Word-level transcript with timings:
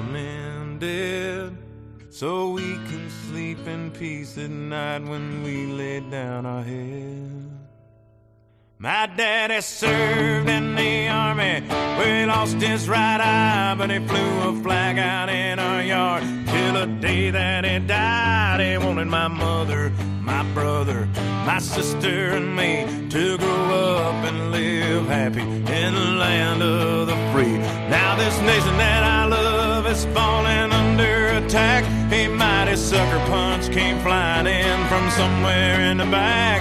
There's 0.00 0.12
a 0.12 0.12
lot 0.12 0.12
of 0.12 0.12
men 0.12 0.78
dead, 0.78 1.56
so 2.10 2.50
we 2.50 2.74
can 2.88 3.10
sleep 3.28 3.66
in 3.66 3.90
peace 3.90 4.38
at 4.38 4.50
night 4.50 5.02
when 5.02 5.42
we 5.42 5.66
lay 5.66 6.00
down 6.00 6.46
our 6.46 6.62
head. 6.62 7.50
My 8.78 9.06
daddy 9.14 9.60
served 9.60 10.48
in 10.48 10.74
the 10.74 11.08
army 11.08 11.60
where 11.68 12.20
he 12.20 12.26
lost 12.26 12.56
his 12.56 12.88
right 12.88 13.20
eye, 13.20 13.74
but 13.76 13.90
he 13.90 13.98
flew 13.98 14.48
a 14.48 14.62
flag 14.62 14.98
out 14.98 15.28
in 15.28 15.58
our 15.58 15.82
yard 15.82 16.22
till 16.46 16.72
the 16.74 16.86
day 17.00 17.30
that 17.30 17.64
he 17.64 17.78
died. 17.80 18.60
He 18.60 18.78
wanted 18.78 19.08
my 19.08 19.28
mother, 19.28 19.90
my 20.22 20.42
brother, 20.54 21.08
my 21.44 21.58
sister, 21.58 22.30
and 22.30 22.56
me 22.56 22.86
to 23.10 23.36
grow 23.36 23.96
up 23.98 24.24
and 24.24 24.50
live 24.50 25.06
happy 25.06 25.42
in 25.42 25.94
the 25.94 26.12
land 26.18 26.62
of 26.62 27.06
the 27.06 27.16
free. 27.32 27.58
Now 27.90 28.16
this 28.16 28.40
nation 28.40 28.76
that 28.78 29.02
I 29.04 29.19
is 29.90 30.04
falling 30.14 30.70
under 30.72 31.28
attack. 31.38 31.82
A 32.12 32.28
mighty 32.28 32.76
sucker 32.76 33.18
punch 33.26 33.70
came 33.72 33.98
flying 34.00 34.46
in 34.46 34.78
from 34.86 35.10
somewhere 35.10 35.80
in 35.90 35.98
the 35.98 36.06
back. 36.06 36.60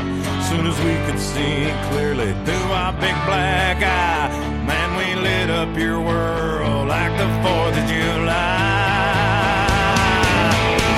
Soon 0.50 0.66
as 0.66 0.78
we 0.88 0.96
could 1.06 1.20
see 1.20 1.70
clearly 1.90 2.34
through 2.44 2.70
our 2.82 2.94
big 2.94 3.18
black 3.30 3.78
eye, 3.84 4.30
man, 4.66 4.90
we 4.98 5.08
lit 5.22 5.50
up 5.52 5.78
your 5.78 6.02
world 6.02 6.88
like 6.88 7.14
the 7.22 7.30
4th 7.46 7.78
of 7.82 7.86
July. 7.94 8.40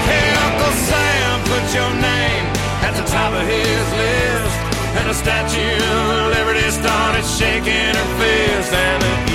Hey, 0.07 0.27
Uncle 0.47 0.75
Sam, 0.87 1.35
put 1.51 1.65
your 1.75 1.93
name 1.99 2.45
at 2.87 2.93
the 2.95 3.05
top 3.11 3.31
of 3.33 3.45
his 3.45 3.85
list. 3.99 4.57
And 4.97 5.05
the 5.09 5.17
Statue 5.23 5.83
of 5.95 6.31
Liberty 6.35 6.69
started 6.71 7.25
shaking 7.25 7.93
her 7.99 8.09
fist, 8.19 8.73
and 8.73 9.30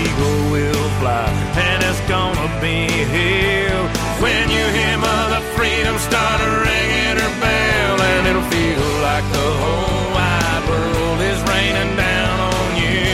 fly, 1.00 1.28
and 1.68 1.82
it's 1.88 2.00
gonna 2.08 2.48
be 2.60 2.86
here 3.16 3.80
when 4.24 4.44
you 4.50 4.64
hear 4.76 4.96
Mother 4.98 5.42
Freedom 5.56 5.96
start 5.98 6.40
ringing 6.40 7.16
her 7.22 7.34
bell, 7.40 7.96
and 8.12 8.22
it'll 8.28 8.50
feel 8.56 8.86
like 9.08 9.26
the 9.38 9.48
whole 9.62 10.06
wide 10.16 10.64
world 10.70 11.20
is 11.32 11.38
raining 11.52 11.92
down 11.96 12.36
on 12.54 12.68
you. 12.82 13.08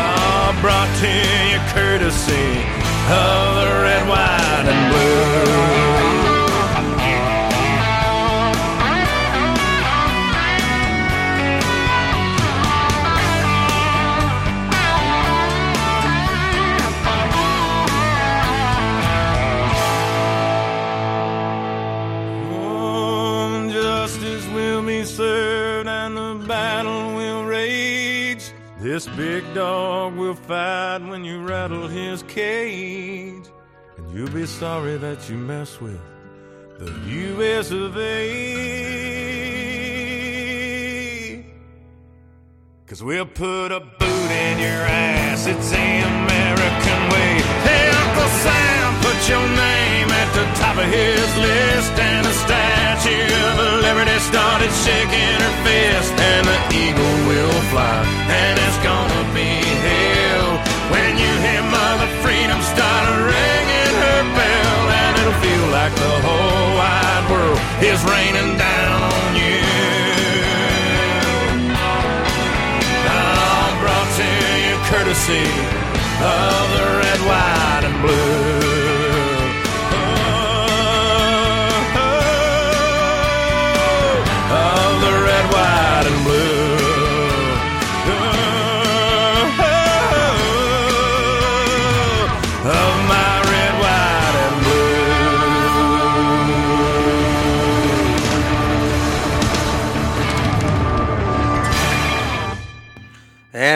Oh, 0.00 0.58
brought 0.60 0.92
to 1.02 1.12
you 1.50 1.58
courtesy 1.74 2.48
of 3.08 3.45
This 29.06 29.16
big 29.16 29.54
dog 29.54 30.16
will 30.16 30.34
fight 30.34 30.98
when 30.98 31.24
you 31.24 31.46
rattle 31.46 31.86
his 31.86 32.24
cage. 32.24 33.44
And 33.96 34.10
you'll 34.12 34.30
be 34.30 34.46
sorry 34.46 34.96
that 34.96 35.30
you 35.30 35.36
mess 35.36 35.80
with 35.80 36.00
the 36.78 36.90
US 37.06 37.70
of 37.70 37.96
A. 37.96 38.26
Cause 42.86 43.02
we'll 43.02 43.26
put 43.26 43.70
a 43.72 43.80
boot 43.80 44.30
in 44.30 44.58
your 44.58 44.68
ass, 44.70 45.46
it's 45.46 45.70
the 45.70 45.76
American 45.76 47.08
way. 47.12 47.42
Hey, 47.62 47.90
Uncle 47.90 48.28
Sam, 48.42 48.94
put 49.02 49.28
your 49.28 49.46
name 49.46 50.10
at 50.10 50.34
the 50.34 50.46
top 50.60 50.76
of 50.78 50.84
his 50.84 51.36
list. 51.38 51.92
And 52.00 52.25
the 53.06 53.54
Statue 53.56 53.82
Liberty 53.86 54.18
started 54.18 54.72
shaking 54.84 55.34
her 55.42 55.54
fist. 55.64 56.14
And 56.18 56.44
the 56.46 56.58
eagle 56.74 57.16
will 57.28 57.60
fly, 57.70 58.02
and 58.28 58.54
it's 58.58 58.78
gonna 58.82 59.24
be 59.34 59.62
hell. 59.86 60.58
When 60.90 61.12
you 61.18 61.30
hear 61.44 61.62
Mother 61.70 62.10
Freedom 62.22 62.60
start 62.62 63.06
ringing 63.30 63.94
her 64.02 64.22
bell, 64.38 64.82
and 65.02 65.12
it'll 65.20 65.40
feel 65.42 65.66
like 65.78 65.94
the 65.94 66.14
whole 66.26 66.68
wide 66.80 67.24
world 67.30 67.60
is 67.82 68.00
raining 68.04 68.58
down 68.58 69.00
on 69.02 69.30
you. 69.42 69.62
All 73.10 73.70
brought 73.82 74.10
to 74.18 74.28
you 74.66 74.76
courtesy 74.90 75.46
of 76.22 76.64
the 76.74 76.86
red, 77.00 77.20
white, 77.28 77.84
and 77.88 77.96
blue. 78.02 78.65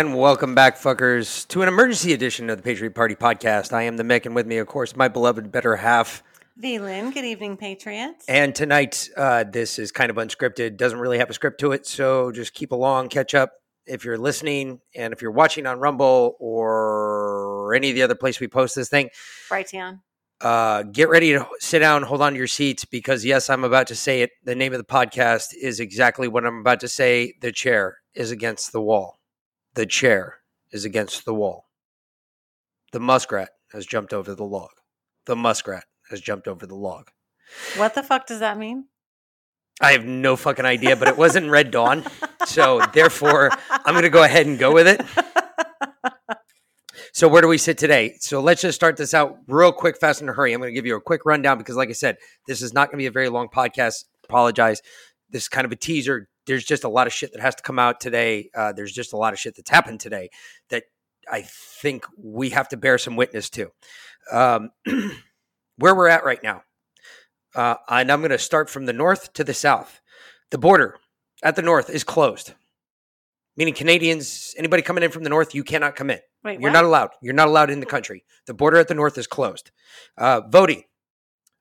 And 0.01 0.17
welcome 0.17 0.55
back, 0.55 0.79
fuckers, 0.79 1.47
to 1.49 1.61
an 1.61 1.69
emergency 1.69 2.15
edition 2.15 2.49
of 2.49 2.57
the 2.57 2.63
Patriot 2.63 2.95
Party 2.95 3.15
podcast. 3.15 3.75
I 3.75 3.83
am 3.83 3.99
the 3.99 4.03
Mick, 4.03 4.25
and 4.25 4.35
with 4.35 4.47
me, 4.47 4.57
of 4.57 4.67
course, 4.67 4.97
my 4.97 5.09
beloved 5.09 5.53
better 5.53 5.77
half. 5.77 6.23
Vlynn, 6.59 7.13
good 7.13 7.27
evening, 7.27 7.59
Patriots. 7.59 8.25
And 8.27 8.55
tonight, 8.55 9.11
uh, 9.15 9.45
this 9.45 9.79
is 9.79 9.93
kind 9.93 10.09
of 10.09 10.17
unscripted, 10.17 10.79
doesn't 10.79 11.01
really 11.01 11.19
have 11.19 11.29
a 11.29 11.35
script 11.35 11.61
to 11.61 11.73
it. 11.73 11.87
So 11.87 12.33
just 12.33 12.55
keep 12.55 12.73
along, 12.73 13.11
catch 13.11 13.35
up 13.35 13.53
if 13.85 14.03
you're 14.03 14.17
listening, 14.17 14.81
and 14.97 15.13
if 15.13 15.21
you're 15.21 15.33
watching 15.33 15.67
on 15.67 15.81
Rumble 15.81 16.35
or 16.41 17.75
any 17.75 17.91
of 17.91 17.95
the 17.95 18.03
other 18.03 18.15
place 18.15 18.41
we 18.41 18.49
post 18.49 18.75
this 18.75 18.89
thing. 18.89 19.11
Brighteon. 19.51 20.01
Uh, 20.41 20.85
get 20.85 21.11
ready 21.11 21.33
to 21.35 21.47
sit 21.59 21.81
down, 21.81 22.05
hold 22.05 22.23
on 22.23 22.33
to 22.33 22.39
your 22.39 22.47
seats, 22.47 22.87
because 22.87 23.23
yes, 23.23 23.51
I'm 23.51 23.65
about 23.65 23.89
to 23.89 23.95
say 23.95 24.23
it. 24.23 24.31
The 24.45 24.55
name 24.55 24.73
of 24.73 24.79
the 24.79 24.85
podcast 24.85 25.49
is 25.61 25.79
exactly 25.79 26.27
what 26.27 26.47
I'm 26.47 26.61
about 26.61 26.81
to 26.81 26.89
say. 26.89 27.35
The 27.43 27.53
chair 27.53 27.99
is 28.15 28.31
against 28.31 28.73
the 28.73 28.81
wall. 28.81 29.20
The 29.75 29.87
chair 29.87 30.39
is 30.73 30.85
against 30.85 31.25
the 31.25 31.35
wall. 31.35 31.67
The 32.93 33.01
muskrat 33.01 33.51
has 33.73 33.87
jumped 33.87 34.13
over 34.13 34.35
the 34.35 34.45
log. 34.45 34.71
The 35.27 35.37
muskrat 35.37 35.85
has 36.11 36.21
jumped 36.21 36.49
over 36.49 36.67
the 36.67 36.75
log. 36.75 37.11
What 37.77 37.95
the 37.95 38.03
fuck 38.03 38.27
does 38.27 38.41
that 38.41 38.59
mean? 38.59 38.87
I 39.81 39.93
have 39.93 40.05
no 40.05 40.37
fucking 40.37 40.65
idea, 40.65 40.97
but 40.97 41.09
it 41.09 41.17
wasn't 41.17 41.51
Red 41.51 41.71
Dawn. 41.71 42.05
So 42.47 42.81
therefore, 42.95 43.51
I'm 43.71 43.93
going 43.93 44.03
to 44.03 44.09
go 44.09 44.23
ahead 44.25 44.47
and 44.47 44.59
go 44.59 44.73
with 44.73 44.89
it. 44.89 45.03
So 47.13 47.29
where 47.29 47.43
do 47.43 47.49
we 47.49 47.59
sit 47.59 47.77
today? 47.77 48.17
So 48.21 48.41
let's 48.41 48.63
just 48.63 48.77
start 48.77 48.97
this 48.97 49.13
out 49.13 49.37
real 49.47 49.73
quick, 49.73 49.99
fast 49.99 50.21
and 50.21 50.29
in 50.29 50.33
a 50.33 50.37
hurry. 50.37 50.53
I'm 50.53 50.61
going 50.61 50.71
to 50.71 50.75
give 50.75 50.87
you 50.87 50.97
a 50.97 51.01
quick 51.01 51.27
rundown 51.27 51.59
because, 51.59 51.77
like 51.77 51.91
I 51.91 51.93
said, 51.93 52.17
this 52.47 52.63
is 52.63 52.73
not 52.73 52.89
going 52.89 52.99
to 52.99 53.03
be 53.03 53.07
a 53.07 53.11
very 53.11 53.29
long 53.29 53.49
podcast. 53.49 54.05
Apologize. 54.25 54.81
This 55.29 55.43
is 55.43 55.49
kind 55.49 55.65
of 55.65 55.71
a 55.71 55.77
teaser. 55.77 56.29
There's 56.51 56.65
just 56.65 56.83
a 56.83 56.89
lot 56.89 57.07
of 57.07 57.13
shit 57.13 57.33
that 57.33 57.41
has 57.41 57.55
to 57.55 57.63
come 57.63 57.79
out 57.79 58.01
today. 58.01 58.51
Uh, 58.53 58.73
there's 58.73 58.93
just 58.93 59.13
a 59.13 59.17
lot 59.17 59.33
of 59.33 59.39
shit 59.39 59.55
that's 59.55 59.71
happened 59.71 60.01
today 60.01 60.31
that 60.71 60.83
I 61.31 61.43
think 61.43 62.05
we 62.19 62.51
have 62.51 62.69
to 62.71 62.77
bear 62.77 62.99
some 62.99 63.15
witness 63.15 63.49
to. 63.51 63.71
Um, 64.33 64.71
where 65.77 65.95
we're 65.95 66.09
at 66.09 66.25
right 66.25 66.43
now, 66.43 66.65
uh, 67.55 67.77
and 67.89 68.11
I'm 68.11 68.19
going 68.19 68.33
to 68.33 68.39
start 68.39 68.69
from 68.69 68.87
the 68.87 68.93
north 68.93 69.33
to 69.35 69.45
the 69.45 69.55
south. 69.55 70.01
The 70.51 70.59
border 70.59 70.97
at 71.41 71.55
the 71.55 71.63
north 71.63 71.89
is 71.89 72.03
closed, 72.03 72.55
meaning 73.57 73.73
Canadians, 73.73 74.53
anybody 74.59 74.83
coming 74.83 75.05
in 75.05 75.13
from 75.13 75.23
the 75.23 75.31
north, 75.31 75.55
you 75.55 75.63
cannot 75.63 75.95
come 75.95 76.11
in. 76.11 76.19
Wait, 76.43 76.61
You're 76.61 76.71
what? 76.71 76.73
not 76.73 76.85
allowed. 76.85 77.11
You're 77.23 77.33
not 77.33 77.47
allowed 77.47 77.71
in 77.71 77.79
the 77.79 77.87
country. 77.87 78.25
The 78.49 78.55
border 78.55 78.79
at 78.79 78.89
the 78.89 78.95
north 78.95 79.17
is 79.19 79.29
closed. 79.29 79.71
Uh, 80.19 80.41
voting. 80.49 80.83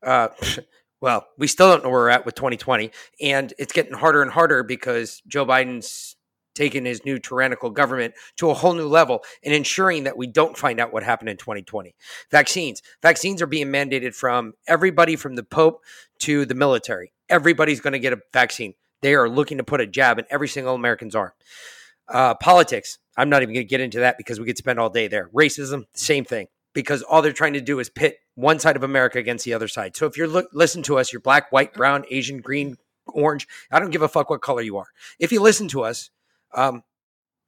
Uh, 0.02 0.30
well, 1.02 1.28
we 1.38 1.48
still 1.48 1.70
don't 1.70 1.84
know 1.84 1.90
where 1.90 2.02
we're 2.02 2.10
at 2.10 2.26
with 2.26 2.36
2020, 2.36 2.92
and 3.22 3.54
it's 3.58 3.74
getting 3.74 3.94
harder 3.94 4.22
and 4.22 4.32
harder 4.32 4.64
because 4.64 5.22
Joe 5.28 5.46
Biden's 5.46 6.16
taken 6.56 6.84
his 6.84 7.06
new 7.06 7.18
tyrannical 7.20 7.70
government 7.70 8.14
to 8.36 8.50
a 8.50 8.54
whole 8.54 8.74
new 8.74 8.88
level 8.88 9.24
and 9.44 9.54
ensuring 9.54 10.04
that 10.04 10.18
we 10.18 10.28
don't 10.28 10.58
find 10.58 10.80
out 10.80 10.92
what 10.92 11.04
happened 11.04 11.30
in 11.30 11.38
2020. 11.38 11.96
Vaccines. 12.32 12.82
Vaccines 13.02 13.42
are 13.42 13.48
being 13.48 13.68
mandated 13.68 14.14
from 14.14 14.54
everybody 14.68 15.16
from 15.16 15.36
the 15.36 15.44
Pope 15.44 15.82
to 16.20 16.46
the 16.46 16.56
military. 16.56 17.14
Everybody's 17.30 17.80
going 17.80 17.94
to 17.94 18.00
get 18.00 18.12
a 18.12 18.20
vaccine. 18.34 18.74
They 19.02 19.16
are 19.16 19.30
looking 19.30 19.58
to 19.60 19.64
put 19.64 19.80
a 19.80 19.88
jab 19.88 20.20
in 20.20 20.26
every 20.30 20.50
single 20.50 20.76
American's 20.76 21.16
arm. 21.16 21.32
Uh, 22.10 22.34
politics. 22.36 22.98
I'm 23.16 23.30
not 23.30 23.42
even 23.42 23.54
going 23.54 23.66
to 23.66 23.70
get 23.70 23.82
into 23.82 24.00
that 24.00 24.18
because 24.18 24.40
we 24.40 24.46
could 24.46 24.58
spend 24.58 24.80
all 24.80 24.90
day 24.90 25.08
there. 25.08 25.30
Racism, 25.34 25.86
same 25.94 26.26
thing. 26.26 26.48
Because 26.80 27.02
all 27.04 27.22
they're 27.22 27.34
trying 27.34 27.54
to 27.54 27.62
do 27.62 27.80
is 27.80 27.90
pit 27.90 28.20
one 28.36 28.60
side 28.60 28.76
of 28.76 28.84
America 28.84 29.20
against 29.20 29.46
the 29.46 29.54
other 29.54 29.68
side. 29.68 29.96
So 29.96 30.06
if 30.06 30.18
you're 30.18 30.28
look, 30.28 30.50
listen 30.54 30.82
to 30.84 30.98
us, 30.98 31.12
you're 31.12 31.22
black, 31.22 31.52
white, 31.52 31.74
brown, 31.74 32.06
Asian, 32.10 32.40
green, 32.42 32.78
orange. 33.08 33.48
I 33.72 33.80
don't 33.80 33.92
give 33.92 34.02
a 34.02 34.08
fuck 34.08 34.30
what 34.30 34.42
color 34.42 34.62
you 34.62 34.78
are. 34.78 34.88
If 35.20 35.32
you 35.32 35.42
listen 35.42 35.68
to 35.70 35.84
us, 35.84 36.10
um, 36.54 36.84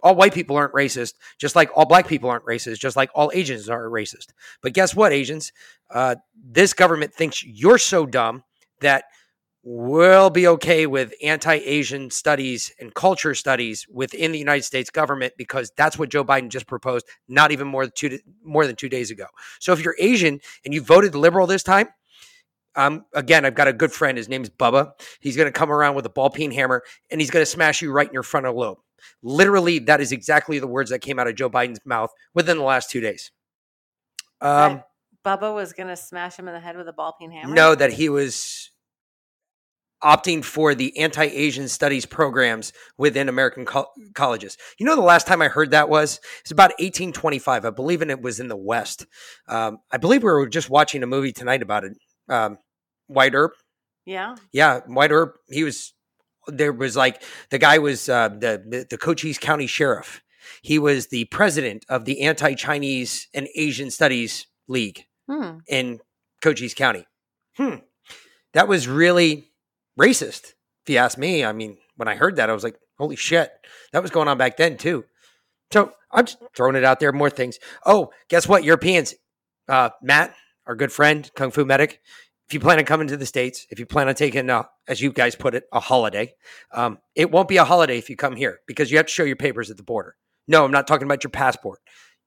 all 0.03 0.15
white 0.15 0.33
people 0.33 0.55
aren't 0.55 0.73
racist, 0.73 1.13
just 1.37 1.55
like 1.55 1.69
all 1.75 1.85
black 1.85 2.07
people 2.07 2.29
aren't 2.29 2.45
racist, 2.45 2.79
just 2.79 2.95
like 2.95 3.11
all 3.13 3.31
Asians 3.33 3.69
aren't 3.69 3.93
racist. 3.93 4.27
But 4.61 4.73
guess 4.73 4.95
what, 4.95 5.13
Asians? 5.13 5.51
Uh, 5.89 6.15
this 6.35 6.73
government 6.73 7.13
thinks 7.13 7.43
you're 7.43 7.77
so 7.77 8.05
dumb 8.05 8.43
that 8.81 9.05
we'll 9.63 10.29
be 10.29 10.47
okay 10.47 10.87
with 10.87 11.13
anti-Asian 11.21 12.09
studies 12.09 12.73
and 12.79 12.93
culture 12.93 13.35
studies 13.35 13.85
within 13.89 14.31
the 14.31 14.39
United 14.39 14.63
States 14.63 14.89
government 14.89 15.33
because 15.37 15.71
that's 15.77 15.99
what 15.99 16.09
Joe 16.09 16.23
Biden 16.23 16.49
just 16.49 16.67
proposed, 16.67 17.05
not 17.27 17.51
even 17.51 17.67
more 17.67 17.85
than 17.85 17.93
two 17.95 18.19
more 18.43 18.65
than 18.65 18.75
two 18.75 18.89
days 18.89 19.11
ago. 19.11 19.25
So 19.59 19.73
if 19.73 19.83
you're 19.83 19.95
Asian 19.99 20.39
and 20.65 20.73
you 20.73 20.81
voted 20.81 21.15
liberal 21.15 21.47
this 21.47 21.63
time, 21.63 21.89
um, 22.75 23.05
again, 23.13 23.45
I've 23.45 23.55
got 23.55 23.67
a 23.67 23.73
good 23.73 23.91
friend. 23.91 24.17
His 24.17 24.29
name 24.29 24.41
is 24.41 24.49
Bubba. 24.49 24.93
He's 25.19 25.35
going 25.35 25.47
to 25.47 25.51
come 25.51 25.71
around 25.71 25.95
with 25.95 26.05
a 26.05 26.09
ball 26.09 26.29
peen 26.29 26.51
hammer 26.51 26.83
and 27.09 27.21
he's 27.21 27.29
going 27.29 27.41
to 27.41 27.49
smash 27.49 27.81
you 27.81 27.91
right 27.91 28.07
in 28.07 28.13
your 28.13 28.23
frontal 28.23 28.57
lobe. 28.57 28.79
Literally, 29.23 29.79
that 29.79 29.99
is 29.99 30.11
exactly 30.11 30.59
the 30.59 30.67
words 30.67 30.91
that 30.91 30.99
came 30.99 31.19
out 31.19 31.27
of 31.27 31.35
Joe 31.35 31.49
Biden's 31.49 31.79
mouth 31.85 32.11
within 32.33 32.57
the 32.57 32.63
last 32.63 32.89
two 32.89 33.01
days. 33.01 33.31
Um, 34.39 34.83
Bubba 35.25 35.53
was 35.53 35.73
going 35.73 35.87
to 35.87 35.95
smash 35.95 36.37
him 36.37 36.47
in 36.47 36.53
the 36.53 36.59
head 36.59 36.77
with 36.77 36.87
a 36.87 36.93
ball 36.93 37.15
peen 37.19 37.31
hammer? 37.31 37.53
no, 37.53 37.75
that 37.75 37.93
he 37.93 38.09
was 38.09 38.71
opting 40.03 40.43
for 40.43 40.73
the 40.75 40.97
anti-Asian 40.97 41.67
studies 41.67 42.05
programs 42.05 42.73
within 42.97 43.29
American 43.29 43.65
col- 43.65 43.91
colleges. 44.15 44.57
You 44.79 44.85
know, 44.85 44.95
the 44.95 45.01
last 45.01 45.27
time 45.27 45.41
I 45.41 45.47
heard 45.47 45.71
that 45.71 45.89
was 45.89 46.19
it's 46.41 46.51
about 46.51 46.71
1825. 46.79 47.65
I 47.65 47.69
believe, 47.69 48.01
and 48.01 48.11
it 48.11 48.21
was 48.21 48.39
in 48.39 48.47
the 48.47 48.57
West. 48.57 49.05
Um, 49.47 49.77
I 49.91 49.97
believe 49.97 50.23
we 50.23 50.31
were 50.31 50.47
just 50.49 50.69
watching 50.69 51.03
a 51.03 51.07
movie 51.07 51.31
tonight 51.31 51.61
about 51.61 51.83
it. 51.83 51.93
Um, 52.29 52.57
Wyatt 53.07 53.33
Earp. 53.35 53.53
Yeah. 54.05 54.35
Yeah, 54.51 54.79
Wyatt 54.87 55.11
Earp. 55.11 55.35
He 55.49 55.63
was 55.63 55.93
there. 56.47 56.73
Was 56.73 56.95
like 56.97 57.21
the 57.51 57.59
guy 57.59 57.77
was 57.77 58.09
uh, 58.09 58.29
the 58.29 58.87
the 58.89 58.97
Cochise 58.97 59.37
County 59.37 59.67
Sheriff. 59.67 60.21
He 60.63 60.79
was 60.79 61.07
the 61.07 61.25
president 61.25 61.85
of 61.87 62.05
the 62.05 62.21
Anti-Chinese 62.21 63.27
and 63.33 63.47
Asian 63.55 63.91
Studies 63.91 64.47
League 64.67 65.05
Hmm. 65.29 65.57
in 65.67 65.99
Cochise 66.41 66.73
County. 66.73 67.05
Hmm. 67.57 67.75
That 68.53 68.67
was 68.67 68.87
really 68.87 69.50
racist, 69.99 70.53
if 70.83 70.89
you 70.89 70.97
ask 70.97 71.17
me. 71.17 71.43
I 71.43 71.51
mean, 71.51 71.77
when 71.95 72.07
I 72.07 72.15
heard 72.15 72.35
that, 72.37 72.49
I 72.49 72.53
was 72.53 72.63
like, 72.63 72.77
holy 72.97 73.15
shit. 73.15 73.51
That 73.93 74.01
was 74.01 74.11
going 74.11 74.27
on 74.27 74.37
back 74.37 74.57
then, 74.57 74.77
too. 74.77 75.05
So 75.71 75.93
I'm 76.11 76.25
just 76.25 76.37
throwing 76.55 76.75
it 76.75 76.83
out 76.83 76.99
there. 76.99 77.11
More 77.11 77.29
things. 77.29 77.59
Oh, 77.85 78.11
guess 78.29 78.47
what? 78.47 78.63
Europeans. 78.63 79.15
Uh, 79.67 79.89
Matt, 80.01 80.35
our 80.67 80.75
good 80.75 80.91
friend, 80.91 81.29
Kung 81.35 81.51
Fu 81.51 81.65
Medic. 81.65 82.01
If 82.47 82.53
you 82.53 82.59
plan 82.59 82.79
on 82.79 82.85
coming 82.85 83.07
to 83.07 83.15
the 83.15 83.25
States, 83.25 83.65
if 83.69 83.79
you 83.79 83.85
plan 83.85 84.09
on 84.09 84.15
taking, 84.15 84.49
uh, 84.49 84.63
as 84.85 84.99
you 84.99 85.13
guys 85.13 85.35
put 85.35 85.55
it, 85.55 85.63
a 85.71 85.79
holiday, 85.79 86.33
um, 86.73 86.97
it 87.15 87.31
won't 87.31 87.47
be 87.47 87.55
a 87.55 87.63
holiday 87.63 87.97
if 87.97 88.09
you 88.09 88.17
come 88.17 88.35
here 88.35 88.59
because 88.67 88.91
you 88.91 88.97
have 88.97 89.05
to 89.05 89.11
show 89.11 89.23
your 89.23 89.37
papers 89.37 89.71
at 89.71 89.77
the 89.77 89.83
border. 89.83 90.17
No, 90.49 90.65
I'm 90.65 90.71
not 90.71 90.85
talking 90.85 91.07
about 91.07 91.23
your 91.23 91.31
passport. 91.31 91.79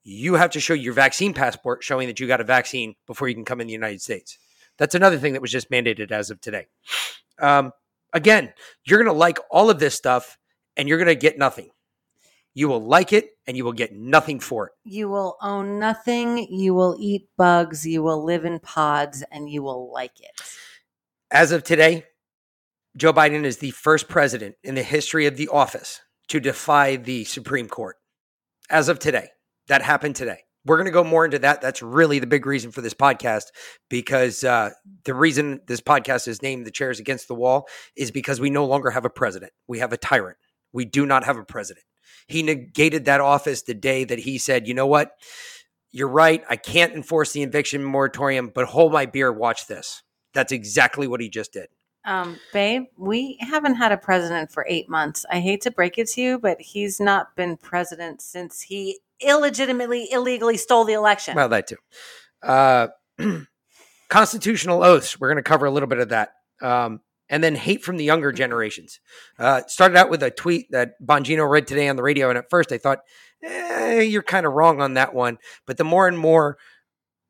You 0.03 0.35
have 0.35 0.51
to 0.53 0.61
show 0.61 0.73
your 0.73 0.95
vaccine 0.95 1.35
passport 1.35 1.85
showing 1.85 2.09
that 2.09 2.21
you 2.21 2.27
got 2.27 2.41
a 2.41 2.45
vaccine 2.45 2.95
before 3.07 3.29
you 3.29 3.35
can 3.35 3.45
come 3.45 3.61
in 3.61 3.67
the 3.67 3.73
United 3.75 4.01
States. 4.01 4.39
That's 4.79 4.95
another 4.95 5.19
thing 5.19 5.35
that 5.35 5.43
was 5.43 5.53
just 5.53 5.71
mandated 5.71 6.11
as 6.11 6.31
of 6.31 6.41
today. 6.41 6.69
Um, 7.41 7.73
again, 8.13 8.53
you're 8.85 8.99
going 9.03 9.13
to 9.13 9.19
like 9.19 9.39
all 9.51 9.71
of 9.71 9.79
this 9.79 9.95
stuff 9.95 10.39
and 10.77 10.89
you're 10.89 10.99
going 10.99 11.09
to 11.09 11.15
get 11.15 11.39
nothing. 11.39 11.71
You 12.55 12.69
will 12.69 12.85
like 12.85 13.13
it 13.13 13.31
and 13.47 13.57
you 13.57 13.65
will 13.65 13.73
get 13.73 13.93
nothing 13.93 14.39
for 14.39 14.69
it. 14.69 14.73
You 14.85 15.09
will 15.09 15.37
own 15.43 15.81
nothing. 15.81 16.47
You 16.51 16.73
will 16.75 16.97
eat 17.01 17.29
bugs. 17.37 17.85
You 17.85 18.03
will 18.03 18.25
live 18.25 18.45
in 18.45 18.61
pods 18.61 19.25
and 19.33 19.51
you 19.51 19.63
will 19.63 19.93
like 19.93 20.21
it. 20.21 20.41
As 21.33 21.51
of 21.51 21.65
today, 21.65 22.05
Joe 22.97 23.13
Biden 23.13 23.45
is 23.45 23.59
the 23.59 23.73
first 23.73 24.09
president 24.09 24.55
in 24.63 24.77
the 24.77 24.85
history 24.85 25.27
of 25.27 25.37
the 25.37 25.49
office 25.49 26.01
to 26.29 26.39
defy 26.39 26.95
the 26.95 27.25
Supreme 27.25 27.69
Court. 27.69 27.97
As 28.71 28.89
of 28.89 29.01
today, 29.01 29.31
that 29.67 29.83
happened 29.83 30.15
today. 30.15 30.45
We're 30.67 30.77
going 30.77 30.87
to 30.87 30.93
go 30.93 31.05
more 31.05 31.25
into 31.25 31.39
that. 31.41 31.61
That's 31.61 31.83
really 31.83 32.19
the 32.19 32.27
big 32.27 32.47
reason 32.47 32.71
for 32.71 32.81
this 32.81 32.95
podcast 32.95 33.47
because 33.91 34.45
uh, 34.45 34.71
the 35.05 35.15
reason 35.15 35.61
this 35.67 35.81
podcast 35.81 36.27
is 36.27 36.43
named 36.43 36.67
The 36.67 36.71
Chairs 36.71 36.99
Against 36.99 37.29
the 37.29 37.35
Wall 37.35 37.67
is 37.97 38.11
because 38.11 38.41
we 38.41 38.51
no 38.51 38.65
longer 38.65 38.91
have 38.91 39.05
a 39.05 39.11
president. 39.11 39.53
We 39.69 39.81
have 39.81 39.93
a 39.93 39.99
tyrant. 39.99 40.39
We 40.73 40.85
do 40.85 41.07
not 41.07 41.25
have 41.25 41.37
a 41.37 41.45
president. 41.45 41.85
He 42.27 42.43
negated 42.43 43.05
that 43.05 43.21
office 43.21 43.63
the 43.63 43.75
day 43.75 44.05
that 44.05 44.21
he 44.21 44.39
said, 44.39 44.67
you 44.67 44.75
know 44.75 44.87
what? 44.87 45.13
You're 45.91 46.09
right. 46.09 46.43
I 46.49 46.57
can't 46.57 46.95
enforce 46.95 47.33
the 47.33 47.43
eviction 47.43 47.85
moratorium, 47.85 48.51
but 48.53 48.67
hold 48.67 48.93
my 48.93 49.07
beer, 49.07 49.33
watch 49.33 49.67
this. 49.67 50.03
That's 50.33 50.51
exactly 50.51 51.07
what 51.07 51.21
he 51.21 51.29
just 51.29 51.53
did. 51.53 51.69
Um, 52.05 52.39
babe, 52.53 52.85
we 52.99 53.39
haven't 53.41 53.77
had 53.77 53.93
a 53.93 53.97
president 53.97 54.51
for 54.53 54.67
eight 54.69 54.91
months. 54.91 55.25
I 55.31 55.41
hate 55.41 55.63
to 55.63 55.71
break 55.71 55.99
it 55.99 56.09
to 56.09 56.21
you, 56.21 56.39
but 56.39 56.61
he's 56.61 57.01
not 57.01 57.35
been 57.35 57.57
president 57.57 58.21
since 58.21 58.61
he 58.61 58.99
illegitimately, 59.21 60.09
illegally 60.11 60.57
stole 60.57 60.85
the 60.85 60.93
election. 60.93 61.37
Well, 61.37 61.49
that 61.49 61.67
too. 61.67 61.77
Uh, 62.43 62.89
constitutional 64.09 64.83
oaths. 64.83 65.19
We're 65.19 65.29
going 65.29 65.43
to 65.43 65.49
cover 65.49 65.67
a 65.67 65.71
little 65.71 65.89
bit 65.89 65.99
of 65.99 66.11
that. 66.11 66.31
Um, 66.63 67.01
and 67.31 67.43
then 67.43 67.55
hate 67.55 67.83
from 67.83 67.97
the 67.97 68.05
younger 68.05 68.33
generations. 68.33 69.01
Uh, 69.39 69.63
started 69.67 69.97
out 69.97 70.11
with 70.11 70.23
a 70.23 70.31
tweet 70.31 70.67
that 70.71 70.93
Bongino 71.05 71.49
read 71.49 71.67
today 71.67 71.89
on 71.89 71.97
the 71.97 72.03
radio. 72.03 72.29
And 72.29 72.39
at 72.39 72.51
first 72.51 72.71
I 72.71 72.79
thought, 72.79 73.01
eh, 73.43 74.03
you're 74.03 74.23
kind 74.23 74.47
of 74.47 74.53
wrong 74.53 74.81
on 74.81 74.95
that 74.95 75.15
one. 75.15 75.39
But 75.67 75.79
the 75.79 75.85
more 75.85 76.07
and 76.07 76.19
more 76.19 76.59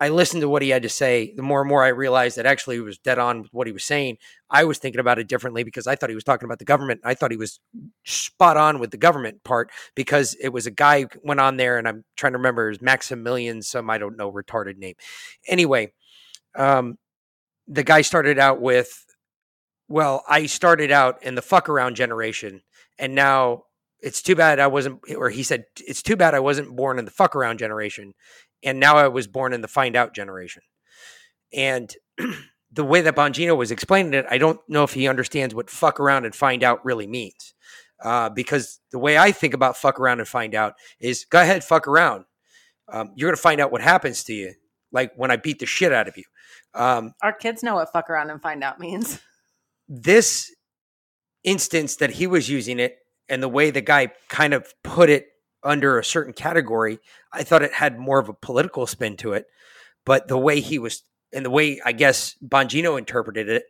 I 0.01 0.09
listened 0.09 0.41
to 0.41 0.49
what 0.49 0.63
he 0.63 0.71
had 0.71 0.83
to 0.83 0.89
say, 0.89 1.33
the 1.37 1.43
more 1.43 1.61
and 1.61 1.69
more 1.69 1.85
I 1.85 1.89
realized 1.89 2.37
that 2.37 2.47
actually 2.47 2.77
he 2.77 2.81
was 2.81 2.99
dead 2.99 3.19
on 3.19 3.43
with 3.43 3.53
what 3.53 3.69
he 3.69 3.73
was 3.73 3.85
saying. 3.85 4.19
I 4.51 4.65
was 4.65 4.79
thinking 4.79 4.99
about 5.01 5.21
it 5.21 5.29
differently 5.29 5.63
because 5.63 5.87
I 5.87 5.95
thought 5.95 6.09
he 6.09 6.17
was 6.17 6.25
talking 6.25 6.47
about 6.47 6.59
the 6.59 6.65
government. 6.65 7.01
I 7.05 7.15
thought 7.15 7.31
he 7.31 7.37
was 7.37 7.61
spot 8.05 8.57
on 8.57 8.81
with 8.81 8.91
the 8.91 8.97
government 8.97 9.45
part 9.45 9.71
because 9.95 10.35
it 10.41 10.49
was 10.49 10.67
a 10.67 10.73
guy 10.73 11.03
who 11.03 11.09
went 11.23 11.41
on 11.41 11.57
there, 11.57 11.79
and 11.79 11.87
I'm 11.87 12.05
trying 12.17 12.33
to 12.33 12.39
remember 12.39 12.69
his 12.69 12.83
Maximilian, 12.83 13.63
some 13.63 13.89
I 13.89 13.99
don't 13.99 14.17
know 14.17 14.33
retarded 14.33 14.79
name. 14.79 14.95
Anyway, 15.47 15.93
um, 16.57 16.99
the 17.69 17.85
guy 17.85 18.03
started 18.03 18.39
out 18.39 18.61
with, 18.61 19.07
"Well, 19.89 20.25
I 20.29 20.47
started 20.47 20.91
out 20.91 21.23
in 21.23 21.37
the 21.37 21.43
fuck 21.43 21.69
around 21.69 21.95
generation, 21.97 22.63
and 22.99 23.15
now." 23.15 23.65
It's 24.01 24.21
too 24.21 24.35
bad 24.35 24.61
I 24.61 24.67
wasn't, 24.67 25.01
or 25.17 25.31
he 25.31 25.43
said, 25.43 25.65
it's 25.79 26.03
too 26.03 26.15
bad 26.15 26.35
I 26.35 26.41
wasn't 26.41 26.77
born 26.77 26.99
in 26.99 27.07
the 27.07 27.11
fuck 27.11 27.35
around 27.35 27.57
generation 27.59 28.13
and 28.65 28.81
now 28.81 28.97
I 28.97 29.09
was 29.09 29.27
born 29.27 29.53
in 29.53 29.61
the 29.61 29.69
find 29.69 29.95
out 29.95 30.15
generation. 30.15 30.63
And 31.53 31.95
the 32.73 32.85
way 32.85 33.03
that 33.03 33.15
Bongino 33.15 33.57
was 33.57 33.71
explaining 33.71 34.15
it, 34.15 34.27
I 34.31 34.39
don't 34.39 34.59
know 34.69 34.83
if 34.83 34.95
he 34.95 35.07
understands 35.07 35.55
what 35.55 35.71
fuck 35.71 36.01
around 36.01 36.25
and 36.25 36.35
find 36.35 36.65
out 36.65 36.85
really 36.85 37.07
means. 37.07 37.55
Uh, 38.03 38.29
because 38.29 38.81
the 38.91 38.99
way 38.99 39.17
I 39.17 39.31
think 39.31 39.55
about 39.55 39.77
fuck 39.77 40.01
around 40.01 40.19
and 40.19 40.29
find 40.29 40.55
out 40.55 40.75
is 40.99 41.25
go 41.25 41.41
ahead, 41.41 41.63
fuck 41.63 41.87
around. 41.87 42.25
Um, 42.93 43.13
you're 43.15 43.29
going 43.29 43.37
to 43.37 43.43
find 43.43 43.61
out 43.61 43.71
what 43.71 43.81
happens 43.81 44.25
to 44.25 44.35
you, 44.35 44.55
like 44.93 45.13
when 45.17 45.31
I 45.31 45.37
beat 45.37 45.61
the 45.61 45.67
shit 45.67 45.93
out 45.93 46.09
of 46.09 46.17
you. 46.17 46.25
Um, 46.75 47.15
Our 47.23 47.33
kids 47.33 47.63
know 47.63 47.77
what 47.77 47.93
fuck 47.93 48.11
around 48.11 48.31
and 48.31 48.43
find 48.43 48.65
out 48.65 48.81
means. 48.81 49.21
this 49.89 50.53
instance 51.45 51.97
that 51.97 52.11
he 52.11 52.27
was 52.27 52.49
using 52.49 52.81
it 52.81 52.97
and 53.29 53.43
the 53.43 53.49
way 53.49 53.71
the 53.71 53.81
guy 53.81 54.09
kind 54.29 54.53
of 54.53 54.73
put 54.83 55.09
it 55.09 55.29
under 55.65 55.99
a 55.99 56.05
certain 56.05 56.33
category, 56.33 56.99
I 57.33 57.43
thought 57.43 57.63
it 57.63 57.73
had 57.73 57.99
more 57.99 58.19
of 58.19 58.29
a 58.29 58.35
political 58.35 58.87
spin 58.87 59.17
to 59.19 59.33
it. 59.33 59.47
But 60.05 60.29
the 60.29 60.39
way 60.39 60.61
he 60.61 60.79
was, 60.79 61.03
and 61.33 61.45
the 61.45 61.51
way 61.51 61.81
I 61.85 61.93
guess 61.93 62.37
Bongino 62.47 62.99
interpreted 62.99 63.49
it, 63.49 63.65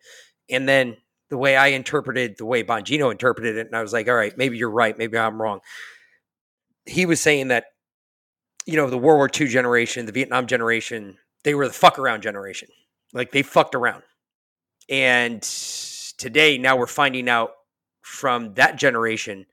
and 0.51 0.69
then 0.69 0.97
the 1.31 1.39
way 1.39 1.57
I 1.57 1.69
interpreted 1.69 2.37
the 2.39 2.45
way 2.45 2.63
Bongino 2.63 3.11
interpreted 3.11 3.57
it, 3.57 3.67
and 3.67 3.77
I 3.77 3.83
was 3.83 3.93
like, 3.93 4.09
all 4.09 4.15
right, 4.15 4.37
maybe 4.37 4.59
you're 4.59 4.71
right, 4.71 4.97
maybe 4.97 5.17
I'm 5.17 5.41
wrong. 5.41 5.61
He 6.87 7.07
was 7.07 7.21
saying 7.21 7.49
that, 7.49 7.67
you 8.67 8.77
know, 8.77 8.91
the 8.91 8.99
World 8.99 9.19
War 9.19 9.31
II 9.35 9.49
generation, 9.49 10.07
the 10.07 10.13
Vietnam 10.13 10.47
generation, 10.47 11.19
they 11.45 11.55
were 11.55 11.67
the 11.67 11.75
fuck 11.75 11.99
around 11.99 12.23
generation. 12.23 12.69
Like 13.13 13.31
they 13.33 13.43
fucked 13.43 13.75
around. 13.75 14.03
And 14.89 15.41
today, 16.19 16.59
now 16.59 16.77
we're 16.77 16.87
finding 16.87 17.29
out 17.29 17.53
from 18.03 18.55
that 18.55 18.77
generation 18.77 19.47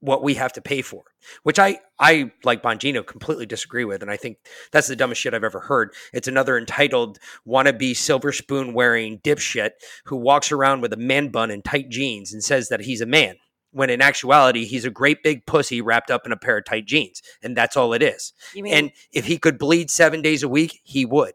what 0.00 0.22
we 0.22 0.34
have 0.34 0.52
to 0.52 0.60
pay 0.60 0.82
for, 0.82 1.02
which 1.42 1.58
I 1.58 1.78
I 1.98 2.30
like 2.44 2.62
Bongino 2.62 3.06
completely 3.06 3.46
disagree 3.46 3.84
with, 3.84 4.02
and 4.02 4.10
I 4.10 4.16
think 4.16 4.38
that's 4.72 4.88
the 4.88 4.96
dumbest 4.96 5.20
shit 5.20 5.34
I've 5.34 5.44
ever 5.44 5.60
heard. 5.60 5.94
It's 6.12 6.28
another 6.28 6.58
entitled 6.58 7.18
wannabe 7.46 7.96
silver 7.96 8.32
spoon 8.32 8.74
wearing 8.74 9.18
dipshit 9.20 9.70
who 10.06 10.16
walks 10.16 10.52
around 10.52 10.80
with 10.82 10.92
a 10.92 10.98
man 10.98 11.28
bun 11.28 11.50
and 11.50 11.64
tight 11.64 11.88
jeans 11.88 12.32
and 12.32 12.42
says 12.44 12.68
that 12.68 12.80
he's 12.80 13.00
a 13.00 13.06
man. 13.06 13.36
When 13.72 13.90
in 13.90 14.00
actuality, 14.00 14.66
he's 14.66 14.84
a 14.84 14.90
great 14.90 15.22
big 15.24 15.46
pussy 15.46 15.80
wrapped 15.80 16.10
up 16.10 16.26
in 16.26 16.32
a 16.32 16.36
pair 16.36 16.58
of 16.58 16.64
tight 16.64 16.86
jeans, 16.86 17.22
and 17.42 17.56
that's 17.56 17.76
all 17.76 17.92
it 17.92 18.02
is. 18.02 18.32
You 18.54 18.62
mean, 18.62 18.74
And 18.74 18.92
if 19.12 19.24
he 19.26 19.36
could 19.36 19.58
bleed 19.58 19.90
seven 19.90 20.22
days 20.22 20.42
a 20.44 20.48
week, 20.48 20.80
he 20.84 21.04
would. 21.04 21.32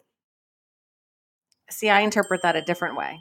see, 1.69 1.89
I 1.89 1.99
interpret 2.01 2.41
that 2.43 2.55
a 2.55 2.61
different 2.61 2.95
way. 2.95 3.19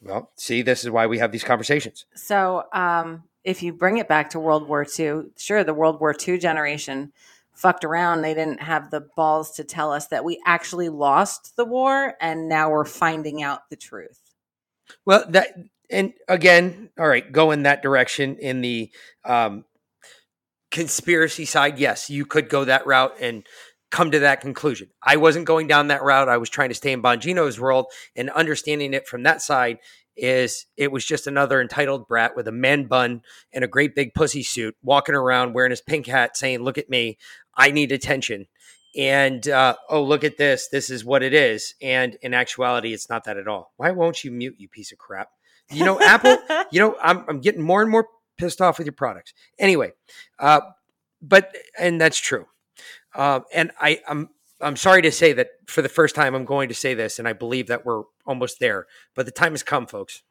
Well, 0.00 0.30
see, 0.36 0.62
this 0.62 0.84
is 0.84 0.90
why 0.90 1.06
we 1.06 1.18
have 1.18 1.32
these 1.32 1.42
conversations. 1.42 2.06
So, 2.14 2.64
um, 2.72 3.24
if 3.48 3.62
you 3.62 3.72
bring 3.72 3.96
it 3.96 4.08
back 4.08 4.28
to 4.30 4.38
World 4.38 4.68
War 4.68 4.86
II, 4.98 5.30
sure, 5.38 5.64
the 5.64 5.72
World 5.72 6.00
War 6.00 6.14
II 6.14 6.36
generation 6.36 7.14
fucked 7.54 7.82
around. 7.82 8.20
They 8.20 8.34
didn't 8.34 8.60
have 8.60 8.90
the 8.90 9.00
balls 9.16 9.52
to 9.52 9.64
tell 9.64 9.90
us 9.90 10.08
that 10.08 10.22
we 10.22 10.38
actually 10.44 10.90
lost 10.90 11.56
the 11.56 11.64
war, 11.64 12.12
and 12.20 12.46
now 12.46 12.68
we're 12.70 12.84
finding 12.84 13.42
out 13.42 13.70
the 13.70 13.76
truth. 13.76 14.20
Well, 15.06 15.24
that 15.30 15.56
and 15.88 16.12
again, 16.28 16.90
all 16.98 17.08
right, 17.08 17.32
go 17.32 17.50
in 17.50 17.62
that 17.62 17.80
direction 17.80 18.36
in 18.36 18.60
the 18.60 18.90
um, 19.24 19.64
conspiracy 20.70 21.46
side. 21.46 21.78
Yes, 21.78 22.10
you 22.10 22.26
could 22.26 22.50
go 22.50 22.66
that 22.66 22.86
route 22.86 23.14
and 23.18 23.46
come 23.90 24.10
to 24.10 24.18
that 24.18 24.42
conclusion. 24.42 24.90
I 25.02 25.16
wasn't 25.16 25.46
going 25.46 25.68
down 25.68 25.88
that 25.88 26.02
route. 26.02 26.28
I 26.28 26.36
was 26.36 26.50
trying 26.50 26.68
to 26.68 26.74
stay 26.74 26.92
in 26.92 27.00
Bongino's 27.00 27.58
world 27.58 27.86
and 28.14 28.28
understanding 28.28 28.92
it 28.92 29.08
from 29.08 29.22
that 29.22 29.40
side 29.40 29.78
is 30.18 30.66
it 30.76 30.90
was 30.90 31.04
just 31.04 31.26
another 31.26 31.60
entitled 31.60 32.08
brat 32.08 32.36
with 32.36 32.48
a 32.48 32.52
man 32.52 32.86
bun 32.86 33.22
and 33.52 33.64
a 33.64 33.68
great 33.68 33.94
big 33.94 34.14
pussy 34.14 34.42
suit 34.42 34.76
walking 34.82 35.14
around 35.14 35.54
wearing 35.54 35.70
his 35.70 35.80
pink 35.80 36.06
hat 36.06 36.36
saying, 36.36 36.60
Look 36.60 36.76
at 36.76 36.90
me, 36.90 37.18
I 37.56 37.70
need 37.70 37.92
attention. 37.92 38.46
And 38.96 39.46
uh, 39.48 39.76
oh, 39.88 40.02
look 40.02 40.24
at 40.24 40.38
this. 40.38 40.68
This 40.68 40.90
is 40.90 41.04
what 41.04 41.22
it 41.22 41.32
is. 41.32 41.74
And 41.80 42.16
in 42.22 42.34
actuality, 42.34 42.92
it's 42.92 43.08
not 43.08 43.24
that 43.24 43.36
at 43.36 43.46
all. 43.46 43.72
Why 43.76 43.92
won't 43.92 44.24
you 44.24 44.30
mute, 44.30 44.56
you 44.58 44.68
piece 44.68 44.92
of 44.92 44.98
crap? 44.98 45.28
You 45.70 45.84
know, 45.84 46.00
Apple, 46.00 46.38
you 46.72 46.80
know, 46.80 46.96
I'm, 47.00 47.24
I'm 47.28 47.40
getting 47.40 47.62
more 47.62 47.82
and 47.82 47.90
more 47.90 48.08
pissed 48.38 48.60
off 48.60 48.78
with 48.78 48.86
your 48.86 48.94
products. 48.94 49.34
Anyway, 49.58 49.92
uh, 50.38 50.62
but, 51.20 51.54
and 51.78 52.00
that's 52.00 52.18
true. 52.18 52.46
Uh, 53.14 53.40
and 53.54 53.70
I, 53.78 54.00
I'm, 54.08 54.30
I'm 54.60 54.76
sorry 54.76 55.02
to 55.02 55.12
say 55.12 55.32
that 55.34 55.50
for 55.66 55.82
the 55.82 55.88
first 55.88 56.14
time, 56.14 56.34
I'm 56.34 56.44
going 56.44 56.68
to 56.70 56.74
say 56.74 56.94
this, 56.94 57.18
and 57.18 57.28
I 57.28 57.32
believe 57.32 57.68
that 57.68 57.84
we're 57.84 58.02
almost 58.28 58.60
there. 58.60 58.86
But 59.16 59.26
the 59.26 59.32
time 59.32 59.52
has 59.52 59.64
come, 59.64 59.88
folks. 59.88 60.22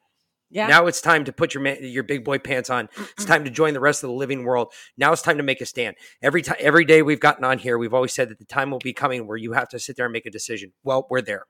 Yeah. 0.50 0.68
Now 0.68 0.88
it's 0.88 1.02
time 1.02 1.26
to 1.26 1.34
put 1.34 1.54
your 1.54 1.62
man, 1.62 1.80
your 1.82 2.04
big 2.04 2.24
boy 2.24 2.40
pants 2.40 2.70
on. 2.70 2.88
It's 2.98 3.26
time 3.26 3.44
to 3.44 3.50
join 3.50 3.74
the 3.74 3.82
rest 3.82 4.04
of 4.04 4.10
the 4.10 4.16
living 4.16 4.46
world. 4.46 4.72
Now 4.98 5.12
it's 5.12 5.22
time 5.22 5.38
to 5.38 5.44
make 5.44 5.60
a 5.60 5.66
stand. 5.66 5.98
Every 6.22 6.42
time, 6.42 6.56
every 6.60 6.86
day 6.86 7.02
we've 7.02 7.20
gotten 7.20 7.44
on 7.44 7.60
here, 7.60 7.78
we've 7.78 7.94
always 7.94 8.14
said 8.14 8.30
that 8.30 8.40
the 8.40 8.46
time 8.46 8.72
will 8.72 8.80
be 8.80 8.94
coming 8.94 9.28
where 9.28 9.36
you 9.36 9.52
have 9.54 9.68
to 9.70 9.80
sit 9.80 9.98
there 9.98 10.06
and 10.06 10.14
make 10.14 10.26
a 10.26 10.32
decision. 10.32 10.72
Well, 10.84 11.06
we're 11.10 11.22
there. 11.22 11.44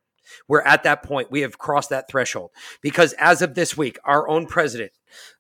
We're 0.48 0.64
at 0.64 0.84
that 0.84 1.04
point. 1.04 1.32
We 1.32 1.42
have 1.42 1.58
crossed 1.58 1.90
that 1.92 2.10
threshold 2.10 2.52
because 2.82 3.14
as 3.14 3.42
of 3.42 3.54
this 3.54 3.78
week, 3.78 4.00
our 4.04 4.28
own 4.28 4.48
president, 4.48 4.92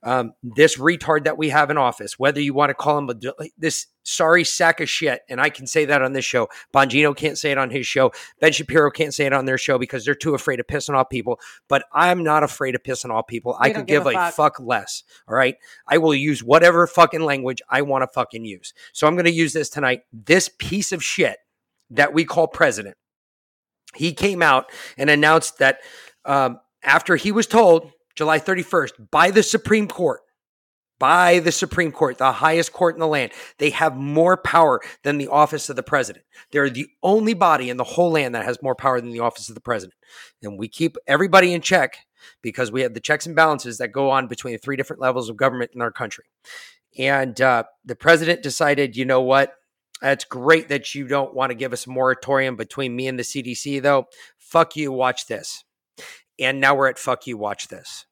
um, 0.03 0.33
this 0.41 0.77
retard 0.77 1.25
that 1.25 1.37
we 1.37 1.49
have 1.49 1.69
in 1.69 1.77
office, 1.77 2.17
whether 2.17 2.41
you 2.41 2.53
want 2.53 2.69
to 2.69 2.73
call 2.73 2.97
him 2.97 3.09
a, 3.09 3.49
this 3.57 3.87
sorry 4.03 4.43
sack 4.43 4.79
of 4.79 4.89
shit, 4.89 5.21
and 5.29 5.41
I 5.41 5.49
can 5.49 5.67
say 5.67 5.85
that 5.85 6.01
on 6.01 6.13
this 6.13 6.25
show. 6.25 6.47
Bongino 6.73 7.15
can't 7.15 7.37
say 7.37 7.51
it 7.51 7.57
on 7.57 7.69
his 7.69 7.85
show. 7.85 8.11
Ben 8.39 8.51
Shapiro 8.51 8.89
can't 8.91 9.13
say 9.13 9.25
it 9.25 9.33
on 9.33 9.45
their 9.45 9.57
show 9.57 9.77
because 9.77 10.05
they're 10.05 10.15
too 10.15 10.33
afraid 10.33 10.59
of 10.59 10.67
pissing 10.67 10.95
off 10.95 11.09
people. 11.09 11.39
But 11.67 11.85
I'm 11.93 12.23
not 12.23 12.43
afraid 12.43 12.75
of 12.75 12.83
pissing 12.83 13.09
off 13.11 13.27
people. 13.27 13.57
I 13.59 13.69
We 13.69 13.73
could 13.73 13.87
give 13.87 14.03
give 14.05 14.13
a 14.13 14.17
a 14.17 14.31
fuck. 14.31 14.33
fuck 14.35 14.59
less. 14.59 15.03
All 15.27 15.35
right. 15.35 15.55
I 15.87 15.97
will 15.97 16.15
use 16.15 16.43
whatever 16.43 16.87
fucking 16.87 17.21
language 17.21 17.61
I 17.69 17.81
want 17.81 18.03
to 18.03 18.07
fucking 18.07 18.45
use. 18.45 18.73
So 18.93 19.07
I'm 19.07 19.15
going 19.15 19.25
to 19.25 19.31
use 19.31 19.53
this 19.53 19.69
tonight. 19.69 20.01
This 20.13 20.49
piece 20.57 20.91
of 20.91 21.03
shit 21.03 21.37
that 21.89 22.13
we 22.13 22.25
call 22.25 22.47
president 22.47 22.95
he 23.95 24.13
came 24.13 24.41
out 24.41 24.69
and 24.97 25.09
announced 25.09 25.59
that 25.59 25.79
um, 26.25 26.59
after 26.83 27.15
he 27.15 27.31
was 27.31 27.47
told 27.47 27.91
July 28.17 28.39
31st 28.39 29.11
by 29.11 29.31
the 29.31 29.43
Supreme 29.43 29.87
Court, 29.87 30.21
by 30.99 31.37
the 31.37 31.51
Supreme 31.51 31.91
Court, 31.91 32.17
the 32.17 32.31
highest 32.31 32.73
court 32.73 32.95
in 32.95 32.99
the 32.99 33.07
land, 33.07 33.31
they 33.59 33.69
have 33.69 33.95
more 33.95 34.35
power 34.35 34.81
than 35.03 35.19
the 35.19 35.27
office 35.27 35.69
of 35.69 35.75
the 35.75 35.83
president. 35.83 36.25
They're 36.51 36.71
the 36.71 36.87
only 37.03 37.35
body 37.35 37.69
in 37.69 37.77
the 37.77 37.83
whole 37.83 38.09
land 38.09 38.33
that 38.33 38.45
has 38.45 38.61
more 38.63 38.73
power 38.73 38.99
than 38.99 39.11
the 39.11 39.19
office 39.19 39.49
of 39.49 39.55
the 39.55 39.61
president. 39.61 39.93
And 40.41 40.57
we 40.57 40.67
keep 40.67 40.97
everybody 41.05 41.53
in 41.53 41.61
check 41.61 41.97
because 42.41 42.71
we 42.71 42.81
have 42.81 42.95
the 42.95 42.99
checks 42.99 43.27
and 43.27 43.35
balances 43.35 43.77
that 43.77 43.89
go 43.89 44.09
on 44.09 44.27
between 44.27 44.53
the 44.53 44.57
three 44.57 44.75
different 44.75 45.01
levels 45.01 45.29
of 45.29 45.37
government 45.37 45.71
in 45.75 45.81
our 45.83 45.91
country. 45.91 46.25
And 46.97 47.39
uh, 47.39 47.65
the 47.85 47.95
president 47.95 48.41
decided, 48.41 48.97
you 48.97 49.05
know 49.05 49.21
what? 49.21 49.53
That's 50.01 50.25
great 50.25 50.69
that 50.69 50.95
you 50.95 51.07
don't 51.07 51.35
want 51.35 51.51
to 51.51 51.55
give 51.55 51.73
us 51.73 51.85
a 51.85 51.91
moratorium 51.91 52.55
between 52.55 52.95
me 52.95 53.07
and 53.07 53.19
the 53.19 53.23
CDC, 53.23 53.83
though. 53.83 54.07
Fuck 54.39 54.75
you, 54.75 54.91
watch 54.91 55.27
this. 55.27 55.63
And 56.39 56.59
now 56.59 56.73
we're 56.73 56.89
at 56.89 56.97
fuck 56.97 57.27
you, 57.27 57.37
watch 57.37 57.67
this. 57.67 58.06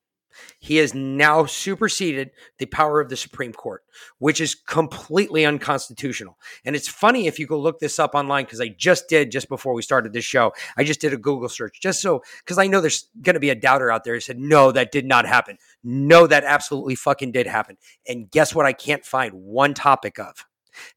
He 0.60 0.78
has 0.78 0.94
now 0.94 1.46
superseded 1.46 2.32
the 2.58 2.66
power 2.66 3.00
of 3.02 3.10
the 3.10 3.18
Supreme 3.18 3.54
Court, 3.54 3.84
which 4.20 4.42
is 4.42 4.56
completely 4.56 5.46
unconstitutional. 5.46 6.38
And 6.64 6.76
it's 6.76 6.88
funny 6.88 7.28
if 7.28 7.40
you 7.40 7.48
go 7.48 7.60
look 7.60 7.80
this 7.80 8.00
up 8.00 8.16
online, 8.16 8.46
because 8.46 8.62
I 8.62 8.70
just 8.70 9.08
did 9.08 9.32
just 9.32 9.50
before 9.50 9.74
we 9.74 9.82
started 9.82 10.14
this 10.14 10.26
show. 10.26 10.54
I 10.78 10.84
just 10.84 11.02
did 11.02 11.14
a 11.14 11.18
Google 11.18 11.50
search 11.50 11.80
just 11.82 12.02
so, 12.02 12.22
because 12.40 12.58
I 12.58 12.68
know 12.68 12.82
there's 12.82 13.10
going 13.22 13.36
to 13.36 13.40
be 13.40 13.50
a 13.50 13.56
doubter 13.56 13.92
out 13.92 14.04
there 14.04 14.16
who 14.16 14.20
said, 14.20 14.40
no, 14.40 14.72
that 14.72 14.92
did 14.92 15.06
not 15.06 15.26
happen. 15.26 15.58
No, 15.84 16.28
that 16.28 16.44
absolutely 16.44 16.96
fucking 16.96 17.32
did 17.32 17.48
happen. 17.48 17.78
And 18.08 18.30
guess 18.30 18.54
what? 18.54 18.66
I 18.66 18.74
can't 18.74 19.06
find 19.06 19.34
one 19.34 19.74
topic 19.74 20.20
of. 20.20 20.46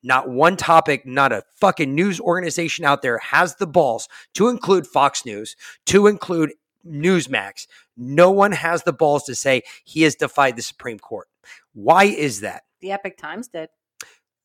Not 0.02 0.28
one 0.28 0.56
topic, 0.56 1.06
not 1.06 1.30
a 1.30 1.44
fucking 1.60 1.94
news 1.94 2.20
organization 2.20 2.84
out 2.84 3.00
there 3.00 3.18
has 3.18 3.54
the 3.56 3.66
balls 3.66 4.08
to 4.34 4.48
include 4.48 4.88
Fox 4.88 5.24
News, 5.24 5.54
to 5.86 6.08
include 6.08 6.54
Newsmax. 6.88 7.66
No 7.96 8.30
one 8.30 8.52
has 8.52 8.82
the 8.82 8.92
balls 8.92 9.24
to 9.24 9.34
say 9.34 9.62
he 9.84 10.02
has 10.02 10.14
defied 10.14 10.56
the 10.56 10.62
Supreme 10.62 10.98
Court. 10.98 11.28
Why 11.74 12.04
is 12.04 12.40
that? 12.40 12.62
The 12.80 12.92
Epoch 12.92 13.16
Times 13.16 13.48
did. 13.48 13.68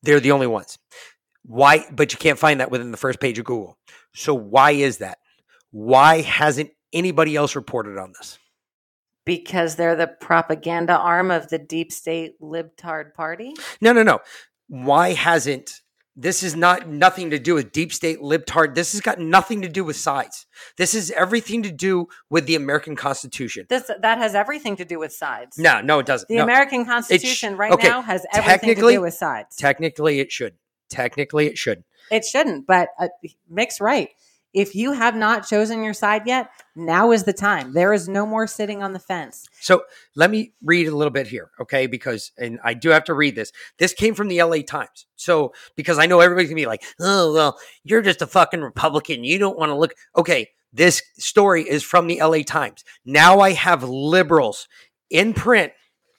They're 0.02 0.20
the 0.20 0.32
only 0.32 0.46
ones. 0.46 0.78
Why? 1.44 1.86
But 1.90 2.12
you 2.12 2.18
can't 2.18 2.38
find 2.38 2.60
that 2.60 2.70
within 2.70 2.90
the 2.90 2.96
first 2.96 3.20
page 3.20 3.38
of 3.38 3.44
Google. 3.44 3.78
So 4.14 4.34
why 4.34 4.72
is 4.72 4.98
that? 4.98 5.18
Why 5.70 6.20
hasn't 6.20 6.70
anybody 6.92 7.36
else 7.36 7.56
reported 7.56 7.98
on 7.98 8.12
this? 8.18 8.38
Because 9.24 9.76
they're 9.76 9.96
the 9.96 10.06
propaganda 10.06 10.96
arm 10.96 11.30
of 11.30 11.48
the 11.48 11.58
deep 11.58 11.90
state 11.90 12.40
libtard 12.40 13.14
party. 13.14 13.54
No, 13.80 13.92
no, 13.92 14.02
no. 14.02 14.20
Why 14.68 15.12
hasn't 15.14 15.80
this 16.16 16.42
is 16.42 16.54
not 16.54 16.88
nothing 16.88 17.30
to 17.30 17.38
do 17.38 17.54
with 17.54 17.72
deep 17.72 17.92
state 17.92 18.20
libtard. 18.20 18.74
This 18.74 18.92
has 18.92 19.00
got 19.00 19.18
nothing 19.18 19.62
to 19.62 19.68
do 19.68 19.84
with 19.84 19.96
sides. 19.96 20.46
This 20.76 20.94
is 20.94 21.10
everything 21.10 21.62
to 21.64 21.72
do 21.72 22.08
with 22.30 22.46
the 22.46 22.54
American 22.54 22.94
Constitution. 22.94 23.66
This 23.68 23.90
that 24.00 24.18
has 24.18 24.34
everything 24.34 24.76
to 24.76 24.84
do 24.84 24.98
with 24.98 25.12
sides. 25.12 25.58
No, 25.58 25.80
no, 25.80 25.98
it 25.98 26.06
doesn't. 26.06 26.28
The 26.28 26.36
No. 26.36 26.44
American 26.44 26.84
Constitution 26.84 27.56
right 27.56 27.72
okay, 27.72 27.88
now 27.88 28.02
has 28.02 28.24
everything 28.32 28.76
to 28.76 28.92
do 28.92 29.00
with 29.00 29.14
sides. 29.14 29.56
Technically, 29.56 30.20
it 30.20 30.30
should. 30.30 30.54
Technically, 30.88 31.46
it 31.46 31.58
should. 31.58 31.82
It 32.10 32.24
shouldn't, 32.24 32.66
but 32.66 32.90
uh, 32.98 33.08
Mick's 33.48 33.80
right. 33.80 34.10
If 34.54 34.76
you 34.76 34.92
have 34.92 35.16
not 35.16 35.46
chosen 35.46 35.82
your 35.82 35.94
side 35.94 36.22
yet, 36.26 36.48
now 36.76 37.10
is 37.10 37.24
the 37.24 37.32
time. 37.32 37.72
There 37.72 37.92
is 37.92 38.08
no 38.08 38.24
more 38.24 38.46
sitting 38.46 38.84
on 38.84 38.92
the 38.92 39.00
fence. 39.00 39.48
So 39.60 39.82
let 40.14 40.30
me 40.30 40.52
read 40.62 40.86
a 40.86 40.96
little 40.96 41.10
bit 41.10 41.26
here, 41.26 41.50
okay? 41.60 41.88
Because, 41.88 42.30
and 42.38 42.60
I 42.62 42.74
do 42.74 42.90
have 42.90 43.04
to 43.04 43.14
read 43.14 43.34
this. 43.34 43.50
This 43.78 43.92
came 43.92 44.14
from 44.14 44.28
the 44.28 44.40
LA 44.40 44.58
Times. 44.58 45.06
So, 45.16 45.52
because 45.74 45.98
I 45.98 46.06
know 46.06 46.20
everybody's 46.20 46.50
gonna 46.50 46.60
be 46.60 46.66
like, 46.66 46.84
oh, 47.00 47.34
well, 47.34 47.58
you're 47.82 48.00
just 48.00 48.22
a 48.22 48.28
fucking 48.28 48.60
Republican. 48.60 49.24
You 49.24 49.38
don't 49.38 49.58
want 49.58 49.70
to 49.70 49.76
look. 49.76 49.92
Okay, 50.16 50.50
this 50.72 51.02
story 51.18 51.62
is 51.68 51.82
from 51.82 52.06
the 52.06 52.20
LA 52.22 52.42
Times. 52.42 52.84
Now 53.04 53.40
I 53.40 53.52
have 53.52 53.82
liberals 53.82 54.68
in 55.10 55.34
print. 55.34 55.72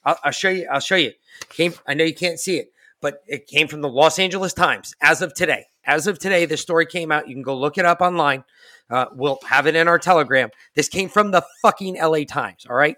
I'll, 0.03 0.17
I'll 0.25 0.31
show 0.31 0.49
you. 0.49 0.67
I'll 0.69 0.81
show 0.81 0.95
you. 0.97 1.13
Came. 1.49 1.73
I 1.87 1.93
know 1.93 2.03
you 2.03 2.13
can't 2.13 2.39
see 2.39 2.57
it, 2.57 2.67
but 2.99 3.21
it 3.27 3.47
came 3.47 3.69
from 3.69 3.79
the 3.81 3.89
Los 3.89 4.19
Angeles 4.19 4.53
Times 4.53 4.93
as 5.01 5.21
of 5.21 5.33
today. 5.33 5.65
As 5.85 6.07
of 6.07 6.19
today, 6.19 6.45
this 6.45 6.61
story 6.61 6.85
came 6.85 7.11
out. 7.11 7.27
You 7.27 7.35
can 7.35 7.43
go 7.43 7.57
look 7.57 7.77
it 7.77 7.85
up 7.85 8.01
online. 8.01 8.43
Uh, 8.89 9.05
we'll 9.13 9.39
have 9.47 9.67
it 9.67 9.75
in 9.75 9.87
our 9.87 9.99
Telegram. 9.99 10.49
This 10.75 10.89
came 10.89 11.09
from 11.09 11.31
the 11.31 11.43
fucking 11.61 11.97
LA 12.01 12.23
Times. 12.23 12.65
All 12.69 12.75
right. 12.75 12.97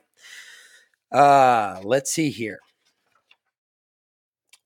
Uh, 1.12 1.80
let's 1.84 2.12
see 2.12 2.30
here. 2.30 2.60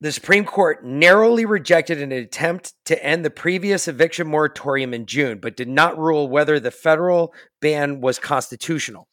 The 0.02 0.12
Supreme 0.12 0.46
Court 0.46 0.84
narrowly 0.84 1.46
rejected 1.46 2.02
an 2.02 2.12
attempt 2.12 2.74
to 2.86 3.04
end 3.04 3.24
the 3.24 3.30
previous 3.30 3.88
eviction 3.88 4.28
moratorium 4.28 4.96
in 4.96 5.06
June, 5.06 5.38
but 5.40 5.56
did 5.56 5.68
not 5.68 5.98
rule 5.98 6.28
whether 6.28 6.60
the 6.60 6.72
federal 6.72 7.36
ban 7.62 8.02
was 8.02 8.18
constitutional. 8.18 9.08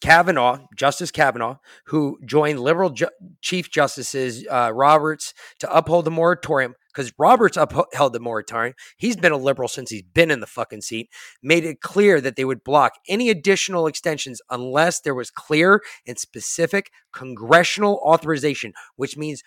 Kavanaugh, 0.00 0.60
Justice 0.76 1.10
Kavanaugh, 1.10 1.56
who 1.86 2.18
joined 2.24 2.60
liberal 2.60 2.90
ju- 2.90 3.08
Chief 3.40 3.70
Justices 3.70 4.46
uh, 4.48 4.70
Roberts 4.72 5.34
to 5.58 5.76
uphold 5.76 6.04
the 6.04 6.12
moratorium, 6.12 6.76
because 6.92 7.12
Roberts 7.18 7.56
upheld 7.56 8.12
the 8.12 8.20
moratorium. 8.20 8.74
He's 8.96 9.16
been 9.16 9.32
a 9.32 9.36
liberal 9.36 9.68
since 9.68 9.90
he's 9.90 10.02
been 10.02 10.30
in 10.30 10.40
the 10.40 10.46
fucking 10.46 10.82
seat. 10.82 11.10
Made 11.42 11.64
it 11.64 11.80
clear 11.80 12.20
that 12.20 12.36
they 12.36 12.44
would 12.44 12.64
block 12.64 12.92
any 13.08 13.30
additional 13.30 13.86
extensions 13.86 14.40
unless 14.50 15.00
there 15.00 15.14
was 15.14 15.30
clear 15.30 15.82
and 16.06 16.18
specific 16.18 16.90
congressional 17.12 18.00
authorization, 18.04 18.72
which 18.96 19.16
means 19.16 19.42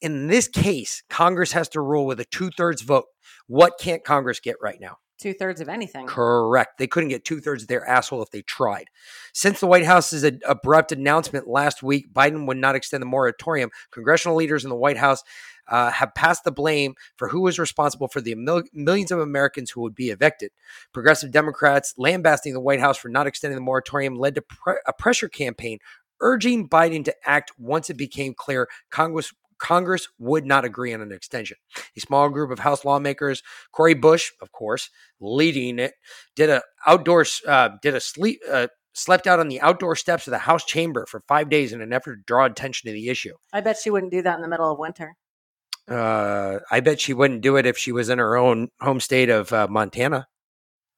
in 0.00 0.26
this 0.26 0.48
case, 0.48 1.02
Congress 1.08 1.52
has 1.52 1.68
to 1.70 1.80
rule 1.80 2.06
with 2.06 2.20
a 2.20 2.24
two 2.24 2.50
thirds 2.50 2.82
vote. 2.82 3.06
What 3.46 3.74
can't 3.80 4.04
Congress 4.04 4.40
get 4.40 4.56
right 4.60 4.80
now? 4.80 4.98
Two 5.18 5.32
thirds 5.32 5.62
of 5.62 5.68
anything. 5.70 6.06
Correct. 6.06 6.76
They 6.78 6.86
couldn't 6.86 7.08
get 7.08 7.24
two 7.24 7.40
thirds 7.40 7.62
of 7.62 7.68
their 7.68 7.88
asshole 7.88 8.22
if 8.22 8.30
they 8.30 8.42
tried. 8.42 8.88
Since 9.32 9.60
the 9.60 9.66
White 9.66 9.86
House's 9.86 10.30
abrupt 10.46 10.92
announcement 10.92 11.48
last 11.48 11.82
week, 11.82 12.12
Biden 12.12 12.46
would 12.46 12.58
not 12.58 12.74
extend 12.74 13.00
the 13.00 13.06
moratorium. 13.06 13.70
Congressional 13.90 14.36
leaders 14.36 14.64
in 14.64 14.68
the 14.68 14.76
White 14.76 14.98
House 14.98 15.22
uh, 15.68 15.90
have 15.90 16.14
passed 16.14 16.44
the 16.44 16.52
blame 16.52 16.94
for 17.16 17.28
who 17.28 17.40
was 17.42 17.58
responsible 17.58 18.08
for 18.08 18.20
the 18.20 18.34
mil- 18.34 18.62
millions 18.72 19.10
of 19.10 19.18
Americans 19.18 19.70
who 19.70 19.80
would 19.80 19.94
be 19.94 20.10
evicted. 20.10 20.50
Progressive 20.92 21.30
Democrats 21.30 21.94
lambasting 21.96 22.52
the 22.52 22.60
White 22.60 22.80
House 22.80 22.96
for 22.98 23.08
not 23.08 23.26
extending 23.26 23.56
the 23.56 23.62
moratorium 23.62 24.16
led 24.16 24.34
to 24.34 24.42
pre- 24.42 24.80
a 24.86 24.92
pressure 24.92 25.28
campaign 25.28 25.78
urging 26.20 26.68
Biden 26.68 27.04
to 27.04 27.14
act 27.24 27.52
once 27.58 27.90
it 27.90 27.96
became 27.96 28.34
clear 28.34 28.68
Congress 28.90 29.32
Congress 29.58 30.08
would 30.18 30.44
not 30.44 30.66
agree 30.66 30.92
on 30.92 31.00
an 31.00 31.12
extension. 31.12 31.56
A 31.96 32.00
small 32.00 32.28
group 32.28 32.50
of 32.50 32.58
House 32.58 32.84
lawmakers, 32.84 33.42
Cori 33.72 33.94
Bush, 33.94 34.32
of 34.42 34.52
course, 34.52 34.90
leading 35.18 35.78
it, 35.78 35.94
did 36.34 36.50
a 36.50 36.62
outdoor 36.86 37.24
uh, 37.46 37.70
did 37.82 37.94
a 37.94 38.00
sleep 38.00 38.40
uh, 38.50 38.68
slept 38.92 39.26
out 39.26 39.40
on 39.40 39.48
the 39.48 39.60
outdoor 39.60 39.96
steps 39.96 40.26
of 40.26 40.30
the 40.30 40.38
House 40.38 40.64
chamber 40.64 41.06
for 41.06 41.22
five 41.28 41.48
days 41.48 41.72
in 41.72 41.80
an 41.80 41.92
effort 41.92 42.16
to 42.16 42.22
draw 42.26 42.44
attention 42.44 42.88
to 42.88 42.92
the 42.92 43.08
issue. 43.08 43.34
I 43.52 43.60
bet 43.60 43.78
she 43.82 43.90
wouldn't 43.90 44.12
do 44.12 44.22
that 44.22 44.36
in 44.36 44.42
the 44.42 44.48
middle 44.48 44.70
of 44.70 44.78
winter. 44.78 45.16
Uh, 45.88 46.58
I 46.70 46.80
bet 46.80 47.00
she 47.00 47.14
wouldn't 47.14 47.42
do 47.42 47.56
it 47.56 47.66
if 47.66 47.78
she 47.78 47.92
was 47.92 48.08
in 48.08 48.18
her 48.18 48.36
own 48.36 48.68
home 48.80 49.00
state 49.00 49.30
of 49.30 49.52
uh, 49.52 49.68
Montana. 49.68 50.26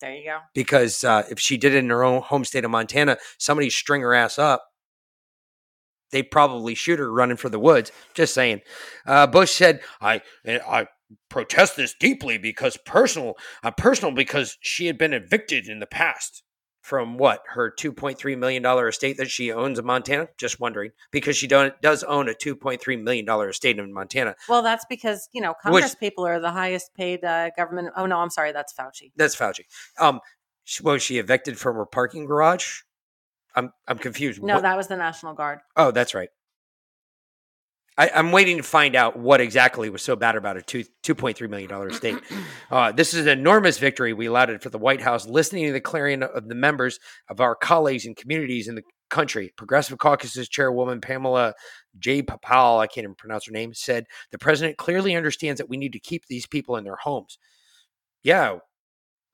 There 0.01 0.15
you 0.15 0.25
go. 0.25 0.39
Because 0.55 1.05
uh, 1.05 1.25
if 1.31 1.39
she 1.41 1.57
did 1.57 1.75
it 1.75 1.79
in 1.79 1.91
her 1.91 2.05
own 2.05 2.23
home 2.23 2.45
state 2.45 2.65
of 2.65 2.71
Montana, 2.71 3.19
somebody 3.39 3.69
string 3.69 4.01
her 4.03 4.15
ass 4.15 4.39
up. 4.39 4.65
They'd 6.11 6.31
probably 6.31 6.75
shoot 6.75 6.99
her 6.99 7.13
running 7.13 7.37
for 7.37 7.51
the 7.51 7.59
woods. 7.59 7.93
Just 8.15 8.33
saying. 8.33 8.63
Uh, 9.05 9.27
Bush 9.27 9.53
said, 9.53 9.81
"I 10.01 10.23
I 10.47 10.87
protest 11.29 11.77
this 11.77 11.95
deeply 11.99 12.39
because 12.39 12.79
personal. 12.79 13.35
Uh, 13.63 13.73
personal 13.73 14.15
because 14.15 14.57
she 14.61 14.87
had 14.87 14.97
been 14.97 15.13
evicted 15.13 15.69
in 15.69 15.81
the 15.81 15.87
past 15.87 16.43
from 16.81 17.19
what 17.19 17.43
her 17.49 17.71
two 17.71 17.93
point 17.93 18.19
three 18.19 18.37
million 18.37 18.63
dollar 18.63 18.89
estate 18.89 19.17
that 19.19 19.31
she 19.31 19.53
owns 19.53 19.79
in 19.79 19.85
Montana. 19.85 20.29
Just 20.39 20.61
wondering 20.61 20.93
because 21.11 21.37
she 21.37 21.47
don't, 21.47 21.79
does 21.83 22.03
own 22.05 22.29
a 22.29 22.35
two 22.35 22.57
point 22.57 22.81
three 22.81 22.97
million 22.97 23.25
dollar 23.25 23.49
estate 23.49 23.79
in 23.79 23.93
Montana. 23.93 24.35
Well, 24.49 24.63
that's 24.63 24.85
because 24.89 25.29
you 25.33 25.41
know 25.41 25.55
Congress 25.55 25.95
people 25.95 26.27
are 26.27 26.41
the 26.41 26.51
highest 26.51 26.95
paid 26.95 27.25
uh, 27.25 27.51
government. 27.57 27.91
Oh 27.97 28.07
no, 28.07 28.19
I'm 28.19 28.31
sorry, 28.31 28.53
that's 28.53 28.73
Fauci. 28.73 29.13
That's 29.17 29.37
Fauci. 29.37 29.65
Um, 29.99 30.21
was 30.83 31.03
she 31.03 31.19
evicted 31.19 31.59
from 31.59 31.77
her 31.77 31.87
parking 31.87 32.27
garage? 32.27 32.81
I'm 33.55 33.73
I'm 33.87 33.99
confused. 33.99 34.43
No, 34.43 34.55
What- 34.55 34.63
that 34.63 34.77
was 34.77 34.87
the 34.89 34.97
National 34.97 35.35
Guard. 35.35 35.61
Oh, 35.77 35.91
that's 35.91 36.15
right. 36.15 36.29
I, 37.99 38.11
I'm 38.15 38.31
waiting 38.31 38.59
to 38.59 38.63
find 38.63 38.95
out 38.95 39.19
what 39.19 39.41
exactly 39.41 39.91
was 39.91 40.03
so 40.03 40.15
bad 40.15 40.37
about 40.37 40.57
a 40.57 40.63
two 40.63 40.85
two 41.03 41.15
point 41.17 41.37
three 41.37 41.49
million 41.49 41.69
dollar 41.69 41.89
estate. 41.89 42.17
Uh, 42.71 42.93
this 42.93 43.15
is 43.15 43.25
an 43.25 43.39
enormous 43.39 43.79
victory 43.79 44.13
we 44.13 44.27
allowed 44.27 44.51
it 44.51 44.63
for 44.63 44.69
the 44.69 44.79
White 44.79 45.01
House, 45.01 45.27
listening 45.27 45.65
to 45.65 45.73
the 45.73 45.81
clarion 45.81 46.23
of 46.23 46.49
the 46.49 46.55
members 46.55 46.99
of 47.31 47.41
our 47.41 47.55
colleagues 47.55 48.05
and 48.05 48.15
communities 48.15 48.69
in 48.69 48.75
the 48.75 48.83
country. 49.09 49.51
Progressive 49.57 49.97
Caucus's 49.97 50.51
chairwoman 50.51 51.01
Pamela 51.01 51.55
J. 51.99 52.21
Papal, 52.21 52.79
I 52.79 52.87
can't 52.87 53.05
even 53.05 53.15
pronounce 53.15 53.47
her 53.47 53.53
name, 53.53 53.73
said 53.73 54.05
the 54.33 54.39
president 54.39 54.77
clearly 54.77 55.17
understands 55.17 55.59
that 55.59 55.71
we 55.71 55.79
need 55.79 55.95
to 55.95 55.99
keep 55.99 56.27
these 56.27 56.47
people 56.47 56.77
in 56.77 56.85
their 56.85 56.97
homes. 56.97 57.39
Yeah, 58.23 58.59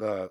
uh, 0.00 0.26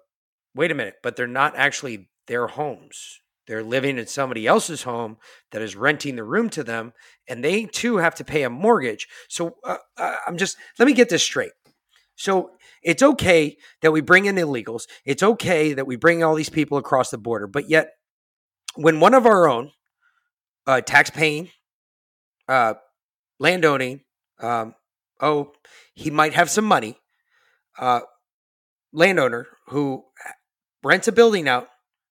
wait 0.55 0.71
a 0.71 0.75
minute, 0.75 0.95
but 1.03 1.17
they're 1.17 1.27
not 1.27 1.57
actually 1.57 2.09
their 2.27 2.47
homes. 2.47 3.19
They're 3.47 3.63
living 3.63 3.97
in 3.97 4.07
somebody 4.07 4.47
else's 4.47 4.83
home 4.83 5.17
that 5.51 5.61
is 5.61 5.75
renting 5.75 6.15
the 6.15 6.23
room 6.23 6.49
to 6.51 6.63
them, 6.63 6.93
and 7.27 7.43
they 7.43 7.65
too 7.65 7.97
have 7.97 8.15
to 8.15 8.23
pay 8.23 8.43
a 8.43 8.49
mortgage. 8.49 9.07
So 9.27 9.57
uh, 9.63 9.77
uh, 9.97 10.15
I'm 10.25 10.37
just, 10.37 10.57
let 10.79 10.85
me 10.85 10.93
get 10.93 11.09
this 11.09 11.23
straight. 11.23 11.51
So 12.15 12.51
it's 12.81 13.03
okay 13.03 13.57
that 13.81 13.91
we 13.91 14.01
bring 14.01 14.25
in 14.25 14.35
illegals. 14.35 14.83
It's 15.05 15.23
okay 15.23 15.73
that 15.73 15.87
we 15.87 15.95
bring 15.95 16.23
all 16.23 16.35
these 16.35 16.49
people 16.49 16.77
across 16.77 17.09
the 17.09 17.17
border. 17.17 17.47
But 17.47 17.69
yet, 17.69 17.91
when 18.75 18.99
one 18.99 19.13
of 19.13 19.25
our 19.25 19.49
own, 19.49 19.71
uh, 20.65 20.81
tax 20.81 21.09
paying, 21.09 21.49
uh, 22.47 22.75
landowning, 23.39 24.01
um, 24.39 24.75
oh, 25.19 25.53
he 25.93 26.09
might 26.09 26.33
have 26.33 26.49
some 26.49 26.65
money, 26.65 26.97
uh, 27.77 28.01
landowner 28.93 29.47
who 29.67 30.03
rents 30.83 31.07
a 31.07 31.11
building 31.11 31.47
out 31.47 31.67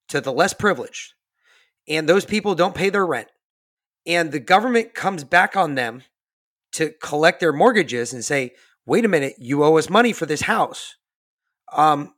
to 0.08 0.20
the 0.20 0.32
less 0.32 0.52
privileged, 0.52 1.14
and 1.88 2.08
those 2.08 2.24
people 2.24 2.54
don't 2.54 2.74
pay 2.74 2.90
their 2.90 3.06
rent, 3.06 3.28
and 4.06 4.32
the 4.32 4.40
government 4.40 4.94
comes 4.94 5.24
back 5.24 5.56
on 5.56 5.74
them 5.74 6.02
to 6.72 6.90
collect 7.02 7.40
their 7.40 7.52
mortgages 7.52 8.12
and 8.12 8.24
say, 8.24 8.52
wait 8.86 9.04
a 9.04 9.08
minute, 9.08 9.34
you 9.38 9.62
owe 9.62 9.78
us 9.78 9.90
money 9.90 10.12
for 10.12 10.26
this 10.26 10.42
house. 10.42 10.96
Um, 11.72 12.14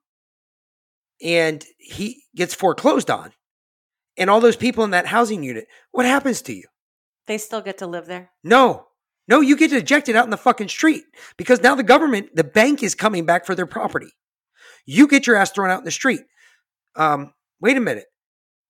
and 1.23 1.65
he 1.79 2.23
gets 2.35 2.55
foreclosed 2.55 3.11
on. 3.11 3.33
And 4.17 4.31
all 4.31 4.41
those 4.41 4.57
people 4.57 4.85
in 4.85 4.91
that 4.91 5.07
housing 5.07 5.43
unit, 5.43 5.67
what 5.91 6.07
happens 6.07 6.41
to 6.43 6.55
you? 6.55 6.65
They 7.27 7.39
still 7.39 7.61
get 7.61 7.79
to 7.79 7.87
live 7.87 8.07
there. 8.07 8.31
No, 8.45 8.87
no, 9.27 9.41
you 9.41 9.57
get 9.57 9.73
ejected 9.73 10.15
out 10.15 10.25
in 10.25 10.31
the 10.31 10.37
fucking 10.37 10.69
street 10.69 11.05
because 11.37 11.63
now 11.63 11.75
the 11.75 11.83
government, 11.83 12.35
the 12.35 12.45
bank 12.45 12.83
is 12.83 12.95
coming 12.95 13.27
back 13.27 13.47
for 13.47 13.55
their 13.55 13.67
property. 13.67 14.13
You 14.87 15.09
get 15.09 15.27
your 15.27 15.37
ass 15.37 15.51
thrown 15.51 15.71
out 15.71 15.79
in 15.79 15.85
the 15.85 15.91
street. 15.91 16.21
Um, 16.95 17.33
wait 17.61 17.77
a 17.77 17.81
minute. 17.81 18.05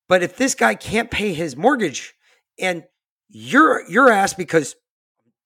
But 0.09 0.23
if 0.23 0.37
this 0.37 0.55
guy 0.55 0.75
can't 0.75 1.11
pay 1.11 1.33
his 1.33 1.57
mortgage 1.57 2.15
and 2.59 2.85
your 3.29 3.89
your 3.89 4.11
ass 4.11 4.35
because 4.35 4.75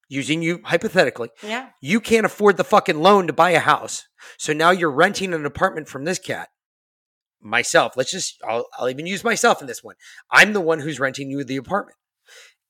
using 0.09 0.41
you 0.41 0.59
hypothetically, 0.63 1.29
Yeah. 1.43 1.69
you 1.81 2.01
can't 2.01 2.25
afford 2.25 2.57
the 2.57 2.63
fucking 2.63 2.99
loan 2.99 3.27
to 3.27 3.33
buy 3.33 3.51
a 3.51 3.59
house. 3.59 4.07
So 4.37 4.53
now 4.53 4.71
you're 4.71 4.91
renting 4.91 5.33
an 5.33 5.45
apartment 5.45 5.87
from 5.87 6.03
this 6.03 6.19
cat. 6.19 6.49
Myself, 7.41 7.93
let's 7.95 8.11
just 8.11 8.37
I'll, 8.47 8.65
I'll 8.77 8.89
even 8.89 9.05
use 9.07 9.23
myself 9.23 9.61
in 9.61 9.67
this 9.67 9.83
one. 9.83 9.95
I'm 10.31 10.51
the 10.53 10.61
one 10.61 10.79
who's 10.79 10.99
renting 10.99 11.29
you 11.29 11.43
the 11.43 11.55
apartment. 11.57 11.95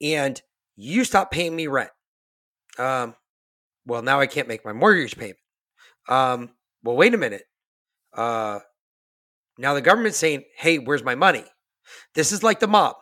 And 0.01 0.39
you 0.75 1.03
stop 1.03 1.31
paying 1.31 1.55
me 1.55 1.67
rent. 1.67 1.89
Um 2.77 3.15
well 3.85 4.03
now 4.03 4.19
I 4.19 4.27
can't 4.27 4.47
make 4.47 4.63
my 4.63 4.73
mortgage 4.73 5.17
payment. 5.17 5.39
Um 6.07 6.51
well 6.83 6.95
wait 6.97 7.13
a 7.15 7.17
minute. 7.17 7.43
Uh 8.13 8.59
now 9.57 9.73
the 9.73 9.81
government's 9.81 10.17
saying, 10.17 10.43
"Hey, 10.55 10.77
where's 10.77 11.03
my 11.03 11.15
money?" 11.15 11.43
This 12.15 12.31
is 12.31 12.43
like 12.43 12.59
the 12.59 12.67
mob. 12.67 12.95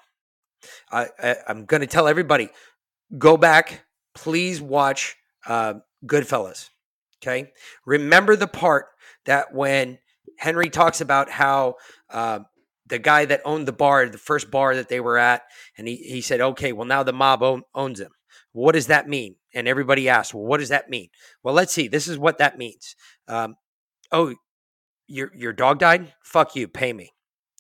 I, 0.92 1.08
I'm 1.48 1.66
going 1.66 1.82
to 1.82 1.88
tell 1.88 2.08
everybody 2.08 2.50
go 3.18 3.38
back 3.38 3.88
please 4.18 4.60
watch 4.60 5.16
uh, 5.46 5.76
Goodfellas. 6.06 6.70
Okay. 7.22 7.52
Remember 7.86 8.36
the 8.36 8.48
part 8.48 8.88
that 9.26 9.54
when 9.54 10.00
Henry 10.40 10.70
talks 10.70 11.02
about 11.02 11.30
how 11.30 11.76
uh, 12.10 12.40
the 12.88 13.00
guy 13.00 13.26
that 13.26 13.42
owned 13.46 13.68
the 13.68 13.74
bar, 13.74 14.10
the 14.10 14.18
first 14.18 14.50
bar 14.50 14.76
that 14.76 14.90
they 14.90 15.00
were 15.00 15.18
at, 15.18 15.44
and 15.78 15.88
he, 15.88 15.98
he 15.98 16.22
said, 16.22 16.42
okay, 16.42 16.74
well, 16.74 16.88
now 16.88 17.04
the 17.04 17.14
mob 17.14 17.44
own, 17.44 17.62
owns 17.76 18.00
him. 18.00 18.12
What 18.54 18.74
does 18.74 18.88
that 18.88 19.08
mean? 19.08 19.36
And 19.54 19.68
everybody 19.68 20.10
asked, 20.10 20.34
well, 20.34 20.46
what 20.46 20.60
does 20.60 20.70
that 20.70 20.90
mean? 20.90 21.10
Well, 21.44 21.54
let's 21.54 21.74
see. 21.74 21.88
This 21.88 22.08
is 22.08 22.18
what 22.18 22.40
that 22.40 22.58
means. 22.58 22.96
Um, 23.28 23.56
oh, 24.12 24.34
your, 25.08 25.32
your 25.36 25.54
dog 25.54 25.80
died? 25.80 26.14
Fuck 26.24 26.56
you. 26.56 26.68
Pay 26.68 26.94
me. 26.94 27.12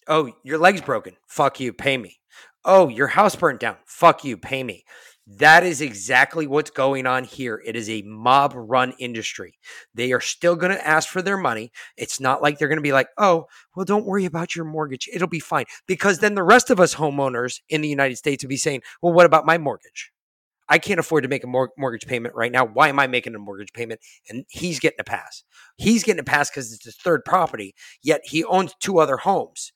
Oh, 0.07 0.31
your 0.43 0.57
leg's 0.57 0.81
broken. 0.81 1.17
Fuck 1.27 1.59
you. 1.59 1.73
Pay 1.73 1.97
me. 1.97 2.19
Oh, 2.63 2.87
your 2.87 3.07
house 3.07 3.35
burnt 3.35 3.59
down. 3.59 3.77
Fuck 3.85 4.23
you. 4.23 4.37
Pay 4.37 4.63
me. 4.63 4.85
That 5.29 5.65
is 5.65 5.81
exactly 5.81 6.47
what's 6.47 6.69
going 6.69 7.05
on 7.05 7.25
here. 7.25 7.61
It 7.65 7.75
is 7.75 7.89
a 7.89 8.01
mob 8.03 8.53
run 8.55 8.93
industry. 8.97 9.59
They 9.93 10.13
are 10.13 10.21
still 10.21 10.55
going 10.55 10.71
to 10.71 10.87
ask 10.87 11.09
for 11.09 11.21
their 11.21 11.35
money. 11.35 11.73
It's 11.97 12.21
not 12.21 12.41
like 12.41 12.57
they're 12.57 12.69
going 12.69 12.77
to 12.77 12.81
be 12.81 12.93
like, 12.93 13.09
oh, 13.17 13.47
well, 13.75 13.83
don't 13.83 14.05
worry 14.05 14.23
about 14.23 14.55
your 14.55 14.63
mortgage. 14.63 15.09
It'll 15.13 15.27
be 15.27 15.41
fine. 15.41 15.65
Because 15.85 16.19
then 16.19 16.35
the 16.35 16.43
rest 16.43 16.69
of 16.69 16.79
us 16.79 16.95
homeowners 16.95 17.59
in 17.67 17.81
the 17.81 17.89
United 17.89 18.15
States 18.15 18.41
would 18.43 18.49
be 18.49 18.55
saying, 18.55 18.83
well, 19.01 19.11
what 19.11 19.25
about 19.25 19.45
my 19.45 19.57
mortgage? 19.57 20.13
I 20.69 20.79
can't 20.79 20.99
afford 20.99 21.23
to 21.23 21.29
make 21.29 21.43
a 21.43 21.47
mor- 21.47 21.71
mortgage 21.77 22.07
payment 22.07 22.35
right 22.35 22.51
now. 22.51 22.65
Why 22.65 22.87
am 22.87 22.99
I 22.99 23.07
making 23.07 23.35
a 23.35 23.39
mortgage 23.39 23.73
payment? 23.73 23.99
And 24.29 24.45
he's 24.49 24.79
getting 24.79 24.99
a 24.99 25.05
pass. 25.05 25.43
He's 25.77 26.03
getting 26.03 26.21
a 26.21 26.25
pass 26.25 26.49
because 26.49 26.73
it's 26.73 26.85
his 26.85 26.97
third 26.97 27.25
property, 27.25 27.75
yet 28.01 28.21
he 28.23 28.43
owns 28.45 28.75
two 28.79 28.99
other 28.99 29.17
homes. 29.17 29.73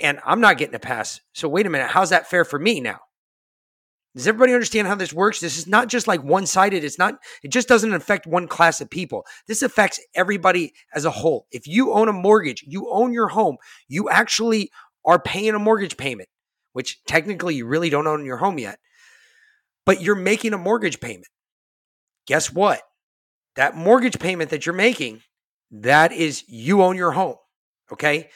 And 0.00 0.18
I'm 0.24 0.40
not 0.40 0.58
getting 0.58 0.74
a 0.74 0.80
pass. 0.80 1.20
So 1.34 1.48
wait 1.48 1.66
a 1.66 1.70
minute. 1.70 1.90
How's 1.90 2.10
that 2.10 2.28
fair 2.28 2.44
for 2.44 2.58
me 2.58 2.80
now? 2.80 3.00
Does 4.16 4.26
everybody 4.26 4.54
understand 4.54 4.88
how 4.88 4.96
this 4.96 5.12
works? 5.12 5.38
This 5.38 5.56
is 5.56 5.68
not 5.68 5.88
just 5.88 6.08
like 6.08 6.24
one 6.24 6.44
sided. 6.44 6.82
It's 6.82 6.98
not, 6.98 7.14
it 7.44 7.52
just 7.52 7.68
doesn't 7.68 7.94
affect 7.94 8.26
one 8.26 8.48
class 8.48 8.80
of 8.80 8.90
people. 8.90 9.24
This 9.46 9.62
affects 9.62 10.00
everybody 10.16 10.72
as 10.94 11.04
a 11.04 11.10
whole. 11.10 11.46
If 11.52 11.68
you 11.68 11.92
own 11.92 12.08
a 12.08 12.12
mortgage, 12.12 12.64
you 12.66 12.90
own 12.90 13.12
your 13.12 13.28
home, 13.28 13.56
you 13.86 14.10
actually 14.10 14.70
are 15.04 15.20
paying 15.20 15.54
a 15.54 15.60
mortgage 15.60 15.96
payment, 15.96 16.28
which 16.72 17.02
technically 17.04 17.54
you 17.54 17.66
really 17.66 17.88
don't 17.88 18.08
own 18.08 18.24
your 18.24 18.38
home 18.38 18.58
yet, 18.58 18.80
but 19.86 20.02
you're 20.02 20.16
making 20.16 20.54
a 20.54 20.58
mortgage 20.58 20.98
payment. 20.98 21.28
Guess 22.26 22.52
what? 22.52 22.82
That 23.54 23.76
mortgage 23.76 24.18
payment 24.18 24.50
that 24.50 24.66
you're 24.66 24.74
making, 24.74 25.20
that 25.70 26.10
is 26.10 26.42
you 26.48 26.82
own 26.82 26.96
your 26.96 27.12
home. 27.12 27.36
Okay. 27.92 28.30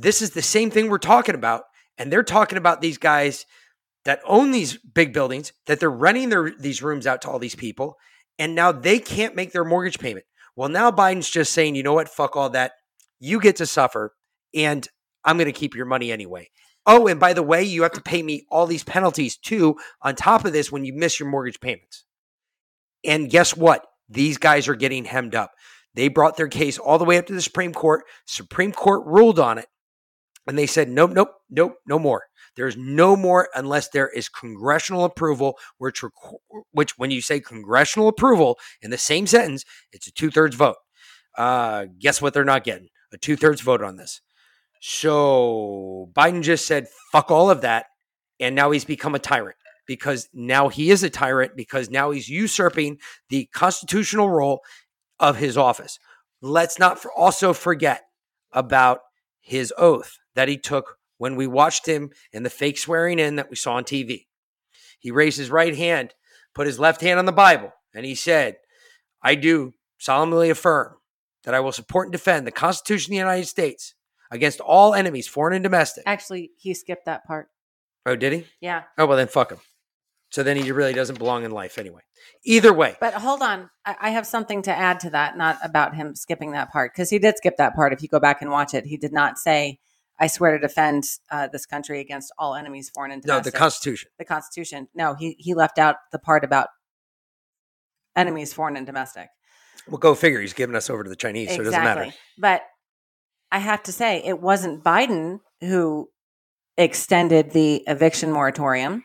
This 0.00 0.22
is 0.22 0.30
the 0.30 0.42
same 0.42 0.70
thing 0.70 0.88
we're 0.88 0.98
talking 0.98 1.34
about. 1.34 1.64
And 1.98 2.12
they're 2.12 2.22
talking 2.22 2.58
about 2.58 2.80
these 2.80 2.98
guys 2.98 3.44
that 4.04 4.20
own 4.24 4.52
these 4.52 4.78
big 4.78 5.12
buildings 5.12 5.52
that 5.66 5.80
they're 5.80 5.90
renting 5.90 6.28
their 6.28 6.52
these 6.58 6.82
rooms 6.82 7.06
out 7.06 7.20
to 7.22 7.28
all 7.28 7.40
these 7.40 7.56
people 7.56 7.96
and 8.38 8.54
now 8.54 8.70
they 8.70 9.00
can't 9.00 9.34
make 9.34 9.52
their 9.52 9.64
mortgage 9.64 9.98
payment. 9.98 10.24
Well, 10.54 10.68
now 10.68 10.90
Biden's 10.90 11.28
just 11.28 11.52
saying, 11.52 11.74
"You 11.74 11.82
know 11.82 11.92
what? 11.92 12.08
Fuck 12.08 12.36
all 12.36 12.50
that. 12.50 12.72
You 13.18 13.40
get 13.40 13.56
to 13.56 13.66
suffer 13.66 14.14
and 14.54 14.86
I'm 15.24 15.36
going 15.36 15.46
to 15.46 15.52
keep 15.52 15.74
your 15.74 15.86
money 15.86 16.12
anyway." 16.12 16.50
Oh, 16.86 17.06
and 17.06 17.20
by 17.20 17.32
the 17.32 17.42
way, 17.42 17.64
you 17.64 17.82
have 17.82 17.92
to 17.92 18.00
pay 18.00 18.22
me 18.22 18.46
all 18.50 18.66
these 18.66 18.84
penalties 18.84 19.36
too 19.36 19.76
on 20.00 20.14
top 20.14 20.44
of 20.44 20.52
this 20.52 20.72
when 20.72 20.84
you 20.84 20.92
miss 20.94 21.20
your 21.20 21.28
mortgage 21.28 21.60
payments. 21.60 22.04
And 23.04 23.28
guess 23.28 23.56
what? 23.56 23.84
These 24.08 24.38
guys 24.38 24.68
are 24.68 24.74
getting 24.74 25.04
hemmed 25.04 25.34
up. 25.34 25.50
They 25.94 26.08
brought 26.08 26.36
their 26.36 26.48
case 26.48 26.78
all 26.78 26.98
the 26.98 27.04
way 27.04 27.18
up 27.18 27.26
to 27.26 27.34
the 27.34 27.42
Supreme 27.42 27.74
Court. 27.74 28.04
Supreme 28.24 28.72
Court 28.72 29.04
ruled 29.04 29.38
on 29.38 29.58
it. 29.58 29.66
And 30.48 30.58
they 30.58 30.66
said, 30.66 30.88
nope, 30.88 31.12
nope, 31.12 31.30
nope, 31.50 31.74
no 31.86 31.98
more. 31.98 32.24
There's 32.56 32.76
no 32.76 33.14
more 33.14 33.48
unless 33.54 33.88
there 33.90 34.08
is 34.08 34.28
congressional 34.28 35.04
approval, 35.04 35.58
which, 35.76 36.02
which 36.72 36.98
when 36.98 37.10
you 37.10 37.20
say 37.20 37.38
congressional 37.38 38.08
approval 38.08 38.58
in 38.82 38.90
the 38.90 38.98
same 38.98 39.26
sentence, 39.26 39.64
it's 39.92 40.06
a 40.06 40.12
two 40.12 40.30
thirds 40.30 40.56
vote. 40.56 40.76
Uh, 41.36 41.86
guess 41.98 42.20
what? 42.20 42.34
They're 42.34 42.44
not 42.44 42.64
getting 42.64 42.88
a 43.12 43.18
two 43.18 43.36
thirds 43.36 43.60
vote 43.60 43.82
on 43.82 43.96
this. 43.96 44.20
So 44.80 46.10
Biden 46.14 46.42
just 46.42 46.66
said, 46.66 46.88
fuck 47.12 47.30
all 47.30 47.50
of 47.50 47.60
that. 47.60 47.86
And 48.40 48.54
now 48.54 48.70
he's 48.70 48.84
become 48.84 49.14
a 49.14 49.20
tyrant 49.20 49.56
because 49.86 50.28
now 50.32 50.68
he 50.68 50.90
is 50.90 51.02
a 51.02 51.10
tyrant 51.10 51.56
because 51.56 51.90
now 51.90 52.10
he's 52.10 52.28
usurping 52.28 52.98
the 53.28 53.48
constitutional 53.52 54.30
role 54.30 54.60
of 55.20 55.36
his 55.36 55.56
office. 55.56 55.98
Let's 56.40 56.78
not 56.78 57.04
also 57.16 57.52
forget 57.52 58.02
about 58.52 59.00
his 59.48 59.72
oath 59.78 60.18
that 60.34 60.48
he 60.48 60.58
took 60.58 60.98
when 61.16 61.34
we 61.34 61.46
watched 61.46 61.86
him 61.86 62.10
in 62.32 62.42
the 62.42 62.50
fake 62.50 62.76
swearing 62.76 63.18
in 63.18 63.36
that 63.36 63.48
we 63.48 63.56
saw 63.56 63.74
on 63.74 63.84
TV. 63.84 64.26
He 65.00 65.10
raised 65.10 65.38
his 65.38 65.50
right 65.50 65.74
hand, 65.74 66.14
put 66.54 66.66
his 66.66 66.78
left 66.78 67.00
hand 67.00 67.18
on 67.18 67.24
the 67.24 67.32
Bible, 67.32 67.72
and 67.94 68.04
he 68.04 68.14
said, 68.14 68.56
I 69.22 69.34
do 69.34 69.72
solemnly 69.96 70.50
affirm 70.50 70.96
that 71.44 71.54
I 71.54 71.60
will 71.60 71.72
support 71.72 72.06
and 72.06 72.12
defend 72.12 72.46
the 72.46 72.52
Constitution 72.52 73.12
of 73.12 73.14
the 73.14 73.18
United 73.18 73.46
States 73.46 73.94
against 74.30 74.60
all 74.60 74.92
enemies, 74.94 75.26
foreign 75.26 75.54
and 75.54 75.62
domestic. 75.62 76.04
Actually, 76.06 76.50
he 76.58 76.74
skipped 76.74 77.06
that 77.06 77.24
part. 77.24 77.48
Oh, 78.04 78.16
did 78.16 78.34
he? 78.34 78.46
Yeah. 78.60 78.82
Oh, 78.98 79.06
well, 79.06 79.16
then 79.16 79.28
fuck 79.28 79.50
him. 79.50 79.60
So 80.30 80.42
then 80.42 80.56
he 80.56 80.70
really 80.72 80.92
doesn't 80.92 81.18
belong 81.18 81.44
in 81.44 81.50
life 81.50 81.78
anyway. 81.78 82.02
Either 82.44 82.72
way. 82.72 82.96
But 83.00 83.14
hold 83.14 83.42
on. 83.42 83.70
I, 83.86 83.96
I 84.00 84.10
have 84.10 84.26
something 84.26 84.62
to 84.62 84.70
add 84.70 85.00
to 85.00 85.10
that, 85.10 85.38
not 85.38 85.58
about 85.62 85.94
him 85.94 86.14
skipping 86.14 86.52
that 86.52 86.70
part, 86.70 86.92
because 86.92 87.10
he 87.10 87.18
did 87.18 87.36
skip 87.38 87.56
that 87.56 87.74
part. 87.74 87.92
If 87.92 88.02
you 88.02 88.08
go 88.08 88.20
back 88.20 88.42
and 88.42 88.50
watch 88.50 88.74
it, 88.74 88.84
he 88.84 88.96
did 88.96 89.12
not 89.12 89.38
say, 89.38 89.78
I 90.20 90.26
swear 90.26 90.52
to 90.52 90.58
defend 90.58 91.04
uh, 91.30 91.48
this 91.48 91.64
country 91.64 92.00
against 92.00 92.32
all 92.38 92.54
enemies, 92.54 92.90
foreign 92.90 93.12
and 93.12 93.22
domestic. 93.22 93.44
No, 93.46 93.50
the 93.50 93.56
Constitution. 93.56 94.10
the 94.18 94.24
Constitution. 94.24 94.88
No, 94.94 95.14
he, 95.14 95.36
he 95.38 95.54
left 95.54 95.78
out 95.78 95.96
the 96.12 96.18
part 96.18 96.44
about 96.44 96.68
enemies, 98.16 98.52
foreign 98.52 98.76
and 98.76 98.84
domestic. 98.84 99.28
Well, 99.86 99.98
go 99.98 100.14
figure. 100.14 100.40
He's 100.40 100.52
giving 100.52 100.76
us 100.76 100.90
over 100.90 101.04
to 101.04 101.08
the 101.08 101.16
Chinese, 101.16 101.54
so 101.54 101.62
it 101.62 101.64
doesn't 101.64 101.82
matter. 101.82 102.12
But 102.36 102.62
I 103.50 103.60
have 103.60 103.82
to 103.84 103.92
say, 103.92 104.22
it 104.24 104.40
wasn't 104.40 104.84
Biden 104.84 105.38
who 105.60 106.10
extended 106.76 107.52
the 107.52 107.82
eviction 107.86 108.30
moratorium. 108.30 109.04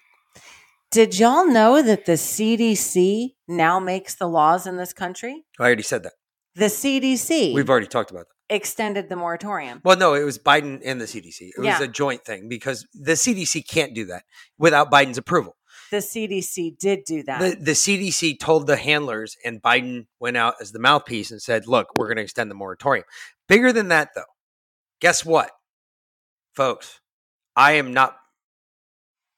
Did 0.94 1.18
y'all 1.18 1.48
know 1.48 1.82
that 1.82 2.06
the 2.06 2.12
CDC 2.12 3.34
now 3.48 3.80
makes 3.80 4.14
the 4.14 4.28
laws 4.28 4.68
in 4.68 4.78
this 4.78 4.94
country? 4.94 5.44
I 5.60 5.64
already 5.64 5.82
said 5.82 6.04
that. 6.04 6.14
The 6.54 6.66
CDC 6.66 7.56
We've 7.56 7.68
already 7.68 7.88
talked 7.88 8.12
about 8.12 8.28
that. 8.28 8.56
extended 8.56 9.10
the 9.10 9.16
moratorium. 9.16 9.82
Well, 9.84 9.98
no, 9.98 10.14
it 10.14 10.24
was 10.24 10.38
Biden 10.38 10.82
and 10.86 11.02
the 11.02 11.06
CDC. 11.06 11.50
It 11.58 11.62
was 11.62 11.82
a 11.82 11.88
joint 11.88 12.24
thing 12.26 12.48
because 12.48 12.86
the 12.94 13.14
CDC 13.14 13.68
can't 13.68 13.96
do 13.96 14.06
that 14.06 14.26
without 14.60 14.92
Biden's 14.92 15.18
approval. 15.18 15.56
The 15.90 15.98
CDC 15.98 16.78
did 16.78 17.06
do 17.06 17.24
that. 17.24 17.40
The, 17.40 17.56
the 17.56 17.72
CDC 17.72 18.38
told 18.40 18.68
the 18.68 18.78
handlers, 18.78 19.36
and 19.44 19.64
Biden 19.64 20.06
went 20.20 20.38
out 20.38 20.56
as 20.62 20.74
the 20.74 20.80
mouthpiece 20.80 21.32
and 21.32 21.42
said, 21.42 21.68
Look, 21.68 21.88
we're 21.98 22.06
going 22.06 22.18
to 22.18 22.24
extend 22.24 22.52
the 22.52 22.56
moratorium. 22.56 23.06
Bigger 23.48 23.74
than 23.74 23.88
that, 23.88 24.10
though, 24.16 24.22
guess 25.02 25.26
what, 25.26 25.50
folks? 26.54 27.00
I 27.56 27.74
am 27.74 27.94
not. 27.94 28.16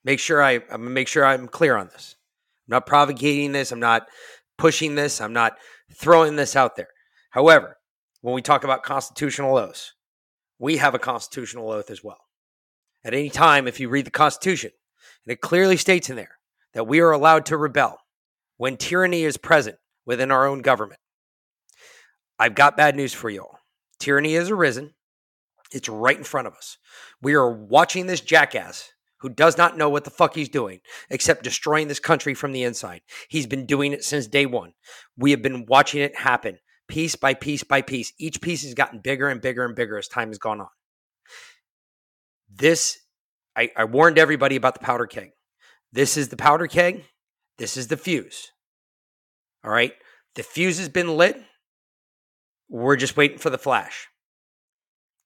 Make 0.05 0.19
sure 0.19 0.41
I, 0.41 0.61
I'm 0.71 0.93
make 0.93 1.07
sure 1.07 1.25
I'm 1.25 1.47
clear 1.47 1.75
on 1.75 1.87
this. 1.87 2.15
I'm 2.67 2.75
not 2.75 2.85
provocating 2.85 3.51
this. 3.51 3.71
I'm 3.71 3.79
not 3.79 4.07
pushing 4.57 4.95
this. 4.95 5.19
I'm 5.19 5.33
not 5.33 5.57
throwing 5.93 6.35
this 6.35 6.55
out 6.55 6.75
there. 6.77 6.89
However, 7.31 7.77
when 8.21 8.33
we 8.33 8.41
talk 8.41 8.63
about 8.63 8.83
constitutional 8.83 9.57
oaths, 9.57 9.93
we 10.59 10.77
have 10.77 10.93
a 10.95 10.99
constitutional 10.99 11.69
oath 11.71 11.89
as 11.89 12.03
well. 12.03 12.19
At 13.03 13.13
any 13.13 13.29
time, 13.29 13.67
if 13.67 13.79
you 13.79 13.89
read 13.89 14.05
the 14.05 14.11
Constitution, 14.11 14.71
and 15.25 15.33
it 15.33 15.41
clearly 15.41 15.77
states 15.77 16.09
in 16.09 16.15
there 16.15 16.37
that 16.73 16.87
we 16.87 16.99
are 16.99 17.11
allowed 17.11 17.45
to 17.47 17.57
rebel, 17.57 17.97
when 18.57 18.77
tyranny 18.77 19.23
is 19.23 19.37
present 19.37 19.77
within 20.05 20.31
our 20.31 20.47
own 20.47 20.61
government. 20.61 20.99
I've 22.39 22.55
got 22.55 22.77
bad 22.77 22.95
news 22.95 23.13
for 23.13 23.29
you 23.29 23.41
all. 23.41 23.59
Tyranny 23.99 24.35
has 24.35 24.49
arisen. 24.49 24.93
It's 25.71 25.89
right 25.89 26.17
in 26.17 26.23
front 26.23 26.47
of 26.47 26.53
us. 26.53 26.77
We 27.21 27.33
are 27.33 27.49
watching 27.49 28.05
this 28.05 28.21
jackass 28.21 28.91
who 29.19 29.29
does 29.29 29.57
not 29.57 29.77
know 29.77 29.89
what 29.89 30.03
the 30.03 30.09
fuck 30.09 30.35
he's 30.35 30.49
doing 30.49 30.79
except 31.09 31.43
destroying 31.43 31.87
this 31.87 31.99
country 31.99 32.33
from 32.33 32.51
the 32.51 32.63
inside. 32.63 33.01
He's 33.29 33.47
been 33.47 33.65
doing 33.65 33.93
it 33.93 34.03
since 34.03 34.27
day 34.27 34.45
one. 34.45 34.73
We 35.17 35.31
have 35.31 35.41
been 35.41 35.65
watching 35.65 36.01
it 36.01 36.17
happen 36.17 36.59
piece 36.87 37.15
by 37.15 37.33
piece 37.33 37.63
by 37.63 37.81
piece. 37.81 38.13
Each 38.19 38.41
piece 38.41 38.63
has 38.63 38.73
gotten 38.73 38.99
bigger 38.99 39.29
and 39.29 39.41
bigger 39.41 39.65
and 39.65 39.75
bigger 39.75 39.97
as 39.97 40.07
time 40.07 40.29
has 40.29 40.37
gone 40.37 40.61
on. 40.61 40.67
This, 42.53 42.99
I, 43.55 43.71
I 43.75 43.85
warned 43.85 44.17
everybody 44.17 44.55
about 44.55 44.75
the 44.75 44.85
powder 44.85 45.07
keg. 45.07 45.31
This 45.91 46.17
is 46.17 46.29
the 46.29 46.37
powder 46.37 46.67
keg. 46.67 47.03
This 47.57 47.77
is 47.77 47.87
the 47.87 47.97
fuse. 47.97 48.51
All 49.63 49.71
right. 49.71 49.93
The 50.35 50.43
fuse 50.43 50.77
has 50.77 50.89
been 50.89 51.15
lit. 51.17 51.41
We're 52.69 52.95
just 52.95 53.17
waiting 53.17 53.37
for 53.37 53.49
the 53.49 53.57
flash. 53.57 54.07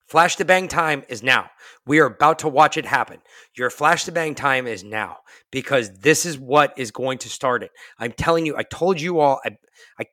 Flash 0.10 0.38
to 0.38 0.46
bang 0.46 0.68
time 0.68 1.04
is 1.08 1.22
now. 1.22 1.52
We 1.86 2.00
are 2.00 2.08
about 2.08 2.40
to 2.40 2.50
watch 2.50 2.78
it 2.78 2.86
happen. 2.86 3.20
Your 3.56 3.70
flash 3.70 4.06
to 4.06 4.12
bang 4.12 4.34
time 4.34 4.66
is 4.66 4.84
now 4.84 5.18
because 5.52 6.00
this 6.00 6.26
is 6.26 6.38
what 6.40 6.74
is 6.78 6.90
going 6.90 7.20
to 7.20 7.30
start 7.30 7.62
it. 7.62 7.70
I'm 8.00 8.12
telling 8.14 8.44
you, 8.44 8.58
I 8.58 8.64
told 8.64 9.00
you 9.00 9.20
all, 9.20 9.40
I, 9.46 9.52
I 10.00 10.06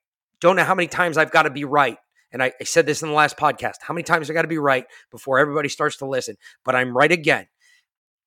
don't 0.43 0.57
know 0.57 0.65
how 0.65 0.75
many 0.75 0.87
times 0.87 1.17
I've 1.17 1.31
got 1.31 1.45
to 1.45 1.51
be 1.51 1.65
right. 1.65 1.97
And 2.31 2.43
I, 2.43 2.53
I 2.61 2.65
said 2.65 2.85
this 2.85 3.03
in 3.03 3.09
the 3.09 3.15
last 3.15 3.39
podcast 3.39 3.77
how 3.81 3.95
many 3.95 4.03
times 4.03 4.29
I 4.29 4.35
got 4.35 4.43
to 4.43 4.49
be 4.49 4.59
right 4.59 4.85
before 5.11 5.39
everybody 5.39 5.71
starts 5.71 5.97
to 5.99 6.07
listen. 6.07 6.37
But 6.63 6.77
I'm 6.77 6.95
right 6.95 7.13
again. 7.13 7.47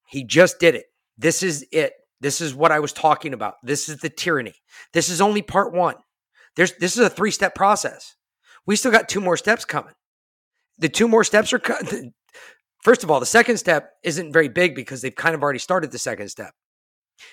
He 0.07 0.23
just 0.23 0.59
did 0.59 0.73
it. 0.73 0.85
This 1.19 1.43
is 1.43 1.63
it. 1.71 1.93
This 2.19 2.41
is 2.41 2.55
what 2.55 2.71
I 2.71 2.79
was 2.79 2.93
talking 2.93 3.33
about. 3.33 3.55
This 3.61 3.89
is 3.89 3.97
the 3.97 4.09
tyranny. 4.09 4.55
This 4.93 5.07
is 5.09 5.21
only 5.21 5.43
part 5.43 5.71
one. 5.71 5.95
There's 6.55 6.73
this 6.77 6.97
is 6.97 7.05
a 7.05 7.09
three 7.09 7.31
step 7.31 7.53
process. 7.53 8.15
We 8.65 8.75
still 8.75 8.91
got 8.91 9.07
two 9.07 9.21
more 9.21 9.37
steps 9.37 9.65
coming 9.65 9.93
the 10.79 10.89
two 10.89 11.07
more 11.07 11.23
steps 11.23 11.53
are 11.53 11.61
first 12.83 13.03
of 13.03 13.11
all 13.11 13.19
the 13.19 13.25
second 13.25 13.57
step 13.57 13.91
isn't 14.03 14.33
very 14.33 14.49
big 14.49 14.75
because 14.75 15.01
they've 15.01 15.15
kind 15.15 15.35
of 15.35 15.43
already 15.43 15.59
started 15.59 15.91
the 15.91 15.99
second 15.99 16.29
step. 16.29 16.53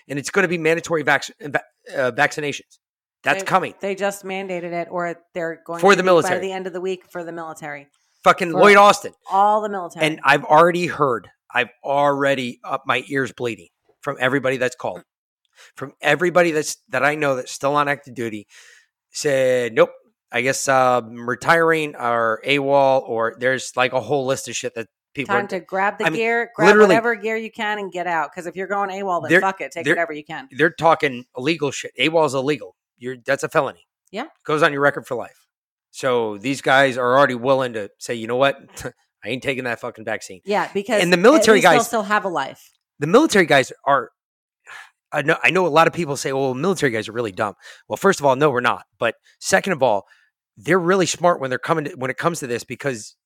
And 0.08 0.18
it's 0.18 0.30
going 0.30 0.42
to 0.42 0.48
be 0.48 0.58
mandatory 0.58 1.04
vac- 1.04 1.30
uh, 1.40 2.10
vaccinations. 2.10 2.78
That's 3.22 3.42
they, 3.42 3.46
coming. 3.46 3.74
they 3.80 3.94
just 3.94 4.24
mandated 4.24 4.72
it 4.72 4.88
or 4.90 5.16
they're 5.32 5.62
going 5.64 5.80
for 5.80 5.92
to 5.92 5.96
the 5.96 6.02
military 6.02 6.36
by 6.36 6.40
the 6.40 6.52
end 6.52 6.66
of 6.66 6.72
the 6.72 6.80
week 6.80 7.04
for 7.10 7.24
the 7.24 7.32
military. 7.32 7.88
Fucking 8.24 8.52
for 8.52 8.60
lloyd 8.60 8.76
austin. 8.76 9.12
all 9.30 9.60
the 9.60 9.68
military. 9.68 10.06
And 10.06 10.20
i've 10.24 10.44
already 10.44 10.86
heard 10.86 11.28
i've 11.52 11.70
already 11.84 12.60
up 12.64 12.82
my 12.86 13.04
ears 13.08 13.32
bleeding 13.32 13.68
from 14.00 14.16
everybody 14.20 14.56
that's 14.56 14.76
called. 14.76 15.02
From 15.74 15.92
everybody 16.00 16.50
that's 16.50 16.76
that 16.90 17.04
i 17.04 17.14
know 17.14 17.36
that's 17.36 17.52
still 17.52 17.76
on 17.76 17.88
active 17.88 18.14
duty 18.14 18.46
said 19.10 19.72
nope 19.72 19.90
I 20.36 20.42
guess 20.42 20.68
um, 20.68 21.26
retiring 21.26 21.96
or 21.96 22.40
AWOL 22.46 23.02
or 23.08 23.36
there's 23.38 23.72
like 23.76 23.92
a 23.92 24.00
whole 24.00 24.26
list 24.26 24.48
of 24.48 24.54
shit 24.56 24.74
that 24.74 24.86
people 25.14 25.34
time 25.34 25.46
are, 25.46 25.48
to 25.48 25.60
grab 25.60 25.96
the 25.98 26.04
I 26.06 26.10
mean, 26.10 26.20
gear, 26.20 26.50
grab 26.54 26.76
whatever 26.78 27.14
gear 27.14 27.36
you 27.36 27.50
can, 27.50 27.78
and 27.78 27.90
get 27.90 28.06
out. 28.06 28.30
Because 28.30 28.46
if 28.46 28.54
you're 28.54 28.66
going 28.66 28.90
AWOL, 28.90 29.26
then 29.28 29.40
fuck 29.40 29.60
it, 29.62 29.72
take 29.72 29.86
whatever 29.86 30.12
you 30.12 30.24
can. 30.24 30.48
they're 30.52 30.70
talking 30.70 31.24
illegal 31.36 31.70
shit. 31.70 31.92
AWOL 31.98 32.26
is 32.26 32.34
illegal. 32.34 32.76
You're 32.98 33.16
that's 33.24 33.42
a 33.44 33.48
felony. 33.48 33.86
Yeah. 34.10 34.26
goes 34.44 34.62
on 34.62 34.72
your 34.72 34.82
record 34.82 35.06
for 35.06 35.14
life. 35.16 35.46
So 35.90 36.36
these 36.36 36.60
guys 36.60 36.98
are 36.98 37.16
already 37.16 37.34
willing 37.34 37.72
to 37.72 37.90
say, 37.98 38.14
you 38.14 38.26
know 38.26 38.36
what, 38.36 38.58
I 39.24 39.30
ain't 39.30 39.42
taking 39.42 39.64
that 39.64 39.80
fucking 39.80 40.04
vaccine. 40.04 40.42
Yeah, 40.44 40.70
because 40.74 41.02
And 41.02 41.10
the 41.10 41.16
military 41.16 41.60
at 41.60 41.62
least 41.64 41.72
they'll 41.72 41.78
guys- 41.80 41.86
still 41.86 42.02
have 42.02 42.24
a 42.26 42.28
life. 42.28 42.72
The 42.98 43.06
military 43.06 43.46
guys 43.46 43.72
are. 43.86 44.10
I 45.12 45.22
know. 45.22 45.36
I 45.42 45.50
know 45.50 45.66
a 45.66 45.68
lot 45.68 45.86
of 45.86 45.92
people 45.92 46.16
say, 46.16 46.32
"Well, 46.32 46.52
military 46.52 46.90
guys 46.92 47.08
are 47.08 47.12
really 47.12 47.32
dumb." 47.32 47.54
Well, 47.88 47.96
first 47.96 48.18
of 48.20 48.26
all, 48.26 48.34
no, 48.36 48.50
we're 48.50 48.60
not. 48.60 48.84
But 48.98 49.14
second 49.38 49.72
of 49.72 49.82
all, 49.82 50.04
they're 50.56 50.78
really 50.78 51.06
smart 51.06 51.40
when 51.40 51.50
they're 51.50 51.58
coming 51.58 51.84
to, 51.84 51.90
when 51.92 52.10
it 52.10 52.16
comes 52.16 52.40
to 52.40 52.46
this 52.46 52.64
because 52.64 53.16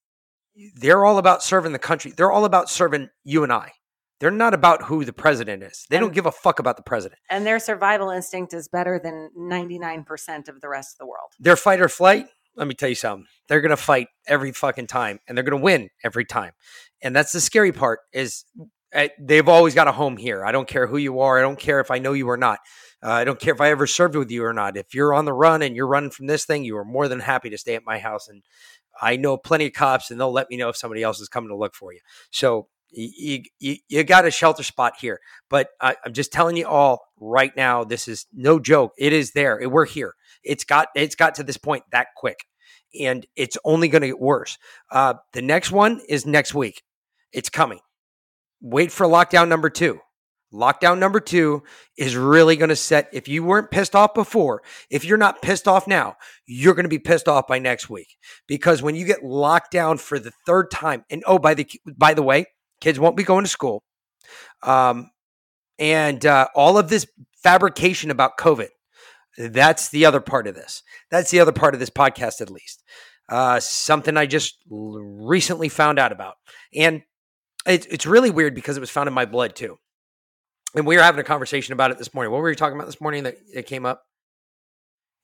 they're 0.74 1.04
all 1.04 1.18
about 1.18 1.42
serving 1.42 1.72
the 1.72 1.78
country. 1.78 2.12
They're 2.16 2.32
all 2.32 2.44
about 2.44 2.68
serving 2.68 3.08
you 3.24 3.42
and 3.42 3.52
I. 3.52 3.72
They're 4.18 4.30
not 4.30 4.52
about 4.52 4.84
who 4.84 5.04
the 5.04 5.14
president 5.14 5.62
is. 5.62 5.86
They 5.88 5.98
don't 5.98 6.12
give 6.12 6.26
a 6.26 6.32
fuck 6.32 6.58
about 6.58 6.76
the 6.76 6.82
president. 6.82 7.18
And 7.30 7.46
their 7.46 7.58
survival 7.58 8.10
instinct 8.10 8.52
is 8.52 8.68
better 8.68 9.00
than 9.02 9.30
99% 9.36 10.48
of 10.48 10.60
the 10.60 10.68
rest 10.68 10.94
of 10.94 10.98
the 10.98 11.06
world. 11.06 11.30
Their 11.38 11.56
fight 11.56 11.80
or 11.80 11.88
flight. 11.88 12.26
Let 12.54 12.68
me 12.68 12.74
tell 12.74 12.90
you 12.90 12.94
something. 12.94 13.26
They're 13.48 13.62
gonna 13.62 13.76
fight 13.78 14.08
every 14.26 14.52
fucking 14.52 14.88
time, 14.88 15.20
and 15.26 15.36
they're 15.36 15.44
gonna 15.44 15.62
win 15.62 15.88
every 16.04 16.26
time. 16.26 16.52
And 17.00 17.16
that's 17.16 17.32
the 17.32 17.40
scary 17.40 17.72
part. 17.72 18.00
Is 18.12 18.44
uh, 18.94 19.08
they've 19.18 19.48
always 19.48 19.74
got 19.74 19.88
a 19.88 19.92
home 19.92 20.18
here. 20.18 20.44
I 20.44 20.52
don't 20.52 20.68
care 20.68 20.86
who 20.86 20.98
you 20.98 21.20
are. 21.20 21.38
I 21.38 21.42
don't 21.42 21.58
care 21.58 21.80
if 21.80 21.90
I 21.90 21.98
know 21.98 22.12
you 22.12 22.28
or 22.28 22.36
not. 22.36 22.58
Uh, 23.02 23.12
I 23.12 23.24
don't 23.24 23.40
care 23.40 23.54
if 23.54 23.60
I 23.60 23.70
ever 23.70 23.86
served 23.86 24.14
with 24.14 24.30
you 24.30 24.44
or 24.44 24.52
not. 24.52 24.76
If 24.76 24.94
you're 24.94 25.14
on 25.14 25.24
the 25.24 25.32
run 25.32 25.62
and 25.62 25.74
you're 25.74 25.86
running 25.86 26.10
from 26.10 26.26
this 26.26 26.44
thing, 26.44 26.64
you 26.64 26.76
are 26.76 26.84
more 26.84 27.08
than 27.08 27.20
happy 27.20 27.50
to 27.50 27.58
stay 27.58 27.74
at 27.74 27.84
my 27.84 27.98
house. 27.98 28.28
And 28.28 28.42
I 29.00 29.16
know 29.16 29.36
plenty 29.36 29.66
of 29.66 29.72
cops, 29.72 30.10
and 30.10 30.20
they'll 30.20 30.32
let 30.32 30.50
me 30.50 30.56
know 30.56 30.68
if 30.68 30.76
somebody 30.76 31.02
else 31.02 31.20
is 31.20 31.28
coming 31.28 31.48
to 31.48 31.56
look 31.56 31.74
for 31.74 31.92
you. 31.92 32.00
So 32.30 32.68
you 32.92 33.42
you, 33.58 33.76
you 33.88 34.04
got 34.04 34.26
a 34.26 34.30
shelter 34.30 34.62
spot 34.62 34.94
here. 35.00 35.20
But 35.48 35.68
I, 35.80 35.96
I'm 36.04 36.12
just 36.12 36.32
telling 36.32 36.56
you 36.56 36.66
all 36.66 37.06
right 37.18 37.54
now, 37.56 37.84
this 37.84 38.08
is 38.08 38.26
no 38.32 38.58
joke. 38.58 38.92
It 38.98 39.12
is 39.12 39.32
there. 39.32 39.60
We're 39.68 39.86
here. 39.86 40.14
It's 40.42 40.64
got 40.64 40.88
it's 40.94 41.14
got 41.14 41.36
to 41.36 41.42
this 41.42 41.56
point 41.56 41.84
that 41.92 42.08
quick, 42.16 42.44
and 43.00 43.26
it's 43.36 43.56
only 43.64 43.88
going 43.88 44.02
to 44.02 44.08
get 44.08 44.20
worse. 44.20 44.58
Uh, 44.90 45.14
the 45.32 45.42
next 45.42 45.70
one 45.70 46.00
is 46.08 46.26
next 46.26 46.54
week. 46.54 46.82
It's 47.32 47.48
coming. 47.48 47.80
Wait 48.60 48.92
for 48.92 49.06
lockdown 49.06 49.48
number 49.48 49.70
two. 49.70 50.00
Lockdown 50.52 50.98
number 50.98 51.20
two 51.20 51.62
is 51.96 52.16
really 52.16 52.56
going 52.56 52.70
to 52.70 52.76
set, 52.76 53.08
if 53.12 53.28
you 53.28 53.44
weren't 53.44 53.70
pissed 53.70 53.94
off 53.94 54.14
before, 54.14 54.62
if 54.90 55.04
you're 55.04 55.18
not 55.18 55.42
pissed 55.42 55.68
off 55.68 55.86
now, 55.86 56.16
you're 56.46 56.74
going 56.74 56.84
to 56.84 56.88
be 56.88 56.98
pissed 56.98 57.28
off 57.28 57.46
by 57.46 57.58
next 57.58 57.88
week. 57.88 58.16
Because 58.48 58.82
when 58.82 58.96
you 58.96 59.04
get 59.04 59.24
locked 59.24 59.70
down 59.70 59.98
for 59.98 60.18
the 60.18 60.32
third 60.46 60.70
time, 60.70 61.04
and 61.08 61.22
oh, 61.26 61.38
by 61.38 61.54
the, 61.54 61.70
by 61.86 62.14
the 62.14 62.22
way, 62.22 62.46
kids 62.80 62.98
won't 62.98 63.16
be 63.16 63.22
going 63.22 63.44
to 63.44 63.50
school. 63.50 63.84
Um, 64.62 65.10
and 65.78 66.24
uh, 66.26 66.48
all 66.54 66.78
of 66.78 66.88
this 66.88 67.06
fabrication 67.42 68.10
about 68.10 68.36
COVID, 68.36 68.68
that's 69.38 69.88
the 69.88 70.04
other 70.06 70.20
part 70.20 70.46
of 70.46 70.54
this. 70.54 70.82
That's 71.10 71.30
the 71.30 71.40
other 71.40 71.52
part 71.52 71.74
of 71.74 71.80
this 71.80 71.90
podcast, 71.90 72.40
at 72.40 72.50
least. 72.50 72.82
Uh, 73.28 73.60
something 73.60 74.16
I 74.16 74.26
just 74.26 74.56
recently 74.68 75.68
found 75.68 75.98
out 76.00 76.10
about. 76.10 76.34
And 76.74 77.02
it's 77.66 77.86
it's 77.86 78.06
really 78.06 78.30
weird 78.30 78.54
because 78.54 78.76
it 78.76 78.80
was 78.80 78.90
found 78.90 79.06
in 79.06 79.14
my 79.14 79.24
blood 79.24 79.54
too. 79.54 79.78
And 80.74 80.87
we 80.87 80.96
were 80.96 81.02
having 81.02 81.20
a 81.20 81.24
conversation 81.24 81.72
about 81.72 81.90
it 81.90 81.98
this 81.98 82.14
morning. 82.14 82.33
What 82.33 82.40
were 82.40 82.50
you 82.50 82.56
talking 82.56 82.76
about 82.76 82.87
this 82.87 83.00
morning 83.00 83.24
that 83.24 83.37
it 83.52 83.66
came 83.66 83.85
up? 83.85 84.04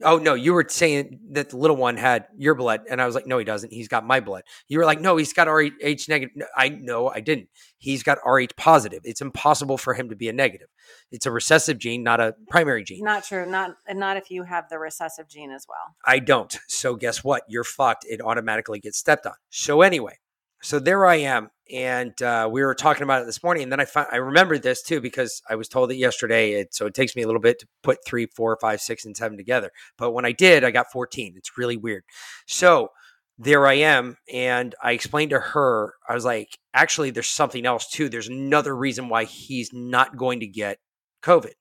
Oh 0.03 0.19
no, 0.19 0.35
you 0.35 0.53
were 0.53 0.67
saying 0.69 1.21
that 1.31 1.51
the 1.51 1.57
little 1.57 1.77
one 1.77 1.97
had 1.97 2.27
your 2.37 2.55
blood, 2.55 2.83
and 2.91 3.01
I 3.01 3.07
was 3.07 3.15
like, 3.15 3.27
no, 3.27 3.39
he 3.39 3.47
doesn't. 3.47 3.73
He's 3.73 3.89
got 3.89 4.05
my 4.05 4.21
blood. 4.21 4.43
You 4.69 4.79
were 4.79 4.85
like, 4.85 5.01
no, 5.01 5.17
he's 5.17 5.33
got 5.33 5.49
Rh 5.49 5.71
negative. 6.07 6.37
No, 6.37 6.45
I 6.55 6.69
know 6.69 7.09
I 7.09 7.21
didn't. 7.21 7.49
He's 7.79 8.03
got 8.03 8.19
Rh 8.27 8.45
positive. 8.59 9.01
It's 9.05 9.23
impossible 9.23 9.79
for 9.79 9.95
him 9.95 10.11
to 10.11 10.17
be 10.17 10.29
a 10.29 10.35
negative. 10.35 10.69
It's 11.11 11.25
a 11.25 11.31
recessive 11.31 11.79
gene, 11.79 12.03
not 12.03 12.21
a 12.21 12.35
primary 12.51 12.85
gene. 12.85 13.05
Not 13.05 13.25
true. 13.25 13.51
Not 13.51 13.77
and 13.89 13.99
not 13.99 14.19
if 14.19 14.31
you 14.31 14.43
have 14.43 14.69
the 14.69 14.79
recessive 14.79 15.29
gene 15.29 15.51
as 15.51 15.65
well. 15.67 15.97
I 16.05 16.19
don't. 16.19 16.55
So 16.69 16.95
guess 16.97 17.25
what? 17.25 17.45
You're 17.49 17.65
fucked. 17.65 18.05
It 18.07 18.21
automatically 18.21 18.81
gets 18.81 18.99
stepped 18.99 19.25
on. 19.25 19.37
So 19.49 19.81
anyway, 19.81 20.19
so 20.62 20.79
there 20.79 21.07
I 21.07 21.16
am, 21.16 21.51
and 21.73 22.21
uh, 22.23 22.49
we 22.51 22.62
were 22.62 22.75
talking 22.75 23.03
about 23.03 23.23
it 23.23 23.27
this 23.27 23.42
morning, 23.42 23.64
and 23.64 23.73
then 23.73 23.81
I 23.81 23.85
found 23.85 24.09
I 24.12 24.16
remembered 24.16 24.62
this 24.62 24.83
too 24.83 25.01
because 25.01 25.42
I 25.49 25.57
was 25.57 25.69
told 25.69 25.90
it 25.90 25.97
yesterday. 25.97 26.53
It, 26.53 26.75
so 26.75 26.87
it 26.87 26.95
takes 26.95 27.16
me 27.16 27.23
a 27.23 27.27
little 27.27 27.40
bit 27.40 27.59
to 27.61 27.69
put 27.83 28.05
three, 28.07 28.27
four, 28.27 28.57
five, 28.61 28.81
six, 28.81 29.05
and 29.05 29.16
seven 29.16 29.37
together. 29.37 29.71
But 29.99 30.12
when 30.12 30.25
I 30.25 30.33
did, 30.33 30.64
I 30.64 30.71
got 30.71 30.90
14. 30.92 31.35
It's 31.37 31.59
really 31.59 31.77
weird. 31.77 32.05
So 32.47 32.90
there 33.38 33.66
I 33.66 33.75
am, 33.75 34.16
and 34.33 34.75
I 34.83 34.92
explained 34.92 35.31
to 35.31 35.40
her, 35.40 35.95
I 36.09 36.14
was 36.14 36.25
like, 36.25 36.59
actually, 36.73 37.11
there's 37.11 37.29
something 37.29 37.66
else 37.66 37.88
too. 37.88 38.09
There's 38.09 38.29
another 38.29 38.75
reason 38.75 39.09
why 39.09 39.25
he's 39.25 39.73
not 39.73 40.16
going 40.16 40.40
to 40.40 40.47
get 40.47 40.79
COVID. 41.23 41.53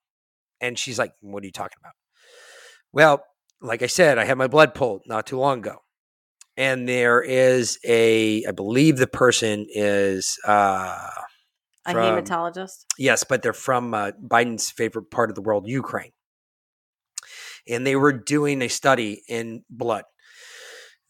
And 0.62 0.79
she's 0.79 0.97
like, 0.97 1.12
What 1.21 1.43
are 1.43 1.45
you 1.45 1.51
talking 1.51 1.77
about? 1.81 1.93
Well, 2.93 3.23
like 3.62 3.81
I 3.81 3.88
said, 3.88 4.17
I 4.17 4.25
had 4.25 4.38
my 4.38 4.47
blood 4.47 4.73
pulled 4.73 5.01
not 5.05 5.27
too 5.27 5.38
long 5.38 5.60
ago. 5.60 5.79
And 6.58 6.88
there 6.88 7.22
is 7.22 7.80
a, 7.86 8.46
I 8.46 8.52
believe 8.52 8.98
the 8.98 9.08
person 9.08 9.65
is, 9.70 10.39
uh, 10.48 11.10
A 11.86 11.94
hematologist. 11.94 12.86
yes, 12.98 13.24
but 13.24 13.44
they're 13.44 13.54
from 13.54 13.94
uh, 13.94 14.12
Biden's 14.26 14.72
favorite 14.72 15.12
part 15.12 15.30
of 15.30 15.36
the 15.36 15.41
world, 15.41 15.68
Ukraine. 15.68 16.12
And 17.68 17.86
they 17.86 17.96
were 17.96 18.13
doing 18.13 18.62
a 18.62 18.70
study 18.70 19.24
in 19.28 19.63
blood. 19.70 20.04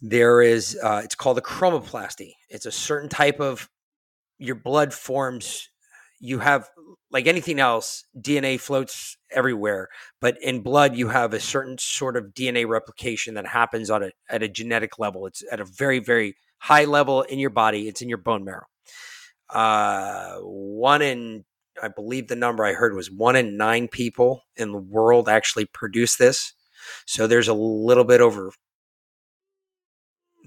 There 0.02 0.42
is, 0.42 0.78
uh, 0.82 1.02
it's 1.04 1.16
called 1.16 1.38
a 1.38 1.42
chromoplasty. 1.42 2.32
It's 2.50 2.66
a 2.66 2.72
certain 2.72 3.10
type 3.10 3.40
of, 3.40 3.70
your 4.38 4.56
blood 4.56 4.94
forms, 4.94 5.70
you 6.26 6.40
have, 6.40 6.70
like 7.12 7.28
anything 7.28 7.60
else, 7.60 8.06
DNA 8.20 8.60
floats 8.60 9.18
everywhere, 9.32 9.90
but 10.20 10.38
in 10.42 10.62
blood, 10.62 10.96
you 10.96 11.10
have 11.10 11.34
a 11.34 11.40
certain 11.40 11.78
sort 11.78 12.18
of 12.18 12.34
DNA 12.34 12.68
replication 12.68 13.36
that 13.36 13.48
happens 13.48 13.90
on 13.90 14.04
a, 14.04 14.12
at 14.30 14.44
a 14.44 14.50
genetic 14.50 14.98
level. 15.00 15.26
It's 15.28 15.44
at 15.52 15.60
a 15.60 15.66
very, 15.66 16.00
very 16.00 16.36
high 16.58 16.86
level 16.86 17.22
in 17.22 17.40
your 17.40 17.52
body, 17.52 17.88
it's 17.88 18.02
in 18.02 18.10
your 18.10 18.18
bone 18.18 18.44
marrow. 18.44 18.66
Uh, 19.50 20.38
one 20.40 21.02
in 21.02 21.46
I 21.82 21.90
believe 21.90 22.28
the 22.28 22.36
number 22.36 22.66
I 22.66 22.74
heard 22.74 22.96
was 22.96 23.12
one 23.12 23.36
in 23.36 23.58
nine 23.58 23.88
people 23.88 24.44
in 24.56 24.72
the 24.72 24.78
world 24.78 25.28
actually 25.28 25.66
produce 25.66 26.16
this. 26.16 26.54
So 27.06 27.28
there's 27.28 27.50
a 27.50 27.54
little 27.54 28.06
bit 28.06 28.22
over 28.22 28.52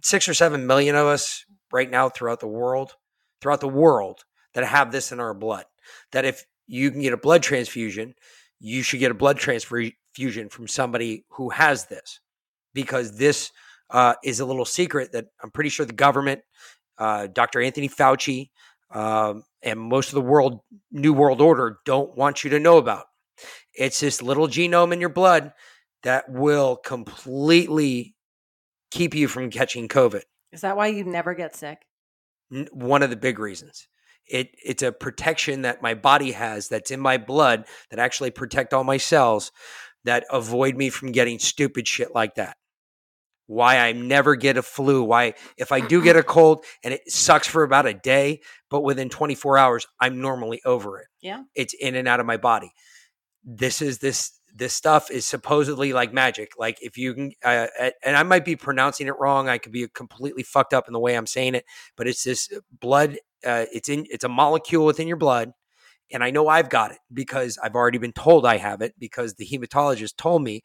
six 0.03 0.29
or 0.29 0.35
seven 0.35 0.67
million 0.67 0.95
of 0.95 1.07
us 1.07 1.45
right 1.71 1.91
now 1.91 2.09
throughout 2.09 2.41
the 2.41 2.49
world, 2.49 2.95
throughout 3.41 3.61
the 3.61 3.69
world 3.69 4.25
that 4.59 4.67
have 4.67 4.91
this 4.91 5.13
in 5.13 5.21
our 5.21 5.35
blood. 5.35 5.67
That 6.11 6.25
if 6.25 6.45
you 6.67 6.91
can 6.91 7.01
get 7.01 7.13
a 7.13 7.17
blood 7.17 7.45
transfusion, 7.45 8.15
you 8.59 8.83
should 8.83 8.99
get 8.99 9.13
a 9.13 9.15
blood 9.15 9.39
transfusion 9.39 10.49
from 10.49 10.67
somebody 10.67 11.25
who 11.29 11.51
has 11.51 11.87
this 11.87 12.19
because 12.75 13.17
this 13.17 13.53
uh, 13.91 14.15
is 14.25 14.41
a 14.41 14.45
little 14.45 14.65
secret 14.65 15.13
that 15.13 15.27
I'm 15.41 15.53
pretty 15.53 15.71
sure 15.71 15.87
the 15.87 15.93
government, 15.93 16.41
uh, 16.99 17.29
Dr. 17.29 17.63
Anthony 17.63 17.89
Fauci, 17.89 18.51
um, 18.91 19.45
and 19.63 19.79
most 19.79 20.09
of 20.09 20.15
the 20.15 20.23
world, 20.23 20.61
New 20.91 21.13
World 21.13 21.41
Order, 21.41 21.79
don't 21.85 22.17
want 22.17 22.43
you 22.43 22.51
to 22.51 22.59
know 22.59 22.79
about. 22.79 23.05
It's 23.75 24.01
this 24.01 24.23
little 24.23 24.49
genome 24.49 24.93
in 24.93 24.99
your 25.01 25.09
blood 25.09 25.53
that 26.03 26.29
will 26.29 26.75
completely 26.75 28.17
keep 28.91 29.15
you 29.15 29.29
from 29.29 29.51
catching 29.51 29.87
COVID. 29.87 30.23
Is 30.51 30.63
that 30.63 30.77
why 30.77 30.89
you 30.89 31.05
never 31.05 31.35
get 31.35 31.55
sick? 31.55 31.79
One 32.73 33.05
of 33.05 33.11
the 33.11 33.17
big 33.17 33.39
reasons. 33.39 33.87
It 34.29 34.55
it's 34.65 34.83
a 34.83 34.93
protection 34.93 35.63
that 35.63 35.83
my 35.83 35.95
body 35.95 36.33
has 36.33 36.69
that's 36.69 36.91
in 36.91 37.01
my 37.01 37.17
blood 37.19 37.65
that 37.91 37.99
actually 37.99 38.31
protect 38.31 38.75
all 38.75 38.85
my 38.85 38.97
cells 38.97 39.53
that 40.05 40.25
avoid 40.31 40.77
me 40.77 40.91
from 40.91 41.13
getting 41.13 41.39
stupid 41.39 41.89
shit 41.89 42.15
like 42.15 42.35
that. 42.37 42.57
Why 43.47 43.79
I 43.79 43.93
never 43.93 44.37
get 44.37 44.59
a 44.59 44.63
flu, 44.63 45.03
why 45.03 45.35
if 45.57 45.73
I 45.73 45.81
do 45.81 46.03
get 46.03 46.17
a 46.17 46.23
cold 46.37 46.65
and 46.85 46.93
it 46.93 47.11
sucks 47.11 47.49
for 47.49 47.63
about 47.63 47.87
a 47.87 47.95
day, 47.95 48.41
but 48.71 48.83
within 48.83 49.09
24 49.09 49.57
hours 49.57 49.87
I'm 50.01 50.21
normally 50.21 50.61
over 50.65 51.01
it. 51.01 51.07
Yeah. 51.21 51.45
It's 51.55 51.75
in 51.75 51.95
and 51.95 52.07
out 52.07 52.21
of 52.21 52.27
my 52.27 52.37
body. 52.37 52.73
This 53.45 53.81
is 53.81 53.99
this 53.99 54.39
this 54.55 54.75
stuff 54.75 55.11
is 55.11 55.25
supposedly 55.25 55.93
like 55.93 56.13
magic. 56.13 56.53
Like 56.59 56.79
if 56.83 56.99
you 56.99 57.15
can, 57.15 57.33
uh, 57.45 57.69
and 58.05 58.17
I 58.17 58.23
might 58.25 58.45
be 58.45 58.57
pronouncing 58.57 59.07
it 59.07 59.19
wrong. 59.19 59.49
I 59.49 59.59
could 59.59 59.73
be 59.73 59.87
completely 59.89 60.43
fucked 60.43 60.75
up 60.75 60.89
in 60.89 60.93
the 60.93 60.99
way 60.99 61.17
I'm 61.17 61.27
saying 61.27 61.55
it, 61.55 61.65
but 61.97 62.09
it's 62.09 62.25
this 62.25 62.49
blood. 62.81 63.19
Uh, 63.47 63.67
it's 63.73 63.89
in. 63.89 64.07
It's 64.11 64.25
a 64.25 64.29
molecule 64.29 64.85
within 64.87 65.09
your 65.09 65.17
blood, 65.17 65.53
and 66.13 66.25
I 66.25 66.31
know 66.31 66.49
I've 66.49 66.71
got 66.71 66.93
it 66.93 66.99
because 67.13 67.59
I've 67.63 67.75
already 67.77 67.99
been 67.99 68.13
told 68.13 68.47
I 68.47 68.59
have 68.59 68.83
it 68.83 68.95
because 68.99 69.35
the 69.35 69.47
hematologist 69.47 70.17
told 70.17 70.43
me, 70.45 70.63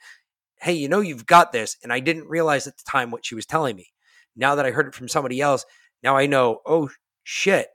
"Hey, 0.62 0.73
you 0.73 0.89
know 0.89 1.01
you've 1.01 1.25
got 1.27 1.51
this," 1.53 1.77
and 1.83 1.93
I 1.93 1.99
didn't 2.01 2.29
realize 2.29 2.67
at 2.67 2.77
the 2.77 2.83
time 2.89 3.12
what 3.12 3.25
she 3.25 3.36
was 3.36 3.45
telling 3.45 3.75
me. 3.75 3.88
Now 4.36 4.55
that 4.55 4.65
I 4.65 4.71
heard 4.71 4.88
it 4.88 4.95
from 4.95 5.09
somebody 5.09 5.41
else, 5.41 5.65
now 6.03 6.17
I 6.17 6.27
know. 6.27 6.62
Oh 6.65 6.89
shit! 7.23 7.69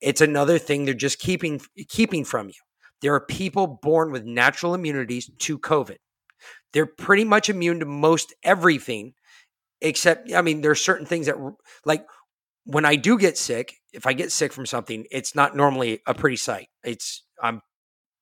It's 0.00 0.20
another 0.22 0.58
thing 0.58 0.84
they're 0.84 0.94
just 0.94 1.18
keeping 1.20 1.60
keeping 1.88 2.24
from 2.24 2.48
you. 2.48 2.54
There 3.02 3.14
are 3.14 3.20
people 3.26 3.66
born 3.82 4.12
with 4.12 4.24
natural 4.24 4.74
immunities 4.74 5.30
to 5.40 5.58
COVID. 5.58 5.98
They're 6.72 6.86
pretty 6.86 7.24
much 7.24 7.48
immune 7.50 7.80
to 7.80 7.86
most 7.86 8.34
everything, 8.42 9.14
except, 9.82 10.32
I 10.32 10.42
mean, 10.42 10.60
there 10.62 10.70
are 10.72 10.76
certain 10.76 11.06
things 11.06 11.26
that, 11.26 11.36
like, 11.84 12.06
when 12.64 12.84
I 12.84 12.96
do 12.96 13.18
get 13.18 13.36
sick, 13.38 13.74
if 13.92 14.06
I 14.06 14.12
get 14.12 14.32
sick 14.32 14.52
from 14.52 14.66
something, 14.66 15.06
it's 15.10 15.34
not 15.34 15.56
normally 15.56 16.00
a 16.06 16.14
pretty 16.14 16.36
sight. 16.36 16.68
It's, 16.84 17.24
I'm 17.42 17.60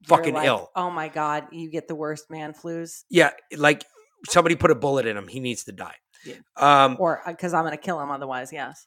fucking 0.05 0.35
like, 0.35 0.47
ill. 0.47 0.71
Oh 0.75 0.91
my 0.91 1.09
God, 1.09 1.47
you 1.53 1.71
get 1.71 1.89
the 1.89 1.95
worst 1.95 2.31
man 2.31 2.53
flus. 2.53 3.05
Yeah. 3.11 3.31
Like 3.57 3.85
somebody 4.29 4.57
put 4.57 4.71
a 4.71 4.75
bullet 4.75 5.07
in 5.07 5.17
him. 5.17 5.29
He 5.29 5.41
needs 5.41 5.65
to 5.65 5.73
die. 5.73 5.97
Yeah. 6.25 6.35
Um, 6.57 6.97
or 6.99 7.23
because 7.27 7.55
I'm 7.55 7.65
going 7.65 7.77
to 7.77 7.83
kill 7.83 8.01
him 8.01 8.11
otherwise, 8.11 8.53
yes. 8.53 8.87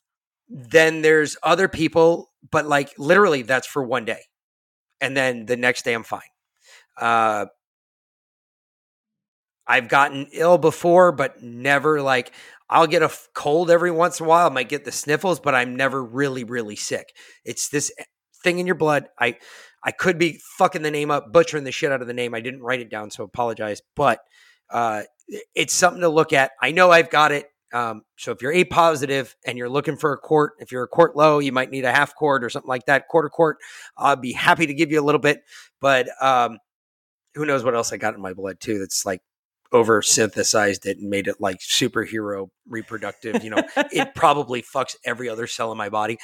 Then 0.50 1.02
there's 1.02 1.38
other 1.42 1.68
people, 1.68 2.32
but 2.52 2.66
like 2.66 2.94
literally 2.98 3.42
that's 3.44 3.66
for 3.66 3.84
one 3.84 4.06
day 4.06 4.22
and 5.04 5.18
then 5.18 5.46
the 5.46 5.58
next 5.58 5.84
day 5.84 5.94
I'm 5.94 6.04
fine. 6.04 6.22
Uh, 7.00 7.48
I've 9.68 9.88
gotten 9.88 10.28
ill 10.32 10.58
before, 10.58 11.12
but 11.12 11.42
never 11.42 12.02
like 12.02 12.34
I'll 12.70 12.88
get 12.88 13.04
a 13.04 13.12
cold 13.34 13.70
every 13.70 13.92
once 13.92 14.20
in 14.20 14.26
a 14.26 14.30
while. 14.30 14.48
I 14.48 14.50
might 14.50 14.70
get 14.70 14.86
the 14.86 14.92
sniffles, 14.92 15.40
but 15.40 15.54
I'm 15.54 15.76
never 15.76 16.04
really, 16.04 16.44
really 16.44 16.76
sick. 16.76 17.14
It's 17.46 17.70
this 17.70 17.92
eh, 17.98 18.04
thing 18.44 18.60
in 18.60 18.66
your 18.66 18.76
blood. 18.76 19.08
I 19.20 19.38
I 19.84 19.92
could 19.92 20.18
be 20.18 20.40
fucking 20.58 20.82
the 20.82 20.92
name 20.92 21.12
up, 21.12 21.32
butchering 21.32 21.66
the 21.66 21.72
shit 21.72 21.92
out 21.92 22.02
of 22.02 22.08
the 22.08 22.14
name. 22.14 22.34
I 22.34 22.42
didn't 22.42 22.62
write 22.62 22.80
it 22.80 22.90
down, 22.90 23.12
so 23.12 23.24
apologize. 23.24 23.82
But 23.96 24.20
uh, 24.70 25.04
it's 25.56 25.74
something 25.74 26.02
to 26.02 26.10
look 26.10 26.34
at. 26.34 26.52
I 26.62 26.72
know 26.72 26.92
I've 26.92 27.10
got 27.10 27.32
it. 27.32 27.48
Um, 27.74 28.04
so 28.18 28.32
if 28.32 28.42
you're 28.42 28.54
A 28.54 28.66
positive 28.66 29.36
and 29.46 29.58
you're 29.58 29.70
looking 29.70 29.98
for 29.98 30.14
a 30.14 30.18
quart, 30.18 30.54
if 30.60 30.72
you're 30.72 30.84
a 30.84 30.88
quart 30.88 31.16
low, 31.16 31.40
you 31.40 31.52
might 31.52 31.72
need 31.72 31.86
a 31.86 31.92
half 31.92 32.16
quart 32.16 32.44
or 32.44 32.50
something 32.50 32.70
like 32.70 32.86
that, 32.86 33.08
quarter 33.08 33.30
quart. 33.30 33.58
I'll 33.98 34.16
be 34.16 34.32
happy 34.32 34.68
to 34.68 34.74
give 34.76 34.92
you 34.92 35.02
a 35.02 35.04
little 35.04 35.20
bit, 35.20 35.42
but 35.82 36.08
um, 36.22 36.60
who 37.34 37.46
knows 37.46 37.64
what 37.64 37.74
else 37.74 37.92
I 37.92 37.98
got 37.98 38.14
in 38.14 38.22
my 38.22 38.34
blood 38.34 38.60
too? 38.60 38.78
That's 38.78 39.08
like 39.08 39.22
over 39.74 40.02
synthesized 40.02 40.86
it 40.86 41.00
and 41.00 41.10
made 41.10 41.28
it 41.28 41.36
like 41.40 41.60
superhero 41.60 42.50
reproductive. 42.68 43.44
You 43.44 43.50
know, 43.50 43.64
it 43.76 44.14
probably 44.16 44.62
fucks 44.62 44.96
every 45.04 45.28
other 45.28 45.48
cell 45.48 45.72
in 45.72 45.78
my 45.78 45.90
body. 45.90 46.18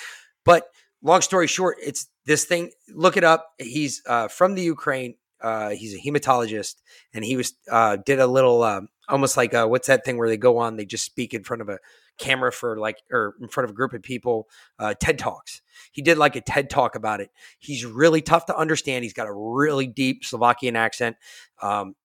But 0.46 0.68
long 1.02 1.22
story 1.22 1.48
short, 1.48 1.78
it's 1.82 2.08
this 2.26 2.46
thing. 2.46 2.72
Look 2.94 3.18
it 3.18 3.24
up. 3.24 3.48
He's 3.58 4.02
uh, 4.08 4.28
from 4.28 4.56
the 4.56 4.62
Ukraine. 4.62 5.16
Uh, 5.42 5.70
he's 5.70 5.96
a 5.96 6.00
hematologist, 6.00 6.76
and 7.14 7.24
he 7.24 7.38
was 7.38 7.54
uh, 7.72 7.98
did 8.06 8.20
a 8.20 8.28
little 8.28 8.62
um, 8.62 8.90
almost 9.10 9.38
like 9.38 9.54
uh, 9.54 9.66
what's 9.66 9.88
that 9.88 10.06
thing 10.06 10.18
where 10.18 10.30
they 10.30 10.38
go 10.38 10.58
on, 10.58 10.78
they 10.78 10.86
just 10.86 11.06
speak 11.06 11.34
in 11.34 11.44
front 11.44 11.62
of 11.62 11.70
a 11.70 11.80
camera 12.18 12.52
for 12.52 12.78
like 12.78 12.98
or 13.12 13.36
in 13.42 13.48
front 13.48 13.66
of 13.66 13.72
a 13.72 13.74
group 13.74 13.94
of 13.94 14.02
people. 14.02 14.48
Uh, 14.78 14.94
TED 15.00 15.18
talks. 15.18 15.62
He 15.92 16.02
did 16.02 16.18
like 16.18 16.36
a 16.36 16.42
TED 16.42 16.70
talk 16.70 16.96
about 16.96 17.22
it. 17.22 17.30
He's 17.60 17.86
really 17.86 18.22
tough 18.22 18.46
to 18.48 18.58
understand. 18.58 19.04
He's 19.04 19.14
got 19.14 19.28
a 19.28 19.34
really 19.34 19.88
deep 19.88 20.24
Slovakian 20.24 20.76
accent. 20.76 21.18
Um, 21.62 21.96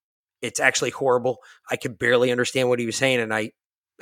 it's 0.44 0.60
actually 0.60 0.90
horrible. 0.90 1.38
I 1.70 1.76
could 1.76 1.98
barely 1.98 2.30
understand 2.30 2.68
what 2.68 2.78
he 2.78 2.86
was 2.86 2.96
saying, 2.96 3.20
and 3.20 3.32
I 3.32 3.52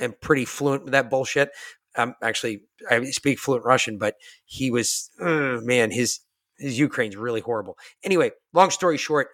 am 0.01 0.15
pretty 0.21 0.45
fluent 0.45 0.85
with 0.85 0.93
that 0.93 1.09
bullshit. 1.09 1.51
I'm 1.97 2.15
actually 2.21 2.63
I 2.91 3.05
speak 3.11 3.39
fluent 3.39 3.65
Russian, 3.65 3.97
but 3.97 4.17
he 4.45 4.71
was 4.71 5.11
uh, 5.21 5.61
man 5.63 5.93
his 5.93 6.21
his 6.59 6.79
Ukraine's 6.79 7.17
really 7.17 7.41
horrible. 7.41 7.77
Anyway, 8.03 8.33
long 8.53 8.71
story 8.71 8.97
short, 8.97 9.29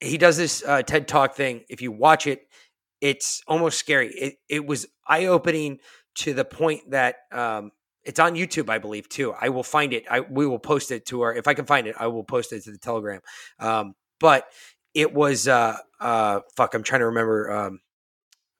he 0.00 0.18
does 0.18 0.36
this 0.36 0.62
uh, 0.66 0.82
TED 0.82 1.08
Talk 1.08 1.34
thing. 1.34 1.64
If 1.68 1.80
you 1.80 1.92
watch 1.92 2.26
it, 2.26 2.42
it's 3.00 3.42
almost 3.48 3.78
scary. 3.78 4.08
It 4.08 4.34
it 4.48 4.66
was 4.66 4.86
eye 5.06 5.26
opening 5.26 5.78
to 6.16 6.34
the 6.34 6.44
point 6.44 6.90
that 6.90 7.16
um, 7.32 7.70
it's 8.04 8.20
on 8.20 8.34
YouTube, 8.34 8.68
I 8.68 8.78
believe, 8.78 9.08
too. 9.08 9.32
I 9.40 9.48
will 9.48 9.62
find 9.62 9.94
it. 9.94 10.04
I 10.10 10.20
we 10.20 10.46
will 10.46 10.58
post 10.58 10.90
it 10.90 11.06
to 11.06 11.22
our 11.22 11.32
if 11.32 11.48
I 11.48 11.54
can 11.54 11.64
find 11.64 11.86
it. 11.86 11.94
I 11.98 12.08
will 12.08 12.24
post 12.24 12.52
it 12.52 12.64
to 12.64 12.72
the 12.72 12.78
Telegram. 12.78 13.20
Um, 13.60 13.94
but 14.20 14.44
it 14.94 15.12
was 15.12 15.48
uh 15.48 15.76
uh 16.00 16.40
fuck. 16.56 16.74
I'm 16.74 16.82
trying 16.82 17.00
to 17.00 17.06
remember. 17.06 17.50
Um, 17.50 17.80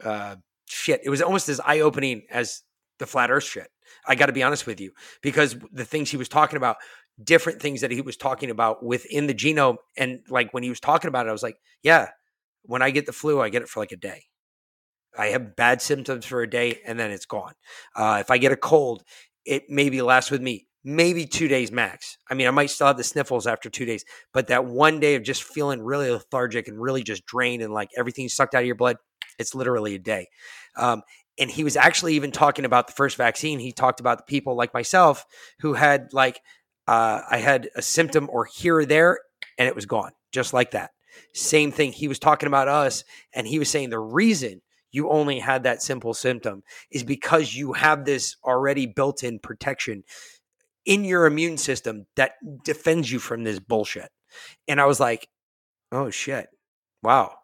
uh, 0.02 0.36
shit. 0.66 1.00
It 1.04 1.10
was 1.10 1.22
almost 1.22 1.48
as 1.48 1.60
eye 1.60 1.80
opening 1.80 2.22
as 2.30 2.62
the 2.98 3.06
flat 3.06 3.30
Earth 3.30 3.44
shit. 3.44 3.68
I 4.06 4.14
got 4.14 4.26
to 4.26 4.32
be 4.32 4.42
honest 4.42 4.66
with 4.66 4.80
you 4.80 4.92
because 5.22 5.56
the 5.72 5.84
things 5.84 6.10
he 6.10 6.16
was 6.16 6.28
talking 6.28 6.56
about 6.56 6.76
different 7.22 7.60
things 7.60 7.80
that 7.80 7.90
he 7.90 8.00
was 8.00 8.16
talking 8.16 8.50
about 8.50 8.84
within 8.84 9.26
the 9.26 9.34
genome. 9.34 9.76
And 9.96 10.20
like 10.28 10.52
when 10.52 10.62
he 10.62 10.68
was 10.68 10.80
talking 10.80 11.08
about 11.08 11.26
it, 11.26 11.30
I 11.30 11.32
was 11.32 11.42
like, 11.42 11.58
yeah, 11.82 12.08
when 12.62 12.82
I 12.82 12.90
get 12.90 13.06
the 13.06 13.12
flu, 13.12 13.40
I 13.40 13.48
get 13.48 13.62
it 13.62 13.68
for 13.68 13.80
like 13.80 13.92
a 13.92 13.96
day. 13.96 14.24
I 15.16 15.26
have 15.28 15.56
bad 15.56 15.82
symptoms 15.82 16.26
for 16.26 16.42
a 16.42 16.50
day 16.50 16.80
and 16.86 16.98
then 16.98 17.10
it's 17.10 17.26
gone. 17.26 17.54
Uh, 17.96 18.18
if 18.20 18.30
I 18.30 18.38
get 18.38 18.52
a 18.52 18.56
cold, 18.56 19.02
it 19.44 19.64
maybe 19.68 20.00
lasts 20.00 20.30
with 20.30 20.42
me 20.42 20.67
maybe 20.88 21.26
two 21.26 21.48
days 21.48 21.70
max. 21.70 22.16
I 22.30 22.34
mean, 22.34 22.46
I 22.46 22.50
might 22.50 22.70
still 22.70 22.86
have 22.86 22.96
the 22.96 23.04
sniffles 23.04 23.46
after 23.46 23.68
two 23.68 23.84
days, 23.84 24.06
but 24.32 24.46
that 24.46 24.64
one 24.64 25.00
day 25.00 25.16
of 25.16 25.22
just 25.22 25.42
feeling 25.42 25.82
really 25.82 26.10
lethargic 26.10 26.66
and 26.66 26.80
really 26.80 27.02
just 27.02 27.26
drained 27.26 27.62
and 27.62 27.74
like 27.74 27.90
everything 27.94 28.26
sucked 28.30 28.54
out 28.54 28.62
of 28.62 28.66
your 28.66 28.74
blood, 28.74 28.96
it's 29.38 29.54
literally 29.54 29.96
a 29.96 29.98
day. 29.98 30.28
Um, 30.78 31.02
and 31.38 31.50
he 31.50 31.62
was 31.62 31.76
actually 31.76 32.14
even 32.14 32.32
talking 32.32 32.64
about 32.64 32.86
the 32.86 32.94
first 32.94 33.18
vaccine. 33.18 33.58
He 33.58 33.70
talked 33.70 34.00
about 34.00 34.16
the 34.16 34.24
people 34.24 34.56
like 34.56 34.72
myself 34.72 35.26
who 35.60 35.74
had 35.74 36.14
like 36.14 36.40
uh, 36.86 37.20
I 37.30 37.36
had 37.36 37.68
a 37.76 37.82
symptom 37.82 38.26
or 38.32 38.46
here 38.46 38.76
or 38.76 38.86
there, 38.86 39.18
and 39.58 39.68
it 39.68 39.74
was 39.74 39.84
gone, 39.84 40.12
just 40.32 40.54
like 40.54 40.70
that. 40.70 40.92
Same 41.34 41.70
thing. 41.70 41.92
He 41.92 42.08
was 42.08 42.18
talking 42.18 42.46
about 42.46 42.66
us, 42.66 43.04
and 43.34 43.46
he 43.46 43.58
was 43.58 43.68
saying 43.68 43.90
the 43.90 43.98
reason 43.98 44.62
you 44.90 45.10
only 45.10 45.38
had 45.38 45.64
that 45.64 45.82
simple 45.82 46.14
symptom 46.14 46.62
is 46.90 47.04
because 47.04 47.54
you 47.54 47.74
have 47.74 48.06
this 48.06 48.36
already 48.42 48.86
built 48.86 49.22
in 49.22 49.38
protection 49.38 50.02
in 50.88 51.04
your 51.04 51.26
immune 51.26 51.58
system 51.58 52.06
that 52.16 52.32
defends 52.64 53.12
you 53.12 53.18
from 53.18 53.44
this 53.44 53.60
bullshit. 53.60 54.08
And 54.66 54.80
I 54.80 54.86
was 54.86 54.98
like, 54.98 55.28
oh 55.92 56.08
shit, 56.08 56.48
wow. 57.02 57.34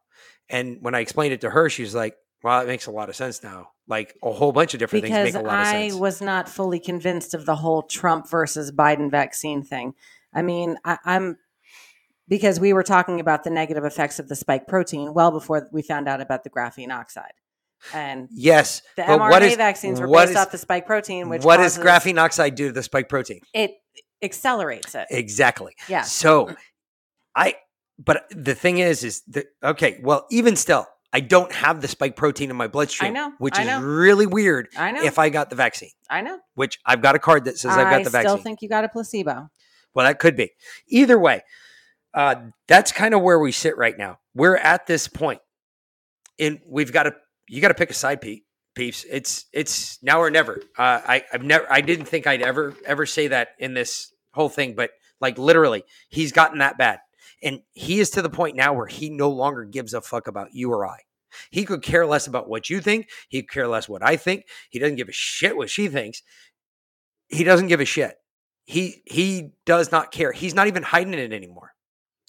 And 0.49 0.79
when 0.81 0.95
I 0.95 1.01
explained 1.01 1.35
it 1.35 1.43
to 1.43 1.51
her, 1.51 1.69
she 1.69 1.83
was 1.83 1.95
like, 1.95 2.17
well, 2.43 2.63
it 2.63 2.67
makes 2.67 2.87
a 2.87 2.91
lot 2.91 3.11
of 3.11 3.17
sense 3.17 3.43
now. 3.43 3.69
Like 3.87 4.17
a 4.23 4.33
whole 4.33 4.53
bunch 4.53 4.73
of 4.73 4.81
different 4.81 5.03
because 5.03 5.25
things 5.25 5.35
make 5.35 5.43
a 5.43 5.47
lot 5.47 5.61
of 5.61 5.67
sense. 5.67 5.95
I 5.95 5.99
was 5.99 6.23
not 6.23 6.49
fully 6.49 6.81
convinced 6.81 7.35
of 7.35 7.45
the 7.45 7.57
whole 7.57 7.83
Trump 7.83 8.31
versus 8.31 8.73
Biden 8.73 9.11
vaccine 9.11 9.63
thing. 9.63 9.93
I 10.33 10.41
mean, 10.41 10.79
I, 10.83 10.99
I'm 11.05 11.37
because 12.27 12.59
we 12.59 12.73
were 12.73 12.83
talking 12.83 13.21
about 13.21 13.45
the 13.45 13.51
negative 13.51 13.85
effects 13.85 14.19
of 14.19 14.29
the 14.29 14.37
spike 14.37 14.67
protein 14.67 15.13
well 15.13 15.31
before 15.31 15.69
we 15.71 15.83
found 15.83 16.09
out 16.09 16.23
about 16.23 16.45
the 16.45 16.51
graphene 16.51 16.91
oxide. 16.91 17.35
And 17.93 18.29
yes, 18.33 18.83
the 18.97 19.03
but 19.07 19.19
mRNA 19.19 19.31
what 19.31 19.43
is- 19.43 19.57
vaccines 19.57 20.01
were 20.01 20.09
what 20.09 20.23
based 20.27 20.31
is- 20.31 20.37
off 20.37 20.51
the 20.51 20.59
spike 20.59 20.87
protein, 20.87 21.29
which 21.29 21.43
what 21.45 21.59
does 21.59 21.79
graphene 21.79 22.19
oxide 22.19 22.55
do 22.55 22.69
to 22.69 22.73
the 22.73 22.83
spike 22.83 23.09
protein? 23.09 23.41
It 23.53 23.73
accelerates 24.23 24.95
it. 24.95 25.07
Exactly. 25.11 25.75
Yeah. 25.89 26.03
So 26.03 26.55
I 27.37 27.57
but 27.99 28.27
the 28.31 28.55
thing 28.55 28.79
is 28.79 29.05
is 29.05 29.23
that 29.29 29.47
okay, 29.63 30.01
well, 30.03 30.27
even 30.31 30.57
still, 30.57 30.87
I 31.13 31.21
don't 31.21 31.53
have 31.53 31.81
the 31.81 31.89
spike 31.89 32.17
protein 32.17 32.51
in 32.51 32.57
my 32.57 32.67
bloodstream. 32.67 33.11
I 33.11 33.15
know, 33.15 33.33
Which 33.39 33.57
I 33.57 33.63
is 33.63 33.67
know. 33.69 33.81
really 33.83 34.27
weird 34.27 34.69
I 34.77 34.91
know. 34.93 35.03
if 35.03 35.19
I 35.19 35.29
got 35.29 35.51
the 35.51 35.57
vaccine. 35.57 35.91
I 36.11 36.23
know. 36.23 36.39
Which 36.55 36.79
I've 36.87 37.03
got 37.03 37.15
a 37.15 37.19
card 37.19 37.45
that 37.45 37.59
says 37.59 37.73
I've 37.73 37.91
got 37.91 38.03
the 38.05 38.11
still 38.11 38.23
vaccine. 38.23 38.43
think 38.43 38.63
you 38.63 38.69
got 38.69 38.85
a 38.85 38.89
placebo. 38.89 39.49
Well, 39.95 40.07
that 40.07 40.19
could 40.19 40.35
be. 40.37 40.51
Either 40.89 41.17
way, 41.19 41.43
uh, 42.15 42.35
that's 42.67 42.91
kind 42.91 43.15
of 43.15 43.23
where 43.23 43.39
we 43.39 43.53
sit 43.53 43.77
right 43.77 43.97
now. 43.97 44.19
We're 44.35 44.57
at 44.57 44.89
this 44.89 45.07
point, 45.07 45.41
and 46.41 46.61
we've 46.67 46.93
got 46.93 47.05
to. 47.05 47.15
You 47.49 47.61
got 47.61 47.69
to 47.69 47.75
pick 47.75 47.91
a 47.91 47.95
side, 47.95 48.21
Pete. 48.21 48.45
Peeps. 48.75 49.05
It's 49.09 49.47
it's 49.53 50.03
now 50.03 50.21
or 50.21 50.31
never. 50.31 50.61
Uh, 50.77 51.01
I 51.07 51.25
I've 51.33 51.45
never. 51.45 51.71
I 51.71 51.81
didn't 51.81 52.07
think 52.07 52.27
I'd 52.27 52.43
ever 52.43 52.75
ever 52.85 53.07
say 53.07 53.29
that 53.29 53.51
in 53.59 53.75
this 53.75 54.13
whole 54.33 54.49
thing, 54.49 54.75
but 54.75 54.91
like 55.21 55.39
literally, 55.39 55.85
he's 56.09 56.33
gotten 56.33 56.59
that 56.59 56.77
bad, 56.77 56.99
and 57.41 57.61
he 57.73 58.01
is 58.01 58.11
to 58.11 58.23
the 58.23 58.31
point 58.31 58.57
now 58.57 58.73
where 58.73 58.89
he 58.89 59.11
no 59.11 59.31
longer 59.31 59.65
gives 59.65 59.95
a 59.95 60.01
fuck 60.01 60.27
about 60.27 60.55
you 60.55 60.73
or 60.73 60.87
I. 60.87 60.99
He 61.51 61.65
could 61.65 61.83
care 61.83 62.05
less 62.05 62.27
about 62.27 62.49
what 62.49 62.69
you 62.69 62.81
think. 62.81 63.09
He 63.29 63.43
could 63.43 63.51
care 63.51 63.69
less 63.69 63.89
what 63.89 64.03
I 64.05 64.17
think. 64.17 64.45
He 64.71 64.81
doesn't 64.81 64.97
give 64.97 65.09
a 65.09 65.13
shit 65.13 65.57
what 65.57 65.71
she 65.71 65.87
thinks. 65.87 66.23
He 67.29 67.45
doesn't 67.45 67.69
give 67.69 67.81
a 67.81 67.85
shit 67.85 68.17
he 68.65 69.03
he 69.07 69.53
does 69.67 69.93
not 69.93 70.11
care. 70.11 70.33
He's 70.33 70.55
not 70.55 70.67
even 70.67 70.83
hiding 70.83 71.15
it 71.15 71.33
anymore. 71.33 71.75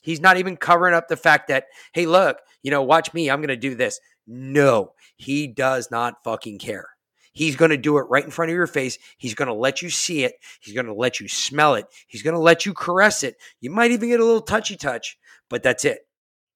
He's 0.01 0.19
not 0.19 0.37
even 0.37 0.57
covering 0.57 0.93
up 0.93 1.07
the 1.07 1.17
fact 1.17 1.47
that, 1.47 1.65
hey, 1.93 2.05
look, 2.05 2.37
you 2.61 2.69
know, 2.69 2.83
watch 2.83 3.13
me, 3.13 3.29
I'm 3.29 3.41
gonna 3.41 3.55
do 3.55 3.75
this. 3.75 3.99
No, 4.27 4.93
he 5.15 5.47
does 5.47 5.89
not 5.91 6.23
fucking 6.23 6.59
care. 6.59 6.87
He's 7.31 7.55
gonna 7.57 7.77
do 7.77 7.97
it 7.97 8.03
right 8.09 8.23
in 8.23 8.31
front 8.31 8.49
of 8.51 8.55
your 8.55 8.67
face. 8.67 8.97
He's 9.17 9.35
gonna 9.35 9.53
let 9.53 9.81
you 9.81 9.89
see 9.89 10.23
it. 10.23 10.35
He's 10.61 10.73
gonna 10.75 10.93
let 10.93 11.19
you 11.19 11.27
smell 11.27 11.75
it. 11.75 11.85
He's 12.07 12.21
gonna 12.23 12.39
let 12.39 12.65
you 12.65 12.73
caress 12.73 13.23
it. 13.23 13.35
You 13.59 13.71
might 13.71 13.91
even 13.91 14.09
get 14.09 14.19
a 14.21 14.25
little 14.25 14.41
touchy 14.41 14.77
touch, 14.77 15.17
but 15.49 15.61
that's 15.61 15.83
it. 15.85 15.99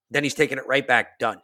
Then 0.10 0.24
he's 0.24 0.34
taking 0.36 0.58
it 0.58 0.66
right 0.68 0.88
back, 0.88 1.20
done. 1.20 1.42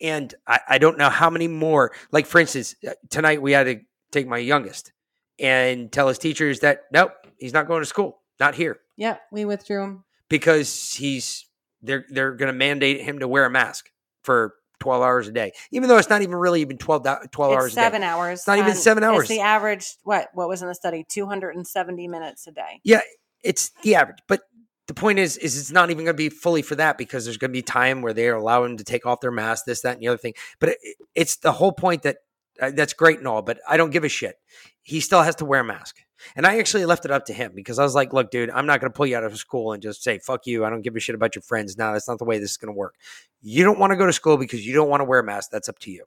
And 0.00 0.34
I, 0.46 0.60
I 0.70 0.78
don't 0.78 0.98
know 0.98 1.08
how 1.08 1.30
many 1.30 1.46
more. 1.48 1.92
Like, 2.10 2.26
for 2.26 2.40
instance, 2.40 2.74
uh, 2.86 2.90
tonight 3.10 3.40
we 3.40 3.52
had 3.52 3.64
to 3.64 3.80
take 4.10 4.26
my 4.26 4.38
youngest 4.38 4.92
and 5.38 5.90
tell 5.90 6.08
his 6.08 6.18
teachers 6.18 6.60
that 6.60 6.82
nope, 6.92 7.12
he's 7.38 7.52
not 7.52 7.66
going 7.68 7.80
to 7.82 7.86
school, 7.86 8.20
not 8.40 8.54
here, 8.54 8.80
Yeah, 8.96 9.16
we 9.30 9.44
withdrew 9.44 9.82
him. 9.82 10.04
because 10.28 10.92
he's 10.94 11.46
they're 11.82 12.04
they're 12.10 12.32
going 12.34 12.52
to 12.52 12.56
mandate 12.58 13.00
him 13.00 13.20
to 13.20 13.28
wear 13.28 13.44
a 13.46 13.50
mask 13.50 13.90
for 14.22 14.54
twelve 14.84 15.02
hours 15.02 15.26
a 15.28 15.32
day, 15.32 15.52
even 15.70 15.88
though 15.88 15.96
it's 15.96 16.10
not 16.10 16.20
even 16.20 16.34
really 16.34 16.60
even 16.60 16.76
12, 16.76 17.02
do- 17.04 17.16
12 17.32 17.52
hours 17.54 17.64
It's 17.64 17.72
a 17.72 17.76
day. 17.76 17.82
seven 17.82 18.02
hours. 18.02 18.40
It's 18.40 18.46
not 18.46 18.58
even 18.58 18.74
seven 18.74 19.02
hours. 19.02 19.22
It's 19.22 19.28
the 19.30 19.40
average. 19.40 19.96
What? 20.04 20.28
What 20.34 20.48
was 20.48 20.60
in 20.62 20.68
the 20.68 20.74
study? 20.74 21.04
Two 21.08 21.26
hundred 21.26 21.56
and 21.56 21.66
seventy 21.66 22.06
minutes 22.06 22.46
a 22.46 22.52
day. 22.52 22.80
Yeah, 22.84 23.00
it's 23.42 23.70
the 23.82 23.94
average, 23.94 24.18
but 24.28 24.42
the 24.86 24.94
point 24.94 25.18
is, 25.18 25.38
is 25.38 25.58
it's 25.58 25.72
not 25.72 25.90
even 25.90 26.04
going 26.04 26.14
to 26.14 26.22
be 26.22 26.28
fully 26.28 26.60
for 26.60 26.74
that 26.74 26.98
because 26.98 27.24
there's 27.24 27.38
going 27.38 27.50
to 27.50 27.56
be 27.56 27.62
time 27.62 28.02
where 28.02 28.12
they 28.12 28.28
allow 28.28 28.62
them 28.62 28.76
to 28.76 28.84
take 28.84 29.06
off 29.06 29.20
their 29.20 29.30
mask, 29.30 29.64
this, 29.64 29.80
that, 29.80 29.94
and 29.94 30.02
the 30.02 30.08
other 30.08 30.18
thing. 30.18 30.34
But 30.60 30.68
it, 30.70 30.78
it's 31.14 31.36
the 31.36 31.52
whole 31.52 31.72
point 31.72 32.02
that 32.02 32.18
uh, 32.60 32.70
that's 32.70 32.92
great 32.92 33.16
and 33.18 33.26
all, 33.26 33.40
but 33.40 33.58
I 33.66 33.78
don't 33.78 33.90
give 33.90 34.04
a 34.04 34.10
shit. 34.10 34.36
He 34.82 35.00
still 35.00 35.22
has 35.22 35.36
to 35.36 35.46
wear 35.46 35.60
a 35.60 35.64
mask, 35.64 35.96
and 36.36 36.46
I 36.46 36.58
actually 36.58 36.84
left 36.86 37.04
it 37.04 37.10
up 37.10 37.26
to 37.26 37.32
him 37.32 37.52
because 37.54 37.78
I 37.78 37.82
was 37.82 37.94
like, 37.94 38.12
"Look, 38.12 38.30
dude, 38.30 38.50
I'm 38.50 38.66
not 38.66 38.80
going 38.80 38.92
to 38.92 38.96
pull 38.96 39.06
you 39.06 39.16
out 39.16 39.24
of 39.24 39.36
school 39.36 39.72
and 39.72 39.82
just 39.82 40.02
say 40.02 40.18
fuck 40.18 40.46
you. 40.46 40.64
I 40.64 40.70
don't 40.70 40.82
give 40.82 40.96
a 40.96 41.00
shit 41.00 41.14
about 41.14 41.34
your 41.34 41.42
friends. 41.42 41.76
No, 41.76 41.92
that's 41.92 42.08
not 42.08 42.18
the 42.18 42.24
way 42.24 42.38
this 42.38 42.52
is 42.52 42.56
going 42.56 42.72
to 42.72 42.78
work. 42.78 42.94
You 43.42 43.64
don't 43.64 43.78
want 43.78 43.90
to 43.92 43.96
go 43.96 44.06
to 44.06 44.12
school 44.12 44.36
because 44.36 44.66
you 44.66 44.74
don't 44.74 44.88
want 44.88 45.00
to 45.00 45.04
wear 45.04 45.20
a 45.20 45.24
mask. 45.24 45.50
That's 45.50 45.68
up 45.68 45.78
to 45.80 45.90
you. 45.90 46.04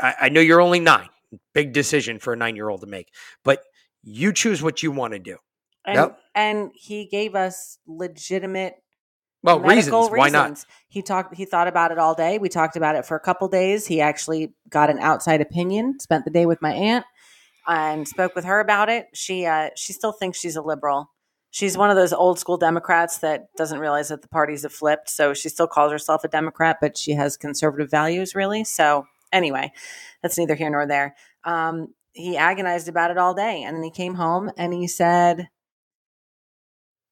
I, 0.00 0.14
I 0.22 0.28
know 0.28 0.40
you're 0.40 0.60
only 0.60 0.80
nine. 0.80 1.08
Big 1.54 1.72
decision 1.72 2.18
for 2.18 2.32
a 2.34 2.36
nine 2.36 2.56
year 2.56 2.68
old 2.68 2.82
to 2.82 2.86
make, 2.86 3.08
but 3.42 3.62
you 4.02 4.32
choose 4.32 4.62
what 4.62 4.82
you 4.82 4.90
want 4.90 5.14
to 5.14 5.18
do. 5.18 5.38
And, 5.86 5.96
Yep. 5.96 6.18
and 6.34 6.70
he 6.74 7.06
gave 7.06 7.34
us 7.34 7.78
legitimate 7.86 8.74
Well, 9.42 9.58
medical 9.58 10.02
reasons. 10.10 10.18
Why 10.18 10.28
not? 10.28 10.64
He 10.88 11.02
talked. 11.02 11.34
He 11.34 11.44
thought 11.44 11.68
about 11.68 11.90
it 11.90 11.98
all 11.98 12.14
day. 12.14 12.38
We 12.38 12.48
talked 12.48 12.76
about 12.76 12.94
it 12.96 13.06
for 13.06 13.16
a 13.16 13.20
couple 13.20 13.48
days. 13.48 13.86
He 13.86 14.00
actually 14.00 14.52
got 14.68 14.90
an 14.90 14.98
outside 14.98 15.40
opinion. 15.40 15.98
Spent 16.00 16.24
the 16.24 16.30
day 16.30 16.46
with 16.46 16.60
my 16.62 16.72
aunt 16.72 17.04
and 17.66 18.06
spoke 18.06 18.34
with 18.34 18.44
her 18.44 18.60
about 18.60 18.88
it. 18.88 19.08
She 19.14 19.46
uh, 19.46 19.70
she 19.76 19.92
still 19.92 20.12
thinks 20.12 20.38
she's 20.38 20.56
a 20.56 20.62
liberal. 20.62 21.10
She's 21.50 21.76
one 21.76 21.90
of 21.90 21.96
those 21.96 22.14
old 22.14 22.38
school 22.38 22.56
Democrats 22.56 23.18
that 23.18 23.48
doesn't 23.56 23.78
realize 23.78 24.08
that 24.08 24.22
the 24.22 24.28
parties 24.28 24.62
have 24.62 24.72
flipped. 24.72 25.10
So 25.10 25.34
she 25.34 25.50
still 25.50 25.66
calls 25.66 25.92
herself 25.92 26.24
a 26.24 26.28
Democrat, 26.28 26.78
but 26.80 26.96
she 26.96 27.12
has 27.12 27.36
conservative 27.36 27.90
values, 27.90 28.34
really. 28.34 28.64
So 28.64 29.06
anyway, 29.32 29.72
that's 30.22 30.38
neither 30.38 30.54
here 30.54 30.70
nor 30.70 30.86
there. 30.86 31.14
Um, 31.44 31.88
he 32.12 32.36
agonized 32.36 32.88
about 32.88 33.10
it 33.10 33.18
all 33.18 33.34
day, 33.34 33.62
and 33.62 33.76
then 33.76 33.82
he 33.82 33.90
came 33.90 34.14
home 34.14 34.50
and 34.56 34.72
he 34.72 34.86
said, 34.86 35.48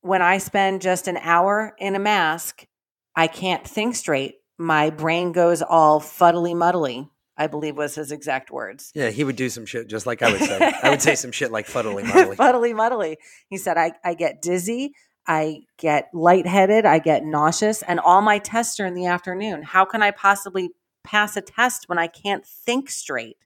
when 0.02 0.22
I 0.22 0.38
spend 0.38 0.80
just 0.80 1.08
an 1.08 1.18
hour 1.18 1.74
in 1.78 1.94
a 1.94 1.98
mask, 1.98 2.66
I 3.14 3.26
can't 3.26 3.66
think 3.66 3.94
straight. 3.94 4.36
My 4.56 4.88
brain 4.90 5.32
goes 5.32 5.60
all 5.60 6.00
fuddly 6.00 6.54
muddly, 6.54 7.10
I 7.40 7.46
believe 7.46 7.74
was 7.74 7.94
his 7.94 8.12
exact 8.12 8.50
words. 8.50 8.92
Yeah, 8.94 9.08
he 9.08 9.24
would 9.24 9.34
do 9.34 9.48
some 9.48 9.64
shit 9.64 9.88
just 9.88 10.04
like 10.04 10.20
I 10.20 10.30
would 10.30 10.42
say. 10.42 10.72
I 10.82 10.90
would 10.90 11.00
say 11.00 11.14
some 11.16 11.32
shit 11.32 11.50
like 11.50 11.66
fuddly 11.66 12.04
muddly. 12.04 12.36
fuddly 12.36 12.74
muddly. 12.74 13.16
He 13.48 13.56
said, 13.56 13.78
I, 13.78 13.92
I 14.04 14.12
get 14.12 14.42
dizzy, 14.42 14.92
I 15.26 15.60
get 15.78 16.10
lightheaded, 16.12 16.84
I 16.84 16.98
get 16.98 17.24
nauseous, 17.24 17.80
and 17.80 17.98
all 17.98 18.20
my 18.20 18.40
tests 18.40 18.78
are 18.78 18.84
in 18.84 18.92
the 18.92 19.06
afternoon. 19.06 19.62
How 19.62 19.86
can 19.86 20.02
I 20.02 20.10
possibly 20.10 20.72
pass 21.02 21.34
a 21.34 21.40
test 21.40 21.88
when 21.88 21.98
I 21.98 22.08
can't 22.08 22.44
think 22.44 22.90
straight? 22.90 23.38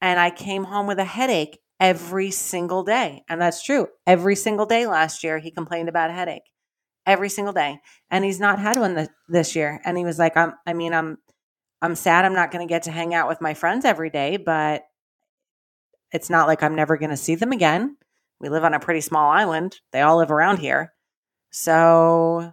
And 0.00 0.18
I 0.18 0.30
came 0.30 0.64
home 0.64 0.88
with 0.88 0.98
a 0.98 1.04
headache 1.04 1.60
every 1.78 2.32
single 2.32 2.82
day. 2.82 3.22
And 3.28 3.40
that's 3.40 3.62
true. 3.62 3.86
Every 4.04 4.34
single 4.34 4.66
day 4.66 4.88
last 4.88 5.22
year, 5.22 5.38
he 5.38 5.52
complained 5.52 5.88
about 5.88 6.10
a 6.10 6.14
headache. 6.14 6.50
Every 7.06 7.28
single 7.28 7.52
day. 7.52 7.78
And 8.10 8.24
he's 8.24 8.40
not 8.40 8.58
had 8.58 8.80
one 8.80 8.96
th- 8.96 9.08
this 9.28 9.54
year. 9.54 9.80
And 9.84 9.96
he 9.96 10.04
was 10.04 10.18
like, 10.18 10.36
I'm, 10.36 10.54
I 10.66 10.72
mean, 10.72 10.92
I'm, 10.92 11.18
I'm 11.82 11.94
sad 11.94 12.24
I'm 12.24 12.34
not 12.34 12.50
going 12.50 12.66
to 12.66 12.70
get 12.70 12.84
to 12.84 12.90
hang 12.90 13.14
out 13.14 13.28
with 13.28 13.40
my 13.40 13.54
friends 13.54 13.84
every 13.84 14.10
day, 14.10 14.36
but 14.36 14.84
it's 16.12 16.30
not 16.30 16.46
like 16.46 16.62
I'm 16.62 16.74
never 16.74 16.96
going 16.96 17.10
to 17.10 17.16
see 17.16 17.34
them 17.34 17.52
again. 17.52 17.96
We 18.40 18.48
live 18.48 18.64
on 18.64 18.74
a 18.74 18.80
pretty 18.80 19.00
small 19.00 19.30
island. 19.30 19.78
They 19.92 20.00
all 20.00 20.18
live 20.18 20.30
around 20.30 20.58
here. 20.58 20.92
So 21.50 22.52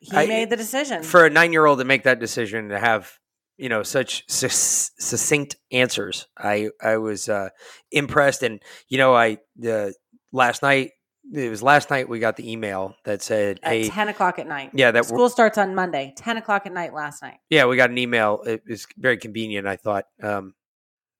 he 0.00 0.16
I- 0.16 0.26
made 0.26 0.50
the 0.50 0.56
decision. 0.56 1.02
For 1.02 1.26
a 1.26 1.30
nine 1.30 1.52
year 1.52 1.66
old 1.66 1.78
to 1.78 1.84
make 1.84 2.04
that 2.04 2.20
decision 2.20 2.68
to 2.70 2.78
have, 2.78 3.18
you 3.56 3.68
know, 3.68 3.82
such 3.82 4.24
succinct 4.28 5.56
answers, 5.72 6.26
I 6.36 6.70
I 6.82 6.96
was 6.98 7.28
uh, 7.28 7.48
impressed. 7.90 8.42
And 8.42 8.60
you 8.88 8.98
know, 8.98 9.14
I 9.14 9.38
the 9.56 9.94
last 10.32 10.62
night 10.62 10.92
it 11.32 11.50
was 11.50 11.62
last 11.62 11.90
night 11.90 12.08
we 12.08 12.18
got 12.18 12.36
the 12.36 12.50
email 12.50 12.94
that 13.04 13.22
said, 13.22 13.60
at 13.62 13.72
"Hey, 13.72 13.88
10 13.88 14.08
o'clock 14.08 14.38
at 14.38 14.46
night. 14.46 14.70
yeah, 14.72 14.90
that 14.90 15.04
School 15.04 15.28
starts 15.28 15.58
on 15.58 15.74
Monday, 15.74 16.14
10 16.16 16.36
o'clock 16.36 16.66
at 16.66 16.72
night 16.72 16.94
last 16.94 17.22
night. 17.22 17.38
yeah, 17.50 17.66
we 17.66 17.76
got 17.76 17.90
an 17.90 17.98
email. 17.98 18.42
It 18.46 18.62
was 18.68 18.86
very 18.96 19.18
convenient, 19.18 19.66
I 19.66 19.76
thought. 19.76 20.06
Um, 20.22 20.54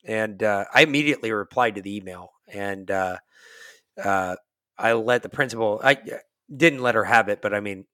and 0.05 0.43
uh, 0.43 0.65
I 0.73 0.83
immediately 0.83 1.33
replied 1.33 1.75
to 1.75 1.83
the 1.83 1.97
email, 1.97 2.33
and 2.47 2.91
uh, 2.91 3.19
uh, 4.03 4.37
I 4.79 4.93
let 4.93 5.23
the 5.23 5.29
principal. 5.29 5.81
I 5.83 5.99
didn't 6.55 6.81
let 6.81 6.95
her 6.95 7.05
have 7.05 7.29
it, 7.29 7.43
but 7.43 7.53
I 7.53 7.61
mean, 7.61 7.85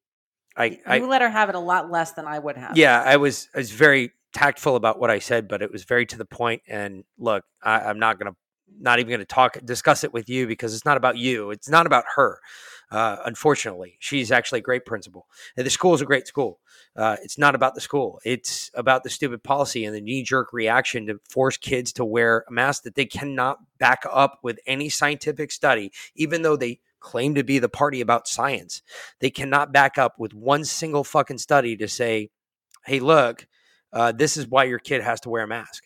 I, 0.57 0.81
I 0.87 0.97
you 0.97 1.09
let 1.09 1.23
her 1.23 1.31
have 1.31 1.49
it 1.49 1.55
a 1.55 1.61
lot 1.61 1.91
less 1.91 2.13
than 2.13 2.27
I 2.27 2.39
would 2.39 2.57
have. 2.57 2.77
yeah, 2.77 3.03
I 3.03 3.17
was 3.17 3.49
I 3.55 3.59
was 3.59 3.73
very 3.73 4.13
tactful 4.33 4.77
about 4.77 4.99
what 4.99 5.11
I 5.11 5.19
said, 5.19 5.49
but 5.49 5.63
it 5.63 5.73
was 5.73 5.85
very 5.85 6.07
to 6.07 6.19
the 6.19 6.25
point. 6.25 6.63
And 6.69 7.05
look, 7.19 7.45
I, 7.63 7.81
I'm 7.81 7.99
not 7.99 8.19
gonna 8.19 8.37
not 8.81 8.99
even 8.99 9.11
gonna 9.11 9.25
talk 9.25 9.59
discuss 9.65 10.05
it 10.05 10.13
with 10.13 10.29
you 10.29 10.47
because 10.47 10.75
it's 10.75 10.85
not 10.85 10.97
about 10.97 11.17
you. 11.17 11.51
It's 11.51 11.69
not 11.69 11.87
about 11.87 12.05
her. 12.17 12.41
Uh, 12.91 13.17
unfortunately, 13.25 13.97
she's 13.99 14.31
actually 14.31 14.61
a 14.61 14.63
great 14.63 14.85
principal. 14.85 15.27
And 15.57 15.67
the 15.67 15.71
school 15.71 15.95
is 15.95 16.01
a 16.01 16.07
great 16.07 16.27
school. 16.27 16.61
Uh, 16.95 17.17
it's 17.23 17.39
not 17.39 17.55
about 17.55 17.75
the 17.75 17.81
school. 17.81 18.21
It's 18.25 18.71
about 18.75 19.03
the 19.03 19.11
stupid 19.11 19.43
policy 19.43 19.85
and 19.85 19.95
the 19.95 20.01
knee 20.01 20.23
jerk 20.23 20.53
reaction 20.53 21.07
to 21.07 21.19
force 21.29 21.57
kids 21.57 21.93
to 21.95 22.05
wear 22.05 22.45
a 22.49 22.53
mask 22.53 22.85
that 22.85 22.95
they 22.95 23.07
cannot 23.07 23.59
back 23.79 24.05
up 24.11 24.39
with 24.43 24.61
any 24.67 24.89
scientific 24.89 25.51
study, 25.51 25.93
even 26.15 26.43
though 26.43 26.57
they 26.57 26.81
claim 27.01 27.35
to 27.35 27.45
be 27.45 27.59
the 27.59 27.69
party 27.69 28.01
about 28.01 28.29
science. 28.29 28.83
They 29.21 29.31
cannot 29.31 29.73
back 29.73 29.99
up 29.99 30.19
with 30.19 30.33
one 30.33 30.65
single 30.65 31.05
fucking 31.05 31.39
study 31.39 31.77
to 31.77 31.89
say, 31.89 32.31
hey, 32.85 33.01
look, 33.01 33.47
uh, 33.93 34.13
this 34.13 34.37
is 34.37 34.47
why 34.47 34.65
your 34.65 34.79
kid 34.79 35.03
has 35.03 35.21
to 35.21 35.31
wear 35.31 35.45
a 35.45 35.49
mask. 35.49 35.85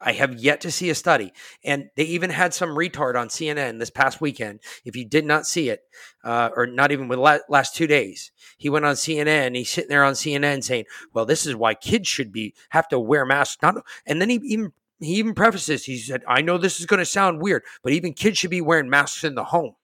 I 0.00 0.12
have 0.12 0.34
yet 0.34 0.60
to 0.62 0.70
see 0.70 0.90
a 0.90 0.94
study. 0.94 1.32
And 1.64 1.88
they 1.96 2.04
even 2.04 2.30
had 2.30 2.52
some 2.52 2.70
retard 2.70 3.18
on 3.18 3.28
CNN 3.28 3.78
this 3.78 3.90
past 3.90 4.20
weekend. 4.20 4.60
If 4.84 4.94
you 4.94 5.04
did 5.04 5.24
not 5.24 5.46
see 5.46 5.70
it, 5.70 5.80
uh, 6.22 6.50
or 6.54 6.66
not 6.66 6.92
even 6.92 7.08
with 7.08 7.18
la- 7.18 7.38
last 7.48 7.74
two 7.74 7.86
days, 7.86 8.30
he 8.58 8.68
went 8.68 8.84
on 8.84 8.94
CNN. 8.94 9.56
He's 9.56 9.70
sitting 9.70 9.88
there 9.88 10.04
on 10.04 10.14
CNN 10.14 10.62
saying, 10.62 10.84
"Well, 11.14 11.24
this 11.24 11.46
is 11.46 11.56
why 11.56 11.74
kids 11.74 12.08
should 12.08 12.30
be 12.30 12.54
have 12.70 12.88
to 12.88 13.00
wear 13.00 13.24
masks." 13.24 13.62
Not, 13.62 13.76
and 14.06 14.20
then 14.20 14.28
he 14.28 14.36
even 14.44 14.72
he 15.00 15.14
even 15.14 15.34
prefaces. 15.34 15.84
He 15.84 15.98
said, 15.98 16.22
"I 16.28 16.42
know 16.42 16.58
this 16.58 16.78
is 16.78 16.86
going 16.86 16.98
to 16.98 17.06
sound 17.06 17.40
weird, 17.40 17.62
but 17.82 17.92
even 17.92 18.12
kids 18.12 18.38
should 18.38 18.50
be 18.50 18.60
wearing 18.60 18.90
masks 18.90 19.24
in 19.24 19.34
the 19.34 19.44
home." 19.44 19.76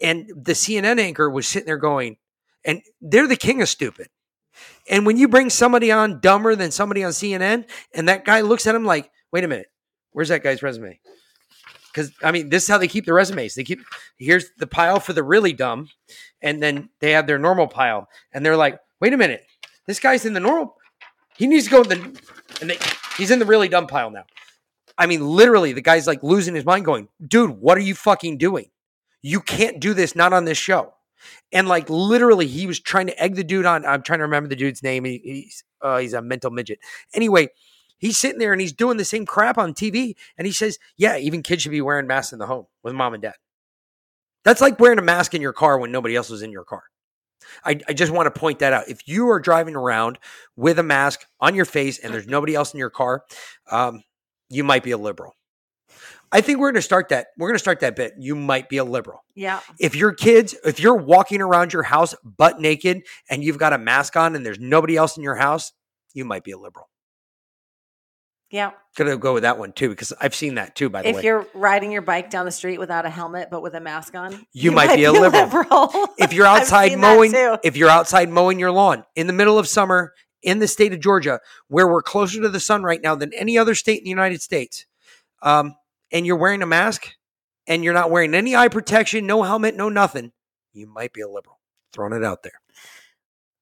And 0.00 0.30
the 0.36 0.52
CNN 0.52 1.00
anchor 1.00 1.28
was 1.28 1.48
sitting 1.48 1.66
there 1.66 1.78
going, 1.78 2.18
and 2.64 2.82
they're 3.00 3.26
the 3.26 3.36
king 3.36 3.62
of 3.62 3.68
stupid. 3.68 4.08
And 4.88 5.04
when 5.04 5.16
you 5.16 5.28
bring 5.28 5.50
somebody 5.50 5.90
on 5.90 6.20
dumber 6.20 6.54
than 6.54 6.70
somebody 6.70 7.02
on 7.02 7.12
CNN, 7.12 7.64
and 7.92 8.08
that 8.08 8.24
guy 8.24 8.40
looks 8.42 8.66
at 8.66 8.74
him 8.74 8.84
like, 8.84 9.10
wait 9.36 9.44
a 9.44 9.48
minute, 9.48 9.70
where's 10.12 10.30
that 10.30 10.42
guy's 10.42 10.62
resume? 10.62 10.98
because 11.92 12.10
I 12.22 12.30
mean, 12.30 12.48
this 12.48 12.62
is 12.64 12.68
how 12.68 12.78
they 12.78 12.88
keep 12.88 13.04
the 13.04 13.12
resumes. 13.12 13.54
They 13.54 13.64
keep 13.64 13.80
here's 14.18 14.50
the 14.58 14.66
pile 14.66 14.98
for 14.98 15.12
the 15.12 15.22
really 15.22 15.52
dumb, 15.52 15.88
and 16.42 16.62
then 16.62 16.88
they 17.00 17.12
have 17.12 17.26
their 17.26 17.38
normal 17.38 17.68
pile, 17.68 18.08
and 18.32 18.44
they're 18.44 18.56
like, 18.56 18.78
wait 19.00 19.12
a 19.14 19.16
minute, 19.16 19.44
this 19.86 20.00
guy's 20.00 20.24
in 20.26 20.32
the 20.34 20.40
normal. 20.40 20.76
He 21.36 21.46
needs 21.46 21.64
to 21.64 21.70
go 21.70 21.82
in 21.82 21.88
the, 21.88 22.22
and 22.60 22.70
they, 22.70 22.78
he's 23.18 23.30
in 23.30 23.38
the 23.38 23.46
really 23.46 23.68
dumb 23.68 23.86
pile 23.86 24.10
now. 24.10 24.24
I 24.96 25.06
mean, 25.06 25.26
literally, 25.26 25.72
the 25.72 25.82
guy's 25.82 26.06
like 26.06 26.22
losing 26.22 26.54
his 26.54 26.64
mind, 26.64 26.84
going, 26.86 27.08
dude, 27.26 27.50
what 27.50 27.76
are 27.76 27.82
you 27.82 27.94
fucking 27.94 28.38
doing? 28.38 28.70
You 29.22 29.40
can't 29.40 29.80
do 29.80 29.92
this, 29.92 30.16
not 30.16 30.32
on 30.32 30.44
this 30.44 30.58
show. 30.58 30.94
And 31.52 31.68
like 31.68 31.88
literally, 31.90 32.46
he 32.46 32.66
was 32.66 32.80
trying 32.80 33.06
to 33.06 33.22
egg 33.22 33.36
the 33.36 33.44
dude 33.44 33.66
on. 33.66 33.84
I'm 33.84 34.02
trying 34.02 34.20
to 34.20 34.24
remember 34.24 34.48
the 34.48 34.56
dude's 34.56 34.82
name. 34.82 35.04
He, 35.04 35.20
he's 35.24 35.64
uh, 35.80 35.98
he's 35.98 36.12
a 36.12 36.22
mental 36.22 36.50
midget. 36.50 36.78
Anyway, 37.14 37.48
he's 37.98 38.18
sitting 38.18 38.38
there 38.38 38.52
and 38.52 38.60
he's 38.60 38.72
doing 38.72 38.96
the 38.96 39.04
same 39.04 39.26
crap 39.26 39.58
on 39.58 39.74
TV. 39.74 40.14
And 40.36 40.46
he 40.46 40.52
says, 40.52 40.78
"Yeah, 40.96 41.16
even 41.16 41.42
kids 41.42 41.62
should 41.62 41.72
be 41.72 41.80
wearing 41.80 42.06
masks 42.06 42.32
in 42.32 42.38
the 42.38 42.46
home 42.46 42.66
with 42.82 42.94
mom 42.94 43.14
and 43.14 43.22
dad." 43.22 43.34
That's 44.44 44.60
like 44.60 44.78
wearing 44.78 44.98
a 44.98 45.02
mask 45.02 45.34
in 45.34 45.42
your 45.42 45.52
car 45.52 45.78
when 45.78 45.90
nobody 45.90 46.14
else 46.14 46.30
is 46.30 46.42
in 46.42 46.52
your 46.52 46.64
car. 46.64 46.84
I, 47.64 47.80
I 47.88 47.92
just 47.92 48.12
want 48.12 48.32
to 48.32 48.38
point 48.38 48.60
that 48.60 48.72
out. 48.72 48.88
If 48.88 49.06
you 49.08 49.28
are 49.30 49.40
driving 49.40 49.76
around 49.76 50.18
with 50.56 50.78
a 50.78 50.82
mask 50.82 51.26
on 51.40 51.54
your 51.54 51.64
face 51.64 51.98
and 51.98 52.12
there's 52.12 52.26
nobody 52.26 52.54
else 52.54 52.72
in 52.72 52.78
your 52.78 52.90
car, 52.90 53.24
um, 53.70 54.02
you 54.48 54.64
might 54.64 54.82
be 54.82 54.92
a 54.92 54.98
liberal. 54.98 55.32
I 56.32 56.40
think 56.40 56.58
we're 56.58 56.68
going 56.68 56.74
to 56.74 56.82
start 56.82 57.08
that. 57.10 57.28
We're 57.38 57.48
going 57.48 57.56
to 57.56 57.60
start 57.60 57.80
that 57.80 57.96
bit. 57.96 58.14
You 58.18 58.34
might 58.34 58.68
be 58.68 58.78
a 58.78 58.84
liberal. 58.84 59.24
Yeah. 59.34 59.60
If 59.78 59.94
your 59.94 60.12
kids, 60.12 60.56
if 60.64 60.80
you're 60.80 60.96
walking 60.96 61.40
around 61.40 61.72
your 61.72 61.84
house 61.84 62.14
butt 62.24 62.60
naked 62.60 63.02
and 63.30 63.44
you've 63.44 63.58
got 63.58 63.72
a 63.72 63.78
mask 63.78 64.16
on 64.16 64.34
and 64.34 64.44
there's 64.44 64.58
nobody 64.58 64.96
else 64.96 65.16
in 65.16 65.22
your 65.22 65.36
house, 65.36 65.72
you 66.14 66.24
might 66.24 66.42
be 66.44 66.50
a 66.50 66.58
liberal. 66.58 66.88
Yeah. 68.50 68.72
Gonna 68.96 69.16
go 69.16 69.34
with 69.34 69.42
that 69.42 69.58
one 69.58 69.72
too 69.72 69.88
because 69.88 70.12
I've 70.20 70.34
seen 70.34 70.54
that 70.54 70.74
too. 70.76 70.88
By 70.88 71.02
the 71.02 71.08
If 71.08 71.14
way, 71.16 71.20
if 71.20 71.24
you're 71.24 71.46
riding 71.54 71.90
your 71.90 72.02
bike 72.02 72.30
down 72.30 72.46
the 72.46 72.52
street 72.52 72.78
without 72.78 73.04
a 73.04 73.10
helmet 73.10 73.48
but 73.50 73.60
with 73.62 73.74
a 73.74 73.80
mask 73.80 74.14
on, 74.14 74.46
You 74.52 74.72
might 74.72 74.94
be 74.94 75.04
a 75.04 75.12
liberal. 75.12 75.90
if 76.18 76.32
you're 76.32 76.46
outside 76.46 76.96
mowing, 76.98 77.32
if 77.34 77.76
you're 77.76 77.90
outside 77.90 78.28
mowing 78.28 78.58
your 78.58 78.70
lawn 78.70 79.04
in 79.14 79.26
the 79.26 79.32
middle 79.32 79.58
of 79.58 79.66
summer 79.68 80.12
in 80.42 80.60
the 80.60 80.68
state 80.68 80.92
of 80.92 81.00
Georgia, 81.00 81.40
where 81.68 81.88
we're 81.88 82.02
closer 82.02 82.40
to 82.40 82.48
the 82.48 82.60
sun 82.60 82.82
right 82.84 83.02
now 83.02 83.14
than 83.16 83.32
any 83.34 83.58
other 83.58 83.74
state 83.74 83.98
in 83.98 84.04
the 84.04 84.10
United 84.10 84.40
States, 84.40 84.86
um, 85.42 85.74
and 86.12 86.24
you're 86.24 86.36
wearing 86.36 86.62
a 86.62 86.66
mask 86.66 87.08
and 87.66 87.82
you're 87.82 87.94
not 87.94 88.10
wearing 88.10 88.32
any 88.34 88.54
eye 88.54 88.68
protection, 88.68 89.26
no 89.26 89.42
helmet, 89.42 89.74
no 89.74 89.88
nothing, 89.88 90.32
you 90.72 90.86
might 90.86 91.12
be 91.12 91.20
a 91.20 91.28
liberal. 91.28 91.58
Throwing 91.92 92.12
it 92.12 92.24
out 92.24 92.42
there. 92.42 92.60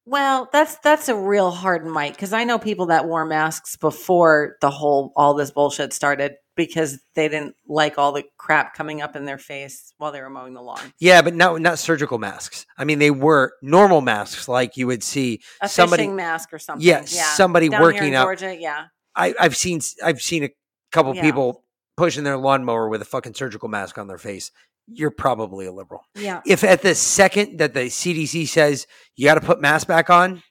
Well, 0.07 0.49
that's 0.53 0.77
that's 0.79 1.09
a 1.09 1.17
real 1.17 1.51
hard 1.51 1.87
mic 1.87 2.13
because 2.13 2.33
I 2.35 2.45
know 2.45 2.59
people 2.59 2.87
that 2.87 3.07
wore 3.07 3.25
masks 3.25 3.77
before 3.77 4.57
the 4.61 4.71
whole 4.71 5.13
all 5.17 5.33
this 5.35 5.51
bullshit 5.51 5.93
started 5.95 6.35
because 6.57 7.01
they 7.15 7.27
didn't 7.29 7.57
like 7.67 7.97
all 7.99 8.13
the 8.13 8.25
crap 8.37 8.75
coming 8.75 9.01
up 9.01 9.17
in 9.17 9.25
their 9.25 9.39
face 9.39 9.95
while 9.97 10.13
they 10.13 10.21
were 10.21 10.29
mowing 10.31 10.53
the 10.53 10.61
lawn. 10.61 10.79
Yeah, 11.01 11.23
but 11.23 11.35
not 11.35 11.59
not 11.63 11.79
surgical 11.79 12.19
masks. 12.19 12.67
I 12.77 12.85
mean, 12.85 12.99
they 12.99 13.11
were 13.11 13.55
normal 13.63 14.03
masks 14.03 14.47
like 14.47 14.77
you 14.77 14.87
would 14.87 15.03
see 15.03 15.41
A 15.63 15.69
somebody. 15.71 16.03
fishing 16.03 16.17
mask 16.17 16.53
or 16.53 16.59
something. 16.59 16.87
Yeah, 16.87 17.03
somebody 17.05 17.71
Down 17.71 17.81
here 17.81 17.91
working 17.91 18.09
in 18.09 18.15
out. 18.15 18.25
Georgia. 18.25 18.55
Yeah, 18.61 18.85
I, 19.17 19.35
I've 19.41 19.57
seen 19.57 19.81
I've 20.05 20.21
seen 20.21 20.45
a 20.45 20.51
couple 20.93 21.15
Yeah. 21.17 21.23
people 21.23 21.65
pushing 21.97 22.25
their 22.25 22.37
lawnmower 22.37 22.89
with 22.91 23.01
a 23.01 23.07
fucking 23.07 23.35
surgical 23.35 23.69
mask 23.71 23.97
on 23.97 24.07
their 24.09 24.19
face. 24.19 24.51
You're 24.87 25.11
probably 25.11 25.67
a 25.67 25.73
liberal. 25.73 26.03
yeah. 26.15 26.43
If 26.47 26.63
at 26.65 26.83
the 26.83 26.95
second 26.95 27.59
that 27.59 27.75
the 27.75 27.87
CDC 27.87 28.49
says 28.49 28.87
you 29.17 29.27
got 29.27 29.35
to 29.35 29.41
put 29.41 29.61
mask 29.61 29.87
back 29.87 30.11
on, 30.11 30.43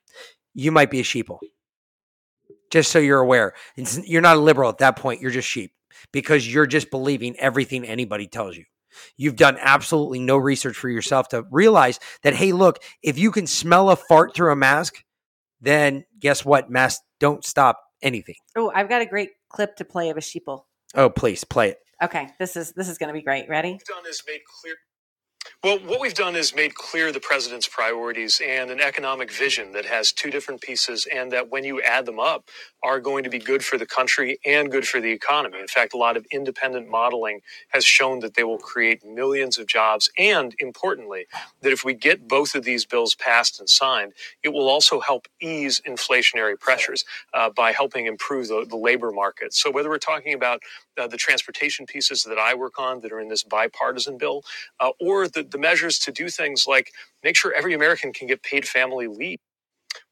you 0.54 0.72
might 0.72 0.90
be 0.92 1.00
a 1.00 1.04
sheeple. 1.04 1.40
Just 2.72 2.92
so 2.92 2.98
you're 3.00 3.20
aware, 3.20 3.54
it's, 3.78 4.00
you're 4.08 4.22
not 4.22 4.38
a 4.38 4.40
liberal 4.40 4.70
at 4.70 4.80
that 4.80 4.96
point. 4.96 5.22
You're 5.22 5.32
just 5.32 5.48
sheep 5.48 5.72
because 6.12 6.52
you're 6.52 6.66
just 6.66 6.90
believing 6.90 7.36
everything 7.38 7.86
anybody 7.86 8.26
tells 8.28 8.58
you. 8.58 8.66
You've 9.18 9.36
done 9.36 9.58
absolutely 9.60 10.20
no 10.20 10.38
research 10.38 10.76
for 10.76 10.90
yourself 10.90 11.30
to 11.30 11.46
realize 11.52 12.00
that, 12.24 12.34
hey, 12.34 12.52
look, 12.52 12.80
if 13.02 13.18
you 13.18 13.32
can 13.32 13.48
smell 13.48 13.90
a 13.90 13.96
fart 13.96 14.36
through 14.36 14.52
a 14.52 14.56
mask, 14.56 15.04
then 15.62 16.06
guess 16.20 16.44
what? 16.44 16.70
Masks 16.70 17.04
don't 17.20 17.44
stop 17.46 17.80
anything. 18.02 18.36
Oh, 18.56 18.72
I've 18.74 18.90
got 18.90 19.02
a 19.02 19.06
great 19.06 19.30
clip 19.50 19.76
to 19.78 19.86
play 19.86 20.10
of 20.10 20.18
a 20.18 20.22
sheeple. 20.22 20.64
Oh, 20.96 21.10
please 21.10 21.44
play 21.44 21.70
it. 21.70 21.78
Okay, 22.04 22.28
this 22.38 22.58
is 22.58 22.74
this 22.74 22.90
is 22.90 22.98
going 22.98 23.08
to 23.08 23.14
be 23.14 23.22
great. 23.22 23.48
Ready? 23.48 23.80
done 23.88 24.04
is 24.10 24.22
made 24.28 24.42
clear. 24.62 24.76
Well, 25.64 25.80
what 25.80 26.02
we've 26.02 26.14
done 26.14 26.36
is 26.36 26.56
made 26.56 26.76
clear 26.76 27.12
the 27.12 27.22
president's 27.22 27.68
priorities 27.68 28.42
and 28.46 28.70
an 28.70 28.82
economic 28.82 29.32
vision 29.32 29.72
that 29.74 29.86
has 29.86 30.12
two 30.12 30.30
different 30.30 30.62
pieces, 30.62 31.08
and 31.14 31.32
that 31.32 31.50
when 31.50 31.64
you 31.64 31.82
add 31.82 32.06
them 32.06 32.20
up, 32.20 32.50
are 32.84 33.00
going 33.00 33.24
to 33.24 33.30
be 33.30 33.40
good 33.40 33.64
for 33.64 33.78
the 33.78 33.86
country 33.86 34.40
and 34.46 34.72
good 34.72 34.86
for 34.86 35.00
the 35.00 35.12
economy. 35.12 35.60
In 35.60 35.68
fact, 35.68 35.94
a 35.94 35.98
lot 35.98 36.18
of 36.18 36.26
independent 36.32 36.90
modeling 36.90 37.40
has 37.70 37.86
shown 37.86 38.20
that 38.20 38.36
they 38.36 38.44
will 38.44 38.58
create 38.58 39.06
millions 39.06 39.58
of 39.58 39.68
jobs, 39.68 40.10
and 40.18 40.54
importantly, 40.60 41.28
that 41.62 41.72
if 41.72 41.86
we 41.86 41.94
get 41.94 42.28
both 42.28 42.56
of 42.56 42.66
these 42.66 42.86
bills 42.86 43.16
passed 43.16 43.60
and 43.60 43.70
signed, 43.70 44.14
it 44.44 44.50
will 44.50 44.68
also 44.68 45.00
help 45.00 45.28
ease 45.42 45.82
inflationary 45.88 46.60
pressures 46.60 47.06
uh, 47.34 47.50
by 47.50 47.72
helping 47.72 48.06
improve 48.06 48.50
the, 48.50 48.66
the 48.70 48.76
labor 48.78 49.12
market. 49.12 49.54
So, 49.54 49.72
whether 49.72 49.90
we're 49.90 49.98
talking 49.98 50.34
about 50.34 50.62
uh, 50.98 51.08
the 51.08 51.18
transportation 51.18 51.86
pieces 51.86 52.24
that 52.24 52.38
I 52.38 52.54
work 52.54 52.80
on 52.80 53.00
that 53.02 53.12
are 53.12 53.20
in 53.20 53.30
this 53.30 53.44
bipartisan 53.44 54.18
bill, 54.18 54.44
uh, 54.80 54.92
or 55.00 55.28
the, 55.28 55.44
the 55.44 55.58
measures 55.58 56.00
to 56.00 56.12
do 56.12 56.30
things 56.30 56.66
like 56.68 56.92
make 57.24 57.36
sure 57.36 57.54
every 57.54 57.74
American 57.74 58.14
can 58.14 58.28
get 58.28 58.44
paid 58.44 58.68
family 58.68 59.08
leave. 59.08 59.40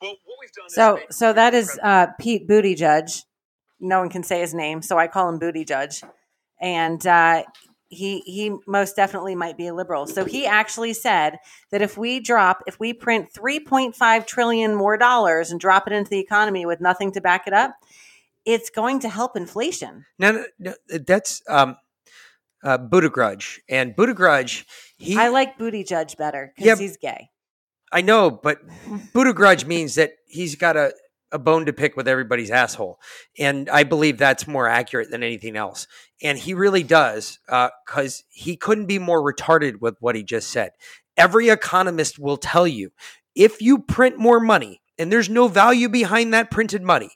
Well, 0.01 0.15
what 0.25 0.37
we've 0.39 0.51
done 0.51 0.69
So 0.69 0.97
is 1.09 1.17
so 1.17 1.33
that 1.33 1.53
is 1.53 1.79
uh, 1.81 2.07
Pete 2.19 2.47
Booty 2.47 2.75
Judge. 2.75 3.23
No 3.79 3.99
one 3.99 4.09
can 4.09 4.23
say 4.23 4.41
his 4.41 4.53
name, 4.53 4.81
so 4.81 4.97
I 4.97 5.07
call 5.07 5.27
him 5.27 5.39
Booty 5.39 5.65
Judge, 5.65 6.03
and 6.59 7.05
uh, 7.07 7.43
he 7.91 8.19
he 8.21 8.55
most 8.67 8.95
definitely 8.95 9.35
might 9.35 9.57
be 9.57 9.67
a 9.67 9.73
liberal. 9.73 10.07
So 10.07 10.23
he 10.23 10.45
actually 10.45 10.93
said 10.93 11.39
that 11.71 11.81
if 11.81 11.97
we 11.97 12.19
drop, 12.19 12.63
if 12.65 12.79
we 12.79 12.93
print 12.93 13.33
three 13.33 13.59
point 13.59 13.95
five 13.95 14.25
trillion 14.25 14.75
more 14.75 14.97
dollars 14.97 15.51
and 15.51 15.59
drop 15.59 15.87
it 15.87 15.93
into 15.93 16.09
the 16.09 16.19
economy 16.19 16.65
with 16.65 16.79
nothing 16.79 17.11
to 17.13 17.21
back 17.21 17.47
it 17.47 17.53
up, 17.53 17.75
it's 18.45 18.69
going 18.69 18.99
to 18.99 19.09
help 19.09 19.35
inflation. 19.35 20.05
No, 20.19 20.31
no, 20.31 20.45
no 20.59 20.73
that's 21.05 21.41
um, 21.47 21.77
uh, 22.63 22.77
Buttigieg, 22.77 23.59
and 23.69 23.95
Buttigieg. 23.95 24.65
He, 24.97 25.17
I 25.17 25.29
like 25.29 25.57
Booty 25.57 25.83
Judge 25.83 26.17
better 26.17 26.53
because 26.55 26.67
Yeah, 26.67 26.75
he's 26.83 26.97
gay. 26.97 27.29
I 27.91 28.01
know, 28.01 28.31
but 28.31 28.59
Buttigieg 29.13 29.65
means 29.65 29.95
that 29.95 30.11
he's 30.27 30.55
got 30.55 30.77
a, 30.77 30.93
a 31.31 31.39
bone 31.39 31.65
to 31.65 31.73
pick 31.73 31.95
with 31.95 32.07
everybody's 32.07 32.51
asshole, 32.51 32.99
and 33.37 33.69
I 33.69 33.83
believe 33.83 34.17
that's 34.17 34.47
more 34.47 34.67
accurate 34.67 35.11
than 35.11 35.23
anything 35.23 35.55
else. 35.55 35.87
And 36.21 36.37
he 36.37 36.53
really 36.53 36.83
does, 36.83 37.39
because 37.47 38.23
he 38.29 38.55
couldn't 38.57 38.85
be 38.85 38.99
more 38.99 39.21
retarded 39.21 39.81
with 39.81 39.95
what 39.99 40.15
he 40.15 40.23
just 40.23 40.49
said. 40.49 40.71
Every 41.17 41.49
economist 41.49 42.19
will 42.19 42.37
tell 42.37 42.67
you 42.67 42.91
if 43.35 43.61
you 43.61 43.79
print 43.79 44.17
more 44.17 44.39
money 44.39 44.81
and 44.97 45.11
there's 45.11 45.29
no 45.29 45.47
value 45.47 45.89
behind 45.89 46.33
that 46.33 46.51
printed 46.51 46.83
money, 46.83 47.11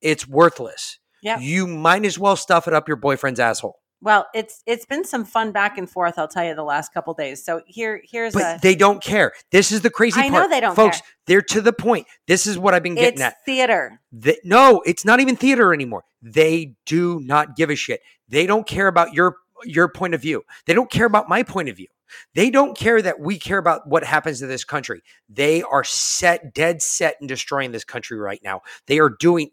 it's 0.00 0.26
worthless. 0.26 0.98
Yeah. 1.22 1.38
You 1.40 1.66
might 1.66 2.04
as 2.04 2.18
well 2.18 2.36
stuff 2.36 2.68
it 2.68 2.74
up 2.74 2.86
your 2.88 2.96
boyfriend's 2.96 3.40
asshole. 3.40 3.80
Well, 4.00 4.26
it's 4.32 4.62
it's 4.64 4.86
been 4.86 5.04
some 5.04 5.24
fun 5.24 5.50
back 5.50 5.76
and 5.76 5.90
forth. 5.90 6.18
I'll 6.18 6.28
tell 6.28 6.44
you 6.44 6.54
the 6.54 6.62
last 6.62 6.94
couple 6.94 7.12
days. 7.14 7.44
So 7.44 7.62
here 7.66 8.00
here's 8.04 8.32
But 8.32 8.58
a 8.58 8.60
they 8.62 8.76
don't 8.76 9.02
care. 9.02 9.32
This 9.50 9.72
is 9.72 9.80
the 9.80 9.90
crazy 9.90 10.20
I 10.20 10.30
part. 10.30 10.44
know 10.44 10.48
they 10.48 10.60
don't 10.60 10.76
Folks, 10.76 11.00
care. 11.00 11.08
they're 11.26 11.42
to 11.42 11.60
the 11.60 11.72
point. 11.72 12.06
This 12.28 12.46
is 12.46 12.56
what 12.56 12.74
I've 12.74 12.82
been 12.84 12.94
getting 12.94 13.14
it's 13.14 13.22
at. 13.22 13.44
theater. 13.44 14.00
They, 14.12 14.38
no, 14.44 14.82
it's 14.86 15.04
not 15.04 15.18
even 15.18 15.34
theater 15.34 15.74
anymore. 15.74 16.04
They 16.22 16.74
do 16.86 17.20
not 17.24 17.56
give 17.56 17.70
a 17.70 17.74
shit. 17.74 18.00
They 18.28 18.46
don't 18.46 18.66
care 18.68 18.86
about 18.86 19.14
your 19.14 19.36
your 19.64 19.88
point 19.88 20.14
of 20.14 20.22
view. 20.22 20.44
They 20.66 20.74
don't 20.74 20.90
care 20.90 21.06
about 21.06 21.28
my 21.28 21.42
point 21.42 21.68
of 21.68 21.76
view. 21.76 21.88
They 22.34 22.50
don't 22.50 22.76
care 22.76 23.02
that 23.02 23.20
we 23.20 23.36
care 23.38 23.58
about 23.58 23.86
what 23.88 24.04
happens 24.04 24.38
to 24.38 24.46
this 24.46 24.64
country. 24.64 25.02
They 25.28 25.62
are 25.62 25.84
set, 25.84 26.54
dead 26.54 26.80
set 26.80 27.16
in 27.20 27.26
destroying 27.26 27.72
this 27.72 27.84
country 27.84 28.16
right 28.18 28.40
now. 28.42 28.62
They 28.86 28.98
are 28.98 29.10
doing 29.10 29.50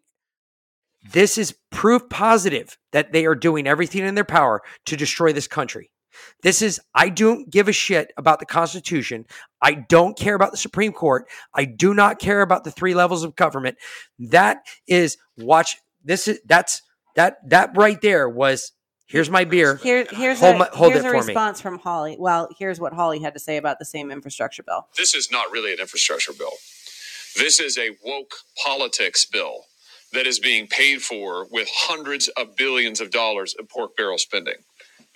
this 1.12 1.38
is 1.38 1.56
proof 1.72 2.04
positive 2.10 2.78
that 2.92 3.12
they 3.12 3.26
are 3.26 3.36
doing 3.36 3.68
everything 3.68 4.04
in 4.04 4.16
their 4.16 4.24
power 4.24 4.62
to 4.86 4.96
destroy 4.98 5.34
this 5.34 5.48
country. 5.48 5.92
This 6.44 6.62
is, 6.62 6.80
I 6.94 7.10
don't 7.10 7.50
give 7.52 7.68
a 7.68 7.74
shit 7.74 8.12
about 8.18 8.40
the 8.40 8.46
Constitution. 8.46 9.26
I 9.62 9.74
don't 9.74 10.18
care 10.18 10.36
about 10.36 10.52
the 10.52 10.58
Supreme 10.58 10.94
Court. 10.94 11.28
I 11.54 11.66
do 11.66 11.94
not 11.94 12.20
care 12.20 12.42
about 12.42 12.64
the 12.64 12.72
three 12.72 12.94
levels 12.94 13.24
of 13.24 13.36
government. 13.36 13.78
That 14.20 14.60
is, 14.88 15.18
watch, 15.38 15.78
this 16.04 16.28
is, 16.28 16.40
that's, 16.46 16.82
that, 17.16 17.38
that 17.50 17.72
right 17.76 18.00
there 18.02 18.30
was, 18.30 18.72
here's 19.08 19.30
my 19.30 19.44
beer. 19.44 19.76
Here, 19.78 20.08
here's 20.10 20.40
Hold 20.40 20.56
a, 20.56 20.60
my- 20.60 20.70
hold 20.72 20.94
here's 20.94 21.04
it 21.04 21.08
a 21.08 21.12
for 21.12 21.22
me. 21.22 21.28
response 21.28 21.60
from 21.62 21.80
Hawley. 21.80 22.16
Well, 22.18 22.48
here's 22.58 22.80
what 22.80 22.94
Hawley 22.94 23.20
had 23.20 23.34
to 23.34 23.40
say 23.40 23.58
about 23.58 23.80
the 23.80 23.86
same 23.86 24.10
infrastructure 24.10 24.64
bill. 24.64 24.88
this 24.98 25.14
is 25.14 25.30
not 25.32 25.52
really 25.52 25.74
an 25.74 25.80
infrastructure 25.80 26.34
bill. 26.34 26.54
This 27.36 27.60
is 27.60 27.78
a 27.78 27.92
woke 28.06 28.36
politics 28.64 29.26
bill 29.26 29.66
that 30.16 30.28
is 30.28 30.40
being 30.40 30.68
paid 30.68 31.04
for 31.04 31.48
with 31.52 31.70
hundreds 31.74 32.30
of 32.30 32.58
billions 32.58 33.02
of 33.02 33.12
dollars 33.12 33.56
of 33.60 33.70
pork 33.70 33.98
barrel 33.98 34.20
spending. 34.20 34.56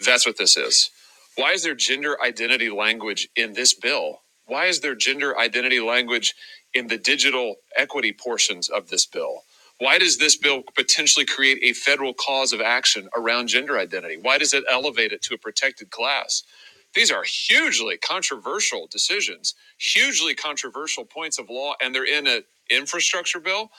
That's 0.05 0.27
what 0.27 0.37
this 0.39 0.57
is. 0.57 0.91
Why 1.37 1.53
is 1.53 1.63
there 1.63 1.75
gender 1.75 2.17
identity 2.23 2.69
language 2.71 3.29
in 3.35 3.53
this 3.53 3.73
bill? 3.75 4.21
Why 4.47 4.67
is 4.67 4.81
there 4.81 4.95
gender 4.95 5.39
identity 5.39 5.81
language 5.81 6.35
in 6.73 6.87
the 6.87 6.97
digital 6.97 7.57
equity 7.77 8.13
portions 8.13 8.69
of 8.69 8.89
this 8.89 9.07
bill? 9.07 9.43
Why 9.79 9.99
does 9.99 10.19
this 10.19 10.37
bill 10.37 10.63
potentially 10.75 11.25
create 11.25 11.59
a 11.63 11.73
federal 11.73 12.13
cause 12.15 12.53
of 12.53 12.61
action 12.61 13.09
around 13.17 13.49
gender 13.49 13.79
identity? 13.79 14.17
Why 14.21 14.39
does 14.39 14.53
it 14.53 14.65
elevate 14.71 15.13
it 15.13 15.23
to 15.23 15.35
a 15.35 15.39
protected 15.39 15.91
class? 15.91 16.43
These 16.95 17.11
are 17.11 17.23
hugely 17.23 17.97
controversial 17.97 18.87
decisions, 18.91 19.55
hugely 19.79 20.35
controversial 20.35 21.05
points 21.05 21.39
of 21.39 21.49
law, 21.49 21.75
and 21.81 21.95
they're 21.95 22.05
in 22.05 22.27
an 22.27 22.43
infrastructure 22.71 23.39
bill. 23.41 23.71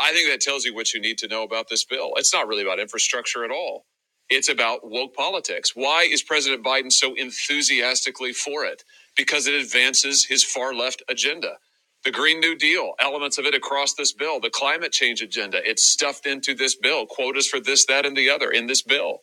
I 0.00 0.12
think 0.12 0.30
that 0.30 0.40
tells 0.42 0.64
you 0.64 0.74
what 0.74 0.94
you 0.94 1.00
need 1.00 1.18
to 1.18 1.28
know 1.28 1.44
about 1.44 1.68
this 1.70 1.84
bill. 1.84 2.12
It's 2.16 2.34
not 2.34 2.48
really 2.48 2.62
about 2.62 2.80
infrastructure 2.80 3.44
at 3.44 3.52
all. 3.52 3.86
It's 4.30 4.48
about 4.48 4.80
woke 4.90 5.14
politics. 5.14 5.72
Why 5.76 6.02
is 6.10 6.22
President 6.22 6.64
Biden 6.64 6.92
so 6.92 7.14
enthusiastically 7.14 8.32
for 8.32 8.64
it? 8.64 8.84
Because 9.16 9.46
it 9.46 9.54
advances 9.54 10.26
his 10.26 10.44
far 10.44 10.74
left 10.74 11.02
agenda. 11.08 11.58
The 12.04 12.10
Green 12.12 12.40
New 12.40 12.56
Deal, 12.56 12.94
elements 13.00 13.38
of 13.38 13.46
it 13.46 13.54
across 13.54 13.94
this 13.94 14.12
bill, 14.12 14.40
the 14.40 14.50
climate 14.50 14.92
change 14.92 15.22
agenda, 15.22 15.60
it's 15.68 15.90
stuffed 15.90 16.26
into 16.26 16.54
this 16.54 16.76
bill, 16.76 17.06
quotas 17.06 17.48
for 17.48 17.60
this, 17.60 17.86
that, 17.86 18.06
and 18.06 18.16
the 18.16 18.30
other 18.30 18.50
in 18.50 18.66
this 18.66 18.82
bill. 18.82 19.20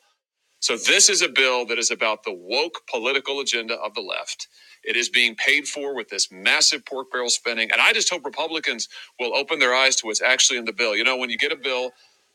So 0.62 0.78
this 0.78 1.10
is 1.10 1.22
a 1.22 1.30
bill 1.30 1.66
that 1.68 1.80
is 1.80 1.92
about 1.92 2.24
the 2.24 2.34
woke 2.34 2.82
political 2.90 3.40
agenda 3.42 3.76
of 3.76 3.94
the 3.96 4.02
left. 4.02 4.48
It 4.84 4.98
is 4.98 5.10
being 5.10 5.36
paid 5.36 5.68
for 5.68 5.96
with 5.96 6.10
this 6.10 6.32
massive 6.32 6.86
pork 6.86 7.12
barrel 7.12 7.30
spending. 7.30 7.72
And 7.72 7.82
I 7.82 7.94
just 7.94 8.10
hope 8.10 8.26
Republicans 8.26 8.90
will 9.20 9.36
open 9.36 9.60
their 9.60 9.76
eyes 9.76 9.98
to 9.98 10.08
what's 10.08 10.22
actually 10.22 10.60
in 10.60 10.66
the 10.66 10.74
bill. 10.74 10.96
You 10.96 11.04
know, 11.06 11.18
when 11.18 11.30
you 11.32 11.38
get 11.38 11.52
a 11.54 11.58
bill 11.58 11.92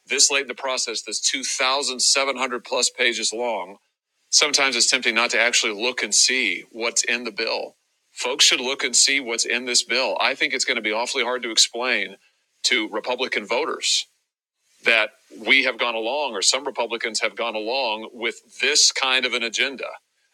this 0.07 0.31
late 0.31 0.43
in 0.43 0.49
the 0.49 0.55
process 0.55 1.03
that's 1.03 1.21
2,700 1.21 2.65
plus 2.65 2.91
pages 2.91 3.33
long, 3.33 3.79
sometimes 4.31 4.77
it's 4.77 4.91
tempting 4.91 5.15
not 5.15 5.31
to 5.31 5.41
actually 5.41 5.75
look 5.75 6.03
and 6.03 6.15
see 6.15 6.65
what's 6.73 7.05
in 7.05 7.25
the 7.25 7.33
bill. 7.33 7.77
Folks 8.13 8.45
should 8.45 8.61
look 8.61 8.85
and 8.85 8.97
see 8.97 9.21
what's 9.21 9.47
in 9.47 9.67
this 9.67 9.85
bill. 9.85 10.17
I 10.21 10.35
think 10.35 10.55
it's 10.55 10.65
going 10.67 10.77
to 10.77 10.83
be 10.83 10.93
awfully 10.93 11.25
hard 11.25 11.43
to 11.45 11.51
explain 11.53 12.17
to 12.65 12.89
Republican 12.91 13.47
voters 13.47 14.07
that 14.85 15.11
we 15.47 15.65
have 15.65 15.79
gone 15.79 15.95
along, 15.97 16.33
or 16.35 16.43
some 16.43 16.65
Republicans 16.67 17.21
have 17.21 17.37
gone 17.37 17.57
along 17.57 18.11
with 18.13 18.61
this 18.61 18.93
kind 18.93 19.27
of 19.27 19.35
an 19.35 19.43
agenda, 19.43 19.87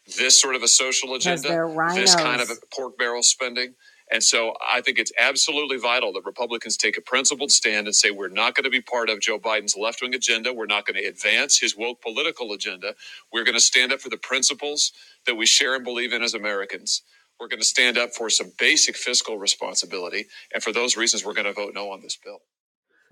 this 0.06 0.40
sort 0.40 0.54
of 0.56 0.62
a 0.62 0.68
social 0.68 1.14
Because 1.14 1.44
agenda, 1.44 1.48
they're 1.48 1.68
this 1.94 2.14
kind 2.14 2.40
of 2.42 2.48
rhinos. 2.48 2.60
pork 2.74 2.98
barrel 2.98 3.22
spending. 3.22 3.74
And 4.12 4.22
so 4.22 4.54
I 4.62 4.82
think 4.82 4.98
it's 4.98 5.12
absolutely 5.18 5.78
vital 5.78 6.12
that 6.14 6.24
Republicans 6.26 6.76
take 6.76 6.98
a 6.98 7.00
principled 7.00 7.50
stand 7.50 7.86
and 7.88 7.96
say, 7.96 8.10
we're 8.10 8.28
not 8.28 8.54
going 8.54 8.64
to 8.64 8.70
be 8.70 8.82
part 8.82 9.10
of 9.10 9.20
Joe 9.20 9.38
Biden's 9.38 9.76
left 9.76 10.02
wing 10.02 10.14
agenda. 10.14 10.52
We're 10.52 10.66
not 10.66 10.86
going 10.86 11.02
to 11.02 11.08
advance 11.08 11.58
his 11.60 11.76
woke 11.76 12.02
political 12.02 12.52
agenda. 12.52 12.94
We're 13.32 13.44
going 13.44 13.56
to 13.56 13.60
stand 13.62 13.92
up 13.92 14.00
for 14.00 14.10
the 14.10 14.18
principles 14.18 14.92
that 15.26 15.36
we 15.36 15.46
share 15.46 15.74
and 15.74 15.84
believe 15.84 16.12
in 16.12 16.22
as 16.22 16.34
Americans. 16.34 17.02
We're 17.40 17.48
going 17.48 17.60
to 17.60 17.66
stand 17.66 17.98
up 17.98 18.14
for 18.14 18.30
some 18.30 18.52
basic 18.58 18.96
fiscal 18.96 19.38
responsibility. 19.38 20.26
And 20.54 20.62
for 20.62 20.72
those 20.72 20.96
reasons, 20.96 21.24
we're 21.24 21.34
going 21.34 21.46
to 21.46 21.52
vote 21.54 21.72
no 21.74 21.90
on 21.92 22.02
this 22.02 22.16
bill. 22.16 22.40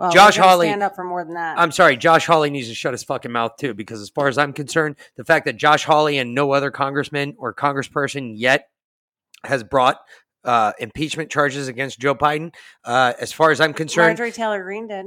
Well, 0.03 0.11
Josh 0.11 0.37
Hawley- 0.37 0.67
stand 0.67 0.83
up 0.83 0.97
for 0.97 1.05
more 1.05 1.25
than 1.25 1.35
that. 1.35 1.59
I'm 1.59 1.71
sorry, 1.71 1.97
Josh 1.97 2.27
Hawley 2.27 2.51
needs 2.51 2.69
to 2.69 2.75
shut 2.75 2.93
his 2.93 3.05
fucking 3.05 3.31
mouth 3.31 3.57
too, 3.57 3.73
because 3.73 4.01
as 4.01 4.11
far 4.11 4.27
as 4.29 4.37
I'm 4.37 4.53
concerned, 4.53 4.97
the 5.17 5.25
fact 5.25 5.45
that 5.47 5.57
Josh 5.57 5.85
Hawley 5.85 6.19
and 6.19 6.35
no 6.35 6.51
other 6.53 6.71
congressman 6.73 7.37
or 7.39 7.55
congressperson 7.55 8.33
yet 8.37 8.69
has 9.45 9.63
brought 9.63 9.99
uh, 10.45 10.73
impeachment 10.81 11.31
charges 11.31 11.69
against 11.69 12.01
Joe 12.01 12.17
Biden, 12.17 12.53
uh, 12.85 13.13
as 13.21 13.33
far 13.33 13.53
as 13.53 13.61
I'm 13.61 13.73
concerned, 13.73 14.09
Marjorie 14.19 14.33
Taylor 14.33 14.63
Greene 14.65 14.89
did. 14.89 15.07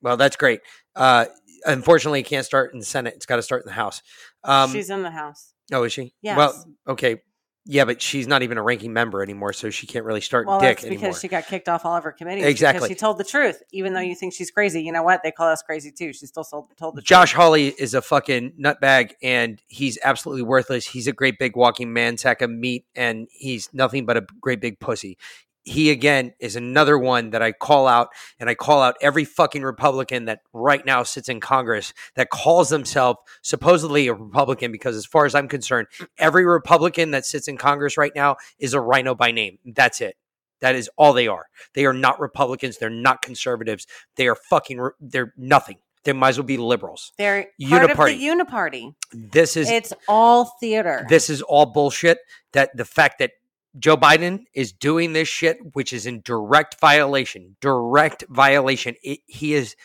well, 0.00 0.16
that's 0.16 0.36
great. 0.36 0.60
Uh, 0.96 1.26
unfortunately, 1.66 2.20
it 2.20 2.26
can't 2.26 2.46
start 2.46 2.72
in 2.72 2.78
the 2.78 2.86
Senate; 2.86 3.12
it's 3.14 3.26
got 3.26 3.36
to 3.36 3.42
start 3.42 3.62
in 3.64 3.66
the 3.66 3.74
House. 3.74 4.00
Um, 4.44 4.72
She's 4.72 4.88
in 4.88 5.02
the 5.02 5.10
house. 5.10 5.52
oh, 5.72 5.82
is 5.84 5.92
she? 5.92 6.14
Yes. 6.22 6.38
Well, 6.38 6.64
okay, 6.88 7.20
yeah, 7.64 7.84
but 7.84 8.02
she's 8.02 8.26
not 8.26 8.42
even 8.42 8.58
a 8.58 8.62
ranking 8.62 8.92
member 8.92 9.22
anymore, 9.22 9.52
so 9.52 9.70
she 9.70 9.86
can't 9.86 10.04
really 10.04 10.20
start 10.20 10.46
Well, 10.48 10.58
dick 10.58 10.78
that's 10.78 10.86
anymore. 10.86 11.08
because 11.08 11.20
she 11.20 11.28
got 11.28 11.46
kicked 11.46 11.68
off 11.68 11.84
all 11.84 11.96
of 11.96 12.02
her 12.02 12.10
committees. 12.10 12.44
Exactly. 12.44 12.80
Because 12.80 12.88
she 12.88 12.94
told 12.96 13.18
the 13.18 13.24
truth, 13.24 13.62
even 13.70 13.92
though 13.94 14.00
you 14.00 14.16
think 14.16 14.34
she's 14.34 14.50
crazy. 14.50 14.82
You 14.82 14.90
know 14.90 15.04
what? 15.04 15.22
They 15.22 15.30
call 15.30 15.48
us 15.48 15.62
crazy 15.62 15.92
too. 15.92 16.12
She 16.12 16.26
still 16.26 16.42
told, 16.44 16.76
told 16.76 16.96
the 16.96 17.02
truth. 17.02 17.06
Josh 17.06 17.30
truth. 17.30 17.40
Hawley 17.40 17.68
is 17.68 17.94
a 17.94 18.02
fucking 18.02 18.54
nutbag 18.60 19.12
and 19.22 19.62
he's 19.68 19.96
absolutely 20.02 20.42
worthless. 20.42 20.86
He's 20.86 21.06
a 21.06 21.12
great 21.12 21.38
big 21.38 21.56
walking 21.56 21.92
man 21.92 22.16
sack 22.18 22.42
of 22.42 22.50
meat 22.50 22.84
and 22.96 23.28
he's 23.30 23.68
nothing 23.72 24.06
but 24.06 24.16
a 24.16 24.26
great 24.40 24.60
big 24.60 24.80
pussy. 24.80 25.16
He 25.64 25.90
again 25.90 26.34
is 26.40 26.56
another 26.56 26.98
one 26.98 27.30
that 27.30 27.42
I 27.42 27.52
call 27.52 27.86
out 27.86 28.08
and 28.40 28.50
I 28.50 28.54
call 28.54 28.82
out 28.82 28.96
every 29.00 29.24
fucking 29.24 29.62
Republican 29.62 30.24
that 30.24 30.40
right 30.52 30.84
now 30.84 31.04
sits 31.04 31.28
in 31.28 31.38
Congress 31.40 31.92
that 32.16 32.30
calls 32.30 32.68
themselves 32.68 33.20
supposedly 33.42 34.08
a 34.08 34.14
Republican 34.14 34.72
because 34.72 34.96
as 34.96 35.06
far 35.06 35.24
as 35.24 35.34
I'm 35.36 35.46
concerned, 35.48 35.86
every 36.18 36.44
Republican 36.44 37.12
that 37.12 37.24
sits 37.24 37.46
in 37.46 37.56
Congress 37.56 37.96
right 37.96 38.12
now 38.14 38.36
is 38.58 38.74
a 38.74 38.80
rhino 38.80 39.14
by 39.14 39.30
name. 39.30 39.58
That's 39.64 40.00
it. 40.00 40.16
That 40.60 40.74
is 40.74 40.90
all 40.96 41.12
they 41.12 41.28
are. 41.28 41.46
They 41.74 41.86
are 41.86 41.92
not 41.92 42.20
Republicans. 42.20 42.78
They're 42.78 42.90
not 42.90 43.22
conservatives. 43.22 43.86
They 44.16 44.28
are 44.28 44.36
fucking. 44.36 44.90
They're 45.00 45.32
nothing. 45.36 45.78
They 46.04 46.12
might 46.12 46.30
as 46.30 46.38
well 46.38 46.46
be 46.46 46.56
liberals. 46.56 47.12
They're 47.18 47.48
part 47.68 47.90
of 47.90 47.96
the 47.96 48.04
Uniparty. 48.18 48.20
uniparty. 48.20 48.94
This 49.12 49.56
is 49.56 49.70
It's 49.70 49.92
all 50.08 50.46
theater. 50.60 51.06
this 51.08 51.30
is 51.30 51.42
all 51.42 51.66
bullshit. 51.66 52.18
That 52.52 52.76
the 52.76 52.84
fact 52.84 53.18
that 53.20 53.32
Joe 53.78 53.96
Biden 53.96 54.44
is 54.54 54.72
doing 54.72 55.12
this 55.12 55.28
shit, 55.28 55.58
which 55.74 55.92
is 55.92 56.06
in 56.06 56.20
direct 56.22 56.78
violation, 56.80 57.56
direct 57.60 58.24
violation. 58.28 58.96
It, 59.02 59.20
he 59.26 59.54
is 59.54 59.76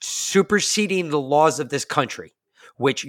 superseding 0.00 1.10
the 1.10 1.20
laws 1.20 1.60
of 1.60 1.68
this 1.68 1.84
country, 1.84 2.34
which 2.76 3.04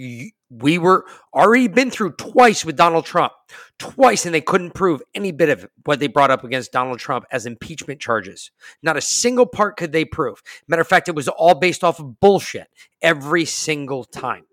we 0.50 0.78
were 0.78 1.06
already 1.34 1.68
been 1.68 1.90
through 1.90 2.12
twice 2.12 2.64
with 2.64 2.76
Donald 2.76 3.06
Trump, 3.06 3.34
twice, 3.80 4.26
and 4.26 4.36
they 4.36 4.42
couldn't 4.42 4.76
prove 4.76 5.02
any 5.16 5.32
bit 5.32 5.50
of 5.50 5.68
what 5.86 6.00
they 6.00 6.08
brought 6.08 6.30
up 6.30 6.44
against 6.44 6.72
Donald 6.72 7.00
Trump 7.00 7.26
as 7.32 7.48
impeachment 7.48 8.00
charges. 8.00 8.52
Not 8.84 8.98
a 8.98 9.02
single 9.02 9.48
part 9.48 9.78
could 9.78 9.92
they 9.92 10.06
prove. 10.06 10.44
Matter 10.68 10.84
of 10.84 10.88
fact, 10.88 11.10
it 11.10 11.16
was 11.16 11.28
all 11.28 11.56
based 11.56 11.84
off 11.84 12.00
of 12.00 12.20
bullshit 12.20 12.68
every 13.02 13.46
single 13.46 14.04
time 14.04 14.46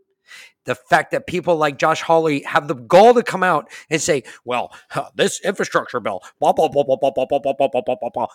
the 0.66 0.74
fact 0.74 1.10
that 1.12 1.26
people 1.26 1.56
like 1.56 1.78
Josh 1.78 2.02
Hawley 2.02 2.42
have 2.42 2.68
the 2.68 2.74
gall 2.74 3.14
to 3.14 3.22
come 3.22 3.42
out 3.42 3.70
and 3.88 4.00
say, 4.00 4.24
well, 4.44 4.72
huh, 4.90 5.10
this 5.14 5.40
infrastructure 5.40 6.00
bill, 6.00 6.22
blah, 6.38 6.52
blah, 6.52 6.68
blah, 6.68 6.84
blah, 6.84 6.96
blah, 6.96 7.10
blah, 7.10 7.26
blah, 7.26 7.38
blah, 7.38 7.52
blah, 7.52 7.68
blah, 7.68 7.82
blah, 7.82 7.96
blah, 8.00 8.10
blah. 8.10 8.26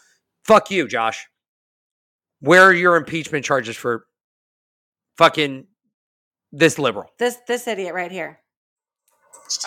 Fuck 0.44 0.72
you, 0.72 0.88
Josh. 0.88 1.28
Where 2.40 2.64
are 2.64 2.74
your 2.74 2.96
impeachment 2.96 3.46
charges 3.46 3.76
for 3.76 4.06
fucking 5.18 5.68
this 6.52 6.78
liberal? 6.78 7.10
this 7.18 7.38
this 7.48 7.68
idiot 7.68 7.94
right 7.94 8.12
here. 8.12 8.40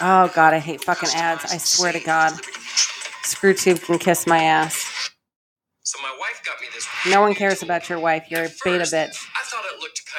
Oh 0.00 0.30
God, 0.34 0.54
I 0.54 0.58
hate 0.58 0.82
fucking 0.82 1.10
ads. 1.14 1.44
I 1.52 1.58
swear 1.58 1.92
to 1.92 2.00
God. 2.00 2.32
Screwtube 3.24 3.82
can 3.84 3.98
kiss 3.98 4.26
my 4.26 4.42
ass. 4.44 5.10
So 5.82 5.98
my 6.02 6.14
wife 6.20 6.42
got 6.44 6.60
me 6.60 6.66
this. 6.74 6.86
No 7.06 7.20
one 7.20 7.34
cares 7.34 7.62
about 7.62 7.88
your 7.88 7.98
wife. 7.98 8.26
You're 8.30 8.44
a 8.44 8.50
beta 8.64 8.84
bitch. 8.84 9.26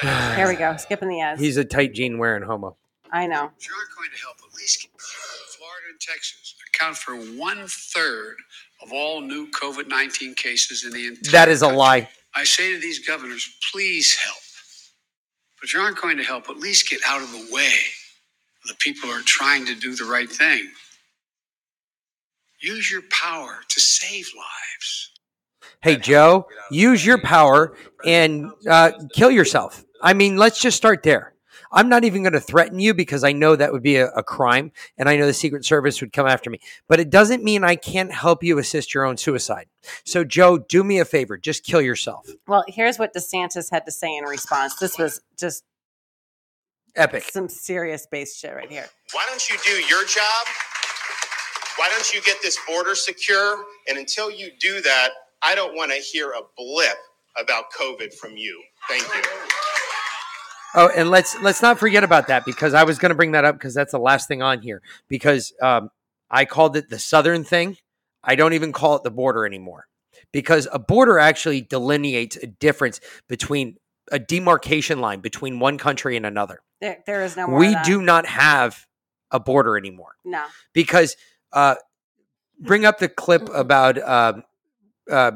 I 0.02 0.04
thought 0.06 0.12
it 0.12 0.12
looked 0.12 0.20
kind 0.20 0.30
of. 0.32 0.36
Here 0.36 0.48
we 0.48 0.56
go. 0.56 0.76
Skipping 0.76 1.08
the 1.08 1.20
ads. 1.20 1.40
He's 1.40 1.56
a 1.56 1.64
tight 1.64 1.94
jean 1.94 2.18
wearing 2.18 2.42
homo. 2.42 2.76
I 3.12 3.26
know. 3.26 3.50
If 3.58 3.68
you 3.68 3.74
aren't 3.74 3.96
going 3.96 4.10
to 4.14 4.22
help 4.22 4.36
at 4.46 4.54
least 4.56 4.86
Florida 5.56 5.86
and 5.90 6.00
Texas 6.00 6.54
account 6.74 6.96
for 6.96 7.16
one 7.16 7.66
third 7.66 8.36
of 8.82 8.92
all 8.92 9.20
new 9.20 9.50
COVID 9.50 9.88
19 9.88 10.34
cases 10.34 10.84
in 10.84 10.92
the 10.92 11.06
entire 11.06 11.32
That 11.32 11.48
is 11.48 11.62
a 11.62 11.66
country. 11.66 11.78
lie. 11.78 12.08
I 12.34 12.44
say 12.44 12.72
to 12.72 12.80
these 12.80 13.04
governors, 13.06 13.48
please 13.72 14.16
help. 14.16 14.36
But 15.60 15.66
if 15.66 15.74
you 15.74 15.80
aren't 15.80 16.00
going 16.00 16.16
to 16.18 16.22
help, 16.24 16.48
at 16.48 16.56
least 16.58 16.88
get 16.88 17.00
out 17.06 17.20
of 17.22 17.30
the 17.32 17.48
way 17.52 17.72
the 18.66 18.74
people 18.78 19.08
who 19.08 19.14
are 19.14 19.22
trying 19.24 19.66
to 19.66 19.74
do 19.74 19.94
the 19.96 20.04
right 20.04 20.30
thing. 20.30 20.70
Use 22.62 22.90
your 22.90 23.02
power 23.10 23.60
to 23.68 23.80
save 23.80 24.30
lives. 24.36 25.10
Hey, 25.82 25.96
Joe, 25.96 26.46
use 26.70 27.04
your 27.04 27.20
power 27.20 27.74
and 28.04 28.50
uh, 28.68 28.92
kill 29.14 29.30
yourself. 29.30 29.82
I 30.02 30.14
mean, 30.14 30.36
let's 30.36 30.60
just 30.60 30.76
start 30.76 31.02
there. 31.02 31.34
I'm 31.72 31.88
not 31.88 32.04
even 32.04 32.22
going 32.22 32.32
to 32.32 32.40
threaten 32.40 32.80
you 32.80 32.94
because 32.94 33.22
I 33.22 33.32
know 33.32 33.54
that 33.54 33.72
would 33.72 33.82
be 33.82 33.96
a, 33.96 34.08
a 34.08 34.22
crime 34.22 34.72
and 34.98 35.08
I 35.08 35.16
know 35.16 35.26
the 35.26 35.32
Secret 35.32 35.64
Service 35.64 36.00
would 36.00 36.12
come 36.12 36.26
after 36.26 36.50
me. 36.50 36.60
But 36.88 36.98
it 36.98 37.10
doesn't 37.10 37.44
mean 37.44 37.62
I 37.62 37.76
can't 37.76 38.12
help 38.12 38.42
you 38.42 38.58
assist 38.58 38.92
your 38.92 39.04
own 39.04 39.16
suicide. 39.16 39.66
So, 40.04 40.24
Joe, 40.24 40.58
do 40.58 40.82
me 40.82 40.98
a 40.98 41.04
favor. 41.04 41.38
Just 41.38 41.64
kill 41.64 41.80
yourself. 41.80 42.28
Well, 42.48 42.64
here's 42.66 42.98
what 42.98 43.14
DeSantis 43.14 43.70
had 43.70 43.84
to 43.86 43.92
say 43.92 44.16
in 44.16 44.24
response. 44.24 44.76
This 44.76 44.98
was 44.98 45.20
just 45.38 45.64
Epic. 46.96 47.24
some 47.30 47.48
serious 47.48 48.06
base 48.06 48.36
shit 48.36 48.54
right 48.54 48.70
here. 48.70 48.86
Why 49.12 49.24
don't 49.28 49.48
you 49.48 49.56
do 49.64 49.72
your 49.86 50.04
job? 50.06 50.46
Why 51.76 51.88
don't 51.88 52.12
you 52.12 52.20
get 52.22 52.38
this 52.42 52.58
border 52.66 52.96
secure? 52.96 53.64
And 53.88 53.96
until 53.96 54.30
you 54.30 54.50
do 54.60 54.80
that, 54.80 55.10
I 55.42 55.54
don't 55.54 55.76
want 55.76 55.92
to 55.92 55.98
hear 55.98 56.32
a 56.32 56.42
blip 56.56 56.98
about 57.40 57.64
COVID 57.78 58.12
from 58.14 58.36
you. 58.36 58.60
Thank 58.88 59.02
you. 59.02 59.59
Oh, 60.74 60.88
and 60.94 61.10
let's 61.10 61.40
let's 61.42 61.62
not 61.62 61.78
forget 61.78 62.04
about 62.04 62.28
that 62.28 62.44
because 62.44 62.74
I 62.74 62.84
was 62.84 62.98
going 62.98 63.10
to 63.10 63.14
bring 63.14 63.32
that 63.32 63.44
up 63.44 63.56
because 63.56 63.74
that's 63.74 63.92
the 63.92 63.98
last 63.98 64.28
thing 64.28 64.42
on 64.42 64.62
here 64.62 64.82
because 65.08 65.52
um, 65.60 65.90
I 66.30 66.44
called 66.44 66.76
it 66.76 66.88
the 66.88 66.98
southern 66.98 67.44
thing. 67.44 67.76
I 68.22 68.34
don't 68.34 68.52
even 68.52 68.72
call 68.72 68.96
it 68.96 69.02
the 69.02 69.10
border 69.10 69.46
anymore 69.46 69.86
because 70.32 70.68
a 70.72 70.78
border 70.78 71.18
actually 71.18 71.60
delineates 71.60 72.36
a 72.36 72.46
difference 72.46 73.00
between 73.28 73.76
a 74.12 74.18
demarcation 74.18 75.00
line 75.00 75.20
between 75.20 75.58
one 75.58 75.78
country 75.78 76.16
and 76.16 76.26
another. 76.26 76.60
There, 76.80 76.98
there 77.06 77.22
is 77.22 77.36
no 77.36 77.46
we 77.48 77.76
do 77.84 78.00
not 78.02 78.26
have 78.26 78.86
a 79.30 79.40
border 79.40 79.76
anymore 79.76 80.16
no. 80.24 80.44
because 80.72 81.16
uh, 81.52 81.76
bring 82.58 82.84
up 82.84 82.98
the 82.98 83.08
clip 83.08 83.48
about 83.54 83.98
um, 83.98 84.44
uh, 85.10 85.32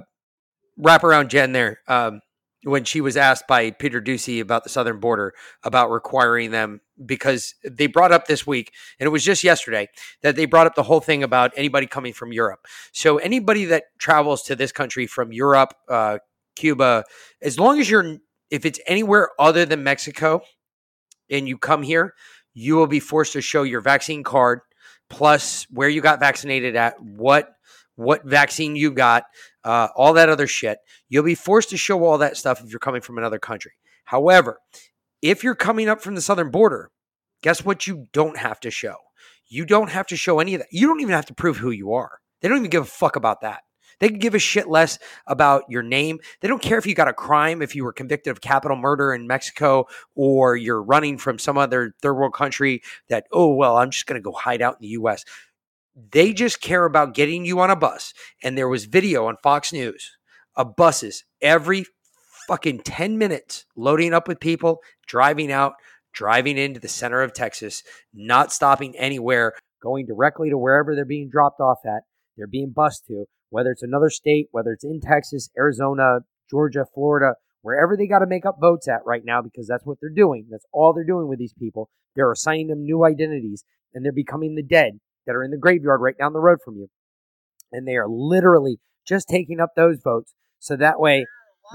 wraparound 0.78 1.28
Jen 1.28 1.52
there. 1.52 1.80
Um, 1.86 2.20
when 2.64 2.84
she 2.84 3.00
was 3.00 3.16
asked 3.16 3.46
by 3.46 3.70
Peter 3.70 4.00
Doocy 4.00 4.40
about 4.40 4.64
the 4.64 4.70
southern 4.70 4.98
border 4.98 5.34
about 5.62 5.90
requiring 5.90 6.50
them 6.50 6.80
because 7.04 7.54
they 7.64 7.86
brought 7.86 8.12
up 8.12 8.26
this 8.26 8.46
week 8.46 8.72
and 8.98 9.06
it 9.06 9.10
was 9.10 9.24
just 9.24 9.44
yesterday 9.44 9.88
that 10.22 10.36
they 10.36 10.46
brought 10.46 10.66
up 10.66 10.74
the 10.74 10.82
whole 10.82 11.00
thing 11.00 11.22
about 11.22 11.52
anybody 11.56 11.86
coming 11.86 12.12
from 12.12 12.32
Europe. 12.32 12.66
So 12.92 13.18
anybody 13.18 13.66
that 13.66 13.84
travels 13.98 14.42
to 14.44 14.56
this 14.56 14.72
country 14.72 15.06
from 15.06 15.32
Europe, 15.32 15.74
uh, 15.88 16.18
Cuba, 16.56 17.04
as 17.42 17.58
long 17.58 17.78
as 17.80 17.88
you're 17.88 18.18
if 18.50 18.64
it's 18.64 18.80
anywhere 18.86 19.30
other 19.38 19.66
than 19.66 19.82
Mexico 19.82 20.42
and 21.30 21.48
you 21.48 21.58
come 21.58 21.82
here, 21.82 22.14
you 22.52 22.76
will 22.76 22.86
be 22.86 23.00
forced 23.00 23.32
to 23.32 23.40
show 23.40 23.62
your 23.62 23.80
vaccine 23.80 24.22
card 24.22 24.60
plus 25.10 25.66
where 25.70 25.88
you 25.88 26.00
got 26.00 26.20
vaccinated 26.20 26.76
at, 26.76 27.00
what 27.00 27.50
what 27.96 28.24
vaccine 28.24 28.74
you 28.74 28.90
got, 28.90 29.24
uh, 29.64 29.88
all 29.96 30.12
that 30.14 30.28
other 30.28 30.46
shit. 30.46 30.78
You'll 31.08 31.24
be 31.24 31.34
forced 31.34 31.70
to 31.70 31.76
show 31.76 32.04
all 32.04 32.18
that 32.18 32.36
stuff 32.36 32.62
if 32.62 32.70
you're 32.70 32.78
coming 32.78 33.00
from 33.00 33.18
another 33.18 33.38
country. 33.38 33.72
However, 34.04 34.60
if 35.22 35.42
you're 35.42 35.54
coming 35.54 35.88
up 35.88 36.02
from 36.02 36.14
the 36.14 36.20
southern 36.20 36.50
border, 36.50 36.90
guess 37.42 37.64
what 37.64 37.86
you 37.86 38.08
don't 38.12 38.36
have 38.36 38.60
to 38.60 38.70
show? 38.70 38.96
You 39.46 39.64
don't 39.64 39.90
have 39.90 40.06
to 40.08 40.16
show 40.16 40.40
any 40.40 40.54
of 40.54 40.60
that. 40.60 40.68
You 40.70 40.86
don't 40.86 41.00
even 41.00 41.14
have 41.14 41.26
to 41.26 41.34
prove 41.34 41.56
who 41.56 41.70
you 41.70 41.92
are. 41.92 42.20
They 42.40 42.48
don't 42.48 42.58
even 42.58 42.70
give 42.70 42.82
a 42.82 42.86
fuck 42.86 43.16
about 43.16 43.40
that. 43.40 43.62
They 44.00 44.08
can 44.08 44.18
give 44.18 44.34
a 44.34 44.38
shit 44.38 44.68
less 44.68 44.98
about 45.26 45.64
your 45.68 45.82
name. 45.82 46.18
They 46.40 46.48
don't 46.48 46.60
care 46.60 46.78
if 46.78 46.86
you 46.86 46.94
got 46.94 47.08
a 47.08 47.12
crime, 47.12 47.62
if 47.62 47.74
you 47.74 47.84
were 47.84 47.92
convicted 47.92 48.30
of 48.30 48.40
capital 48.40 48.76
murder 48.76 49.14
in 49.14 49.26
Mexico, 49.26 49.86
or 50.14 50.56
you're 50.56 50.82
running 50.82 51.16
from 51.16 51.38
some 51.38 51.56
other 51.56 51.94
third 52.02 52.14
world 52.14 52.34
country 52.34 52.82
that, 53.08 53.26
oh, 53.32 53.54
well, 53.54 53.76
I'm 53.76 53.90
just 53.90 54.06
going 54.06 54.20
to 54.20 54.24
go 54.24 54.32
hide 54.32 54.62
out 54.62 54.74
in 54.74 54.82
the 54.82 54.88
US. 54.88 55.24
They 55.94 56.32
just 56.32 56.60
care 56.60 56.84
about 56.84 57.14
getting 57.14 57.44
you 57.44 57.60
on 57.60 57.70
a 57.70 57.76
bus. 57.76 58.12
And 58.42 58.58
there 58.58 58.68
was 58.68 58.86
video 58.86 59.26
on 59.26 59.36
Fox 59.42 59.72
News 59.72 60.16
of 60.56 60.76
buses 60.76 61.24
every 61.40 61.86
fucking 62.48 62.80
10 62.80 63.16
minutes 63.18 63.64
loading 63.76 64.12
up 64.12 64.28
with 64.28 64.40
people, 64.40 64.80
driving 65.06 65.52
out, 65.52 65.74
driving 66.12 66.58
into 66.58 66.80
the 66.80 66.88
center 66.88 67.22
of 67.22 67.32
Texas, 67.32 67.82
not 68.12 68.52
stopping 68.52 68.96
anywhere, 68.96 69.52
going 69.82 70.06
directly 70.06 70.50
to 70.50 70.58
wherever 70.58 70.94
they're 70.94 71.04
being 71.04 71.30
dropped 71.30 71.60
off 71.60 71.78
at. 71.84 72.02
They're 72.36 72.46
being 72.46 72.72
bused 72.74 73.06
to, 73.08 73.26
whether 73.50 73.70
it's 73.70 73.82
another 73.82 74.10
state, 74.10 74.48
whether 74.50 74.72
it's 74.72 74.84
in 74.84 75.00
Texas, 75.00 75.50
Arizona, 75.56 76.20
Georgia, 76.50 76.86
Florida, 76.92 77.34
wherever 77.62 77.96
they 77.96 78.06
got 78.06 78.18
to 78.18 78.26
make 78.26 78.44
up 78.44 78.56
votes 78.60 78.88
at 78.88 79.06
right 79.06 79.24
now, 79.24 79.40
because 79.42 79.66
that's 79.68 79.86
what 79.86 79.98
they're 80.00 80.10
doing. 80.10 80.46
That's 80.50 80.66
all 80.72 80.92
they're 80.92 81.04
doing 81.04 81.28
with 81.28 81.38
these 81.38 81.54
people. 81.54 81.88
They're 82.16 82.32
assigning 82.32 82.68
them 82.68 82.84
new 82.84 83.04
identities 83.04 83.64
and 83.94 84.04
they're 84.04 84.12
becoming 84.12 84.54
the 84.54 84.62
dead 84.62 84.98
that 85.26 85.34
are 85.34 85.42
in 85.44 85.50
the 85.50 85.58
graveyard 85.58 86.00
right 86.00 86.16
down 86.18 86.32
the 86.32 86.40
road 86.40 86.58
from 86.64 86.76
you. 86.76 86.88
And 87.72 87.86
they 87.86 87.96
are 87.96 88.08
literally 88.08 88.78
just 89.06 89.28
taking 89.28 89.60
up 89.60 89.70
those 89.76 89.98
votes. 90.02 90.34
So 90.58 90.76
that 90.76 91.00
way, 91.00 91.26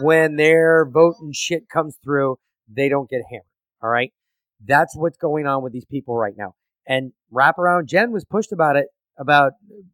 when 0.01 0.35
their 0.35 0.87
vote 0.89 1.15
and 1.19 1.35
shit 1.35 1.69
comes 1.69 1.97
through, 2.03 2.37
they 2.67 2.89
don't 2.89 3.09
get 3.09 3.21
hammered. 3.29 3.45
All 3.81 3.89
right. 3.89 4.11
That's 4.65 4.95
what's 4.95 5.17
going 5.17 5.47
on 5.47 5.63
with 5.63 5.73
these 5.73 5.85
people 5.85 6.17
right 6.17 6.33
now. 6.37 6.53
And 6.87 7.13
wraparound 7.33 7.85
Jen 7.85 8.11
was 8.11 8.25
pushed 8.25 8.51
about 8.51 8.75
it 8.75 8.87
about 9.17 9.53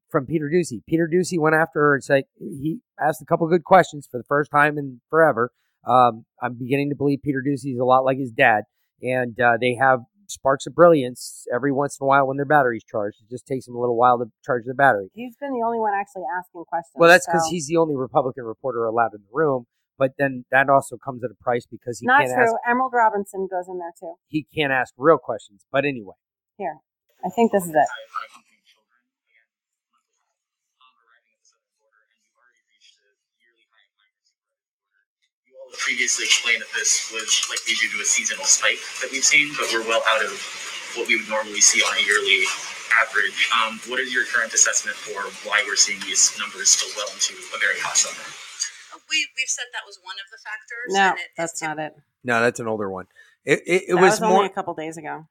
from 0.10 0.26
Peter 0.26 0.50
Doocy. 0.54 0.82
Peter 0.88 1.10
Doocy 1.12 1.40
went 1.40 1.56
after 1.56 1.80
her 1.80 1.96
and 1.96 2.04
said 2.04 2.24
he 2.40 2.80
asked 3.00 3.22
a 3.22 3.26
couple 3.26 3.48
good 3.48 3.64
questions 3.64 4.08
for 4.10 4.18
the 4.18 4.24
first 4.24 4.52
time 4.52 4.78
in 4.78 5.02
forever. 5.10 5.52
Um, 5.86 6.26
I'm 6.42 6.56
beginning 6.58 6.90
to 6.90 6.96
believe 6.96 7.20
Peter 7.24 7.44
Doocy 7.46 7.74
is 7.74 7.80
a 7.80 7.86
lot 7.86 8.06
like 8.06 8.18
his 8.18 8.32
dad, 8.32 8.64
and 9.02 9.40
uh, 9.40 9.58
they 9.60 9.76
have 9.80 10.00
sparks 10.28 10.66
of 10.68 10.76
brilliance 10.76 11.46
every 11.54 11.72
once 11.72 11.98
in 12.00 12.06
a 12.06 12.08
while 12.08 12.28
when 12.28 12.38
their 12.38 12.46
battery's 12.46 12.84
charged. 12.84 13.18
It 13.22 13.30
just 13.30 13.46
takes 13.46 13.66
them 13.66 13.76
a 13.76 13.80
little 13.80 13.98
while 13.98 14.18
to 14.20 14.26
charge 14.46 14.64
their 14.66 14.74
battery. 14.74 15.10
He's 15.14 15.36
been 15.38 15.52
the 15.54 15.64
only 15.66 15.80
one 15.80 15.94
actually 15.94 16.24
asking 16.38 16.64
questions. 16.66 16.94
Well, 16.96 17.10
that's 17.10 17.26
because 17.26 17.44
so- 17.46 17.52
he's 17.52 17.68
the 17.68 17.78
only 17.78 17.96
Republican 17.96 18.44
reporter 18.46 18.86
allowed 18.86 19.14
in 19.14 19.22
the 19.22 19.30
room. 19.34 19.66
But 19.98 20.12
then 20.18 20.44
that 20.52 20.70
also 20.70 20.98
comes 20.98 21.24
at 21.24 21.32
a 21.32 21.42
price 21.42 21.66
because 21.66 22.00
he 22.00 22.06
not 22.06 22.20
can't 22.20 22.34
true. 22.34 22.44
ask 22.44 22.54
Emerald 22.70 22.92
Robinson 22.94 23.48
goes 23.50 23.70
in 23.70 23.80
there 23.80 23.94
too. 23.98 24.16
he 24.28 24.44
can't 24.54 24.74
ask 24.74 24.94
real 24.98 25.18
questions. 25.18 25.66
But 25.72 25.86
anyway, 25.86 26.16
Here, 26.58 26.80
I 27.26 27.30
think 27.30 27.54
this 27.54 27.64
is 27.64 27.70
it. 27.70 27.88
Previously 35.78 36.26
explained 36.26 36.62
that 36.62 36.72
this 36.74 37.12
was 37.12 37.28
likely 37.50 37.76
due 37.76 37.90
to 37.96 38.02
a 38.02 38.08
seasonal 38.08 38.46
spike 38.46 38.80
that 39.02 39.12
we've 39.12 39.26
seen, 39.26 39.54
but 39.58 39.68
we're 39.72 39.86
well 39.88 40.04
out 40.10 40.24
of 40.24 40.34
what 40.96 41.08
we 41.08 41.18
would 41.18 41.30
normally 41.30 41.62
see 41.62 41.82
on 41.82 41.98
a 41.98 42.04
yearly 42.04 42.44
average. 43.04 43.50
Um, 43.52 43.80
what 43.88 44.00
is 44.00 44.14
your 44.14 44.26
current 44.26 44.54
assessment 44.54 44.96
for 44.96 45.20
why 45.48 45.64
we're 45.68 45.76
seeing 45.76 46.00
these 46.02 46.36
numbers 46.40 46.70
still 46.70 46.92
well 46.96 47.12
into 47.14 47.36
a 47.56 47.60
very 47.60 47.80
hot 47.80 47.98
summer? 47.98 48.24
We 49.10 49.28
we've 49.38 49.52
said 49.52 49.66
that 49.74 49.86
was 49.86 50.00
one 50.02 50.16
of 50.18 50.28
the 50.32 50.40
factors. 50.42 50.90
No, 50.90 51.10
and 51.14 51.20
it, 51.20 51.30
that's 51.38 51.62
not 51.62 51.78
it. 51.78 51.94
no, 52.24 52.42
that's 52.42 52.60
an 52.60 52.68
older 52.68 52.90
one. 52.90 53.06
It 53.44 53.62
it, 53.66 53.84
it 53.90 53.96
that 53.96 54.02
was, 54.02 54.12
was, 54.14 54.22
more. 54.22 54.32
only 54.32 54.46
a 54.48 54.50
couple 54.50 54.74
days 54.74 54.98
ago. 54.98 55.28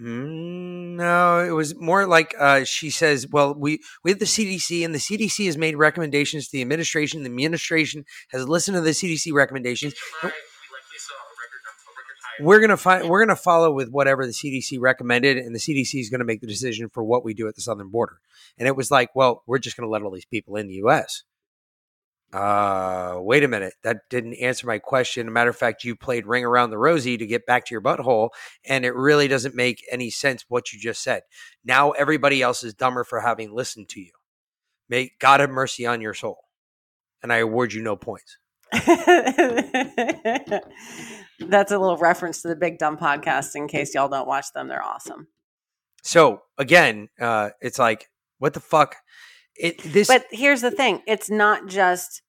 Mm, 0.00 0.65
no, 0.96 1.44
it 1.44 1.50
was 1.50 1.74
more 1.76 2.06
like 2.06 2.34
uh, 2.38 2.64
she 2.64 2.90
says, 2.90 3.26
"Well, 3.30 3.54
we 3.54 3.80
we 4.02 4.10
have 4.10 4.18
the 4.18 4.26
CDC, 4.26 4.84
and 4.84 4.94
the 4.94 4.98
CDC 4.98 5.46
has 5.46 5.56
made 5.56 5.76
recommendations 5.76 6.46
to 6.46 6.52
the 6.52 6.62
administration. 6.62 7.22
The 7.22 7.30
administration 7.30 8.04
has 8.30 8.48
listened 8.48 8.76
to 8.76 8.80
the 8.80 8.90
CDC 8.90 9.32
recommendations. 9.32 9.94
We 10.22 10.28
likely 10.28 10.98
saw 10.98 11.14
a 11.14 11.34
record, 11.42 11.62
num- 11.64 11.74
a 11.86 11.92
record 11.96 12.16
high. 12.22 12.44
We're 12.44 12.60
gonna 12.60 12.76
find 12.76 13.08
we're 13.08 13.24
gonna 13.24 13.36
follow 13.36 13.72
with 13.72 13.90
whatever 13.90 14.26
the 14.26 14.32
CDC 14.32 14.78
recommended, 14.80 15.36
and 15.36 15.54
the 15.54 15.60
CDC 15.60 16.00
is 16.00 16.10
gonna 16.10 16.24
make 16.24 16.40
the 16.40 16.46
decision 16.46 16.88
for 16.88 17.04
what 17.04 17.24
we 17.24 17.34
do 17.34 17.48
at 17.48 17.54
the 17.54 17.62
southern 17.62 17.88
border." 17.88 18.20
And 18.58 18.66
it 18.66 18.76
was 18.76 18.90
like, 18.90 19.14
"Well, 19.14 19.42
we're 19.46 19.58
just 19.58 19.76
gonna 19.76 19.90
let 19.90 20.02
all 20.02 20.10
these 20.10 20.24
people 20.24 20.56
in 20.56 20.66
the 20.68 20.74
U.S." 20.74 21.22
Uh, 22.36 23.16
wait 23.20 23.42
a 23.44 23.48
minute. 23.48 23.72
That 23.82 24.10
didn't 24.10 24.34
answer 24.34 24.66
my 24.66 24.78
question. 24.78 25.32
matter 25.32 25.48
of 25.48 25.56
fact, 25.56 25.84
you 25.84 25.96
played 25.96 26.26
ring 26.26 26.44
around 26.44 26.68
the 26.68 26.76
rosy 26.76 27.16
to 27.16 27.26
get 27.26 27.46
back 27.46 27.64
to 27.64 27.74
your 27.74 27.80
butthole, 27.80 28.28
and 28.62 28.84
it 28.84 28.94
really 28.94 29.26
doesn't 29.26 29.54
make 29.54 29.82
any 29.90 30.10
sense 30.10 30.44
what 30.46 30.70
you 30.70 30.78
just 30.78 31.02
said. 31.02 31.22
Now 31.64 31.92
everybody 31.92 32.42
else 32.42 32.62
is 32.62 32.74
dumber 32.74 33.04
for 33.04 33.20
having 33.20 33.54
listened 33.54 33.88
to 33.90 34.00
you. 34.00 34.10
May 34.86 35.12
God 35.18 35.40
have 35.40 35.48
mercy 35.48 35.86
on 35.86 36.02
your 36.02 36.12
soul. 36.12 36.40
And 37.22 37.32
I 37.32 37.38
award 37.38 37.72
you 37.72 37.82
no 37.82 37.96
points. 37.96 38.36
That's 38.72 38.92
a 41.72 41.78
little 41.78 41.96
reference 41.96 42.42
to 42.42 42.48
the 42.48 42.56
Big 42.56 42.76
Dumb 42.76 42.98
podcast. 42.98 43.56
In 43.56 43.66
case 43.66 43.94
y'all 43.94 44.10
don't 44.10 44.28
watch 44.28 44.52
them, 44.52 44.68
they're 44.68 44.84
awesome. 44.84 45.28
So 46.02 46.42
again, 46.58 47.08
uh, 47.18 47.50
it's 47.62 47.78
like, 47.78 48.10
what 48.38 48.52
the 48.52 48.60
fuck? 48.60 48.96
It 49.56 49.82
this 49.82 50.08
But 50.08 50.26
here's 50.30 50.60
the 50.60 50.70
thing: 50.70 51.00
it's 51.06 51.30
not 51.30 51.66
just 51.66 52.20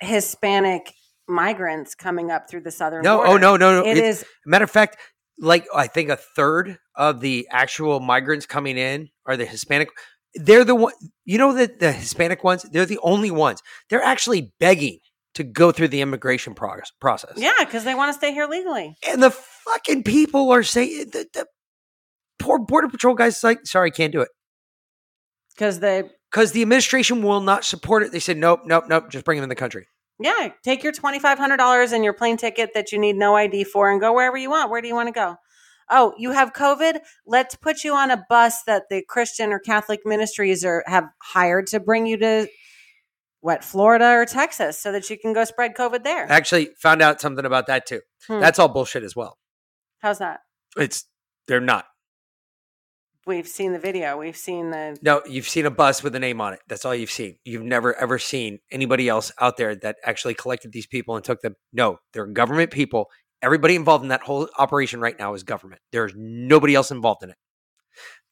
Hispanic 0.00 0.92
migrants 1.28 1.94
coming 1.94 2.30
up 2.30 2.48
through 2.50 2.62
the 2.62 2.70
southern. 2.70 3.02
no, 3.02 3.20
oh, 3.22 3.26
border. 3.26 3.32
oh 3.32 3.36
no, 3.36 3.56
no, 3.56 3.82
no. 3.82 3.86
It 3.88 3.96
It's- 3.98 4.20
is 4.22 4.24
Matter 4.46 4.64
of 4.64 4.70
fact, 4.70 4.96
like 5.38 5.66
I 5.74 5.86
think 5.86 6.10
a 6.10 6.16
third 6.16 6.78
of 6.96 7.20
the 7.20 7.46
actual 7.50 8.00
migrants 8.00 8.46
coming 8.46 8.76
in 8.76 9.08
are 9.26 9.36
the 9.36 9.46
Hispanic. 9.46 9.88
They're 10.34 10.64
the 10.64 10.74
one. 10.74 10.92
You 11.24 11.38
know 11.38 11.52
that 11.54 11.80
the 11.80 11.92
Hispanic 11.92 12.44
ones. 12.44 12.62
They're 12.70 12.86
the 12.86 12.98
only 13.02 13.30
ones. 13.30 13.62
They're 13.88 14.02
actually 14.02 14.52
begging 14.60 14.98
to 15.34 15.44
go 15.44 15.70
through 15.72 15.88
the 15.88 16.00
immigration 16.00 16.54
progress, 16.54 16.90
process. 17.00 17.34
yeah, 17.36 17.52
because 17.60 17.84
they 17.84 17.94
want 17.94 18.10
to 18.12 18.18
stay 18.18 18.32
here 18.32 18.46
legally. 18.46 18.96
And 19.08 19.22
the 19.22 19.30
fucking 19.30 20.02
people 20.02 20.50
are 20.50 20.62
saying 20.64 21.10
the, 21.12 21.26
the 21.32 21.46
poor 22.40 22.58
border 22.58 22.88
patrol 22.88 23.14
guys 23.14 23.42
like, 23.44 23.60
sorry, 23.64 23.92
can't 23.92 24.12
do 24.12 24.22
it 24.22 24.28
Because 25.54 25.78
they, 25.78 26.02
because 26.30 26.52
the 26.52 26.62
administration 26.62 27.22
will 27.22 27.40
not 27.40 27.64
support 27.64 28.02
it. 28.02 28.12
They 28.12 28.20
said, 28.20 28.36
nope, 28.36 28.60
nope, 28.64 28.84
nope. 28.88 29.10
Just 29.10 29.24
bring 29.24 29.36
them 29.38 29.44
in 29.44 29.48
the 29.48 29.54
country. 29.54 29.86
yeah, 30.20 30.50
take 30.62 30.82
your 30.82 30.92
twenty 30.92 31.18
five 31.18 31.38
hundred 31.38 31.56
dollars 31.56 31.92
and 31.92 32.04
your 32.04 32.12
plane 32.12 32.36
ticket 32.36 32.70
that 32.74 32.92
you 32.92 32.98
need 32.98 33.16
no 33.16 33.36
ID 33.36 33.64
for, 33.64 33.90
and 33.90 34.00
go 34.00 34.12
wherever 34.12 34.36
you 34.36 34.50
want. 34.50 34.70
Where 34.70 34.80
do 34.82 34.88
you 34.88 34.94
want 34.94 35.08
to 35.08 35.12
go? 35.12 35.36
Oh, 35.92 36.14
you 36.18 36.30
have 36.30 36.52
COVID. 36.52 37.00
Let's 37.26 37.56
put 37.56 37.82
you 37.82 37.94
on 37.94 38.10
a 38.12 38.24
bus 38.28 38.62
that 38.64 38.84
the 38.90 39.02
Christian 39.08 39.52
or 39.52 39.58
Catholic 39.58 40.00
ministries 40.04 40.64
are 40.64 40.84
have 40.86 41.04
hired 41.20 41.66
to 41.68 41.80
bring 41.80 42.06
you 42.06 42.16
to 42.18 42.46
what 43.40 43.64
Florida 43.64 44.10
or 44.12 44.26
Texas, 44.26 44.78
so 44.78 44.92
that 44.92 45.08
you 45.10 45.18
can 45.18 45.32
go 45.32 45.44
spread 45.44 45.74
COVID 45.74 46.04
there. 46.04 46.30
Actually, 46.30 46.66
found 46.78 47.00
out 47.02 47.20
something 47.20 47.44
about 47.46 47.66
that 47.68 47.86
too. 47.86 48.02
Hmm. 48.28 48.38
That's 48.40 48.58
all 48.58 48.68
bullshit 48.68 49.02
as 49.02 49.16
well. 49.16 49.38
How's 50.00 50.18
that? 50.18 50.40
It's 50.76 51.06
they're 51.48 51.60
not. 51.60 51.86
We've 53.30 53.46
seen 53.46 53.72
the 53.72 53.78
video. 53.78 54.18
We've 54.18 54.36
seen 54.36 54.70
the 54.70 54.98
No, 55.02 55.22
you've 55.24 55.48
seen 55.48 55.64
a 55.64 55.70
bus 55.70 56.02
with 56.02 56.16
a 56.16 56.18
name 56.18 56.40
on 56.40 56.52
it. 56.52 56.58
That's 56.66 56.84
all 56.84 56.96
you've 56.96 57.12
seen. 57.12 57.36
You've 57.44 57.62
never 57.62 57.94
ever 57.94 58.18
seen 58.18 58.58
anybody 58.72 59.08
else 59.08 59.30
out 59.38 59.56
there 59.56 59.76
that 59.76 59.98
actually 60.04 60.34
collected 60.34 60.72
these 60.72 60.88
people 60.88 61.14
and 61.14 61.24
took 61.24 61.40
them. 61.40 61.54
No, 61.72 61.98
they're 62.12 62.26
government 62.26 62.72
people. 62.72 63.08
Everybody 63.40 63.76
involved 63.76 64.02
in 64.02 64.08
that 64.08 64.22
whole 64.22 64.48
operation 64.58 64.98
right 64.98 65.16
now 65.16 65.34
is 65.34 65.44
government. 65.44 65.80
There's 65.92 66.12
nobody 66.16 66.74
else 66.74 66.90
involved 66.90 67.22
in 67.22 67.30
it. 67.30 67.36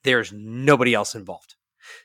There's 0.03 0.33
nobody 0.33 0.95
else 0.95 1.15
involved. 1.15 1.55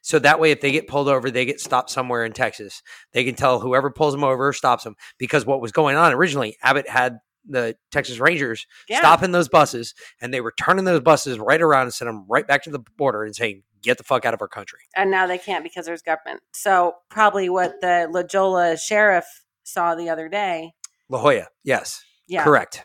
So 0.03 0.19
that 0.19 0.39
way, 0.39 0.51
if 0.51 0.61
they 0.61 0.71
get 0.71 0.87
pulled 0.87 1.07
over, 1.07 1.31
they 1.31 1.45
get 1.45 1.59
stopped 1.59 1.89
somewhere 1.89 2.23
in 2.23 2.33
Texas. 2.33 2.83
They 3.11 3.23
can 3.23 3.33
tell 3.33 3.59
whoever 3.59 3.89
pulls 3.89 4.13
them 4.13 4.23
over 4.23 4.53
stops 4.53 4.83
them 4.83 4.95
because 5.17 5.47
what 5.47 5.61
was 5.61 5.71
going 5.71 5.95
on 5.95 6.13
originally, 6.13 6.57
Abbott 6.61 6.87
had 6.87 7.17
the 7.45 7.75
Texas 7.91 8.19
Rangers 8.19 8.65
Yeah. 8.87 8.99
stopping 8.99 9.31
those 9.31 9.49
buses 9.49 9.93
and 10.21 10.33
they 10.33 10.41
were 10.41 10.53
turning 10.57 10.85
those 10.85 11.01
buses 11.01 11.37
right 11.39 11.61
around 11.61 11.83
and 11.83 11.93
sending 11.93 12.15
them 12.15 12.25
right 12.29 12.47
back 12.47 12.63
to 12.63 12.69
the 12.69 12.79
border 12.97 13.23
and 13.23 13.35
saying, 13.35 13.63
get 13.81 13.97
the 13.97 14.03
fuck 14.03 14.23
out 14.25 14.33
of 14.33 14.41
our 14.41 14.47
country. 14.47 14.79
and 14.95 15.11
now 15.11 15.27
they 15.27 15.37
can't 15.37 15.63
because 15.63 15.85
there's 15.85 16.01
government. 16.01 16.41
So 16.53 16.95
probably 17.09 17.49
what 17.49 17.81
the 17.81 18.07
La 18.09 18.23
Joya 18.23 18.77
sheriff 18.77 19.25
saw 19.63 19.93
the 19.95 20.09
other 20.09 20.29
day. 20.29 20.71
La 21.09 21.21
Joya. 21.21 21.47
Yes. 21.63 22.01
Yeah. 22.27 22.43
Correct. 22.43 22.83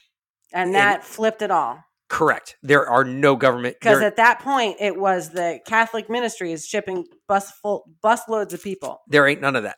And 0.52 0.68
And- 0.68 0.74
that 0.74 1.04
flipped 1.04 1.42
it 1.42 1.50
all. 1.52 1.84
Correct. 2.08 2.56
There 2.62 2.88
are 2.88 3.04
no 3.04 3.36
government. 3.36 3.76
Because 3.78 4.02
at 4.02 4.16
that 4.16 4.40
point, 4.40 4.78
it 4.80 4.98
was 4.98 5.30
the 5.30 5.60
Catholic 5.66 6.08
ministry 6.08 6.52
is 6.52 6.66
shipping 6.66 7.04
bus 7.28 7.50
full 7.50 7.84
bus 8.02 8.22
loads 8.28 8.54
of 8.54 8.62
people. 8.62 9.02
there 9.08 9.26
ain't 9.28 9.42
none 9.42 9.54
of 9.56 9.62
that. 9.64 9.76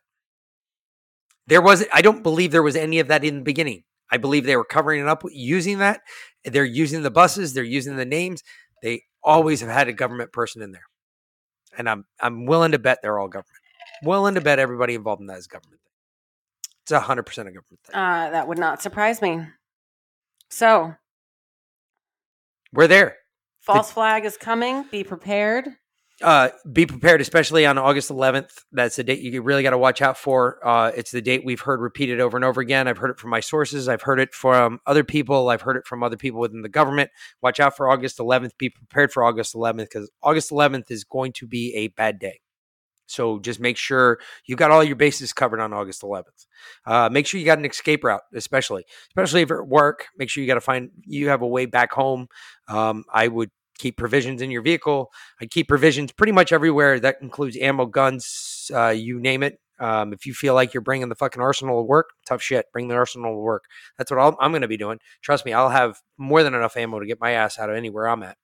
There 1.46 1.60
was 1.60 1.84
I 1.92 2.02
don't 2.02 2.22
believe 2.22 2.52
there 2.52 2.62
was 2.62 2.76
any 2.76 3.00
of 3.00 3.08
that 3.08 3.24
in 3.24 3.36
the 3.36 3.42
beginning. 3.42 3.82
I 4.10 4.16
believe 4.18 4.44
they 4.44 4.56
were 4.56 4.64
covering 4.64 5.00
it 5.00 5.08
up 5.08 5.22
using 5.30 5.78
that. 5.78 6.00
They're 6.44 6.64
using 6.64 7.02
the 7.02 7.10
buses, 7.10 7.52
they're 7.54 7.64
using 7.64 7.96
the 7.96 8.04
names. 8.04 8.42
They 8.82 9.02
always 9.22 9.60
have 9.60 9.70
had 9.70 9.88
a 9.88 9.92
government 9.92 10.32
person 10.32 10.62
in 10.62 10.72
there. 10.72 10.84
And 11.76 11.88
I'm 11.88 12.04
I'm 12.20 12.46
willing 12.46 12.72
to 12.72 12.78
bet 12.78 12.98
they're 13.02 13.18
all 13.18 13.28
government. 13.28 13.56
Willing 14.02 14.34
to 14.34 14.40
bet 14.40 14.58
everybody 14.58 14.94
involved 14.94 15.20
in 15.20 15.26
that 15.26 15.38
is 15.38 15.46
government. 15.46 15.80
It's 16.82 16.90
a 16.90 17.00
hundred 17.00 17.24
percent 17.24 17.48
a 17.48 17.52
government 17.52 17.80
thing. 17.84 17.94
Uh, 17.94 18.30
that 18.30 18.48
would 18.48 18.58
not 18.58 18.82
surprise 18.82 19.20
me. 19.22 19.42
So, 20.48 20.94
We're 22.72 22.88
there. 22.88 23.16
false 23.60 23.92
flag 23.92 24.24
is 24.24 24.36
coming. 24.36 24.84
Be 24.90 25.04
prepared. 25.04 25.68
Uh, 26.22 26.50
be 26.70 26.86
prepared, 26.86 27.20
especially 27.20 27.64
on 27.66 27.78
August 27.78 28.10
11th. 28.10 28.64
That's 28.72 28.96
the 28.96 29.04
date 29.04 29.20
you 29.20 29.42
really 29.42 29.62
got 29.62 29.70
to 29.70 29.78
watch 29.78 30.02
out 30.02 30.18
for. 30.18 30.66
Uh, 30.66 30.92
it's 30.94 31.10
the 31.10 31.22
date 31.22 31.44
we've 31.44 31.60
heard 31.60 31.80
repeated 31.80 32.20
over 32.20 32.36
and 32.36 32.44
over 32.44 32.60
again. 32.60 32.88
I've 32.88 32.98
heard 32.98 33.10
it 33.10 33.18
from 33.18 33.30
my 33.30 33.40
sources. 33.40 33.88
I've 33.88 34.02
heard 34.02 34.20
it 34.20 34.34
from 34.34 34.80
other 34.86 35.04
people. 35.04 35.48
I've 35.48 35.62
heard 35.62 35.76
it 35.76 35.86
from 35.86 36.02
other 36.02 36.16
people 36.16 36.40
within 36.40 36.62
the 36.62 36.68
government. 36.68 37.10
Watch 37.42 37.60
out 37.60 37.76
for 37.76 37.88
August 37.88 38.18
11th. 38.18 38.58
Be 38.58 38.68
prepared 38.68 39.12
for 39.12 39.24
August 39.24 39.54
11th 39.54 39.78
because 39.78 40.10
August 40.22 40.50
11th 40.50 40.90
is 40.90 41.04
going 41.04 41.32
to 41.32 41.46
be 41.46 41.74
a 41.74 41.88
bad 41.88 42.18
day. 42.18 42.40
So 43.10 43.40
just 43.40 43.58
make 43.58 43.76
sure 43.76 44.20
you 44.46 44.54
got 44.54 44.70
all 44.70 44.84
your 44.84 44.96
bases 44.96 45.32
covered 45.32 45.60
on 45.60 45.72
August 45.72 46.02
11th. 46.02 46.46
Uh, 46.86 47.08
make 47.10 47.26
sure 47.26 47.40
you 47.40 47.46
got 47.46 47.58
an 47.58 47.64
escape 47.64 48.04
route, 48.04 48.22
especially, 48.34 48.84
especially 49.08 49.42
if 49.42 49.48
you're 49.48 49.62
at 49.62 49.68
work. 49.68 50.06
Make 50.16 50.30
sure 50.30 50.42
you 50.42 50.46
got 50.46 50.54
to 50.54 50.60
find 50.60 50.90
you 51.04 51.28
have 51.28 51.42
a 51.42 51.46
way 51.46 51.66
back 51.66 51.92
home. 51.92 52.28
Um, 52.68 53.04
I 53.12 53.26
would 53.26 53.50
keep 53.80 53.96
provisions 53.96 54.42
in 54.42 54.50
your 54.50 54.62
vehicle. 54.62 55.10
I 55.40 55.46
keep 55.46 55.68
provisions 55.68 56.12
pretty 56.12 56.32
much 56.32 56.52
everywhere. 56.52 57.00
That 57.00 57.16
includes 57.22 57.56
ammo, 57.56 57.86
guns, 57.86 58.70
uh, 58.74 58.88
you 58.88 59.18
name 59.18 59.42
it. 59.42 59.58
Um, 59.78 60.12
if 60.12 60.26
you 60.26 60.34
feel 60.34 60.54
like 60.54 60.74
you're 60.74 60.82
bringing 60.82 61.08
the 61.08 61.14
fucking 61.14 61.40
arsenal 61.40 61.80
to 61.80 61.86
work, 61.86 62.10
tough 62.26 62.42
shit. 62.42 62.66
Bring 62.70 62.88
the 62.88 62.94
arsenal 62.94 63.32
to 63.32 63.38
work. 63.38 63.64
That's 63.96 64.10
what 64.10 64.20
I'll, 64.20 64.36
I'm 64.38 64.52
going 64.52 64.62
to 64.62 64.68
be 64.68 64.76
doing. 64.76 64.98
Trust 65.22 65.46
me, 65.46 65.54
I'll 65.54 65.70
have 65.70 65.98
more 66.18 66.42
than 66.42 66.54
enough 66.54 66.76
ammo 66.76 67.00
to 67.00 67.06
get 67.06 67.18
my 67.18 67.30
ass 67.32 67.58
out 67.58 67.70
of 67.70 67.76
anywhere 67.76 68.06
I'm 68.06 68.22
at. 68.22 68.36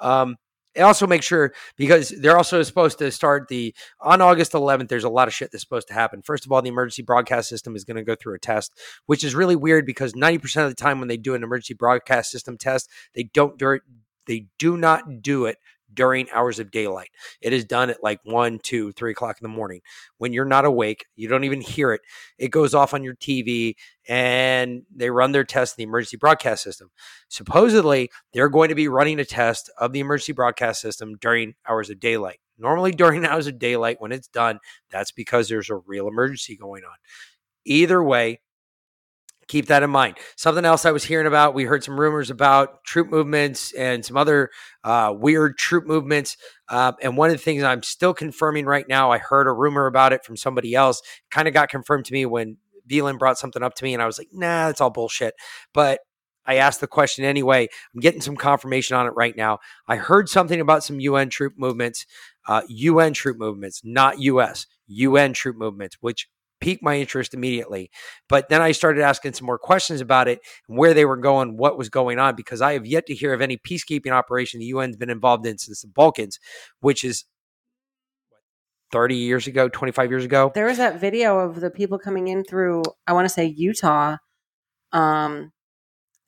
Um, 0.00 0.36
and 0.74 0.84
also 0.84 1.06
make 1.06 1.22
sure 1.22 1.52
because 1.76 2.10
they're 2.10 2.36
also 2.36 2.62
supposed 2.62 2.98
to 2.98 3.10
start 3.10 3.48
the 3.48 3.74
on 4.00 4.20
August 4.20 4.52
11th. 4.52 4.88
There's 4.88 5.04
a 5.04 5.08
lot 5.08 5.28
of 5.28 5.34
shit 5.34 5.50
that's 5.50 5.62
supposed 5.62 5.88
to 5.88 5.94
happen. 5.94 6.22
First 6.22 6.46
of 6.46 6.52
all, 6.52 6.62
the 6.62 6.68
emergency 6.68 7.02
broadcast 7.02 7.48
system 7.48 7.74
is 7.74 7.84
going 7.84 7.96
to 7.96 8.04
go 8.04 8.14
through 8.14 8.34
a 8.34 8.38
test, 8.38 8.72
which 9.06 9.24
is 9.24 9.34
really 9.34 9.56
weird 9.56 9.84
because 9.84 10.12
90% 10.12 10.64
of 10.64 10.68
the 10.68 10.76
time 10.76 10.98
when 10.98 11.08
they 11.08 11.16
do 11.16 11.34
an 11.34 11.42
emergency 11.42 11.74
broadcast 11.74 12.30
system 12.30 12.56
test, 12.56 12.88
they 13.14 13.24
don't 13.24 13.58
do 13.58 13.70
it. 13.72 13.82
They 14.30 14.46
do 14.60 14.76
not 14.76 15.22
do 15.22 15.46
it 15.46 15.58
during 15.92 16.30
hours 16.30 16.60
of 16.60 16.70
daylight. 16.70 17.10
It 17.40 17.52
is 17.52 17.64
done 17.64 17.90
at 17.90 18.00
like 18.00 18.20
one, 18.22 18.60
two, 18.62 18.92
three 18.92 19.10
o'clock 19.10 19.38
in 19.40 19.42
the 19.42 19.52
morning 19.52 19.80
when 20.18 20.32
you're 20.32 20.44
not 20.44 20.64
awake. 20.64 21.06
You 21.16 21.26
don't 21.26 21.42
even 21.42 21.60
hear 21.60 21.92
it. 21.92 22.00
It 22.38 22.52
goes 22.52 22.72
off 22.72 22.94
on 22.94 23.02
your 23.02 23.16
TV 23.16 23.74
and 24.08 24.82
they 24.94 25.10
run 25.10 25.32
their 25.32 25.42
test 25.42 25.76
in 25.76 25.82
the 25.82 25.88
emergency 25.88 26.16
broadcast 26.16 26.62
system. 26.62 26.92
Supposedly, 27.28 28.08
they're 28.32 28.48
going 28.48 28.68
to 28.68 28.76
be 28.76 28.86
running 28.86 29.18
a 29.18 29.24
test 29.24 29.68
of 29.78 29.90
the 29.92 29.98
emergency 29.98 30.32
broadcast 30.32 30.80
system 30.80 31.16
during 31.16 31.54
hours 31.68 31.90
of 31.90 31.98
daylight. 31.98 32.38
Normally, 32.56 32.92
during 32.92 33.24
hours 33.26 33.48
of 33.48 33.58
daylight, 33.58 34.00
when 34.00 34.12
it's 34.12 34.28
done, 34.28 34.60
that's 34.92 35.10
because 35.10 35.48
there's 35.48 35.70
a 35.70 35.74
real 35.74 36.06
emergency 36.06 36.56
going 36.56 36.84
on. 36.84 36.94
Either 37.64 38.00
way, 38.00 38.38
keep 39.50 39.66
that 39.66 39.82
in 39.82 39.90
mind. 39.90 40.16
Something 40.36 40.64
else 40.64 40.86
I 40.86 40.92
was 40.92 41.02
hearing 41.02 41.26
about, 41.26 41.54
we 41.54 41.64
heard 41.64 41.82
some 41.82 41.98
rumors 41.98 42.30
about 42.30 42.84
troop 42.84 43.10
movements 43.10 43.72
and 43.72 44.04
some 44.04 44.16
other 44.16 44.50
uh, 44.84 45.12
weird 45.16 45.58
troop 45.58 45.86
movements. 45.86 46.36
Uh, 46.68 46.92
and 47.02 47.16
one 47.16 47.30
of 47.30 47.36
the 47.36 47.42
things 47.42 47.64
I'm 47.64 47.82
still 47.82 48.14
confirming 48.14 48.66
right 48.66 48.88
now, 48.88 49.10
I 49.10 49.18
heard 49.18 49.48
a 49.48 49.52
rumor 49.52 49.86
about 49.86 50.12
it 50.12 50.24
from 50.24 50.36
somebody 50.36 50.74
else, 50.74 51.02
kind 51.30 51.48
of 51.48 51.54
got 51.54 51.68
confirmed 51.68 52.04
to 52.06 52.12
me 52.12 52.26
when 52.26 52.58
Vlynn 52.88 53.18
brought 53.18 53.38
something 53.38 53.62
up 53.62 53.74
to 53.74 53.84
me, 53.84 53.92
and 53.92 54.02
I 54.02 54.06
was 54.06 54.18
like, 54.18 54.28
nah, 54.32 54.68
that's 54.68 54.80
all 54.80 54.90
bullshit. 54.90 55.34
But 55.74 56.00
I 56.46 56.56
asked 56.56 56.80
the 56.80 56.86
question 56.86 57.24
anyway. 57.24 57.68
I'm 57.94 58.00
getting 58.00 58.20
some 58.20 58.36
confirmation 58.36 58.96
on 58.96 59.06
it 59.06 59.14
right 59.16 59.36
now. 59.36 59.58
I 59.86 59.96
heard 59.96 60.28
something 60.28 60.60
about 60.60 60.84
some 60.84 61.00
UN 61.00 61.28
troop 61.28 61.54
movements, 61.56 62.06
uh, 62.48 62.62
UN 62.68 63.12
troop 63.12 63.36
movements, 63.38 63.82
not 63.84 64.20
US, 64.20 64.66
UN 64.86 65.32
troop 65.32 65.56
movements, 65.56 65.98
which 66.00 66.28
piqued 66.60 66.82
my 66.82 66.98
interest 66.98 67.34
immediately. 67.34 67.90
But 68.28 68.48
then 68.48 68.62
I 68.62 68.72
started 68.72 69.02
asking 69.02 69.34
some 69.34 69.46
more 69.46 69.58
questions 69.58 70.00
about 70.00 70.28
it 70.28 70.40
and 70.68 70.78
where 70.78 70.94
they 70.94 71.04
were 71.04 71.16
going, 71.16 71.56
what 71.56 71.78
was 71.78 71.88
going 71.88 72.18
on, 72.18 72.36
because 72.36 72.60
I 72.60 72.74
have 72.74 72.86
yet 72.86 73.06
to 73.06 73.14
hear 73.14 73.32
of 73.32 73.40
any 73.40 73.56
peacekeeping 73.56 74.12
operation 74.12 74.60
the 74.60 74.70
UN's 74.72 74.96
been 74.96 75.10
involved 75.10 75.46
in 75.46 75.58
since 75.58 75.82
the 75.82 75.88
Balkans, 75.88 76.38
which 76.80 77.04
is 77.04 77.24
what, 78.30 78.38
30 78.92 79.16
years 79.16 79.46
ago, 79.46 79.68
25 79.68 80.10
years 80.10 80.24
ago. 80.24 80.50
There 80.54 80.66
was 80.66 80.78
that 80.78 81.00
video 81.00 81.38
of 81.38 81.60
the 81.60 81.70
people 81.70 81.98
coming 81.98 82.28
in 82.28 82.44
through, 82.44 82.82
I 83.06 83.12
want 83.12 83.24
to 83.26 83.32
say 83.32 83.46
Utah. 83.46 84.16
Um, 84.92 85.52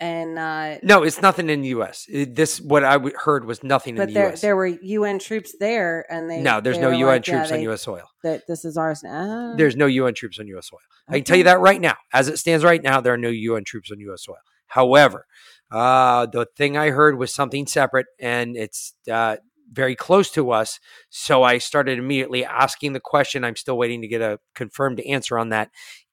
and, 0.03 0.39
uh, 0.39 0.79
No, 0.83 1.03
it's 1.05 1.23
nothing 1.23 1.49
in 1.49 1.63
the 1.63 1.69
U.S. 1.69 2.07
It- 2.11 2.35
this, 2.35 2.61
what 2.61 2.83
I 2.85 2.95
w- 2.95 3.15
heard 3.17 3.45
was 3.45 3.63
nothing 3.63 3.97
in 3.97 4.07
the 4.07 4.13
there, 4.13 4.29
U.S. 4.31 4.41
there 4.41 4.57
were 4.57 4.67
UN 4.67 5.19
troops 5.19 5.55
there 5.61 6.05
and 6.11 6.29
they, 6.29 6.41
no, 6.41 6.61
there's 6.61 6.77
they 6.77 6.83
no 6.83 6.91
UN 6.91 7.07
like, 7.07 7.27
yeah, 7.29 7.35
troops 7.37 7.53
on 7.53 7.59
they- 7.59 7.63
U.S. 7.65 7.83
soil. 7.83 8.09
That 8.25 8.43
this 8.49 8.65
is 8.65 8.77
ours 8.77 9.03
now. 9.03 9.55
There's 9.57 9.77
no 9.77 9.87
UN 9.87 10.15
troops 10.15 10.39
on 10.41 10.47
U.S. 10.49 10.69
soil. 10.69 10.81
I 11.09 11.15
can 11.19 11.25
tell 11.25 11.37
you 11.37 11.45
that 11.45 11.61
right 11.61 11.81
now. 11.81 11.97
As 12.13 12.29
it 12.29 12.39
stands 12.39 12.65
right 12.65 12.83
now, 12.83 13.01
there 13.01 13.13
are 13.15 13.19
no 13.19 13.29
UN 13.29 13.65
troops 13.65 13.91
on 13.93 14.01
U.S. 14.01 14.25
soil. 14.25 14.37
However, 14.67 15.27
uh, 15.71 16.27
the 16.27 16.47
thing 16.57 16.77
I 16.77 16.91
heard 16.91 17.19
was 17.19 17.33
something 17.33 17.67
separate, 17.67 18.07
and 18.19 18.57
it's 18.57 18.95
uh, 19.11 19.37
very 19.71 19.97
close 19.97 20.31
to 20.33 20.51
us. 20.51 20.79
So 21.11 21.43
I 21.43 21.59
started 21.59 21.99
immediately 21.99 22.45
asking 22.45 22.93
the 22.93 23.01
question. 23.01 23.45
I'm 23.45 23.57
still 23.57 23.77
waiting 23.79 24.01
to 24.03 24.09
get 24.09 24.21
a 24.21 24.39
confirmed 24.55 25.01
answer 25.01 25.39
on 25.39 25.49
that. 25.51 25.71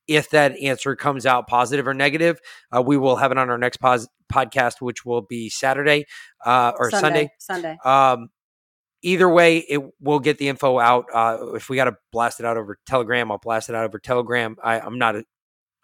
If 0.09 0.31
that 0.31 0.57
answer 0.59 0.95
comes 0.95 1.27
out 1.27 1.47
positive 1.47 1.87
or 1.87 1.93
negative, 1.93 2.39
uh, 2.75 2.81
we 2.81 2.97
will 2.97 3.15
have 3.17 3.31
it 3.31 3.37
on 3.37 3.49
our 3.49 3.59
next 3.59 3.77
pos- 3.77 4.07
podcast, 4.31 4.81
which 4.81 5.05
will 5.05 5.21
be 5.21 5.49
Saturday 5.49 6.05
uh, 6.43 6.73
or 6.77 6.89
Sunday. 6.89 7.31
Sunday. 7.37 7.77
Um, 7.85 8.29
either 9.03 9.29
way, 9.29 9.59
it 9.59 9.81
will 10.01 10.19
get 10.19 10.39
the 10.39 10.49
info 10.49 10.79
out. 10.79 11.05
Uh, 11.13 11.53
if 11.53 11.69
we 11.69 11.75
got 11.75 11.85
to 11.85 11.95
blast 12.11 12.39
it 12.39 12.45
out 12.45 12.57
over 12.57 12.79
Telegram, 12.87 13.31
I'll 13.31 13.37
blast 13.37 13.69
it 13.69 13.75
out 13.75 13.85
over 13.85 13.99
Telegram. 13.99 14.55
I, 14.63 14.79
I'm 14.79 14.97
not 14.97 15.15
a, 15.15 15.23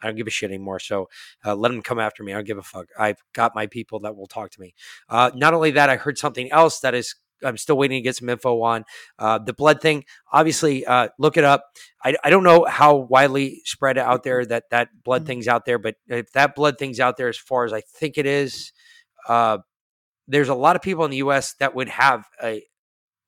I 0.01 0.07
don't 0.07 0.15
give 0.15 0.27
a 0.27 0.31
shit 0.31 0.49
anymore. 0.49 0.79
So 0.79 1.07
uh, 1.45 1.55
let 1.55 1.69
them 1.69 1.81
come 1.81 1.99
after 1.99 2.23
me. 2.23 2.33
I 2.33 2.37
don't 2.37 2.47
give 2.47 2.57
a 2.57 2.63
fuck. 2.63 2.87
I've 2.97 3.21
got 3.33 3.53
my 3.53 3.67
people 3.67 3.99
that 4.01 4.15
will 4.15 4.27
talk 4.27 4.49
to 4.51 4.59
me. 4.59 4.73
Uh, 5.07 5.31
not 5.35 5.53
only 5.53 5.71
that, 5.71 5.89
I 5.89 5.97
heard 5.97 6.17
something 6.17 6.51
else 6.51 6.79
that 6.79 6.95
is. 6.95 7.15
I'm 7.45 7.57
still 7.57 7.77
waiting 7.77 7.99
to 7.99 8.01
get 8.01 8.15
some 8.15 8.29
info 8.29 8.61
on 8.61 8.85
uh, 9.19 9.39
the 9.39 9.53
blood 9.53 9.81
thing. 9.81 10.05
Obviously, 10.31 10.85
uh, 10.85 11.09
look 11.19 11.37
it 11.37 11.43
up. 11.43 11.65
I, 12.03 12.15
I 12.23 12.29
don't 12.29 12.43
know 12.43 12.65
how 12.65 12.95
widely 12.95 13.61
spread 13.65 13.97
out 13.97 14.23
there 14.23 14.45
that 14.45 14.65
that 14.71 14.89
blood 15.03 15.25
thing's 15.25 15.47
out 15.47 15.65
there, 15.65 15.77
but 15.77 15.95
if 16.07 16.31
that 16.33 16.55
blood 16.55 16.77
thing's 16.77 16.99
out 16.99 17.17
there 17.17 17.29
as 17.29 17.37
far 17.37 17.65
as 17.65 17.73
I 17.73 17.81
think 17.81 18.17
it 18.17 18.25
is, 18.25 18.71
uh, 19.27 19.59
there's 20.27 20.49
a 20.49 20.55
lot 20.55 20.75
of 20.75 20.81
people 20.81 21.05
in 21.05 21.11
the 21.11 21.17
U.S. 21.17 21.55
that 21.59 21.75
would 21.75 21.89
have 21.89 22.25
a 22.41 22.63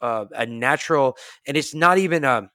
uh, 0.01 0.25
a 0.35 0.45
natural, 0.45 1.17
and 1.47 1.57
it's 1.57 1.73
not 1.73 1.97
even 1.97 2.23
a. 2.23 2.49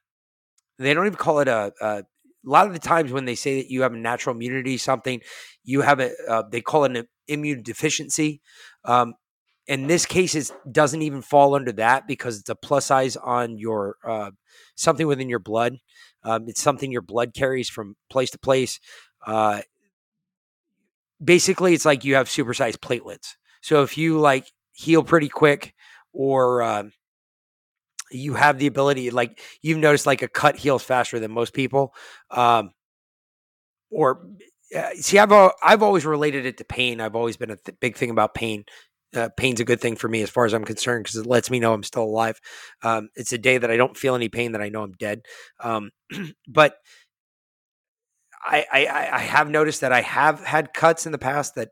They 0.79 0.93
don't 0.93 1.05
even 1.05 1.17
call 1.17 1.39
it 1.39 1.47
a, 1.47 1.73
a. 1.81 2.03
A 2.45 2.49
lot 2.49 2.67
of 2.67 2.73
the 2.73 2.79
times 2.79 3.13
when 3.13 3.23
they 3.23 3.35
say 3.35 3.61
that 3.61 3.71
you 3.71 3.83
have 3.83 3.93
a 3.93 3.97
natural 3.97 4.35
immunity, 4.35 4.77
something 4.77 5.21
you 5.63 5.79
have 5.79 6.01
a. 6.01 6.11
Uh, 6.27 6.43
they 6.51 6.59
call 6.59 6.83
it 6.83 6.97
an 6.97 7.07
immune 7.27 7.63
deficiency. 7.63 8.41
Um, 8.83 9.13
in 9.67 9.87
this 9.87 10.05
case, 10.05 10.35
it 10.35 10.51
doesn't 10.69 11.01
even 11.01 11.21
fall 11.21 11.55
under 11.55 11.71
that 11.73 12.07
because 12.07 12.39
it's 12.39 12.49
a 12.49 12.55
plus 12.55 12.87
size 12.87 13.15
on 13.15 13.57
your 13.57 13.97
uh, 14.03 14.31
something 14.75 15.07
within 15.07 15.29
your 15.29 15.39
blood. 15.39 15.77
Um, 16.23 16.47
it's 16.47 16.61
something 16.61 16.91
your 16.91 17.01
blood 17.01 17.33
carries 17.33 17.69
from 17.69 17.95
place 18.09 18.31
to 18.31 18.39
place. 18.39 18.79
Uh, 19.25 19.61
basically, 21.23 21.73
it's 21.73 21.85
like 21.85 22.03
you 22.03 22.15
have 22.15 22.27
supersized 22.27 22.77
platelets. 22.77 23.35
So 23.61 23.83
if 23.83 23.97
you 23.97 24.19
like 24.19 24.51
heal 24.73 25.03
pretty 25.03 25.29
quick, 25.29 25.73
or 26.11 26.61
um, 26.61 26.91
you 28.11 28.33
have 28.35 28.59
the 28.59 28.67
ability, 28.67 29.09
like 29.11 29.39
you've 29.61 29.77
noticed, 29.79 30.05
like 30.05 30.21
a 30.21 30.27
cut 30.27 30.57
heals 30.57 30.83
faster 30.83 31.19
than 31.19 31.31
most 31.31 31.53
people. 31.53 31.93
Um, 32.29 32.71
or 33.89 34.27
uh, 34.75 34.89
see, 34.95 35.19
I've 35.19 35.31
I've 35.63 35.83
always 35.83 36.05
related 36.05 36.45
it 36.45 36.57
to 36.57 36.63
pain. 36.65 36.99
I've 36.99 37.15
always 37.15 37.37
been 37.37 37.51
a 37.51 37.57
th- 37.57 37.79
big 37.79 37.95
thing 37.95 38.09
about 38.09 38.33
pain. 38.33 38.65
Uh, 39.15 39.29
pain's 39.37 39.59
a 39.59 39.65
good 39.65 39.79
thing 39.79 39.95
for 39.95 40.07
me 40.07 40.21
as 40.21 40.29
far 40.29 40.45
as 40.45 40.53
I'm 40.53 40.65
concerned 40.65 41.03
because 41.03 41.17
it 41.17 41.27
lets 41.27 41.49
me 41.51 41.59
know 41.59 41.73
I'm 41.73 41.83
still 41.83 42.03
alive. 42.03 42.39
Um, 42.81 43.09
it's 43.15 43.33
a 43.33 43.37
day 43.37 43.57
that 43.57 43.69
I 43.69 43.77
don't 43.77 43.97
feel 43.97 44.15
any 44.15 44.29
pain 44.29 44.53
that 44.53 44.61
I 44.61 44.69
know 44.69 44.83
I'm 44.83 44.93
dead. 44.93 45.21
Um, 45.59 45.91
but 46.47 46.75
I, 48.45 48.65
I 48.71 49.09
I 49.13 49.19
have 49.19 49.49
noticed 49.49 49.81
that 49.81 49.93
I 49.93 50.01
have 50.01 50.41
had 50.43 50.73
cuts 50.73 51.05
in 51.05 51.11
the 51.11 51.17
past 51.17 51.55
that 51.55 51.69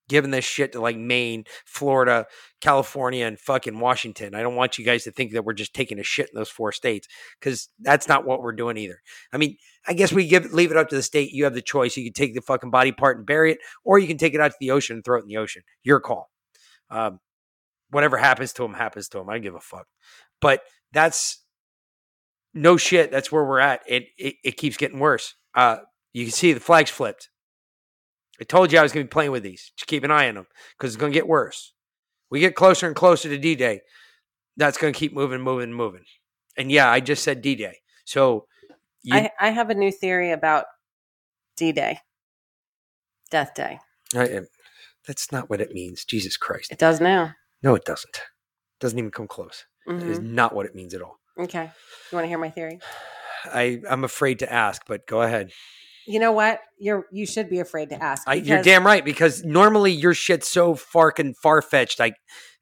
giving 0.09 0.31
this 0.31 0.45
shit 0.45 0.73
to 0.73 0.81
like 0.81 0.97
Maine, 0.97 1.45
Florida, 1.65 2.27
California, 2.61 3.27
and 3.27 3.39
fucking 3.39 3.79
Washington. 3.79 4.35
I 4.35 4.43
don't 4.43 4.57
want 4.57 4.79
you 4.79 4.85
guys 4.85 5.05
to 5.05 5.11
think 5.11 5.33
that 5.33 5.45
we're 5.45 5.55
just 5.55 5.75
taking 5.75 5.99
a 5.99 6.03
shit 6.03 6.29
in 6.29 6.39
those 6.39 6.51
four 6.51 6.73
states 6.73 7.09
because 7.41 7.69
that's 7.81 8.09
not 8.09 8.27
what 8.27 8.43
we're 8.43 8.53
doing 8.53 8.77
either. 8.77 9.01
I 9.33 9.39
mean, 9.39 9.57
I 9.87 9.95
guess 9.95 10.13
we 10.13 10.27
give 10.27 10.53
leave 10.53 10.71
it 10.71 10.77
up 10.77 10.89
to 10.91 10.97
the 10.97 11.03
state. 11.03 11.33
You 11.33 11.45
have 11.45 11.55
the 11.55 11.63
choice. 11.63 11.97
You 11.97 12.05
can 12.05 12.13
take 12.13 12.35
the 12.35 12.43
fucking 12.43 12.71
body 12.71 12.93
part 12.93 13.17
and 13.17 13.27
bury 13.27 13.53
it, 13.53 13.59
or 13.85 13.99
you 13.99 14.07
can 14.07 14.19
take 14.19 14.35
it 14.35 14.41
out 14.41 14.51
to 14.51 14.57
the 14.61 14.71
ocean 14.71 14.97
and 14.97 15.05
throw 15.05 15.19
it 15.19 15.23
in 15.23 15.29
the 15.29 15.39
ocean. 15.39 15.63
Your 15.83 16.01
call. 16.01 16.31
Um, 16.91 17.21
whatever 17.91 18.17
happens 18.17 18.53
to 18.55 18.65
him 18.65 18.75
happens 18.75 19.09
to 19.09 19.19
him. 19.19 19.31
I 19.31 19.39
give 19.39 19.55
a 19.55 19.61
fuck. 19.61 19.87
But 20.41 20.63
that's 20.93 21.43
no 22.53 22.77
shit. 22.77 23.11
That's 23.11 23.33
where 23.33 23.45
we're 23.45 23.61
at. 23.61 23.83
It 23.87 24.05
it, 24.19 24.35
it 24.45 24.57
keeps 24.57 24.77
getting 24.77 24.99
worse. 24.99 25.35
Uh, 25.55 25.79
you 26.15 26.25
can 26.25 26.33
see 26.33 26.55
the 26.55 26.61
flags 26.61 26.91
flipped. 26.91 27.29
I 28.41 28.45
told 28.45 28.73
you 28.73 28.79
I 28.79 28.83
was 28.83 28.93
going 28.93 29.05
to 29.05 29.09
be 29.09 29.13
playing 29.13 29.33
with 29.33 29.43
these. 29.43 29.73
Just 29.77 29.87
keep 29.87 30.03
an 30.05 30.11
eye 30.11 30.29
on 30.29 30.37
them 30.37 30.47
because 30.77 30.95
it's 30.95 31.01
going 31.01 31.13
to 31.13 31.17
get 31.17 31.29
worse. 31.29 31.73
We 32.31 32.41
get 32.41 32.55
closer 32.55 32.87
and 32.87 32.97
closer 32.97 33.29
to 33.29 33.39
D 33.39 33.55
Day. 33.55 33.83
That's 34.57 34.79
going 34.79 34.93
to 34.93 34.99
keep 34.99 35.13
moving, 35.13 35.41
moving, 35.41 35.73
moving. 35.73 36.05
And 36.57 36.71
yeah, 36.71 36.91
I 36.91 37.01
just 37.01 37.23
said 37.23 37.43
D 37.43 37.55
Day. 37.55 37.81
So 38.05 38.47
you, 39.03 39.15
I, 39.15 39.31
I 39.39 39.51
have 39.51 39.71
a 39.71 39.75
new 39.75 39.93
theory 39.93 40.31
about 40.31 40.65
D 41.57 41.73
Day, 41.73 41.99
Death 43.31 43.55
Day. 43.55 43.79
I- 44.17 44.41
that's 45.07 45.31
not 45.31 45.51
what 45.51 45.61
it 45.61 45.73
means. 45.73 46.05
Jesus 46.05 46.37
Christ. 46.37 46.73
It 46.73 46.79
does 46.79 47.01
now. 47.01 47.35
No, 47.63 47.75
it 47.75 47.85
doesn't. 47.85 48.17
It 48.17 48.81
doesn't 48.81 48.99
even 48.99 49.11
come 49.11 49.29
close. 49.29 49.67
It 49.87 50.03
is 50.03 50.19
mm-hmm. 50.19 50.35
not 50.35 50.55
what 50.55 50.65
it 50.65 50.75
means 50.75 50.95
at 50.95 51.03
all. 51.03 51.21
Okay. 51.39 51.65
You 51.65 52.17
want 52.17 52.25
to 52.25 52.29
hear 52.29 52.39
my 52.39 52.51
theory? 52.51 52.81
I, 53.45 53.83
I'm 53.89 54.05
afraid 54.05 54.39
to 54.39 54.51
ask, 54.51 54.83
but 54.87 55.07
go 55.07 55.21
ahead. 55.21 55.51
You 56.07 56.21
know 56.21 56.33
what? 56.33 56.61
You're 56.79 57.07
you 57.11 57.27
should 57.27 57.49
be 57.49 57.61
afraid 57.61 57.91
to 57.91 58.03
ask. 58.03 58.29
I, 58.29 58.35
you're 58.35 58.63
damn 58.63 58.85
right 58.85 59.05
because 59.05 59.45
normally 59.45 59.93
your 59.93 60.15
shit's 60.15 60.49
so 60.49 60.75
fucking 60.75 61.35
far 61.35 61.63
fetched. 61.63 61.99
Like 61.99 62.17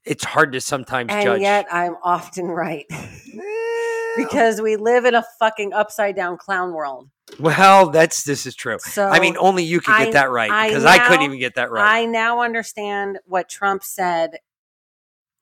it's 0.05 0.23
hard 0.23 0.53
to 0.53 0.61
sometimes 0.61 1.11
and 1.11 1.23
judge. 1.23 1.41
yet 1.41 1.65
I'm 1.71 1.95
often 2.03 2.45
right. 2.47 2.85
because 4.17 4.61
we 4.61 4.75
live 4.75 5.05
in 5.05 5.15
a 5.15 5.23
fucking 5.39 5.73
upside 5.73 6.15
down 6.15 6.37
clown 6.37 6.73
world. 6.73 7.09
well, 7.39 7.89
that's 7.89 8.23
this 8.23 8.45
is 8.45 8.55
true. 8.55 8.77
So 8.79 9.07
I 9.07 9.19
mean, 9.19 9.35
only 9.37 9.63
you 9.63 9.81
could 9.81 9.95
I- 9.95 10.05
get 10.05 10.13
that 10.13 10.31
right 10.31 10.51
I 10.51 10.67
because 10.69 10.85
I, 10.85 10.99
couldn't 10.99 11.23
even 11.23 11.39
get 11.39 11.55
that 11.55 11.71
right. 11.71 12.01
I 12.01 12.05
now 12.05 12.41
understand 12.41 13.19
what 13.25 13.49
Trump 13.49 13.83
said, 13.83 14.37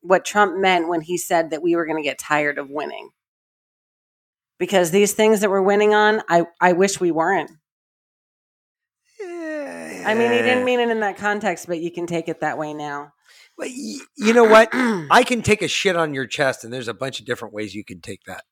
what 0.01 0.25
Trump 0.25 0.57
meant 0.57 0.87
when 0.87 1.01
he 1.01 1.17
said 1.17 1.49
that 1.51 1.61
we 1.61 1.75
were 1.75 1.85
going 1.85 1.97
to 1.97 2.07
get 2.07 2.17
tired 2.17 2.57
of 2.57 2.69
winning. 2.69 3.09
Because 4.57 4.91
these 4.91 5.13
things 5.13 5.41
that 5.41 5.49
we're 5.49 5.61
winning 5.61 5.95
on, 5.95 6.21
I, 6.29 6.45
I 6.59 6.73
wish 6.73 6.99
we 6.99 7.09
weren't. 7.09 7.49
I 10.05 10.13
mean, 10.13 10.31
he 10.31 10.41
didn't 10.41 10.65
mean 10.65 10.79
it 10.79 10.89
in 10.89 10.99
that 11.01 11.17
context, 11.17 11.67
but 11.67 11.79
you 11.79 11.91
can 11.91 12.05
take 12.07 12.27
it 12.27 12.41
that 12.41 12.57
way 12.57 12.73
now. 12.73 13.13
Well, 13.57 13.69
y- 13.69 13.99
you 14.17 14.33
know 14.33 14.43
what? 14.43 14.69
I 14.73 15.23
can 15.25 15.41
take 15.41 15.61
a 15.61 15.67
shit 15.67 15.95
on 15.95 16.13
your 16.13 16.25
chest, 16.25 16.63
and 16.63 16.73
there's 16.73 16.87
a 16.87 16.93
bunch 16.93 17.19
of 17.19 17.25
different 17.25 17.53
ways 17.53 17.75
you 17.75 17.83
can 17.83 18.01
take 18.01 18.23
that. 18.25 18.43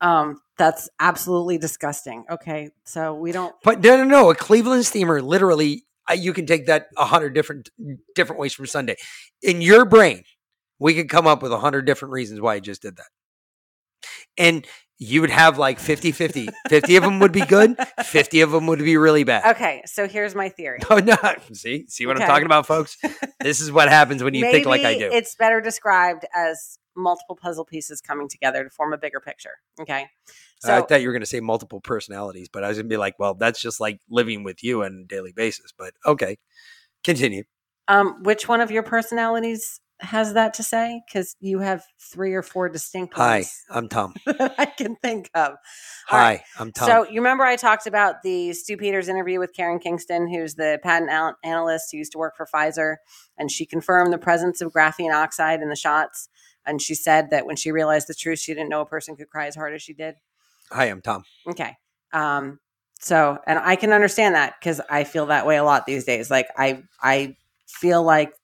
Um, 0.00 0.40
that's 0.56 0.88
absolutely 0.98 1.58
disgusting. 1.58 2.24
Okay, 2.30 2.70
so 2.84 3.14
we 3.14 3.32
don't. 3.32 3.54
But 3.62 3.82
no, 3.82 3.96
no, 3.96 4.04
no. 4.04 4.30
A 4.30 4.34
Cleveland 4.34 4.86
steamer, 4.86 5.20
literally, 5.20 5.84
uh, 6.08 6.14
you 6.14 6.32
can 6.32 6.46
take 6.46 6.66
that 6.66 6.86
a 6.96 7.04
hundred 7.04 7.34
different 7.34 7.68
different 8.14 8.40
ways 8.40 8.54
from 8.54 8.66
Sunday. 8.66 8.96
In 9.42 9.60
your 9.60 9.84
brain, 9.84 10.24
we 10.78 10.94
could 10.94 11.08
come 11.08 11.26
up 11.26 11.42
with 11.42 11.52
a 11.52 11.58
hundred 11.58 11.84
different 11.84 12.12
reasons 12.12 12.40
why 12.40 12.54
you 12.54 12.60
just 12.60 12.82
did 12.82 12.96
that. 12.96 13.06
And 14.38 14.66
you 15.02 15.22
would 15.22 15.30
have 15.30 15.56
like 15.58 15.80
50 15.80 16.12
50. 16.12 16.48
50 16.68 16.96
of 16.96 17.02
them 17.02 17.18
would 17.20 17.32
be 17.32 17.40
good, 17.40 17.74
50 18.04 18.42
of 18.42 18.50
them 18.52 18.66
would 18.66 18.78
be 18.80 18.96
really 18.98 19.24
bad. 19.24 19.56
Okay, 19.56 19.82
so 19.86 20.06
here's 20.06 20.34
my 20.34 20.48
theory. 20.50 20.78
Oh, 20.90 20.98
no. 20.98 21.16
See, 21.54 21.86
see 21.88 22.04
what 22.06 22.16
Okay. 22.16 22.24
I'm 22.24 22.30
talking 22.30 22.46
about, 22.46 22.66
folks? 22.66 22.96
This 23.40 23.60
is 23.62 23.72
what 23.72 23.88
happens 23.88 24.22
when 24.22 24.34
you 24.34 24.42
think 24.50 24.66
like 24.66 24.84
I 24.84 24.98
do. 24.98 25.08
It's 25.10 25.34
better 25.34 25.62
described 25.62 26.26
as 26.36 26.78
multiple 26.94 27.34
puzzle 27.40 27.64
pieces 27.64 28.02
coming 28.02 28.28
together 28.28 28.62
to 28.64 28.68
form 28.68 28.92
a 28.92 28.98
bigger 28.98 29.18
picture. 29.20 29.54
Okay, 29.80 30.06
so 30.60 30.76
I 30.76 30.82
thought 30.82 31.00
you 31.00 31.08
were 31.08 31.14
going 31.14 31.22
to 31.22 31.26
say 31.26 31.40
multiple 31.40 31.80
personalities, 31.80 32.50
but 32.52 32.62
I 32.64 32.68
was 32.68 32.76
going 32.76 32.84
to 32.90 32.92
be 32.92 32.98
like, 32.98 33.18
well, 33.18 33.32
that's 33.34 33.58
just 33.62 33.80
like 33.80 33.98
living 34.10 34.44
with 34.44 34.62
you 34.62 34.84
on 34.84 35.04
a 35.04 35.06
daily 35.06 35.32
basis. 35.32 35.72
But 35.76 35.94
okay, 36.04 36.36
continue. 37.02 37.44
um, 37.88 38.22
which 38.24 38.46
one 38.46 38.60
of 38.60 38.70
your 38.70 38.82
personalities 38.82 39.80
has 40.00 40.34
that 40.34 40.54
to 40.54 40.62
say? 40.62 41.02
Because 41.06 41.36
you 41.40 41.60
have 41.60 41.84
three 41.98 42.34
or 42.34 42.42
four 42.42 42.68
distinct 42.68 43.14
Hi, 43.16 43.44
I'm 43.70 43.88
Tom. 43.88 44.14
that 44.26 44.54
I 44.58 44.66
can 44.66 44.96
think 44.96 45.30
of. 45.34 45.52
All 45.52 45.56
Hi, 46.08 46.18
right. 46.18 46.40
I'm 46.58 46.72
Tom. 46.72 46.86
So 46.86 47.08
you 47.08 47.20
remember 47.20 47.44
I 47.44 47.56
talked 47.56 47.86
about 47.86 48.22
the 48.22 48.52
Stu 48.52 48.76
Peters 48.76 49.08
interview 49.08 49.38
with 49.38 49.52
Karen 49.54 49.78
Kingston, 49.78 50.28
who's 50.28 50.54
the 50.54 50.78
patent 50.82 51.10
al- 51.10 51.36
analyst 51.44 51.88
who 51.92 51.98
used 51.98 52.12
to 52.12 52.18
work 52.18 52.36
for 52.36 52.46
Pfizer, 52.52 52.96
and 53.38 53.50
she 53.50 53.66
confirmed 53.66 54.12
the 54.12 54.18
presence 54.18 54.60
of 54.60 54.72
graphene 54.72 55.14
oxide 55.14 55.60
in 55.62 55.68
the 55.68 55.76
shots. 55.76 56.28
And 56.66 56.80
she 56.80 56.94
said 56.94 57.30
that 57.30 57.46
when 57.46 57.56
she 57.56 57.72
realized 57.72 58.06
the 58.08 58.14
truth, 58.14 58.38
she 58.38 58.52
didn't 58.52 58.68
know 58.68 58.82
a 58.82 58.86
person 58.86 59.16
could 59.16 59.30
cry 59.30 59.46
as 59.46 59.56
hard 59.56 59.74
as 59.74 59.82
she 59.82 59.94
did. 59.94 60.16
Hi, 60.70 60.84
I'm 60.86 61.00
Tom. 61.00 61.24
Okay. 61.48 61.76
Um, 62.12 62.60
so, 63.00 63.38
and 63.46 63.58
I 63.58 63.76
can 63.76 63.92
understand 63.92 64.34
that 64.34 64.54
because 64.60 64.80
I 64.90 65.04
feel 65.04 65.26
that 65.26 65.46
way 65.46 65.56
a 65.56 65.64
lot 65.64 65.86
these 65.86 66.04
days. 66.04 66.30
Like 66.30 66.48
I, 66.56 66.82
I 67.02 67.36
feel 67.66 68.02
like 68.02 68.34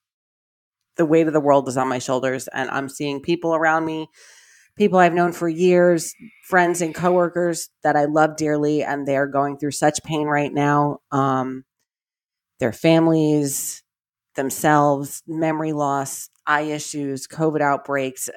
the 0.97 1.05
weight 1.05 1.27
of 1.27 1.33
the 1.33 1.39
world 1.39 1.67
is 1.67 1.77
on 1.77 1.87
my 1.87 1.99
shoulders, 1.99 2.47
and 2.47 2.69
I'm 2.69 2.89
seeing 2.89 3.21
people 3.21 3.55
around 3.55 3.85
me, 3.85 4.09
people 4.77 4.99
I've 4.99 5.13
known 5.13 5.31
for 5.31 5.49
years, 5.49 6.13
friends 6.47 6.81
and 6.81 6.93
coworkers 6.93 7.69
that 7.83 7.95
I 7.95 8.05
love 8.05 8.35
dearly, 8.35 8.83
and 8.83 9.07
they're 9.07 9.27
going 9.27 9.57
through 9.57 9.71
such 9.71 10.03
pain 10.03 10.27
right 10.27 10.53
now. 10.53 10.99
Um, 11.11 11.65
their 12.59 12.73
families, 12.73 13.83
themselves, 14.35 15.23
memory 15.27 15.73
loss, 15.73 16.29
eye 16.45 16.61
issues, 16.61 17.27
COVID 17.27 17.61
outbreaks, 17.61 18.29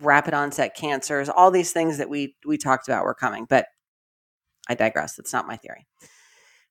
rapid 0.00 0.34
onset 0.34 0.76
cancers, 0.76 1.28
all 1.28 1.50
these 1.50 1.72
things 1.72 1.98
that 1.98 2.08
we 2.08 2.36
we 2.44 2.58
talked 2.58 2.88
about 2.88 3.04
were 3.04 3.14
coming. 3.14 3.46
But 3.48 3.66
I 4.68 4.74
digress. 4.74 5.16
That's 5.16 5.32
not 5.32 5.46
my 5.46 5.56
theory. 5.56 5.86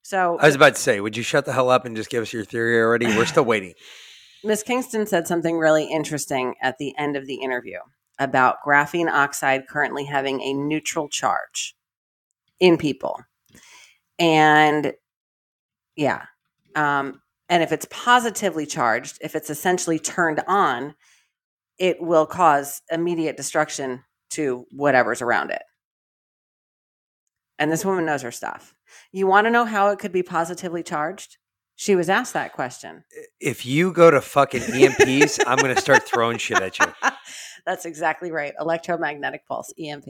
So 0.03 0.37
I 0.39 0.45
was 0.45 0.55
about 0.55 0.75
to 0.75 0.81
say, 0.81 0.99
would 0.99 1.17
you 1.17 1.23
shut 1.23 1.45
the 1.45 1.53
hell 1.53 1.69
up 1.69 1.85
and 1.85 1.95
just 1.95 2.09
give 2.09 2.21
us 2.21 2.31
your 2.31 2.45
theory 2.45 2.79
already? 2.79 3.07
We're 3.07 3.25
still 3.25 3.45
waiting. 3.45 3.73
Miss 4.45 4.61
Kingston 4.61 5.07
said 5.07 5.27
something 5.27 5.57
really 5.57 5.85
interesting 5.85 6.55
at 6.61 6.77
the 6.77 6.95
end 6.97 7.17
of 7.17 7.25
the 7.25 7.35
interview 7.35 7.79
about 8.19 8.57
graphene 8.65 9.09
oxide 9.11 9.67
currently 9.67 10.05
having 10.05 10.39
a 10.41 10.53
neutral 10.53 11.09
charge 11.09 11.75
in 12.59 12.77
people. 12.77 13.19
And 14.19 14.93
yeah. 15.95 16.25
Um, 16.75 17.21
and 17.49 17.63
if 17.63 17.71
it's 17.71 17.87
positively 17.89 18.65
charged, 18.65 19.17
if 19.21 19.35
it's 19.35 19.49
essentially 19.49 19.99
turned 19.99 20.41
on, 20.47 20.95
it 21.77 22.01
will 22.01 22.25
cause 22.25 22.81
immediate 22.91 23.37
destruction 23.37 24.03
to 24.31 24.65
whatever's 24.71 25.21
around 25.21 25.51
it. 25.51 25.63
And 27.57 27.71
this 27.71 27.85
woman 27.85 28.05
knows 28.05 28.21
her 28.21 28.31
stuff. 28.31 28.73
You 29.11 29.27
want 29.27 29.45
to 29.45 29.51
know 29.51 29.65
how 29.65 29.89
it 29.89 29.99
could 29.99 30.11
be 30.11 30.23
positively 30.23 30.83
charged? 30.83 31.37
She 31.75 31.95
was 31.95 32.09
asked 32.09 32.33
that 32.33 32.53
question. 32.53 33.03
If 33.39 33.65
you 33.65 33.91
go 33.91 34.09
to 34.09 34.21
fucking 34.21 34.61
EMPs, 34.61 35.39
I'm 35.45 35.57
going 35.57 35.75
to 35.75 35.81
start 35.81 36.03
throwing 36.03 36.37
shit 36.37 36.61
at 36.61 36.79
you. 36.79 36.85
That's 37.65 37.85
exactly 37.85 38.31
right. 38.31 38.53
Electromagnetic 38.59 39.45
pulse, 39.45 39.73
EMP. 39.77 40.05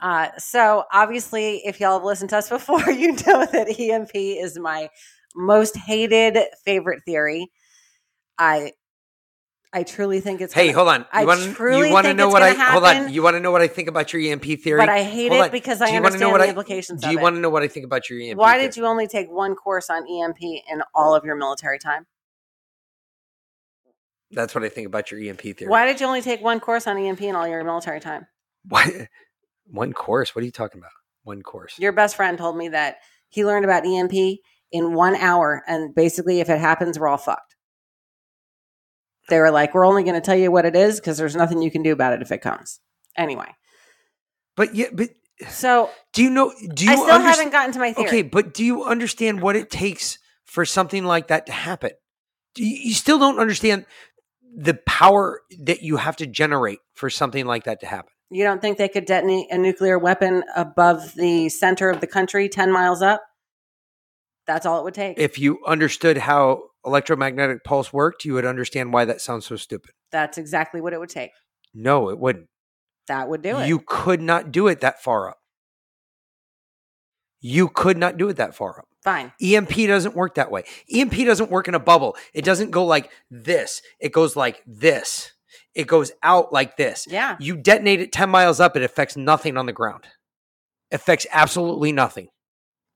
Uh, 0.00 0.28
so 0.38 0.84
obviously, 0.92 1.62
if 1.64 1.80
y'all 1.80 1.98
have 1.98 2.04
listened 2.04 2.30
to 2.30 2.38
us 2.38 2.48
before, 2.48 2.80
you 2.90 3.12
know 3.12 3.46
that 3.46 3.78
EMP 3.78 4.14
is 4.14 4.58
my 4.58 4.88
most 5.34 5.76
hated 5.76 6.38
favorite 6.64 7.02
theory. 7.04 7.50
I 8.38 8.72
I 9.74 9.82
truly 9.82 10.20
think 10.20 10.40
it's 10.40 10.54
Hey, 10.54 10.66
gonna- 10.72 10.78
hold 10.78 10.88
on. 10.88 11.06
I 11.12 11.22
You 11.22 11.26
want 11.26 11.56
truly 11.56 11.88
you 11.88 11.92
want 11.92 12.04
to 12.04 12.08
think 12.10 12.18
know 12.18 12.26
it's 12.28 12.32
what 12.32 12.42
I 12.42 12.52
gonna 12.52 12.70
hold 12.70 12.84
on? 12.84 13.12
You 13.12 13.22
want 13.22 13.34
to 13.34 13.40
know 13.40 13.50
what 13.50 13.60
I 13.60 13.66
think 13.66 13.88
about 13.88 14.12
your 14.12 14.22
EMP 14.22 14.56
theory? 14.62 14.78
but 14.80 14.88
I 14.88 15.02
hate 15.02 15.30
Hold 15.32 15.40
it 15.40 15.44
on. 15.46 15.50
because 15.50 15.80
I 15.80 15.86
wanna 15.86 15.96
understand 15.96 16.20
know 16.20 16.30
what 16.30 16.38
the 16.38 16.44
I- 16.44 16.48
implications 16.48 17.02
Do 17.02 17.10
you 17.10 17.18
want 17.18 17.34
to 17.36 17.40
know 17.40 17.50
what 17.50 17.62
I 17.64 17.68
think 17.68 17.84
about 17.84 18.08
your 18.08 18.20
EMP? 18.20 18.38
Why 18.38 18.52
theory? 18.54 18.62
did 18.68 18.76
you 18.76 18.86
only 18.86 19.08
take 19.08 19.28
one 19.30 19.56
course 19.56 19.90
on 19.90 20.06
EMP 20.08 20.62
in 20.70 20.82
all 20.94 21.14
of 21.16 21.24
your 21.24 21.34
military 21.34 21.78
time? 21.80 22.06
That's 24.30 24.54
what 24.54 24.64
I 24.64 24.68
think 24.68 24.86
about 24.86 25.10
your 25.10 25.20
EMP 25.20 25.42
theory. 25.56 25.68
Why 25.68 25.86
did 25.86 26.00
you 26.00 26.06
only 26.06 26.22
take 26.22 26.40
one 26.40 26.60
course 26.60 26.86
on 26.86 26.96
EMP 26.98 27.22
in 27.22 27.34
all 27.36 27.46
your 27.46 27.62
military 27.64 28.00
time? 28.00 28.26
Why? 28.68 29.08
One 29.66 29.92
course? 29.94 30.34
What 30.34 30.42
are 30.42 30.44
you 30.44 30.52
talking 30.52 30.78
about? 30.78 30.90
One 31.22 31.42
course. 31.42 31.78
Your 31.78 31.92
best 31.92 32.16
friend 32.16 32.36
told 32.36 32.54
me 32.56 32.68
that 32.68 32.96
he 33.30 33.46
learned 33.46 33.64
about 33.64 33.86
EMP 33.86 34.12
in 34.72 34.92
one 34.92 35.16
hour, 35.16 35.62
and 35.66 35.94
basically, 35.94 36.40
if 36.40 36.50
it 36.50 36.58
happens, 36.58 36.98
we're 36.98 37.08
all 37.08 37.16
fucked. 37.16 37.56
They 39.28 39.38
were 39.38 39.50
like, 39.50 39.74
"We're 39.74 39.86
only 39.86 40.02
going 40.02 40.14
to 40.14 40.20
tell 40.20 40.36
you 40.36 40.50
what 40.50 40.64
it 40.66 40.76
is 40.76 41.00
because 41.00 41.18
there's 41.18 41.36
nothing 41.36 41.62
you 41.62 41.70
can 41.70 41.82
do 41.82 41.92
about 41.92 42.12
it 42.12 42.22
if 42.22 42.30
it 42.32 42.38
comes." 42.38 42.80
Anyway, 43.16 43.46
But 44.56 44.74
yeah, 44.74 44.86
but 44.92 45.10
so 45.48 45.90
do 46.12 46.22
you 46.22 46.30
know? 46.30 46.52
Do 46.74 46.84
you 46.84 46.92
I 46.92 46.96
still 46.96 47.08
underst- 47.08 47.22
haven't 47.22 47.50
gotten 47.50 47.72
to 47.72 47.78
my 47.78 47.92
theory. 47.92 48.08
Okay, 48.08 48.22
but 48.22 48.54
do 48.54 48.64
you 48.64 48.84
understand 48.84 49.40
what 49.40 49.56
it 49.56 49.70
takes 49.70 50.18
for 50.44 50.64
something 50.64 51.04
like 51.04 51.28
that 51.28 51.46
to 51.46 51.52
happen? 51.52 51.90
Do 52.54 52.64
you, 52.64 52.76
you 52.88 52.94
still 52.94 53.18
don't 53.18 53.38
understand 53.38 53.86
the 54.56 54.74
power 54.86 55.40
that 55.64 55.82
you 55.82 55.96
have 55.96 56.16
to 56.16 56.26
generate 56.26 56.78
for 56.94 57.10
something 57.10 57.44
like 57.44 57.64
that 57.64 57.80
to 57.80 57.86
happen. 57.86 58.10
You 58.30 58.44
don't 58.44 58.60
think 58.60 58.78
they 58.78 58.88
could 58.88 59.04
detonate 59.04 59.46
a 59.50 59.58
nuclear 59.58 59.98
weapon 59.98 60.44
above 60.56 61.14
the 61.14 61.48
center 61.48 61.90
of 61.90 62.00
the 62.00 62.06
country, 62.06 62.48
10 62.48 62.72
miles 62.72 63.02
up? 63.02 63.22
That's 64.46 64.66
all 64.66 64.78
it 64.78 64.84
would 64.84 64.94
take. 64.94 65.18
If 65.18 65.38
you 65.38 65.60
understood 65.66 66.18
how 66.18 66.64
electromagnetic 66.84 67.64
pulse 67.64 67.92
worked, 67.92 68.24
you 68.24 68.34
would 68.34 68.44
understand 68.44 68.92
why 68.92 69.04
that 69.04 69.20
sounds 69.20 69.46
so 69.46 69.56
stupid. 69.56 69.92
That's 70.12 70.38
exactly 70.38 70.80
what 70.80 70.92
it 70.92 71.00
would 71.00 71.10
take. 71.10 71.30
No, 71.72 72.08
it 72.10 72.18
wouldn't. 72.18 72.48
That 73.08 73.28
would 73.28 73.42
do 73.42 73.58
it. 73.58 73.68
You 73.68 73.82
could 73.86 74.20
not 74.20 74.52
do 74.52 74.68
it 74.68 74.80
that 74.80 75.02
far 75.02 75.28
up. 75.28 75.38
You 77.40 77.68
could 77.68 77.98
not 77.98 78.16
do 78.16 78.28
it 78.28 78.36
that 78.36 78.54
far 78.54 78.78
up. 78.78 78.88
Fine. 79.02 79.32
EMP 79.42 79.74
doesn't 79.86 80.16
work 80.16 80.36
that 80.36 80.50
way. 80.50 80.64
EMP 80.90 81.12
doesn't 81.12 81.50
work 81.50 81.68
in 81.68 81.74
a 81.74 81.78
bubble. 81.78 82.16
It 82.32 82.42
doesn't 82.44 82.70
go 82.70 82.86
like 82.86 83.10
this. 83.30 83.82
It 84.00 84.12
goes 84.12 84.34
like 84.34 84.62
this. 84.66 85.32
It 85.74 85.86
goes 85.86 86.12
out 86.22 86.52
like 86.54 86.78
this. 86.78 87.06
Yeah. 87.10 87.36
You 87.38 87.56
detonate 87.56 88.00
it 88.00 88.12
10 88.12 88.30
miles 88.30 88.60
up, 88.60 88.76
it 88.76 88.82
affects 88.82 89.16
nothing 89.16 89.58
on 89.58 89.66
the 89.66 89.72
ground. 89.72 90.06
Affects 90.90 91.26
absolutely 91.32 91.92
nothing. 91.92 92.28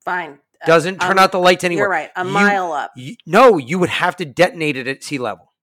Fine. 0.03 0.39
Uh, 0.61 0.67
Doesn't 0.67 0.99
turn 0.99 1.13
um, 1.13 1.19
out 1.19 1.31
the 1.31 1.39
lights 1.39 1.63
anywhere. 1.63 1.83
You're 1.85 1.89
right. 1.89 2.09
A 2.15 2.25
You- 2.25 2.31
mile 2.31 2.71
up. 2.73 2.91
you- 2.95 3.15
no, 3.25 3.57
you 3.57 3.79
would 3.79 3.89
have 3.89 4.15
to 4.17 4.25
detonate 4.25 4.75
it 4.77 4.87
at 4.87 5.03
sea 5.03 5.17
level. 5.17 5.53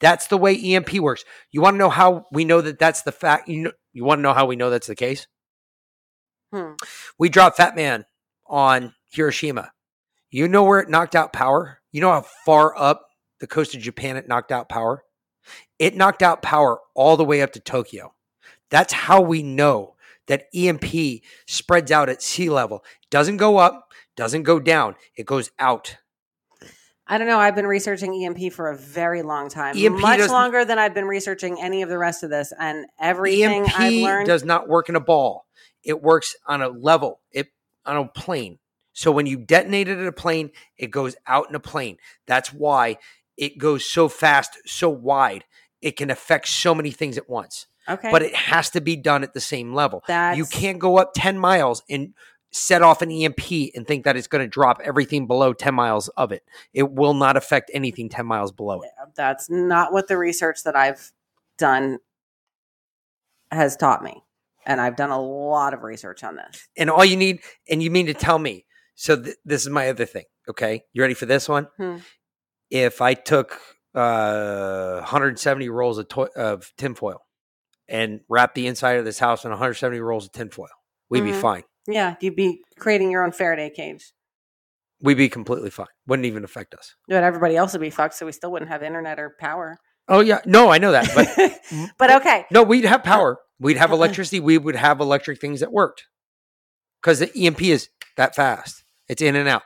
That's 0.00 0.28
the 0.28 0.38
way 0.38 0.56
EMP 0.58 0.98
works. 1.00 1.24
You 1.50 1.60
want 1.60 1.74
to 1.74 1.78
know 1.78 1.90
how 1.90 2.26
we 2.32 2.44
know 2.46 2.60
that 2.62 2.78
that's 2.78 3.02
the 3.02 3.12
fact? 3.12 3.48
You 3.48 3.62
know, 3.64 3.72
you 3.92 4.04
want 4.04 4.18
to 4.18 4.22
know 4.22 4.32
how 4.32 4.46
we 4.46 4.56
know 4.56 4.70
that's 4.70 4.86
the 4.86 4.94
case? 4.96 5.26
Hmm. 6.52 6.72
We 7.18 7.28
dropped 7.28 7.58
Fat 7.58 7.76
Man 7.76 8.06
on 8.46 8.94
Hiroshima. 9.12 9.72
You 10.30 10.48
know 10.48 10.64
where 10.64 10.80
it 10.80 10.88
knocked 10.88 11.14
out 11.14 11.32
power? 11.32 11.80
You 11.92 12.00
know 12.00 12.10
how 12.12 12.22
far 12.44 12.76
up 12.78 13.06
the 13.40 13.46
coast 13.46 13.74
of 13.74 13.80
Japan 13.80 14.16
it 14.16 14.28
knocked 14.28 14.52
out 14.52 14.68
power? 14.68 15.04
It 15.78 15.96
knocked 15.96 16.22
out 16.22 16.42
power 16.42 16.78
all 16.94 17.16
the 17.16 17.24
way 17.24 17.42
up 17.42 17.52
to 17.52 17.60
Tokyo. 17.60 18.14
That's 18.70 18.92
how 18.92 19.20
we 19.20 19.42
know 19.42 19.96
that 20.28 20.46
EMP 20.54 21.22
spreads 21.46 21.90
out 21.90 22.08
at 22.08 22.22
sea 22.22 22.48
level. 22.50 22.84
Doesn't 23.10 23.38
go 23.38 23.56
up, 23.58 23.89
doesn't 24.20 24.42
go 24.42 24.60
down. 24.60 24.96
It 25.16 25.24
goes 25.24 25.50
out. 25.58 25.96
I 27.06 27.16
don't 27.16 27.26
know. 27.26 27.38
I've 27.38 27.54
been 27.54 27.66
researching 27.66 28.22
EMP 28.22 28.52
for 28.52 28.68
a 28.68 28.76
very 28.76 29.22
long 29.22 29.48
time. 29.48 29.74
EMP 29.74 29.98
much 29.98 30.28
longer 30.28 30.62
than 30.62 30.78
I've 30.78 30.92
been 30.92 31.06
researching 31.06 31.58
any 31.58 31.80
of 31.80 31.88
the 31.88 31.96
rest 31.96 32.22
of 32.22 32.28
this. 32.28 32.52
And 32.58 32.84
everything 33.00 33.64
EMP 33.64 33.80
I've 33.80 33.92
learned. 34.02 34.26
does 34.26 34.44
not 34.44 34.68
work 34.68 34.90
in 34.90 34.94
a 34.94 35.00
ball. 35.00 35.46
It 35.82 36.02
works 36.02 36.36
on 36.46 36.60
a 36.60 36.68
level, 36.68 37.20
it 37.32 37.48
on 37.86 37.96
a 37.96 38.08
plane. 38.08 38.58
So 38.92 39.10
when 39.10 39.24
you 39.24 39.38
detonate 39.38 39.88
it 39.88 39.98
at 39.98 40.06
a 40.06 40.12
plane, 40.12 40.50
it 40.76 40.90
goes 40.90 41.16
out 41.26 41.48
in 41.48 41.54
a 41.54 41.60
plane. 41.60 41.96
That's 42.26 42.52
why 42.52 42.98
it 43.38 43.56
goes 43.56 43.86
so 43.86 44.10
fast, 44.10 44.58
so 44.66 44.90
wide. 44.90 45.44
It 45.80 45.96
can 45.96 46.10
affect 46.10 46.46
so 46.48 46.74
many 46.74 46.90
things 46.90 47.16
at 47.16 47.30
once. 47.30 47.66
okay. 47.88 48.10
But 48.10 48.20
it 48.20 48.34
has 48.34 48.68
to 48.70 48.82
be 48.82 48.96
done 48.96 49.22
at 49.22 49.32
the 49.32 49.40
same 49.40 49.72
level. 49.72 50.04
That's, 50.06 50.36
You 50.36 50.44
can't 50.44 50.78
go 50.78 50.98
up 50.98 51.12
10 51.14 51.38
miles 51.38 51.82
and 51.88 52.12
set 52.52 52.82
off 52.82 53.00
an 53.02 53.10
EMP 53.10 53.40
and 53.74 53.86
think 53.86 54.04
that 54.04 54.16
it's 54.16 54.26
going 54.26 54.42
to 54.44 54.48
drop 54.48 54.80
everything 54.84 55.26
below 55.26 55.52
10 55.52 55.72
miles 55.74 56.08
of 56.08 56.32
it. 56.32 56.42
It 56.72 56.90
will 56.90 57.14
not 57.14 57.36
affect 57.36 57.70
anything 57.72 58.08
10 58.08 58.26
miles 58.26 58.50
below 58.52 58.80
it. 58.82 58.90
That's 59.14 59.48
not 59.48 59.92
what 59.92 60.08
the 60.08 60.16
research 60.18 60.64
that 60.64 60.74
I've 60.74 61.12
done 61.58 61.98
has 63.50 63.76
taught 63.76 64.02
me. 64.02 64.22
And 64.66 64.80
I've 64.80 64.96
done 64.96 65.10
a 65.10 65.20
lot 65.20 65.74
of 65.74 65.82
research 65.82 66.22
on 66.22 66.36
this. 66.36 66.68
And 66.76 66.90
all 66.90 67.04
you 67.04 67.16
need, 67.16 67.40
and 67.68 67.82
you 67.82 67.90
mean 67.90 68.06
to 68.06 68.14
tell 68.14 68.38
me, 68.38 68.66
so 68.94 69.20
th- 69.20 69.36
this 69.44 69.62
is 69.62 69.70
my 69.70 69.88
other 69.88 70.04
thing. 70.04 70.24
Okay. 70.48 70.82
You 70.92 71.02
ready 71.02 71.14
for 71.14 71.26
this 71.26 71.48
one? 71.48 71.68
Hmm. 71.76 71.96
If 72.70 73.00
I 73.00 73.14
took 73.14 73.58
uh, 73.94 74.96
170 74.98 75.68
rolls 75.70 75.98
of, 75.98 76.08
to- 76.08 76.30
of 76.36 76.72
tinfoil 76.76 77.22
and 77.88 78.20
wrapped 78.28 78.54
the 78.54 78.66
inside 78.66 78.98
of 78.98 79.04
this 79.04 79.18
house 79.18 79.44
in 79.44 79.50
170 79.50 79.98
rolls 80.00 80.26
of 80.26 80.32
tinfoil, 80.32 80.68
we'd 81.08 81.22
be 81.24 81.30
Mhm. 81.32 81.40
fine. 81.40 81.62
Yeah, 81.92 82.16
you'd 82.20 82.36
be 82.36 82.60
creating 82.78 83.10
your 83.10 83.24
own 83.24 83.32
Faraday 83.32 83.70
cage. 83.70 84.12
We'd 85.02 85.16
be 85.16 85.28
completely 85.28 85.70
fine. 85.70 85.86
Wouldn't 86.06 86.26
even 86.26 86.44
affect 86.44 86.74
us. 86.74 86.94
But 87.08 87.24
everybody 87.24 87.56
else 87.56 87.72
would 87.72 87.80
be 87.80 87.90
fucked, 87.90 88.14
so 88.14 88.26
we 88.26 88.32
still 88.32 88.52
wouldn't 88.52 88.70
have 88.70 88.82
internet 88.82 89.18
or 89.18 89.34
power. 89.38 89.78
Oh, 90.08 90.20
yeah. 90.20 90.40
No, 90.44 90.70
I 90.70 90.78
know 90.78 90.92
that. 90.92 91.08
But 91.14 91.90
but 91.98 92.10
okay. 92.20 92.44
no, 92.50 92.62
we'd 92.62 92.84
have 92.84 93.02
power. 93.02 93.38
We'd 93.58 93.76
have 93.76 93.90
uh-huh. 93.90 93.96
electricity. 93.96 94.40
We 94.40 94.58
would 94.58 94.76
have 94.76 95.00
electric 95.00 95.40
things 95.40 95.60
that 95.60 95.72
worked 95.72 96.04
because 97.00 97.20
the 97.20 97.30
EMP 97.34 97.62
is 97.62 97.88
that 98.16 98.34
fast. 98.34 98.84
It's 99.08 99.22
in 99.22 99.36
and 99.36 99.48
out. 99.48 99.62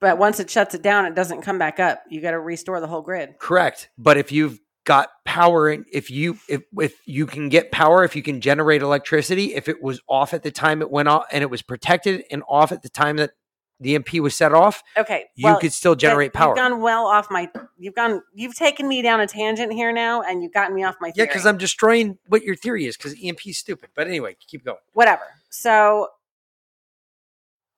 But 0.00 0.18
once 0.18 0.40
it 0.40 0.50
shuts 0.50 0.74
it 0.74 0.82
down, 0.82 1.04
it 1.04 1.14
doesn't 1.14 1.42
come 1.42 1.58
back 1.58 1.78
up. 1.78 2.02
You 2.08 2.20
got 2.20 2.30
to 2.30 2.40
restore 2.40 2.80
the 2.80 2.86
whole 2.86 3.02
grid. 3.02 3.38
Correct. 3.38 3.90
But 3.98 4.16
if 4.16 4.32
you've 4.32 4.58
got 4.90 5.10
power 5.24 5.68
and 5.68 5.84
if 5.92 6.10
you 6.10 6.36
if 6.48 6.62
if 6.76 7.00
you 7.06 7.24
can 7.24 7.48
get 7.48 7.70
power, 7.70 8.02
if 8.02 8.16
you 8.16 8.24
can 8.24 8.40
generate 8.40 8.82
electricity, 8.82 9.54
if 9.54 9.68
it 9.68 9.80
was 9.80 10.00
off 10.08 10.34
at 10.34 10.42
the 10.42 10.50
time 10.50 10.82
it 10.82 10.90
went 10.90 11.06
off 11.06 11.26
and 11.30 11.42
it 11.42 11.46
was 11.48 11.62
protected 11.62 12.24
and 12.28 12.42
off 12.48 12.72
at 12.72 12.82
the 12.82 12.88
time 12.88 13.16
that 13.18 13.30
the 13.78 13.94
EMP 13.94 14.14
was 14.14 14.34
set 14.34 14.52
off, 14.52 14.82
Okay. 14.96 15.26
you 15.36 15.44
well, 15.44 15.60
could 15.60 15.72
still 15.72 15.94
generate 15.94 16.32
power. 16.32 16.56
You've 16.56 16.56
gone 16.68 16.80
well 16.80 17.06
off 17.06 17.30
my. 17.30 17.48
You've 17.78 17.94
gone. 17.94 18.20
You've 18.34 18.56
taken 18.56 18.88
me 18.88 19.00
down 19.00 19.20
a 19.20 19.28
tangent 19.28 19.72
here 19.72 19.92
now, 19.92 20.22
and 20.22 20.42
you've 20.42 20.52
gotten 20.52 20.74
me 20.74 20.82
off 20.82 20.96
my. 21.00 21.12
yeah, 21.14 21.24
because 21.24 21.46
I'm 21.46 21.56
destroying 21.56 22.18
what 22.26 22.42
your 22.42 22.56
theory 22.56 22.86
is 22.86 22.96
because 22.96 23.14
EMP 23.22 23.46
is 23.46 23.58
stupid. 23.58 23.90
But 23.94 24.08
anyway, 24.08 24.36
keep 24.44 24.64
going. 24.64 24.78
whatever. 24.92 25.22
So 25.50 26.08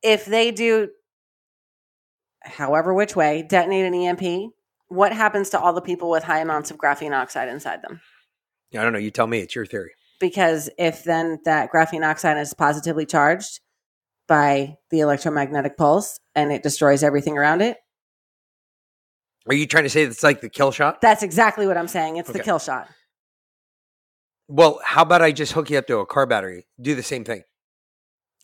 if 0.02 0.24
they 0.24 0.50
do, 0.50 0.88
however 2.40 2.94
which 2.94 3.14
way, 3.14 3.42
detonate 3.42 3.84
an 3.84 3.94
EMP, 3.94 4.54
what 4.92 5.12
happens 5.12 5.50
to 5.50 5.58
all 5.60 5.72
the 5.72 5.80
people 5.80 6.10
with 6.10 6.24
high 6.24 6.40
amounts 6.40 6.70
of 6.70 6.76
graphene 6.76 7.12
oxide 7.18 7.48
inside 7.48 7.82
them? 7.82 8.00
Yeah, 8.70 8.80
I 8.80 8.84
don't 8.84 8.92
know. 8.92 8.98
You 8.98 9.10
tell 9.10 9.26
me. 9.26 9.38
It's 9.40 9.54
your 9.54 9.66
theory. 9.66 9.92
Because 10.20 10.70
if 10.78 11.04
then 11.04 11.38
that 11.44 11.70
graphene 11.72 12.08
oxide 12.08 12.38
is 12.38 12.54
positively 12.54 13.06
charged 13.06 13.60
by 14.28 14.76
the 14.90 15.00
electromagnetic 15.00 15.76
pulse 15.76 16.18
and 16.34 16.52
it 16.52 16.62
destroys 16.62 17.02
everything 17.02 17.36
around 17.36 17.60
it, 17.60 17.78
Are 19.48 19.54
you 19.54 19.66
trying 19.66 19.84
to 19.84 19.90
say 19.90 20.02
it's 20.02 20.22
like 20.22 20.40
the 20.40 20.48
kill 20.48 20.70
shot? 20.70 21.00
that's 21.00 21.22
exactly 21.22 21.66
what 21.66 21.76
I'm 21.76 21.88
saying. 21.88 22.16
It's 22.16 22.30
the 22.30 22.38
kill 22.38 22.58
shot. 22.60 22.88
Well, 24.48 24.80
how 24.84 25.02
about 25.02 25.22
I 25.22 25.32
just 25.32 25.52
hook 25.52 25.70
you 25.70 25.78
up 25.78 25.86
to 25.86 25.98
a 25.98 26.06
car 26.06 26.26
battery? 26.26 26.66
Do 26.80 26.94
the 26.94 27.02
same 27.02 27.24
thing. 27.24 27.42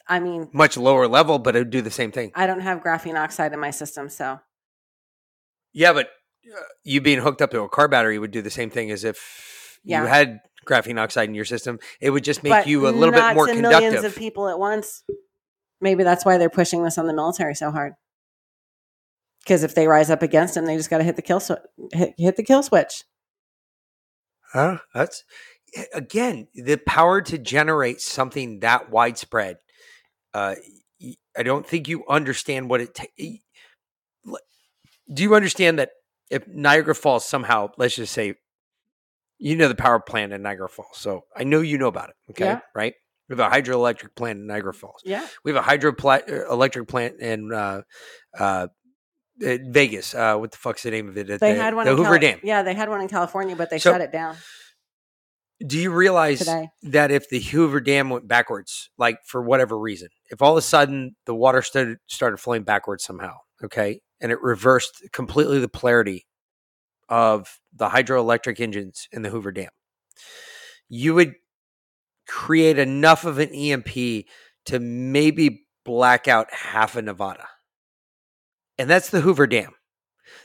I 0.08 0.20
mean, 0.20 0.48
Much 0.52 0.76
lower 0.78 1.06
level, 1.06 1.38
but 1.38 1.54
it 1.54 1.58
would 1.60 1.70
do 1.70 1.82
the 1.82 1.90
same 1.90 2.10
thing. 2.12 2.32
I 2.34 2.46
don't 2.46 2.60
have 2.60 2.82
graphene 2.82 3.18
oxide 3.18 3.52
in 3.52 3.60
my 3.60 3.70
system, 3.70 4.08
so 4.08 4.40
Yeah, 5.72 5.92
but 5.92 6.08
you 6.84 7.00
being 7.00 7.18
hooked 7.20 7.42
up 7.42 7.50
to 7.52 7.60
a 7.62 7.68
car 7.68 7.88
battery 7.88 8.18
would 8.18 8.30
do 8.30 8.42
the 8.42 8.50
same 8.50 8.70
thing 8.70 8.90
as 8.90 9.04
if 9.04 9.78
Yeah. 9.84 10.02
you 10.02 10.06
had 10.08 10.40
graphene 10.66 10.98
oxide 11.00 11.28
in 11.28 11.34
your 11.34 11.44
system. 11.44 11.78
It 12.00 12.10
would 12.10 12.24
just 12.24 12.42
make 12.42 12.50
but 12.50 12.66
you 12.66 12.86
a 12.88 12.90
little 12.90 13.12
bit 13.12 13.34
more 13.34 13.46
to 13.46 13.52
conductive. 13.52 13.80
millions 13.82 14.04
of 14.04 14.14
people 14.16 14.48
at 14.48 14.58
once. 14.58 15.02
Maybe 15.80 16.02
that's 16.04 16.24
why 16.24 16.36
they're 16.38 16.50
pushing 16.50 16.82
this 16.82 16.98
on 16.98 17.06
the 17.06 17.14
military 17.14 17.54
so 17.54 17.70
hard. 17.70 17.94
Because 19.44 19.62
if 19.62 19.74
they 19.74 19.86
rise 19.86 20.10
up 20.10 20.22
against 20.22 20.54
them, 20.54 20.66
they 20.66 20.76
just 20.76 20.90
got 20.90 20.98
to 20.98 21.04
hit 21.04 21.16
the 21.16 21.22
kill 21.22 21.38
swi- 21.40 21.62
hit, 21.92 22.14
hit 22.18 22.36
the 22.36 22.42
kill 22.42 22.62
switch. 22.62 23.04
Huh? 24.52 24.78
That's 24.94 25.24
again 25.94 26.48
the 26.54 26.76
power 26.76 27.20
to 27.22 27.38
generate 27.38 28.00
something 28.00 28.60
that 28.60 28.90
widespread. 28.90 29.58
Uh, 30.34 30.56
I 31.36 31.42
don't 31.42 31.66
think 31.66 31.88
you 31.88 32.04
understand 32.08 32.68
what 32.68 32.80
it. 32.80 32.94
Ta- 32.94 33.04
do 35.12 35.22
you 35.22 35.34
understand 35.34 35.78
that 35.78 35.90
if 36.30 36.46
Niagara 36.46 36.94
Falls 36.94 37.24
somehow, 37.24 37.70
let's 37.78 37.96
just 37.96 38.12
say, 38.12 38.34
You 39.38 39.55
know 39.56 39.68
the 39.68 39.74
power 39.76 40.00
plant 40.00 40.32
in 40.32 40.42
Niagara 40.42 40.68
Falls, 40.68 40.96
so 40.98 41.22
I 41.36 41.44
know 41.44 41.60
you 41.60 41.78
know 41.78 41.86
about 41.88 42.09
it. 42.10 42.16
Okay, 42.30 42.44
Yeah. 42.46 42.60
right? 42.74 42.94
We 43.28 43.36
have 43.36 43.52
a 43.52 43.55
hydroelectric 43.55 44.16
plant 44.16 44.38
in 44.40 44.46
Niagara 44.46 44.72
Falls. 44.74 45.00
Yeah. 45.05 45.26
We 45.44 45.52
have 45.52 45.62
a 45.64 45.68
hydroelectric 45.68 46.88
plant 46.88 47.20
in 47.20 47.52
uh, 47.52 47.82
uh, 48.38 48.66
Vegas. 49.38 50.14
Uh, 50.14 50.36
what 50.38 50.50
the 50.50 50.56
fuck's 50.56 50.82
the 50.82 50.90
name 50.90 51.09
of 51.09 51.16
it? 51.18 51.26
They 51.28 51.36
the, 51.36 51.55
had 51.62 51.74
one 51.74 51.84
the 51.84 51.92
in 51.92 51.96
Hoover 51.98 52.18
Cali- 52.18 52.20
Dam. 52.20 52.40
Yeah, 52.42 52.62
they 52.62 52.74
had 52.74 52.88
one 52.88 53.00
in 53.00 53.09
California, 53.09 53.55
but 53.55 53.70
they 53.70 53.78
So- 53.78 53.92
shut 53.92 54.00
it 54.00 54.12
down. 54.12 54.36
Do 55.66 55.76
you 55.76 55.90
realize 55.92 56.38
Today. 56.38 56.68
that 56.84 57.10
if 57.10 57.28
the 57.28 57.40
Hoover 57.40 57.80
Dam 57.80 58.10
went 58.10 58.28
backwards, 58.28 58.90
like 58.96 59.18
for 59.26 59.42
whatever 59.42 59.76
reason, 59.76 60.09
if 60.30 60.40
all 60.40 60.52
of 60.52 60.59
a 60.59 60.62
sudden 60.62 61.16
the 61.26 61.34
water 61.34 61.62
started 61.62 61.98
started 62.06 62.36
flowing 62.38 62.62
backwards 62.62 63.02
somehow, 63.05 63.34
okay, 63.64 64.00
and 64.20 64.32
it 64.32 64.40
reversed 64.43 65.03
completely 65.12 65.59
the 65.59 65.69
polarity 65.69 66.27
of 67.09 67.59
the 67.74 67.89
hydroelectric 67.89 68.61
engines 68.61 69.09
in 69.12 69.23
the 69.23 69.31
Hoover 69.31 69.53
Dam, 69.53 69.70
you 70.89 71.15
would 71.15 71.35
create 72.27 72.78
enough 72.78 73.24
of 73.24 73.39
an 73.39 73.51
EMP 73.51 74.27
to 74.66 74.78
maybe 74.78 75.66
black 75.85 76.28
out 76.28 76.53
half 76.53 76.97
of 76.97 77.05
Nevada. 77.05 77.49
And 78.77 78.89
that's 78.89 79.11
the 79.11 79.23
Hoover 79.23 79.47
Dam. 79.47 79.73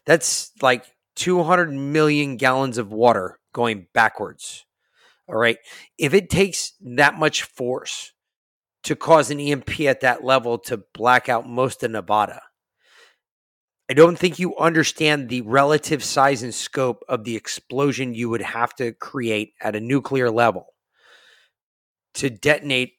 That's 0.06 0.52
like 0.62 0.86
200 1.16 1.72
million 1.72 2.38
gallons 2.38 2.78
of 2.78 2.92
water 2.92 3.40
going 3.54 3.88
backwards. 3.94 4.66
All 5.28 5.36
right. 5.36 5.58
If 5.98 6.14
it 6.14 6.30
takes 6.30 6.74
that 6.82 7.20
much 7.20 7.44
force 7.44 8.14
to 8.84 8.96
cause 8.96 9.30
an 9.32 9.40
EMP 9.40 9.82
at 9.82 10.02
that 10.02 10.24
level 10.24 10.58
to 10.60 10.84
black 10.94 11.30
out 11.30 11.48
most 11.48 11.84
of 11.84 11.92
Nevada, 11.92 12.42
I 13.94 13.96
don't 13.96 14.18
think 14.18 14.40
you 14.40 14.58
understand 14.58 15.30
the 15.30 15.42
relative 15.42 16.04
size 16.04 16.42
and 16.42 16.52
scope 16.52 17.04
of 17.08 17.26
the 17.26 17.36
explosion 17.36 18.16
you 18.16 18.28
would 18.28 18.42
have 18.42 18.74
to 18.78 18.92
create 18.92 19.54
at 19.62 19.76
a 19.76 19.80
nuclear 19.80 20.32
level 20.32 20.74
to 22.16 22.32
detonate 22.32 22.94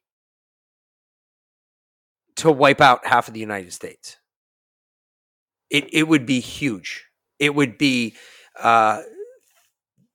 to 2.37 2.53
wipe 2.53 2.81
out 2.81 3.05
half 3.05 3.27
of 3.27 3.35
the 3.35 3.41
United 3.41 3.73
States. 3.73 4.19
It 5.69 5.93
it 5.93 6.07
would 6.07 6.27
be 6.27 6.39
huge. 6.39 7.07
It 7.41 7.57
would 7.57 7.77
be 7.77 8.15
uh, 8.57 9.03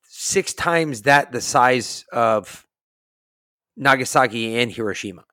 six 0.04 0.54
times 0.54 1.02
that 1.02 1.30
the 1.30 1.42
size 1.42 2.06
of 2.10 2.66
Nagasaki 3.76 4.58
and 4.58 4.72
Hiroshima. 4.72 5.26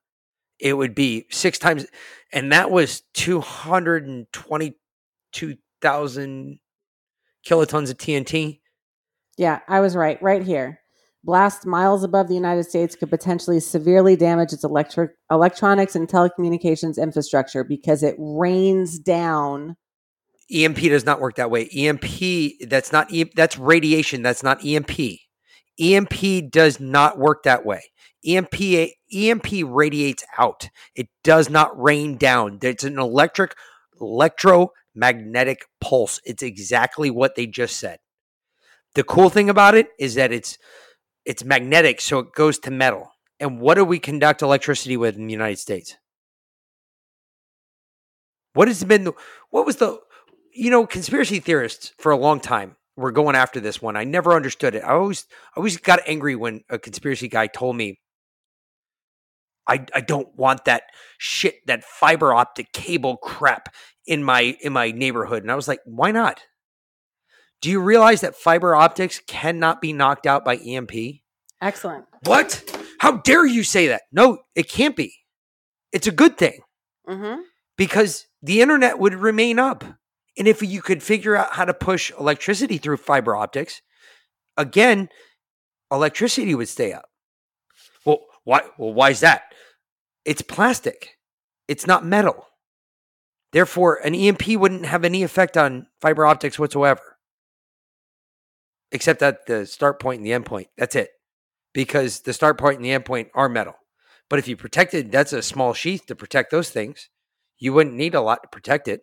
It 0.58 0.74
would 0.74 0.94
be 0.94 1.24
six 1.30 1.58
times, 1.58 1.86
and 2.34 2.52
that 2.52 2.70
was 2.70 3.00
two 3.14 3.40
hundred 5.34 5.50
and 5.50 5.58
twenty-two 5.58 5.62
thousand 5.80 6.58
kilotons 7.46 7.90
of 7.90 7.98
TNT. 7.98 8.60
Yeah, 9.36 9.60
I 9.68 9.80
was 9.80 9.94
right. 9.96 10.20
Right 10.22 10.42
here. 10.42 10.80
Blast 11.24 11.66
miles 11.66 12.04
above 12.04 12.28
the 12.28 12.34
United 12.34 12.64
States 12.64 12.94
could 12.94 13.10
potentially 13.10 13.60
severely 13.60 14.16
damage 14.16 14.52
its 14.52 14.64
electric 14.64 15.12
electronics 15.30 15.96
and 15.96 16.08
telecommunications 16.08 16.96
infrastructure 16.96 17.64
because 17.64 18.02
it 18.02 18.14
rains 18.18 18.98
down. 18.98 19.76
EMP 20.50 20.78
does 20.78 21.04
not 21.04 21.20
work 21.20 21.36
that 21.36 21.50
way. 21.50 21.68
EMP 21.76 22.68
that's 22.68 22.92
not 22.92 23.12
E- 23.12 23.30
that's 23.34 23.58
radiation. 23.58 24.22
That's 24.22 24.42
not 24.42 24.64
EMP. 24.64 24.90
EMP 25.80 26.50
does 26.50 26.80
not 26.80 27.18
work 27.18 27.42
that 27.42 27.66
way. 27.66 27.82
EMP 28.26 28.54
EMP 29.12 29.46
radiates 29.66 30.24
out. 30.38 30.70
It 30.94 31.08
does 31.22 31.50
not 31.50 31.78
rain 31.80 32.16
down. 32.16 32.58
It's 32.62 32.84
an 32.84 32.98
electric 32.98 33.54
electromagnetic 34.98 35.66
pulse. 35.80 36.20
It's 36.24 36.42
exactly 36.42 37.10
what 37.10 37.34
they 37.34 37.46
just 37.46 37.78
said. 37.78 37.98
The 38.94 39.04
cool 39.04 39.30
thing 39.30 39.50
about 39.50 39.74
it 39.74 39.88
is 39.98 40.14
that 40.14 40.32
it's 40.32 40.58
it's 41.24 41.44
magnetic, 41.44 42.00
so 42.00 42.20
it 42.20 42.32
goes 42.32 42.58
to 42.60 42.70
metal. 42.70 43.12
And 43.38 43.60
what 43.60 43.74
do 43.74 43.84
we 43.84 43.98
conduct 43.98 44.42
electricity 44.42 44.96
with 44.96 45.16
in 45.16 45.26
the 45.26 45.32
United 45.32 45.58
States? 45.58 45.96
What 48.54 48.68
has 48.68 48.82
been 48.82 49.04
the 49.04 49.12
what 49.50 49.66
was 49.66 49.76
the 49.76 50.00
you 50.52 50.70
know 50.70 50.86
conspiracy 50.86 51.38
theorists 51.38 51.92
for 51.98 52.12
a 52.12 52.16
long 52.16 52.40
time 52.40 52.76
were 52.96 53.12
going 53.12 53.36
after 53.36 53.60
this 53.60 53.80
one. 53.80 53.96
I 53.96 54.02
never 54.04 54.34
understood 54.34 54.74
it. 54.74 54.82
I 54.82 54.92
always 54.92 55.26
I 55.54 55.58
always 55.58 55.76
got 55.76 56.00
angry 56.06 56.34
when 56.34 56.62
a 56.68 56.78
conspiracy 56.78 57.28
guy 57.28 57.46
told 57.46 57.76
me 57.76 58.00
I 59.68 59.84
I 59.94 60.00
don't 60.00 60.34
want 60.34 60.64
that 60.64 60.84
shit 61.18 61.64
that 61.66 61.84
fiber 61.84 62.34
optic 62.34 62.72
cable 62.72 63.18
crap 63.18 63.68
in 64.08 64.24
my 64.24 64.56
in 64.60 64.72
my 64.72 64.90
neighborhood. 64.90 65.42
And 65.42 65.52
I 65.52 65.54
was 65.54 65.68
like, 65.68 65.80
why 65.84 66.10
not? 66.10 66.40
Do 67.60 67.70
you 67.70 67.80
realize 67.80 68.22
that 68.22 68.34
fiber 68.36 68.74
optics 68.74 69.20
cannot 69.26 69.80
be 69.80 69.92
knocked 69.92 70.26
out 70.26 70.44
by 70.44 70.56
EMP? 70.56 70.92
Excellent. 71.60 72.06
What? 72.24 72.64
How 72.98 73.18
dare 73.18 73.44
you 73.46 73.62
say 73.62 73.88
that? 73.88 74.02
No, 74.12 74.38
it 74.54 74.68
can't 74.68 74.96
be. 74.96 75.12
It's 75.92 76.06
a 76.06 76.12
good 76.12 76.36
thing 76.38 76.60
Mm-hmm. 77.08 77.40
because 77.76 78.26
the 78.42 78.60
internet 78.60 78.98
would 78.98 79.14
remain 79.14 79.58
up. 79.58 79.82
And 80.36 80.46
if 80.46 80.62
you 80.62 80.82
could 80.82 81.02
figure 81.02 81.34
out 81.34 81.54
how 81.54 81.64
to 81.64 81.72
push 81.74 82.12
electricity 82.18 82.76
through 82.78 82.98
fiber 82.98 83.34
optics, 83.34 83.80
again, 84.56 85.08
electricity 85.90 86.54
would 86.54 86.68
stay 86.68 86.92
up. 86.92 87.06
Well, 88.04 88.20
why 88.44 88.62
well 88.78 88.92
why 88.94 89.10
is 89.10 89.20
that? 89.20 89.42
It's 90.24 90.42
plastic. 90.42 91.16
It's 91.66 91.86
not 91.86 92.04
metal. 92.04 92.46
Therefore, 93.52 94.00
an 94.04 94.14
EMP 94.14 94.46
wouldn't 94.48 94.86
have 94.86 95.04
any 95.04 95.22
effect 95.22 95.56
on 95.56 95.86
fiber 96.00 96.26
optics 96.26 96.58
whatsoever. 96.58 97.16
Except 98.92 99.22
at 99.22 99.46
the 99.46 99.66
start 99.66 100.00
point 100.00 100.18
and 100.18 100.26
the 100.26 100.32
end 100.32 100.46
point. 100.46 100.68
That's 100.76 100.96
it. 100.96 101.10
Because 101.72 102.20
the 102.20 102.32
start 102.32 102.58
point 102.58 102.76
and 102.76 102.84
the 102.84 102.92
end 102.92 103.04
point 103.04 103.28
are 103.34 103.48
metal. 103.48 103.74
But 104.28 104.38
if 104.38 104.48
you 104.48 104.56
protected, 104.56 105.10
that's 105.10 105.32
a 105.32 105.42
small 105.42 105.72
sheath 105.72 106.06
to 106.06 106.14
protect 106.14 106.50
those 106.50 106.70
things. 106.70 107.08
You 107.58 107.72
wouldn't 107.72 107.96
need 107.96 108.14
a 108.14 108.20
lot 108.20 108.42
to 108.42 108.48
protect 108.48 108.88
it. 108.88 109.00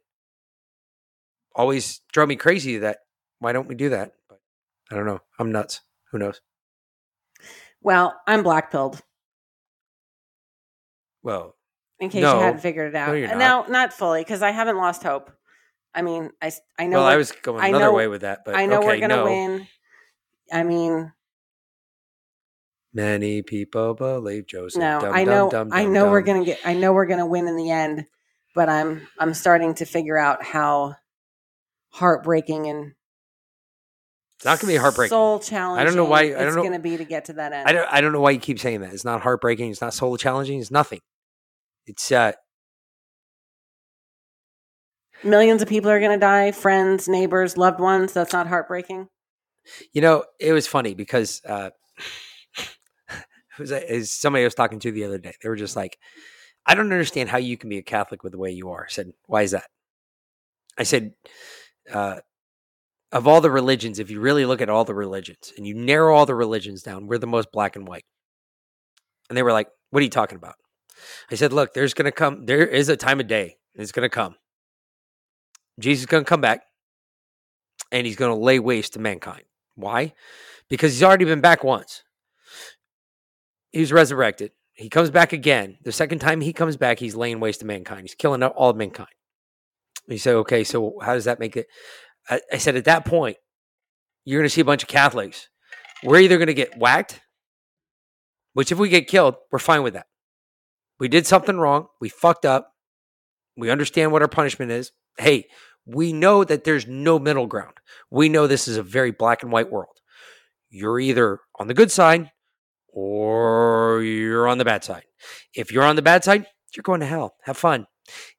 Always 1.56 2.02
drove 2.12 2.30
me 2.30 2.36
crazy 2.36 2.78
that 2.80 3.00
why 3.40 3.52
don't 3.52 3.68
we 3.68 3.76
do 3.76 3.90
that? 3.90 4.12
But 4.30 4.40
I 4.92 4.96
don't 4.96 5.06
know. 5.06 5.20
I'm 5.40 5.52
nuts. 5.52 5.82
Who 6.12 6.20
knows? 6.20 6.42
Well, 7.82 8.20
I'm 8.28 8.44
black 8.44 8.72
pilled. 8.72 9.02
Well, 11.24 11.55
In 12.00 12.10
case 12.10 12.22
No. 12.22 12.36
you 12.36 12.40
hadn't 12.42 12.60
figured 12.62 12.90
it 12.90 12.96
out. 12.96 13.14
No, 13.16 13.26
not. 13.38 13.68
No, 13.68 13.72
not 13.72 13.94
fully, 13.94 14.22
because 14.22 14.42
I 14.42 14.52
haven't 14.52 14.78
lost 14.78 15.04
hope. 15.04 15.32
I 15.94 16.02
mean, 16.02 16.32
I 16.42 16.52
I 16.78 16.88
know. 16.88 16.98
well, 16.98 17.08
I 17.08 17.16
was 17.16 17.32
going 17.32 17.62
I 17.64 17.70
another 17.70 17.86
know- 17.86 17.94
way 17.94 18.08
with 18.08 18.22
that, 18.22 18.40
but 18.46 18.56
I 18.56 18.66
know 18.66 18.80
okay, 18.80 18.88
we're 18.88 19.00
gonna 19.00 19.16
no. 19.18 19.24
win. 19.26 19.68
I 20.52 20.64
mean, 20.64 21.12
Many 22.94 23.42
people 23.42 23.94
believe 23.94 24.48
Joseph. 24.48 24.80
no, 24.80 25.02
Dum, 25.02 25.14
I 25.14 25.24
know. 25.26 25.50
dum, 25.50 25.70
I 25.74 25.84
dum, 25.84 25.94
know 25.94 26.10
we're 26.10 26.22
gonna 26.22 26.46
get. 26.46 26.60
I 26.66 26.74
know 26.74 26.94
we're 26.94 27.06
gonna 27.08 27.26
win 27.26 27.48
in 27.48 27.56
the 27.58 27.70
end. 27.72 28.06
But 28.54 28.70
I'm 28.70 29.06
I'm 29.20 29.34
starting 29.34 29.74
to 29.76 29.86
figure 29.86 30.18
out 30.18 30.42
how 30.44 30.96
heartbreaking 31.90 32.68
and 32.68 32.94
It's 34.38 34.46
not 34.46 34.60
going 34.62 34.72
to 34.72 34.74
be 34.74 34.78
heartbreaking. 34.78 35.10
soul 35.10 35.40
challenging. 35.40 35.82
I 35.82 35.84
don't 35.86 35.98
know 35.98 36.06
why- 36.06 36.22
I 36.22 36.30
don't 36.30 36.48
it's 36.48 36.56
know- 36.56 36.62
going 36.62 36.74
to 36.74 36.80
be 36.80 36.96
to 36.96 37.04
get 37.04 37.26
to 37.26 37.34
that 37.34 37.52
end. 37.52 37.68
I 37.68 37.74
don't. 37.74 37.88
I 37.92 38.00
don't 38.00 38.14
know 38.14 38.22
why 38.22 38.32
you 38.32 38.40
keep 38.40 38.60
saying 38.60 38.80
that. 38.82 38.94
It's 38.94 39.04
not 39.04 39.22
heartbreaking. 39.22 39.72
It's 39.72 39.82
not 39.82 39.94
soul 39.94 40.16
challenging. 40.18 40.60
It's 40.62 40.72
nothing. 40.72 41.02
It's 41.88 42.12
uh, 42.12 42.34
Millions 45.24 45.62
of 45.62 45.68
people 45.68 45.90
are 45.90 46.00
going 46.00 46.12
to 46.12 46.18
die. 46.18 46.52
Friends, 46.52 47.08
neighbors, 47.08 47.58
loved 47.58 47.80
ones. 47.80 48.14
That's 48.14 48.34
not 48.34 48.48
heartbreaking. 48.48 49.08
You 49.94 50.02
know, 50.02 50.26
it 50.40 50.54
was 50.54 50.68
funny 50.68 50.94
because 50.94 51.42
uh, 51.46 51.72
it 52.60 53.60
was, 53.60 53.72
it 53.72 53.90
was 53.90 54.12
somebody 54.12 54.44
I 54.44 54.48
was 54.48 54.54
talking 54.54 54.80
to 54.80 54.92
the 54.92 55.06
other 55.06 55.18
day. 55.18 55.34
They 55.42 55.50
were 55.50 55.56
just 55.56 55.76
like, 55.76 55.98
"I 56.66 56.76
don't 56.76 56.92
understand 56.92 57.30
how 57.30 57.38
you 57.40 57.58
can 57.58 57.70
be 57.70 57.80
a 57.80 57.84
Catholic 57.84 58.24
with 58.24 58.34
the 58.34 58.38
way 58.38 58.52
you 58.52 58.70
are." 58.70 58.86
I 58.86 58.92
said, 58.92 59.14
"Why 59.26 59.42
is 59.42 59.52
that?" 59.52 59.66
I 60.78 60.84
said, 60.84 61.14
uh, 61.92 62.20
"Of 63.12 63.28
all 63.28 63.42
the 63.42 63.50
religions, 63.50 63.98
if 63.98 64.12
you 64.12 64.20
really 64.20 64.46
look 64.46 64.62
at 64.62 64.70
all 64.70 64.86
the 64.86 64.94
religions 64.94 65.54
and 65.58 65.66
you 65.66 65.74
narrow 65.74 66.16
all 66.16 66.28
the 66.28 66.36
religions 66.36 66.84
down, 66.84 67.08
we're 67.08 67.18
the 67.18 67.28
most 67.28 67.52
black 67.52 67.76
and 67.76 67.88
white." 67.88 68.06
And 69.30 69.38
they 69.38 69.44
were 69.44 69.54
like, 69.54 69.70
"What 69.90 70.02
are 70.02 70.04
you 70.04 70.10
talking 70.12 70.38
about?" 70.38 70.56
I 71.32 71.36
said, 71.36 71.54
"Look, 71.54 71.74
there's 71.74 71.94
going 71.94 72.06
to 72.06 72.12
come. 72.12 72.46
There 72.46 72.66
is 72.66 72.90
a 72.90 72.98
time 72.98 73.20
of 73.20 73.28
day. 73.28 73.58
It's 73.76 73.92
going 73.92 74.06
to 74.06 74.10
come. 74.10 74.36
Jesus 75.80 76.04
is 76.04 76.06
going 76.08 76.24
to 76.24 76.30
come 76.30 76.42
back." 76.42 76.64
And 77.92 78.08
he's 78.08 78.16
going 78.16 78.36
to 78.36 78.44
lay 78.44 78.60
waste 78.60 78.94
to 78.94 79.00
mankind. 79.00 79.44
Why? 79.76 80.14
Because 80.70 80.94
he's 80.94 81.04
already 81.04 81.26
been 81.26 81.42
back 81.42 81.64
once. 81.64 82.04
He 83.72 83.80
was 83.80 83.92
resurrected. 83.92 84.52
He 84.74 84.90
comes 84.90 85.10
back 85.12 85.34
again. 85.34 85.78
The 85.84 85.92
second 85.92 86.20
time 86.20 86.42
he 86.42 86.52
comes 86.52 86.78
back, 86.78 87.00
he's 87.00 87.16
laying 87.16 87.40
waste 87.40 87.60
to 87.60 87.66
mankind. 87.66 88.02
He's 88.02 88.16
killing 88.16 88.42
all 88.44 88.72
of 88.72 88.76
mankind. 88.76 89.10
You 90.08 90.18
say, 90.18 90.32
okay, 90.34 90.64
so 90.64 91.00
how 91.02 91.14
does 91.14 91.26
that 91.26 91.40
make 91.40 91.56
it? 91.56 91.68
I, 92.30 92.42
I 92.52 92.58
said, 92.58 92.76
at 92.76 92.86
that 92.86 93.06
point, 93.06 93.38
you're 94.26 94.40
going 94.40 94.50
to 94.50 94.54
see 94.54 94.62
a 94.62 94.66
bunch 94.66 94.84
of 94.84 94.90
Catholics. 94.90 95.50
We're 96.04 96.20
either 96.20 96.38
going 96.38 96.48
to 96.48 96.54
get 96.54 96.78
whacked, 96.78 97.22
which 98.54 98.72
if 98.72 98.78
we 98.78 98.90
get 98.90 99.08
killed, 99.08 99.36
we're 99.52 99.60
fine 99.60 99.84
with 99.84 99.94
that. 99.94 100.08
We 101.00 101.08
did 101.08 101.28
something 101.28 101.58
wrong. 101.58 101.88
We 102.00 102.10
fucked 102.10 102.46
up. 102.46 102.72
We 103.58 103.70
understand 103.70 104.12
what 104.12 104.22
our 104.22 104.28
punishment 104.28 104.72
is. 104.72 104.92
Hey, 105.18 105.48
we 105.86 106.14
know 106.14 106.44
that 106.44 106.64
there's 106.64 106.88
no 106.88 107.20
middle 107.20 107.48
ground. 107.48 107.76
We 108.10 108.30
know 108.30 108.48
this 108.48 108.68
is 108.68 108.78
a 108.78 108.84
very 108.84 109.12
black 109.12 109.44
and 109.44 109.52
white 109.52 109.72
world. 109.72 109.98
You're 110.70 111.00
either 111.00 111.40
on 111.60 111.68
the 111.68 111.74
good 111.74 111.92
side 111.92 112.32
or 112.90 114.02
you're 114.02 114.48
on 114.48 114.58
the 114.58 114.66
bad 114.66 114.84
side. 114.84 115.04
If 115.54 115.72
you're 115.72 115.84
on 115.84 115.96
the 115.96 116.02
bad 116.02 116.24
side, 116.24 116.48
you're 116.76 116.84
going 116.84 117.02
to 117.02 117.06
hell. 117.06 117.36
Have 117.44 117.58
fun. 117.58 117.88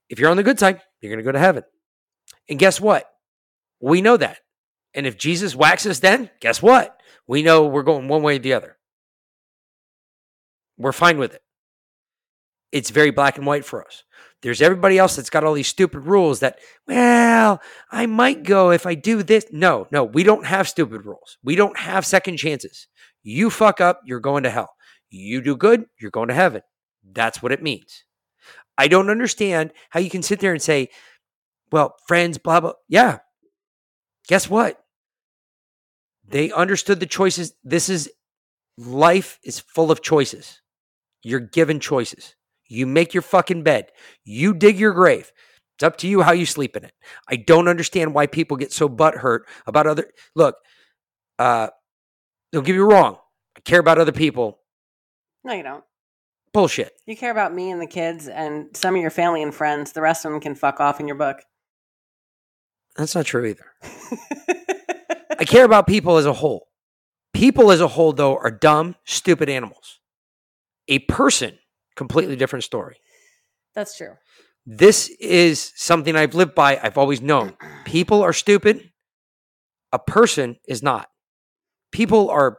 If 0.08 0.18
you're 0.18 0.30
on 0.30 0.36
the 0.36 0.42
good 0.42 0.58
side, 0.58 0.80
you're 1.00 1.10
going 1.10 1.24
to 1.24 1.24
go 1.24 1.32
to 1.32 1.38
heaven. 1.38 1.62
And 2.48 2.58
guess 2.58 2.80
what? 2.80 3.06
We 3.80 4.02
know 4.02 4.16
that. 4.16 4.38
And 4.94 5.06
if 5.06 5.18
Jesus 5.18 5.54
whacks 5.54 5.86
us 5.86 6.00
then, 6.00 6.30
guess 6.40 6.62
what? 6.62 6.98
We 7.26 7.42
know 7.42 7.66
we're 7.66 7.82
going 7.82 8.08
one 8.08 8.22
way 8.22 8.36
or 8.36 8.40
the 8.40 8.54
other. 8.54 8.78
We're 10.78 10.92
fine 10.92 11.18
with 11.18 11.34
it. 11.34 11.42
It's 12.76 12.90
very 12.90 13.10
black 13.10 13.38
and 13.38 13.46
white 13.46 13.64
for 13.64 13.86
us. 13.86 14.04
There's 14.42 14.60
everybody 14.60 14.98
else 14.98 15.16
that's 15.16 15.30
got 15.30 15.44
all 15.44 15.54
these 15.54 15.66
stupid 15.66 16.00
rules 16.00 16.40
that, 16.40 16.58
well, 16.86 17.60
I 17.90 18.04
might 18.04 18.42
go 18.42 18.70
if 18.70 18.84
I 18.84 18.94
do 18.94 19.22
this. 19.22 19.46
No, 19.50 19.86
no, 19.90 20.04
we 20.04 20.22
don't 20.22 20.44
have 20.44 20.68
stupid 20.68 21.06
rules. 21.06 21.38
We 21.42 21.56
don't 21.56 21.78
have 21.78 22.04
second 22.04 22.36
chances. 22.36 22.86
You 23.22 23.48
fuck 23.48 23.80
up, 23.80 24.02
you're 24.04 24.20
going 24.20 24.42
to 24.42 24.50
hell. 24.50 24.74
You 25.08 25.40
do 25.40 25.56
good, 25.56 25.86
you're 25.98 26.10
going 26.10 26.28
to 26.28 26.34
heaven. 26.34 26.60
That's 27.12 27.42
what 27.42 27.52
it 27.52 27.62
means. 27.62 28.04
I 28.76 28.88
don't 28.88 29.08
understand 29.08 29.72
how 29.88 30.00
you 30.00 30.10
can 30.10 30.22
sit 30.22 30.40
there 30.40 30.52
and 30.52 30.60
say, 30.60 30.90
well, 31.72 31.94
friends, 32.06 32.36
blah, 32.36 32.60
blah. 32.60 32.74
Yeah. 32.88 33.20
Guess 34.28 34.50
what? 34.50 34.78
They 36.28 36.52
understood 36.52 37.00
the 37.00 37.06
choices. 37.06 37.54
This 37.64 37.88
is 37.88 38.10
life 38.76 39.38
is 39.42 39.60
full 39.60 39.90
of 39.90 40.02
choices. 40.02 40.60
You're 41.22 41.40
given 41.40 41.80
choices. 41.80 42.34
You 42.68 42.86
make 42.86 43.14
your 43.14 43.22
fucking 43.22 43.62
bed. 43.62 43.90
You 44.24 44.54
dig 44.54 44.78
your 44.78 44.92
grave. 44.92 45.32
It's 45.76 45.84
up 45.84 45.96
to 45.98 46.08
you 46.08 46.22
how 46.22 46.32
you 46.32 46.46
sleep 46.46 46.76
in 46.76 46.84
it. 46.84 46.92
I 47.28 47.36
don't 47.36 47.68
understand 47.68 48.14
why 48.14 48.26
people 48.26 48.56
get 48.56 48.72
so 48.72 48.88
butthurt 48.88 49.40
about 49.66 49.86
other. 49.86 50.10
Look, 50.34 50.56
uh, 51.38 51.68
don't 52.52 52.64
get 52.64 52.72
me 52.72 52.78
wrong. 52.78 53.18
I 53.56 53.60
care 53.60 53.80
about 53.80 53.98
other 53.98 54.12
people. 54.12 54.58
No, 55.44 55.52
you 55.52 55.62
don't. 55.62 55.84
Bullshit. 56.52 56.92
You 57.06 57.16
care 57.16 57.30
about 57.30 57.54
me 57.54 57.70
and 57.70 57.80
the 57.80 57.86
kids 57.86 58.28
and 58.28 58.74
some 58.74 58.94
of 58.94 59.02
your 59.02 59.10
family 59.10 59.42
and 59.42 59.54
friends. 59.54 59.92
The 59.92 60.00
rest 60.00 60.24
of 60.24 60.32
them 60.32 60.40
can 60.40 60.54
fuck 60.54 60.80
off 60.80 60.98
in 61.00 61.06
your 61.06 61.16
book. 61.16 61.42
That's 62.96 63.14
not 63.14 63.26
true 63.26 63.44
either. 63.44 63.66
I 65.38 65.44
care 65.44 65.66
about 65.66 65.86
people 65.86 66.16
as 66.16 66.24
a 66.24 66.32
whole. 66.32 66.68
People 67.34 67.70
as 67.70 67.82
a 67.82 67.88
whole, 67.88 68.14
though, 68.14 68.36
are 68.38 68.50
dumb, 68.50 68.96
stupid 69.04 69.50
animals. 69.50 70.00
A 70.88 71.00
person, 71.00 71.58
completely 71.96 72.36
different 72.36 72.64
story. 72.64 72.96
That's 73.74 73.96
true. 73.96 74.14
This 74.64 75.08
is 75.20 75.72
something 75.76 76.16
I've 76.16 76.34
lived 76.34 76.54
by. 76.54 76.78
I've 76.82 76.98
always 76.98 77.20
known. 77.20 77.56
People 77.84 78.22
are 78.22 78.32
stupid. 78.32 78.90
A 79.92 79.98
person 79.98 80.56
is 80.66 80.82
not. 80.82 81.08
People 81.92 82.28
are 82.30 82.58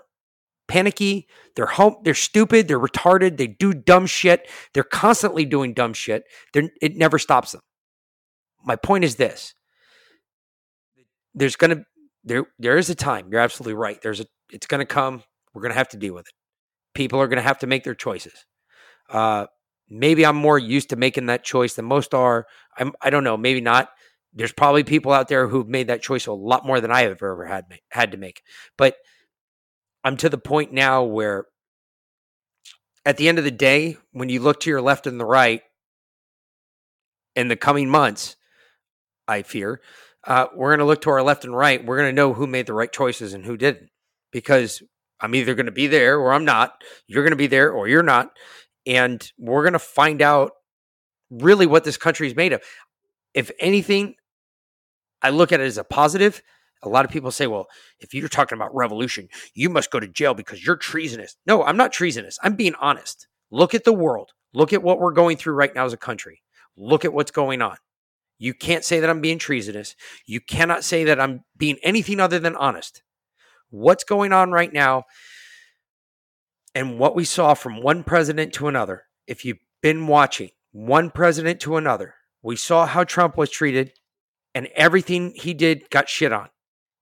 panicky. 0.68 1.28
They're 1.56 1.66
home. 1.66 1.98
They're 2.04 2.14
stupid. 2.14 2.68
They're 2.68 2.80
retarded. 2.80 3.38
They 3.38 3.48
do 3.48 3.74
dumb 3.74 4.06
shit. 4.06 4.50
They're 4.74 4.84
constantly 4.84 5.46
doing 5.46 5.74
dumb 5.74 5.94
shit. 5.94 6.24
They're, 6.54 6.70
it 6.82 6.96
never 6.96 7.20
stops 7.20 7.52
them. 7.52 7.62
My 8.64 8.76
point 8.76 9.04
is 9.04 9.16
this: 9.16 9.54
there's 11.34 11.56
gonna 11.56 11.84
there 12.24 12.46
there 12.58 12.78
is 12.78 12.90
a 12.90 12.96
time. 12.96 13.28
You're 13.32 13.42
absolutely 13.42 13.76
right. 13.76 14.02
There's 14.02 14.22
a 14.22 14.26
it's 14.50 14.68
gonna 14.68 14.86
come. 14.86 15.24
We're 15.54 15.62
gonna 15.62 15.74
have 15.74 15.90
to 15.90 15.98
deal 15.98 16.14
with 16.14 16.28
it. 16.28 16.34
People 16.94 17.20
are 17.20 17.28
gonna 17.28 17.42
have 17.42 17.60
to 17.60 17.68
make 17.68 17.84
their 17.84 17.96
choices. 17.96 18.46
Uh, 19.10 19.48
maybe 19.90 20.26
I'm 20.26 20.36
more 20.36 20.60
used 20.60 20.90
to 20.90 20.96
making 20.96 21.28
that 21.28 21.44
choice 21.44 21.76
than 21.76 21.86
most 21.86 22.14
are. 22.14 22.46
I'm 22.78 22.94
I 23.02 23.10
don't 23.10 23.24
know. 23.24 23.38
Maybe 23.38 23.62
not. 23.62 23.90
There's 24.34 24.52
probably 24.52 24.84
people 24.84 25.12
out 25.12 25.28
there 25.28 25.48
who've 25.48 25.68
made 25.68 25.88
that 25.88 26.02
choice 26.02 26.28
a 26.28 26.34
lot 26.34 26.66
more 26.66 26.80
than 26.80 26.92
I 26.92 27.02
have 27.02 27.12
ever 27.14 27.46
had 27.46 27.66
had 27.92 28.12
to 28.12 28.18
make. 28.18 28.44
But 28.78 28.96
I'm 30.04 30.18
to 30.18 30.30
the 30.30 30.38
point 30.38 30.72
now 30.74 31.04
where 31.04 31.46
at 33.06 33.18
the 33.18 33.30
end 33.30 33.38
of 33.38 33.46
the 33.46 33.52
day, 33.52 33.98
when 34.12 34.30
you 34.30 34.42
look 34.42 34.60
to 34.62 34.70
your 34.70 34.82
left 34.82 35.08
and 35.08 35.20
the 35.20 35.26
right 35.26 35.62
in 37.36 37.48
the 37.48 37.56
coming 37.56 37.90
months, 37.90 38.36
I 39.28 39.44
fear, 39.44 39.82
uh, 40.26 40.48
we're 40.54 40.72
going 40.72 40.80
to 40.80 40.86
look 40.86 41.02
to 41.04 41.10
our 41.12 41.24
left 41.24 41.46
and 41.46 41.56
right. 41.56 41.84
We're 41.84 41.98
going 41.98 42.10
to 42.10 42.16
know 42.16 42.34
who 42.34 42.48
made 42.48 42.68
the 42.68 42.74
right 42.74 42.92
choices 42.92 43.34
and 43.34 43.46
who 43.46 43.56
didn't 43.56 43.90
because 44.32 44.84
I'm 45.22 45.36
either 45.36 45.56
going 45.56 45.68
to 45.68 45.72
be 45.72 45.88
there 45.88 46.20
or 46.20 46.34
I'm 46.34 46.46
not. 46.46 46.84
You're 47.08 47.24
going 47.24 47.32
to 47.32 47.38
be 47.38 47.48
there 47.48 47.72
or 47.72 47.88
you're 47.88 48.04
not. 48.04 48.32
And 48.88 49.32
we're 49.38 49.64
going 49.64 49.74
to 49.74 49.80
find 49.80 50.22
out 50.22 50.54
really 51.30 51.68
what 51.68 51.84
this 51.84 51.98
country 51.98 52.28
is 52.28 52.36
made 52.36 52.54
of. 52.54 52.64
If 53.34 53.52
anything, 53.60 54.16
I 55.22 55.30
look 55.30 55.52
at 55.52 55.60
it 55.60 55.66
as 55.66 55.78
a 55.78 55.84
positive. 55.84 56.42
A 56.84 56.90
lot 56.90 57.06
of 57.06 57.12
people 57.12 57.32
say, 57.32 57.48
well, 57.48 57.68
if 58.00 58.14
you're 58.14 58.30
talking 58.30 58.56
about 58.56 58.74
revolution, 58.74 59.28
you 59.54 59.70
must 59.70 59.92
go 59.92 60.00
to 60.00 60.08
jail 60.08 60.34
because 60.34 60.66
you're 60.66 60.78
treasonous. 60.78 61.36
No, 61.46 61.64
I'm 61.64 61.78
not 61.78 61.92
treasonous. 61.92 62.40
I'm 62.42 62.56
being 62.56 62.76
honest. 62.80 63.28
Look 63.52 63.76
at 63.76 63.84
the 63.84 63.94
world. 63.94 64.32
Look 64.54 64.74
at 64.74 64.84
what 64.84 65.00
we're 65.00 65.12
going 65.12 65.38
through 65.38 65.56
right 65.56 65.74
now 65.76 65.86
as 65.86 65.94
a 65.94 65.98
country. 65.98 66.42
Look 66.78 67.04
at 67.04 67.14
what's 67.14 67.32
going 67.32 67.62
on. 67.62 67.78
You 68.40 68.54
can't 68.54 68.86
say 68.86 69.00
that 69.00 69.10
I'm 69.10 69.22
being 69.22 69.40
treasonous. 69.40 69.96
You 70.26 70.40
cannot 70.40 70.84
say 70.84 71.04
that 71.06 71.20
I'm 71.20 71.44
being 71.58 71.78
anything 71.84 72.20
other 72.20 72.40
than 72.40 72.56
honest. 72.56 73.02
What's 73.70 74.04
going 74.04 74.32
on 74.32 74.52
right 74.52 74.72
now 74.72 75.04
and 76.78 77.00
what 77.00 77.16
we 77.16 77.26
saw 77.26 77.56
from 77.56 77.82
one 77.82 78.04
president 78.04 78.54
to 78.54 78.68
another, 78.68 79.06
if 79.26 79.44
you've 79.44 79.58
been 79.82 80.06
watching 80.06 80.52
one 80.72 81.10
president 81.10 81.60
to 81.62 81.76
another, 81.76 82.14
we 82.44 82.56
saw 82.56 82.86
how 82.86 83.04
Trump 83.04 83.36
was 83.36 83.50
treated 83.50 83.94
and 84.54 84.68
everything 84.76 85.34
he 85.34 85.56
did 85.56 85.90
got 85.90 86.08
shit 86.08 86.32
on. 86.32 86.50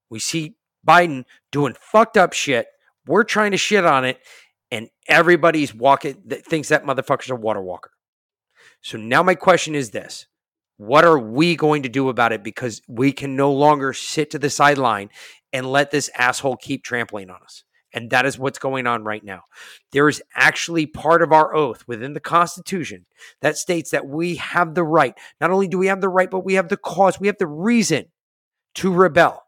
We 0.09 0.19
see 0.19 0.55
Biden 0.87 1.25
doing 1.51 1.75
fucked 1.77 2.15
up 2.15 2.31
shit. 2.31 2.67
We're 3.05 3.25
trying 3.25 3.51
to 3.51 3.57
shit 3.57 3.83
on 3.83 4.05
it, 4.05 4.19
and 4.71 4.87
everybody's 5.09 5.75
walking 5.75 6.21
that 6.27 6.45
thinks 6.45 6.69
that 6.69 6.85
motherfucker's 6.85 7.31
a 7.31 7.35
water 7.35 7.61
walker. 7.61 7.91
So 8.79 8.97
now 8.97 9.23
my 9.23 9.35
question 9.35 9.75
is 9.75 9.89
this. 9.89 10.27
What 10.77 11.03
are 11.03 11.19
we 11.19 11.57
going 11.57 11.83
to 11.83 11.89
do 11.89 12.07
about 12.07 12.31
it? 12.31 12.45
Because 12.45 12.81
we 12.87 13.11
can 13.11 13.35
no 13.35 13.51
longer 13.51 13.91
sit 13.91 14.31
to 14.31 14.39
the 14.39 14.49
sideline 14.49 15.09
and 15.51 15.69
let 15.69 15.91
this 15.91 16.09
asshole 16.17 16.55
keep 16.55 16.85
trampling 16.85 17.29
on 17.29 17.41
us. 17.43 17.65
And 17.95 18.09
that 18.09 18.25
is 18.25 18.37
what's 18.37 18.59
going 18.59 18.87
on 18.87 19.05
right 19.05 19.23
now. 19.23 19.43
There 19.93 20.09
is 20.09 20.21
actually 20.35 20.85
part 20.85 21.21
of 21.21 21.31
our 21.31 21.55
oath 21.55 21.85
within 21.87 22.13
the 22.13 22.19
Constitution 22.19 23.05
that 23.41 23.57
states 23.57 23.91
that 23.91 24.05
we 24.05 24.35
have 24.35 24.75
the 24.75 24.83
right. 24.83 25.17
Not 25.39 25.49
only 25.49 25.69
do 25.69 25.77
we 25.77 25.87
have 25.87 26.01
the 26.01 26.09
right, 26.09 26.29
but 26.29 26.43
we 26.43 26.55
have 26.55 26.67
the 26.67 26.75
cause, 26.75 27.21
we 27.21 27.27
have 27.27 27.37
the 27.39 27.47
reason 27.47 28.07
to 28.75 28.91
rebel 28.91 29.45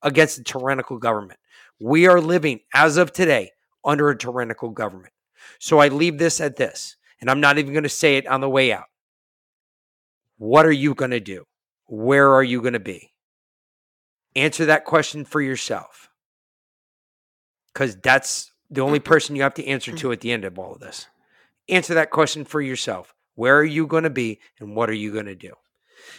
against 0.00 0.38
the 0.38 0.42
tyrannical 0.42 0.96
government. 0.96 1.38
We 1.78 2.06
are 2.06 2.20
living, 2.20 2.60
as 2.74 2.96
of 2.96 3.12
today, 3.12 3.50
under 3.84 4.08
a 4.08 4.16
tyrannical 4.16 4.70
government. 4.70 5.12
So 5.58 5.78
I 5.78 5.88
leave 5.88 6.16
this 6.16 6.40
at 6.40 6.56
this, 6.56 6.96
and 7.20 7.28
I'm 7.28 7.40
not 7.40 7.58
even 7.58 7.74
going 7.74 7.82
to 7.82 7.90
say 7.90 8.16
it 8.16 8.26
on 8.26 8.40
the 8.40 8.48
way 8.48 8.72
out. 8.72 8.86
What 10.38 10.64
are 10.64 10.72
you 10.72 10.94
going 10.94 11.10
to 11.10 11.20
do? 11.20 11.44
Where 11.86 12.32
are 12.32 12.42
you 12.42 12.62
going 12.62 12.72
to 12.72 12.80
be? 12.80 13.12
Answer 14.34 14.64
that 14.66 14.86
question 14.86 15.26
for 15.26 15.42
yourself. 15.42 16.08
Because 17.72 17.96
that's 17.96 18.52
the 18.70 18.80
only 18.80 18.98
mm-hmm. 18.98 19.08
person 19.08 19.36
you 19.36 19.42
have 19.42 19.54
to 19.54 19.66
answer 19.66 19.92
to 19.92 19.96
mm-hmm. 19.96 20.12
at 20.12 20.20
the 20.20 20.32
end 20.32 20.44
of 20.44 20.58
all 20.58 20.74
of 20.74 20.80
this. 20.80 21.06
Answer 21.68 21.94
that 21.94 22.10
question 22.10 22.44
for 22.44 22.60
yourself. 22.60 23.14
Where 23.34 23.58
are 23.58 23.64
you 23.64 23.86
going 23.86 24.04
to 24.04 24.10
be 24.10 24.40
and 24.58 24.76
what 24.76 24.90
are 24.90 24.94
you 24.94 25.12
going 25.12 25.26
to 25.26 25.34
do? 25.34 25.54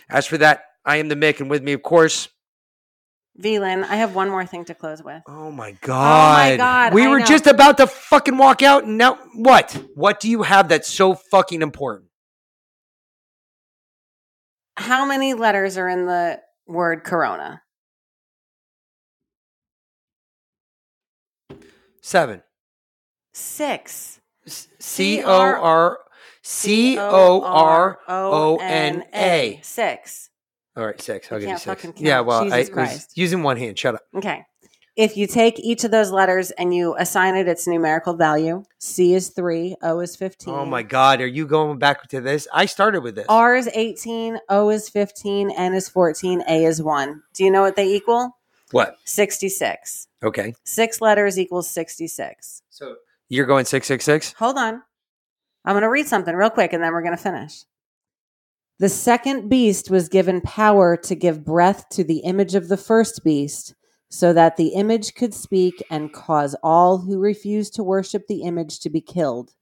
As 0.10 0.26
for 0.26 0.38
that, 0.38 0.66
I 0.86 0.98
am 0.98 1.08
the 1.10 1.16
Mick, 1.16 1.40
and 1.40 1.50
with 1.50 1.64
me, 1.64 1.74
of 1.74 1.84
course, 1.84 2.30
Vlynn, 3.40 3.84
I 3.84 3.96
have 3.96 4.14
one 4.14 4.30
more 4.30 4.46
thing 4.46 4.66
to 4.66 4.76
close 4.76 5.02
with. 5.02 5.24
Oh 5.28 5.50
my 5.50 5.72
god. 5.82 6.48
Oh 6.48 6.52
my 6.52 6.58
God, 6.58 6.94
We 6.94 7.06
I 7.06 7.08
were 7.08 7.20
know. 7.20 7.26
just 7.26 7.48
about 7.48 7.78
to 7.78 7.88
fucking 7.88 8.38
walk 8.38 8.62
out 8.62 8.84
and 8.84 8.98
now 8.98 9.16
what? 9.34 9.72
What 9.96 10.20
do 10.20 10.30
you 10.30 10.44
have 10.44 10.70
that's 10.70 10.88
so 10.88 11.16
fucking 11.16 11.64
important? 11.64 12.10
How 14.78 15.06
many 15.06 15.34
letters 15.34 15.78
are 15.78 15.90
in 15.90 16.06
the 16.06 16.42
word 16.68 17.04
corona? 17.04 17.63
Seven. 22.04 22.44
Six. 23.32 24.20
C 24.46 25.24
O 25.24 25.26
R 25.26 26.00
C 26.42 27.00
O 27.00 27.42
R 27.42 27.98
O 28.10 28.58
N 28.58 29.06
A. 29.16 29.60
Six. 29.64 30.30
All 30.76 30.86
right, 30.86 31.00
six. 31.00 31.32
I'll 31.32 31.38
I 31.38 31.42
give 31.42 31.50
you 31.50 31.58
six. 31.58 31.86
Yeah, 31.98 32.20
well, 32.20 32.52
I 32.52 32.64
Jesus 32.64 32.76
was 32.76 33.08
using 33.16 33.42
one 33.42 33.56
hand. 33.56 33.80
Shut 33.80 33.96
up. 33.96 34.02
Okay. 34.16 34.44
If 34.96 35.18
you 35.18 35.26
take 35.26 35.60
each 35.60 35.86
of 35.86 35.92
those 35.92 36.12
letters 36.12 36.52
and 36.52 36.76
you 36.76 36.96
assign 37.00 37.36
it 37.36 37.48
its 37.48 37.66
numerical 37.66 38.16
value, 38.16 38.64
C 38.80 39.16
is 39.16 39.30
three, 39.30 39.76
O 39.82 40.02
is 40.02 40.16
15. 40.16 40.54
Oh 40.54 40.66
my 40.66 40.84
god, 40.84 41.20
are 41.20 41.26
you 41.26 41.48
going 41.48 41.80
back 41.80 42.08
to 42.10 42.22
this? 42.22 42.48
I 42.54 42.68
started 42.68 43.02
with 43.02 43.16
this. 43.16 43.26
R 43.28 43.56
is 43.56 43.68
18, 43.74 44.38
O 44.50 44.70
is 44.70 44.90
15, 44.90 45.50
N 45.50 45.74
is 45.74 45.90
14, 45.90 46.44
A 46.48 46.66
is 46.66 46.80
1. 46.84 47.24
Do 47.34 47.44
you 47.44 47.50
know 47.50 47.64
what 47.64 47.76
they 47.76 47.88
equal? 47.88 48.38
What? 48.74 48.98
66. 49.06 50.08
Okay. 50.24 50.54
Six 50.66 51.00
letters 51.00 51.40
equals 51.40 51.70
66. 51.70 52.64
So 52.70 52.96
you're 53.30 53.46
going 53.46 53.66
666? 53.66 54.34
Hold 54.34 54.58
on. 54.58 54.82
I'm 55.64 55.74
going 55.74 55.84
to 55.84 55.90
read 55.90 56.08
something 56.08 56.36
real 56.36 56.50
quick 56.50 56.74
and 56.74 56.84
then 56.84 56.92
we're 56.92 57.04
going 57.04 57.16
to 57.16 57.22
finish. 57.22 57.64
The 58.80 58.90
second 58.90 59.48
beast 59.48 59.90
was 59.90 60.10
given 60.10 60.42
power 60.42 60.98
to 60.98 61.16
give 61.16 61.46
breath 61.46 61.88
to 61.90 62.04
the 62.04 62.20
image 62.20 62.56
of 62.56 62.68
the 62.68 62.76
first 62.76 63.24
beast, 63.24 63.76
so 64.10 64.34
that 64.34 64.58
the 64.58 64.70
image 64.70 65.16
could 65.16 65.34
speak 65.34 65.82
and 65.90 66.14
cause 66.14 66.56
all 66.62 67.00
who 67.00 67.18
refused 67.18 67.74
to 67.76 67.84
worship 67.84 68.28
the 68.28 68.44
image 68.44 68.80
to 68.80 68.90
be 68.90 69.02
killed. 69.02 69.54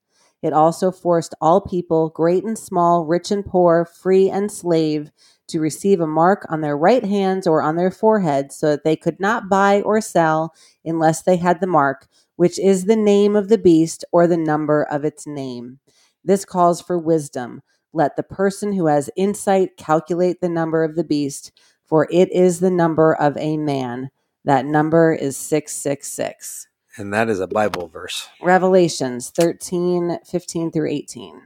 It 0.41 0.53
also 0.53 0.91
forced 0.91 1.35
all 1.39 1.61
people, 1.61 2.09
great 2.09 2.43
and 2.43 2.57
small, 2.57 3.05
rich 3.05 3.29
and 3.29 3.45
poor, 3.45 3.85
free 3.85 4.29
and 4.29 4.51
slave, 4.51 5.11
to 5.47 5.59
receive 5.59 5.99
a 5.99 6.07
mark 6.07 6.45
on 6.49 6.61
their 6.61 6.77
right 6.77 7.05
hands 7.05 7.45
or 7.45 7.61
on 7.61 7.75
their 7.75 7.91
foreheads, 7.91 8.55
so 8.55 8.71
that 8.71 8.83
they 8.83 8.95
could 8.95 9.19
not 9.19 9.49
buy 9.49 9.81
or 9.81 10.01
sell 10.01 10.53
unless 10.83 11.21
they 11.21 11.37
had 11.37 11.59
the 11.59 11.67
mark, 11.67 12.07
which 12.37 12.57
is 12.57 12.85
the 12.85 12.95
name 12.95 13.35
of 13.35 13.49
the 13.49 13.57
beast 13.57 14.03
or 14.11 14.25
the 14.25 14.37
number 14.37 14.83
of 14.83 15.05
its 15.05 15.27
name. 15.27 15.79
This 16.23 16.45
calls 16.45 16.81
for 16.81 16.97
wisdom. 16.97 17.61
Let 17.93 18.15
the 18.15 18.23
person 18.23 18.73
who 18.73 18.87
has 18.87 19.09
insight 19.15 19.77
calculate 19.77 20.41
the 20.41 20.49
number 20.49 20.83
of 20.83 20.95
the 20.95 21.03
beast, 21.03 21.51
for 21.85 22.07
it 22.09 22.31
is 22.31 22.59
the 22.59 22.71
number 22.71 23.13
of 23.13 23.37
a 23.37 23.57
man. 23.57 24.09
That 24.45 24.65
number 24.65 25.13
is 25.13 25.37
666. 25.37 26.67
And 26.97 27.13
that 27.13 27.29
is 27.29 27.39
a 27.39 27.47
Bible 27.47 27.87
verse. 27.87 28.27
Revelations 28.41 29.29
13, 29.29 30.19
15 30.25 30.71
through 30.71 30.89
18. 30.89 31.41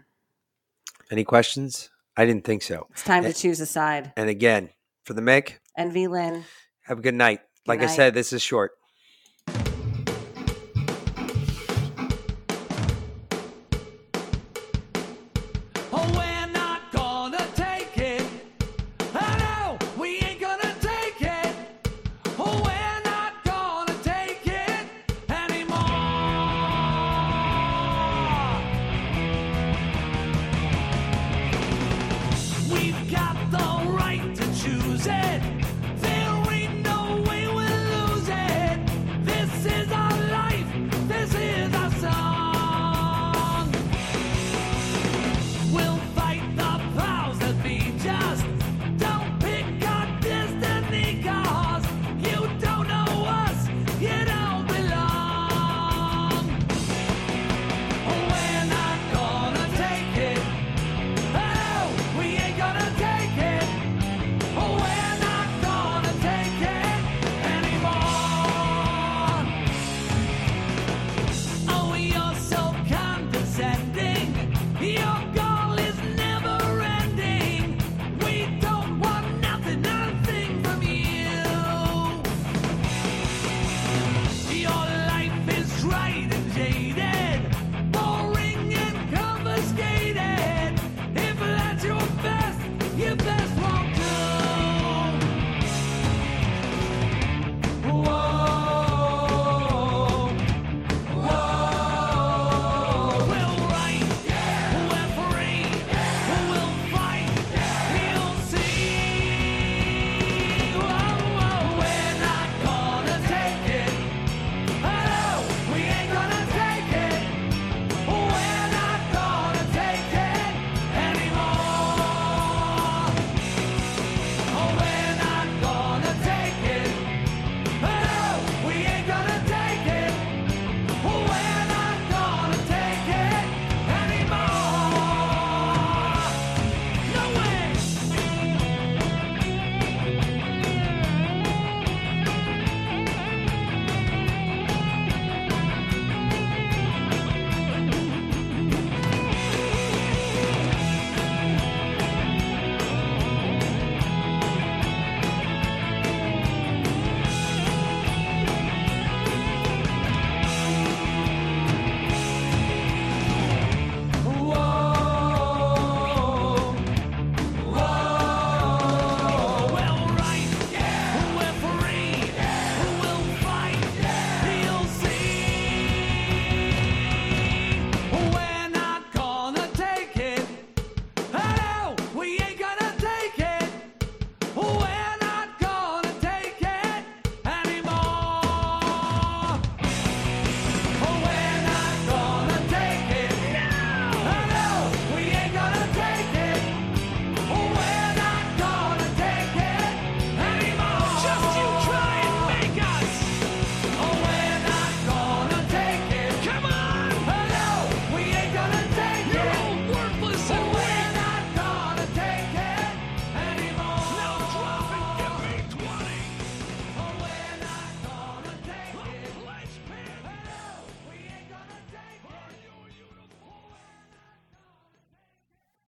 Any 1.12 1.24
questions? 1.24 1.90
I 2.18 2.26
didn't 2.26 2.46
think 2.46 2.64
so. 2.64 2.88
It's 2.92 3.04
time 3.04 3.24
to 3.24 3.34
choose 3.34 3.60
a 3.60 3.66
side. 3.66 4.14
And 4.18 4.30
again, 4.30 4.70
for 5.04 5.14
the 5.14 5.22
Meg, 5.22 5.60
and 5.78 5.92
Vlynn. 5.92 6.44
have 6.86 7.00
a 7.00 7.02
good 7.02 7.14
night. 7.14 7.42
Like 7.68 7.82
I 7.82 7.88
said, 7.88 8.14
this 8.14 8.32
is 8.32 8.42
short. 8.42 8.72